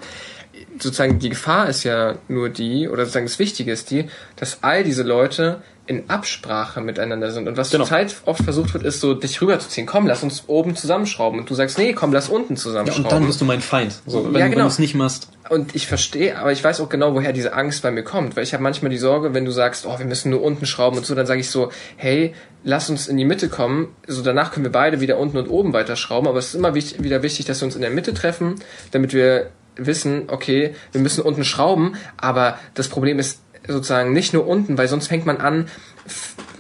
Sozusagen 0.79 1.19
die 1.19 1.31
Gefahr 1.31 1.69
ist 1.69 1.85
ja 1.85 2.17
nur 2.29 2.49
die, 2.49 2.89
oder 2.89 3.05
sozusagen 3.05 3.27
das 3.27 3.39
Wichtige 3.39 3.73
ist 3.73 3.91
die, 3.91 4.09
dass 4.37 4.63
all 4.63 4.85
diese 4.85 5.03
Leute 5.03 5.63
in 5.89 6.09
Absprache 6.11 6.81
miteinander 6.83 7.31
sind. 7.33 7.49
Und 7.49 7.57
was 7.57 7.71
Genau. 7.71 7.85
zurzeit 7.85 8.15
oft 8.27 8.45
versucht 8.45 8.75
wird, 8.75 8.85
ist 8.85 9.01
so, 9.01 9.15
dich 9.15 9.41
rüberzuziehen. 9.41 9.87
Komm, 9.87 10.07
lass 10.07 10.23
uns 10.23 10.45
oben 10.47 10.77
zusammenschrauben. 10.77 11.41
Und 11.41 11.49
du 11.49 11.55
sagst, 11.55 11.79
nee, 11.79 11.95
komm, 11.95 12.13
lass 12.13 12.29
unten 12.29 12.55
Ja, 12.55 12.61
zusammenschrauben. 12.61 13.05
und 13.07 13.13
dann 13.13 13.27
bist 13.27 13.41
du 13.41 13.47
mein 13.47 13.63
Feind. 13.63 13.95
So, 14.07 14.19
wenn, 14.27 14.35
Ja, 14.35 14.45
du- 14.47 14.51
genau. 14.51 14.51
wenn 14.51 14.59
du 14.59 14.67
es 14.67 14.79
nicht 14.79 14.95
machst. 14.95 15.29
Und 15.49 15.75
ich 15.75 15.87
verstehe, 15.87 16.39
aber 16.39 16.53
ich 16.53 16.63
weiß 16.63 16.81
auch 16.83 16.91
genau, 16.91 17.15
woher 17.15 17.33
diese 17.33 17.55
Angst 17.55 17.83
bei 17.83 17.91
mir 17.91 18.03
kommt, 18.05 18.37
weil 18.37 18.45
ich 18.45 18.53
habe 18.53 18.63
manchmal 18.63 18.91
die 18.91 18.99
Sorge, 18.99 19.33
wenn 19.33 19.47
du 19.47 19.51
sagst, 19.51 19.87
oh, 19.87 19.99
wir 19.99 20.05
müssen 20.05 20.29
nur 20.31 20.43
unten 20.43 20.67
schrauben 20.67 20.99
und 20.99 21.07
so, 21.07 21.15
dann 21.15 21.25
sage 21.27 21.41
ich 21.41 21.51
so, 21.51 21.73
hey, 21.97 22.35
lass 22.65 22.91
uns 22.91 23.09
in 23.09 23.17
die 23.17 23.25
Mitte 23.25 23.49
kommen, 23.49 23.89
so 24.07 24.21
danach 24.23 24.53
können 24.53 24.67
wir 24.67 24.73
beide 24.73 25.01
wieder 25.01 25.17
unten 25.19 25.39
und 25.39 25.49
oben 25.49 25.73
weiterschrauben, 25.73 26.29
aber 26.29 26.39
es 26.39 26.49
ist 26.49 26.55
immer 26.55 26.75
wichtig, 26.75 27.03
wieder 27.03 27.23
wichtig, 27.23 27.47
dass 27.47 27.63
wir 27.63 27.67
uns 27.67 27.77
in 27.77 27.81
der 27.81 27.91
Mitte 27.91 28.13
treffen, 28.13 28.57
damit 28.91 29.15
wir 29.15 29.49
wissen, 29.81 30.25
okay, 30.27 30.75
wir 30.93 31.01
müssen 31.01 31.23
unten 31.23 31.45
schrauben, 31.45 31.95
aber 32.17 32.59
das 32.75 32.89
Problem 32.89 33.19
ist 33.19 33.41
sozusagen 33.69 34.13
nicht 34.13 34.33
nur 34.33 34.47
unten, 34.47 34.77
weil 34.79 34.89
sonst 34.89 35.09
fängt 35.09 35.27
man 35.27 35.39
an, 35.39 35.69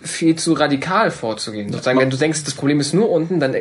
viel 0.08 0.36
zu 0.36 0.54
radikal 0.54 1.10
vorzugehen. 1.10 1.70
Sozusagen, 1.70 1.98
wenn 2.00 2.10
du 2.10 2.16
denkst, 2.16 2.44
das 2.44 2.54
Problem 2.54 2.80
ist 2.80 2.94
nur 2.94 3.10
unten, 3.10 3.38
dann, 3.40 3.54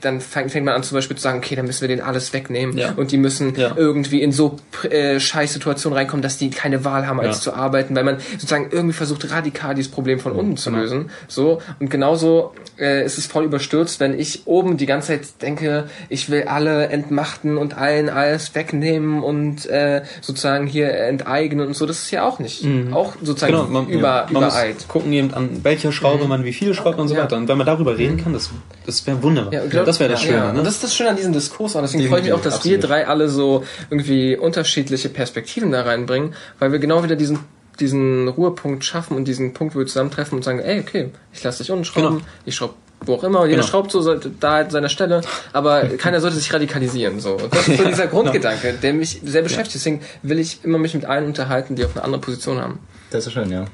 dann 0.00 0.20
fängt, 0.20 0.54
man 0.64 0.74
an 0.74 0.82
zum 0.82 0.96
Beispiel 0.96 1.16
zu 1.16 1.22
sagen, 1.22 1.38
okay, 1.38 1.54
dann 1.56 1.66
müssen 1.66 1.80
wir 1.82 1.88
den 1.88 2.00
alles 2.00 2.32
wegnehmen 2.32 2.76
Ja. 2.76 2.92
und 2.96 3.12
die 3.12 3.16
müssen 3.16 3.54
Ja. 3.56 3.72
irgendwie 3.76 4.20
in 4.22 4.32
so 4.32 4.56
äh, 4.90 5.18
scheiß 5.20 5.52
Situationen 5.52 5.96
reinkommen, 5.96 6.22
dass 6.22 6.36
die 6.36 6.50
keine 6.50 6.84
Wahl 6.84 7.06
haben, 7.06 7.20
als 7.20 7.36
Ja. 7.38 7.42
zu 7.42 7.54
arbeiten, 7.54 7.94
weil 7.94 8.04
man 8.04 8.18
sozusagen 8.32 8.68
irgendwie 8.70 8.94
versucht, 8.94 9.30
radikal 9.30 9.74
dieses 9.74 9.90
Problem 9.90 10.18
von 10.20 10.32
unten 10.32 10.56
zu 10.56 10.70
lösen. 10.70 11.10
So, 11.28 11.60
und 11.80 11.90
genauso 11.90 12.52
äh, 12.78 13.04
ist 13.04 13.18
es 13.18 13.26
voll 13.26 13.44
überstürzt, 13.44 14.00
wenn 14.00 14.18
ich 14.18 14.46
oben 14.46 14.76
die 14.76 14.86
ganze 14.86 15.08
Zeit 15.08 15.42
denke, 15.42 15.84
ich 16.08 16.28
will 16.30 16.44
alle 16.44 16.88
entmachten 16.88 17.56
und 17.56 17.76
allen 17.78 18.08
alles 18.08 18.54
wegnehmen 18.54 19.22
und 19.22 19.66
äh, 19.66 20.02
sozusagen 20.20 20.66
hier 20.66 20.92
enteignen 20.94 21.66
und 21.68 21.74
so. 21.76 21.86
Das 21.86 22.00
ist 22.00 22.10
ja 22.10 22.24
auch 22.26 22.38
nicht. 22.38 22.64
Auch 22.92 23.14
sozusagen 23.22 23.52
Genau, 23.52 23.64
man, 23.68 23.88
über, 23.88 24.26
man 24.30 24.44
übereilt. 24.44 24.88
gucken 24.88 25.12
eben 25.12 25.32
an 25.34 25.62
welcher 25.84 25.96
Schraube 25.96 26.26
man 26.26 26.44
wie 26.44 26.52
viel 26.52 26.74
schraubt 26.74 26.98
und 26.98 27.08
so 27.08 27.14
Ja. 27.14 27.22
weiter. 27.24 27.36
Und 27.36 27.48
wenn 27.48 27.58
man 27.58 27.66
darüber 27.66 27.96
reden 27.96 28.16
kann, 28.16 28.32
das, 28.32 28.50
das 28.86 29.06
wäre 29.06 29.22
wunderbar. 29.22 29.52
Ja, 29.52 29.66
glaub- 29.66 29.84
das 29.86 30.00
wäre 30.00 30.10
das 30.10 30.22
ja, 30.22 30.26
Schöne. 30.28 30.38
Ja. 30.38 30.52
Ne? 30.52 30.58
Und 30.58 30.64
das 30.64 30.74
ist 30.74 30.84
das 30.84 30.94
Schöne 30.94 31.10
an 31.10 31.16
diesem 31.16 31.32
Diskurs. 31.32 31.74
Und 31.74 31.82
deswegen 31.82 32.08
freue 32.08 32.18
ich 32.20 32.24
mich 32.24 32.32
auch, 32.32 32.40
dass 32.42 32.60
Definitiv, 32.60 32.82
wir 32.82 32.88
drei 32.88 33.06
alle 33.06 33.28
so 33.28 33.64
irgendwie 33.90 34.36
unterschiedliche 34.36 35.08
Perspektiven 35.08 35.70
da 35.70 35.82
reinbringen, 35.82 36.34
weil 36.58 36.72
wir 36.72 36.78
genau 36.78 37.02
wieder 37.04 37.16
diesen 37.16 37.38
diesen 37.80 38.28
Ruhepunkt 38.28 38.84
schaffen 38.84 39.16
und 39.16 39.24
diesen 39.26 39.52
Punkt, 39.52 39.74
wo 39.74 39.80
wir 39.80 39.86
zusammentreffen 39.86 40.38
und 40.38 40.44
sagen, 40.44 40.60
ey, 40.60 40.78
okay, 40.78 41.10
ich 41.32 41.42
lasse 41.42 41.58
dich 41.64 41.72
unten 41.72 41.84
schrauben, 41.84 42.18
Genau. 42.18 42.26
ich 42.46 42.54
schraub 42.54 42.74
wo 43.06 43.14
auch 43.16 43.24
immer, 43.24 43.40
und 43.40 43.48
jeder 43.48 43.60
Genau. 43.62 43.68
schraubt 43.68 43.90
so 43.90 44.00
sollte- 44.00 44.30
da 44.38 44.58
an 44.60 44.70
seiner 44.70 44.88
Stelle, 44.88 45.20
aber 45.52 45.82
keiner 45.98 46.20
sollte 46.20 46.36
sich 46.36 46.54
radikalisieren. 46.54 47.18
So. 47.20 47.32
Und 47.34 47.52
Das 47.52 47.66
ist 47.68 47.76
so 47.78 47.84
dieser 47.84 48.06
Grundgedanke, 48.06 48.74
der 48.80 48.94
mich 48.94 49.20
sehr 49.24 49.42
beschäftigt. 49.42 49.74
Deswegen 49.74 50.00
will 50.22 50.38
ich 50.38 50.60
immer 50.64 50.78
mich 50.78 50.94
mit 50.94 51.04
allen 51.04 51.26
unterhalten, 51.26 51.74
die 51.74 51.84
auch 51.84 51.90
eine 51.96 52.04
andere 52.04 52.20
Position 52.20 52.60
haben. 52.60 52.78
Das 53.10 53.26
ist 53.26 53.32
schön, 53.32 53.50
ja. 53.50 53.64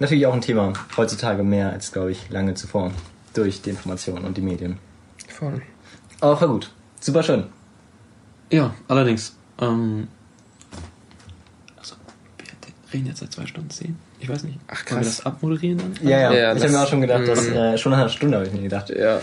Natürlich 0.00 0.26
auch 0.26 0.34
ein 0.34 0.40
Thema 0.40 0.72
heutzutage 0.96 1.42
mehr 1.42 1.72
als, 1.72 1.92
glaube 1.92 2.12
ich, 2.12 2.30
lange 2.30 2.54
zuvor. 2.54 2.92
Durch 3.34 3.62
die 3.62 3.70
Informationen 3.70 4.24
und 4.24 4.36
die 4.36 4.40
Medien. 4.40 4.78
Voll. 5.28 5.62
Aber 6.20 6.36
voll 6.36 6.48
gut. 6.48 6.72
Super 7.00 7.22
schön. 7.22 7.44
Ja, 8.50 8.74
allerdings. 8.88 9.36
Ähm, 9.60 10.08
also, 11.76 11.96
wir 12.38 12.92
reden 12.92 13.06
jetzt 13.06 13.20
seit 13.20 13.32
zwei 13.32 13.46
Stunden 13.46 13.70
zehn. 13.70 13.96
Ich 14.20 14.28
weiß 14.28 14.42
nicht. 14.42 14.58
Ach, 14.66 14.74
Wollen 14.74 15.00
wir 15.00 15.06
krass. 15.06 15.16
das 15.18 15.26
abmoderieren 15.26 15.78
dann? 15.78 16.08
Ja, 16.08 16.18
ja. 16.18 16.32
Ja, 16.32 16.54
ich 16.56 16.62
habe 16.62 16.72
mir 16.72 16.82
auch 16.82 16.88
schon 16.88 17.00
gedacht, 17.00 17.28
dass 17.28 17.46
Mhm. 17.48 17.52
äh, 17.56 17.78
schon 17.78 17.92
nach 17.92 17.98
einer 18.00 18.08
Stunde 18.08 18.36
habe 18.36 18.46
ich 18.48 18.52
mir 18.52 18.62
gedacht. 18.62 18.90
Ja, 18.90 19.18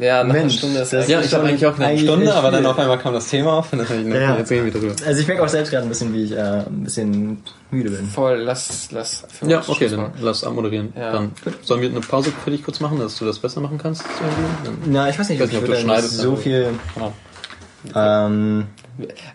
ja 0.00 0.24
nach 0.24 0.30
einer 0.30 0.32
Mensch, 0.32 0.56
Stunde 0.56 0.80
ist 0.80 0.92
das- 0.92 1.06
Ja, 1.06 1.20
ich 1.20 1.34
habe 1.34 1.44
eigentlich 1.48 1.66
auch 1.66 1.78
eine 1.78 1.98
Stunde, 1.98 2.34
aber 2.34 2.50
dann 2.50 2.64
auf 2.64 2.78
einmal 2.78 2.98
kam 2.98 3.12
das 3.12 3.28
Thema 3.28 3.52
auf 3.52 3.70
und 3.72 3.80
dann 3.80 3.88
habe 3.88 3.98
ich 4.00 4.06
gedacht, 4.06 4.22
Ja. 4.22 4.36
jetzt 4.38 4.50
reden 4.50 4.64
wir 4.64 4.72
drüber. 4.72 4.94
Also 5.06 5.20
ich 5.20 5.26
merke 5.28 5.42
auch 5.44 5.48
selbst 5.48 5.70
gerade 5.70 5.82
ein 5.84 5.88
bisschen, 5.90 6.14
wie 6.14 6.24
ich 6.24 6.32
äh, 6.32 6.40
ein 6.40 6.82
bisschen 6.82 7.42
müde 7.70 7.90
bin. 7.90 8.06
voll. 8.06 8.38
Lass, 8.38 8.88
lass. 8.90 9.24
Ja, 9.46 9.58
okay, 9.58 9.74
Schluss 9.74 9.90
dann 9.90 10.00
machen. 10.00 10.12
lass 10.22 10.44
abmoderieren. 10.44 10.94
Ja. 10.96 11.12
Dann 11.12 11.32
sollen 11.62 11.82
wir 11.82 11.90
eine 11.90 12.00
Pause 12.00 12.32
für 12.42 12.50
dich 12.50 12.64
kurz 12.64 12.80
machen, 12.80 12.98
dass 12.98 13.18
du 13.18 13.26
das 13.26 13.38
besser 13.38 13.60
machen 13.60 13.76
kannst? 13.76 14.02
Na, 14.86 15.10
ich 15.10 15.18
weiß 15.18 15.28
nicht, 15.28 15.36
Ich 15.40 15.44
weiß 15.44 15.52
nicht, 15.52 15.60
ob 15.62 15.66
du 15.68 15.76
schneidest, 15.76 16.16
so 16.16 16.36
viel. 16.36 16.68
Ja. 17.94 18.26
Ähm, 18.26 18.66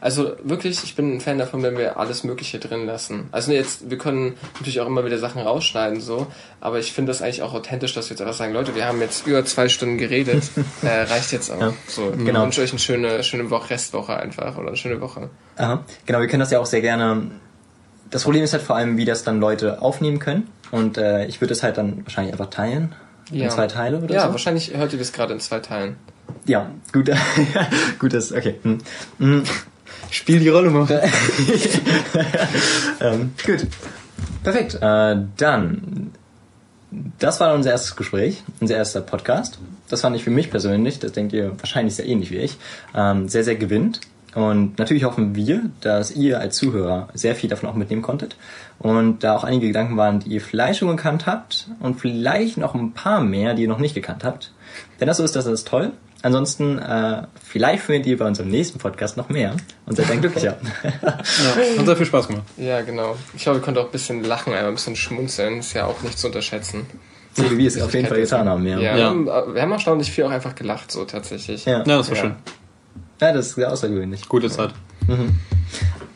Also 0.01 0.33
wirklich, 0.43 0.83
ich 0.83 0.95
bin 0.95 1.15
ein 1.15 1.21
Fan 1.21 1.37
davon, 1.37 1.63
wenn 1.63 1.77
wir 1.77 1.97
alles 1.97 2.23
Mögliche 2.23 2.59
drin 2.59 2.85
lassen. 2.85 3.27
Also 3.31 3.51
jetzt, 3.51 3.89
wir 3.89 3.97
können 3.97 4.35
natürlich 4.55 4.79
auch 4.81 4.87
immer 4.87 5.05
wieder 5.05 5.17
Sachen 5.17 5.41
rausschneiden, 5.41 6.01
so, 6.01 6.27
aber 6.61 6.79
ich 6.79 6.93
finde 6.93 7.11
das 7.11 7.21
eigentlich 7.21 7.41
auch 7.41 7.53
authentisch, 7.53 7.93
dass 7.93 8.09
wir 8.09 8.15
jetzt 8.15 8.21
einfach 8.21 8.35
sagen, 8.35 8.53
Leute, 8.53 8.75
wir 8.75 8.85
haben 8.85 8.99
jetzt 9.01 9.25
über 9.27 9.43
zwei 9.45 9.69
Stunden 9.69 9.97
geredet, 9.97 10.43
äh, 10.81 11.03
reicht 11.03 11.31
jetzt 11.31 11.51
auch. 11.51 11.61
Ja, 11.61 11.73
so, 11.87 12.11
genau. 12.11 12.39
Ich 12.39 12.45
wünsche 12.45 12.61
euch 12.61 12.71
eine 12.71 12.79
schöne, 12.79 13.23
schöne 13.23 13.49
Woche, 13.49 13.71
Restwoche 13.71 14.15
einfach 14.15 14.57
oder 14.57 14.67
eine 14.67 14.77
schöne 14.77 15.01
Woche. 15.01 15.29
aha. 15.57 15.83
Genau, 16.05 16.19
wir 16.19 16.27
können 16.27 16.41
das 16.41 16.51
ja 16.51 16.59
auch 16.59 16.65
sehr 16.65 16.81
gerne. 16.81 17.31
Das 18.09 18.23
Problem 18.23 18.43
ist 18.43 18.53
halt 18.53 18.63
vor 18.63 18.75
allem, 18.75 18.97
wie 18.97 19.05
das 19.05 19.23
dann 19.23 19.39
Leute 19.39 19.81
aufnehmen 19.81 20.19
können. 20.19 20.47
Und 20.71 20.97
äh, 20.97 21.25
ich 21.25 21.39
würde 21.41 21.53
es 21.53 21.63
halt 21.63 21.77
dann 21.77 22.05
wahrscheinlich 22.05 22.33
einfach 22.33 22.49
teilen. 22.49 22.95
In 23.31 23.49
zwei 23.49 23.67
Teile 23.67 23.99
oder 23.99 24.13
ja, 24.13 24.25
so. 24.25 24.31
wahrscheinlich 24.31 24.75
hört 24.75 24.91
ihr 24.93 24.99
das 24.99 25.13
gerade 25.13 25.33
in 25.33 25.39
zwei 25.39 25.59
Teilen. 25.59 25.95
Ja, 26.45 26.71
gut. 26.91 27.09
gut, 27.99 28.13
das, 28.13 28.31
okay. 28.31 28.55
Hm. 28.63 28.79
Hm. 29.19 29.43
Spiel 30.09 30.39
die 30.39 30.49
Rolle 30.49 30.69
mal. 30.69 30.87
ähm, 33.01 33.33
gut. 33.45 33.67
Perfekt. 34.43 34.75
Äh, 34.75 35.17
dann, 35.37 36.11
das 37.17 37.39
war 37.39 37.53
unser 37.53 37.71
erstes 37.71 37.95
Gespräch, 37.95 38.43
unser 38.59 38.75
erster 38.75 39.01
Podcast. 39.01 39.57
Das 39.89 40.01
fand 40.01 40.15
ich 40.15 40.23
für 40.23 40.31
mich 40.31 40.51
persönlich, 40.51 40.99
das 40.99 41.13
denkt 41.13 41.33
ihr 41.33 41.57
wahrscheinlich 41.59 41.95
sehr 41.95 42.05
ähnlich 42.05 42.31
wie 42.31 42.37
ich, 42.37 42.57
ähm, 42.93 43.27
sehr, 43.27 43.43
sehr 43.43 43.55
gewinnt. 43.55 44.01
Und 44.35 44.79
natürlich 44.79 45.03
hoffen 45.03 45.35
wir, 45.35 45.69
dass 45.81 46.11
ihr 46.11 46.39
als 46.39 46.57
Zuhörer 46.57 47.07
sehr 47.13 47.35
viel 47.35 47.49
davon 47.49 47.69
auch 47.69 47.75
mitnehmen 47.75 48.01
konntet. 48.01 48.35
Und 48.79 49.23
da 49.23 49.35
auch 49.35 49.43
einige 49.43 49.67
Gedanken 49.67 49.95
waren, 49.97 50.19
die 50.19 50.29
ihr 50.29 50.41
vielleicht 50.41 50.79
schon 50.79 50.89
gekannt 50.89 51.25
habt 51.25 51.69
und 51.79 51.99
vielleicht 51.99 52.57
noch 52.57 52.73
ein 52.73 52.93
paar 52.93 53.21
mehr, 53.21 53.53
die 53.53 53.63
ihr 53.63 53.67
noch 53.67 53.79
nicht 53.79 53.95
gekannt 53.95 54.23
habt. 54.23 54.51
Wenn 54.97 55.07
das 55.07 55.17
so 55.17 55.23
ist, 55.23 55.35
das 55.35 55.45
ist 55.45 55.67
toll. 55.67 55.91
Ansonsten, 56.23 56.79
äh, 56.79 57.23
vielleicht 57.43 57.83
findet 57.83 58.07
ihr 58.07 58.17
bei 58.17 58.25
unserem 58.25 58.49
nächsten 58.49 58.79
Podcast 58.79 59.17
noch 59.17 59.29
mehr 59.29 59.55
und 59.85 59.95
seid 59.95 60.09
dann 60.09 60.21
glücklicher. 60.21 60.57
Ja, 61.03 61.17
hat 61.77 61.85
sehr 61.85 61.95
viel 61.97 62.05
Spaß 62.05 62.27
gemacht. 62.29 62.43
Ja, 62.57 62.81
genau. 62.81 63.15
Ich 63.35 63.43
glaube, 63.43 63.59
ihr 63.59 63.61
könnt 63.63 63.77
auch 63.77 63.85
ein 63.85 63.91
bisschen 63.91 64.23
lachen, 64.23 64.53
einmal 64.53 64.69
ein 64.69 64.75
bisschen 64.75 64.95
schmunzeln, 64.95 65.59
ist 65.59 65.73
ja 65.73 65.85
auch 65.85 66.01
nicht 66.01 66.17
zu 66.17 66.27
unterschätzen. 66.27 66.85
so 67.35 67.49
wie 67.51 67.57
wir 67.57 67.67
es 67.67 67.81
auf 67.81 67.93
jeden 67.93 68.07
Fall 68.07 68.21
getan 68.21 68.47
haben, 68.47 68.65
ja. 68.65 68.79
Ja, 68.79 68.81
Ja, 68.81 68.93
Wir, 68.95 68.99
Ja. 69.01 69.07
haben, 69.09 69.25
wir 69.55 69.61
haben 69.61 69.71
erstaunlich 69.73 70.11
viel 70.11 70.23
auch 70.23 70.31
einfach 70.31 70.55
gelacht, 70.55 70.91
so 70.91 71.03
tatsächlich. 71.05 71.65
ja. 71.65 71.79
Ja, 71.79 71.83
das 71.97 72.09
war 72.09 72.15
Ja. 72.17 72.21
schön. 72.23 72.35
das 73.19 73.47
ist 73.47 73.55
sehr 73.55 73.71
außergewöhnlich. 73.71 74.27
Gute 74.29 74.49
Zeit. 74.49 74.71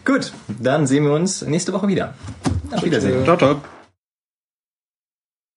Gut, 0.05 0.31
dann 0.47 0.87
sehen 0.87 1.03
wir 1.03 1.11
uns 1.11 1.41
nächste 1.41 1.73
Woche 1.73 1.87
wieder. 1.89 2.13
Auf 2.71 2.83
Wiedersehen. 2.83 3.23
Ciao, 3.25 3.35
ciao. 3.37 3.61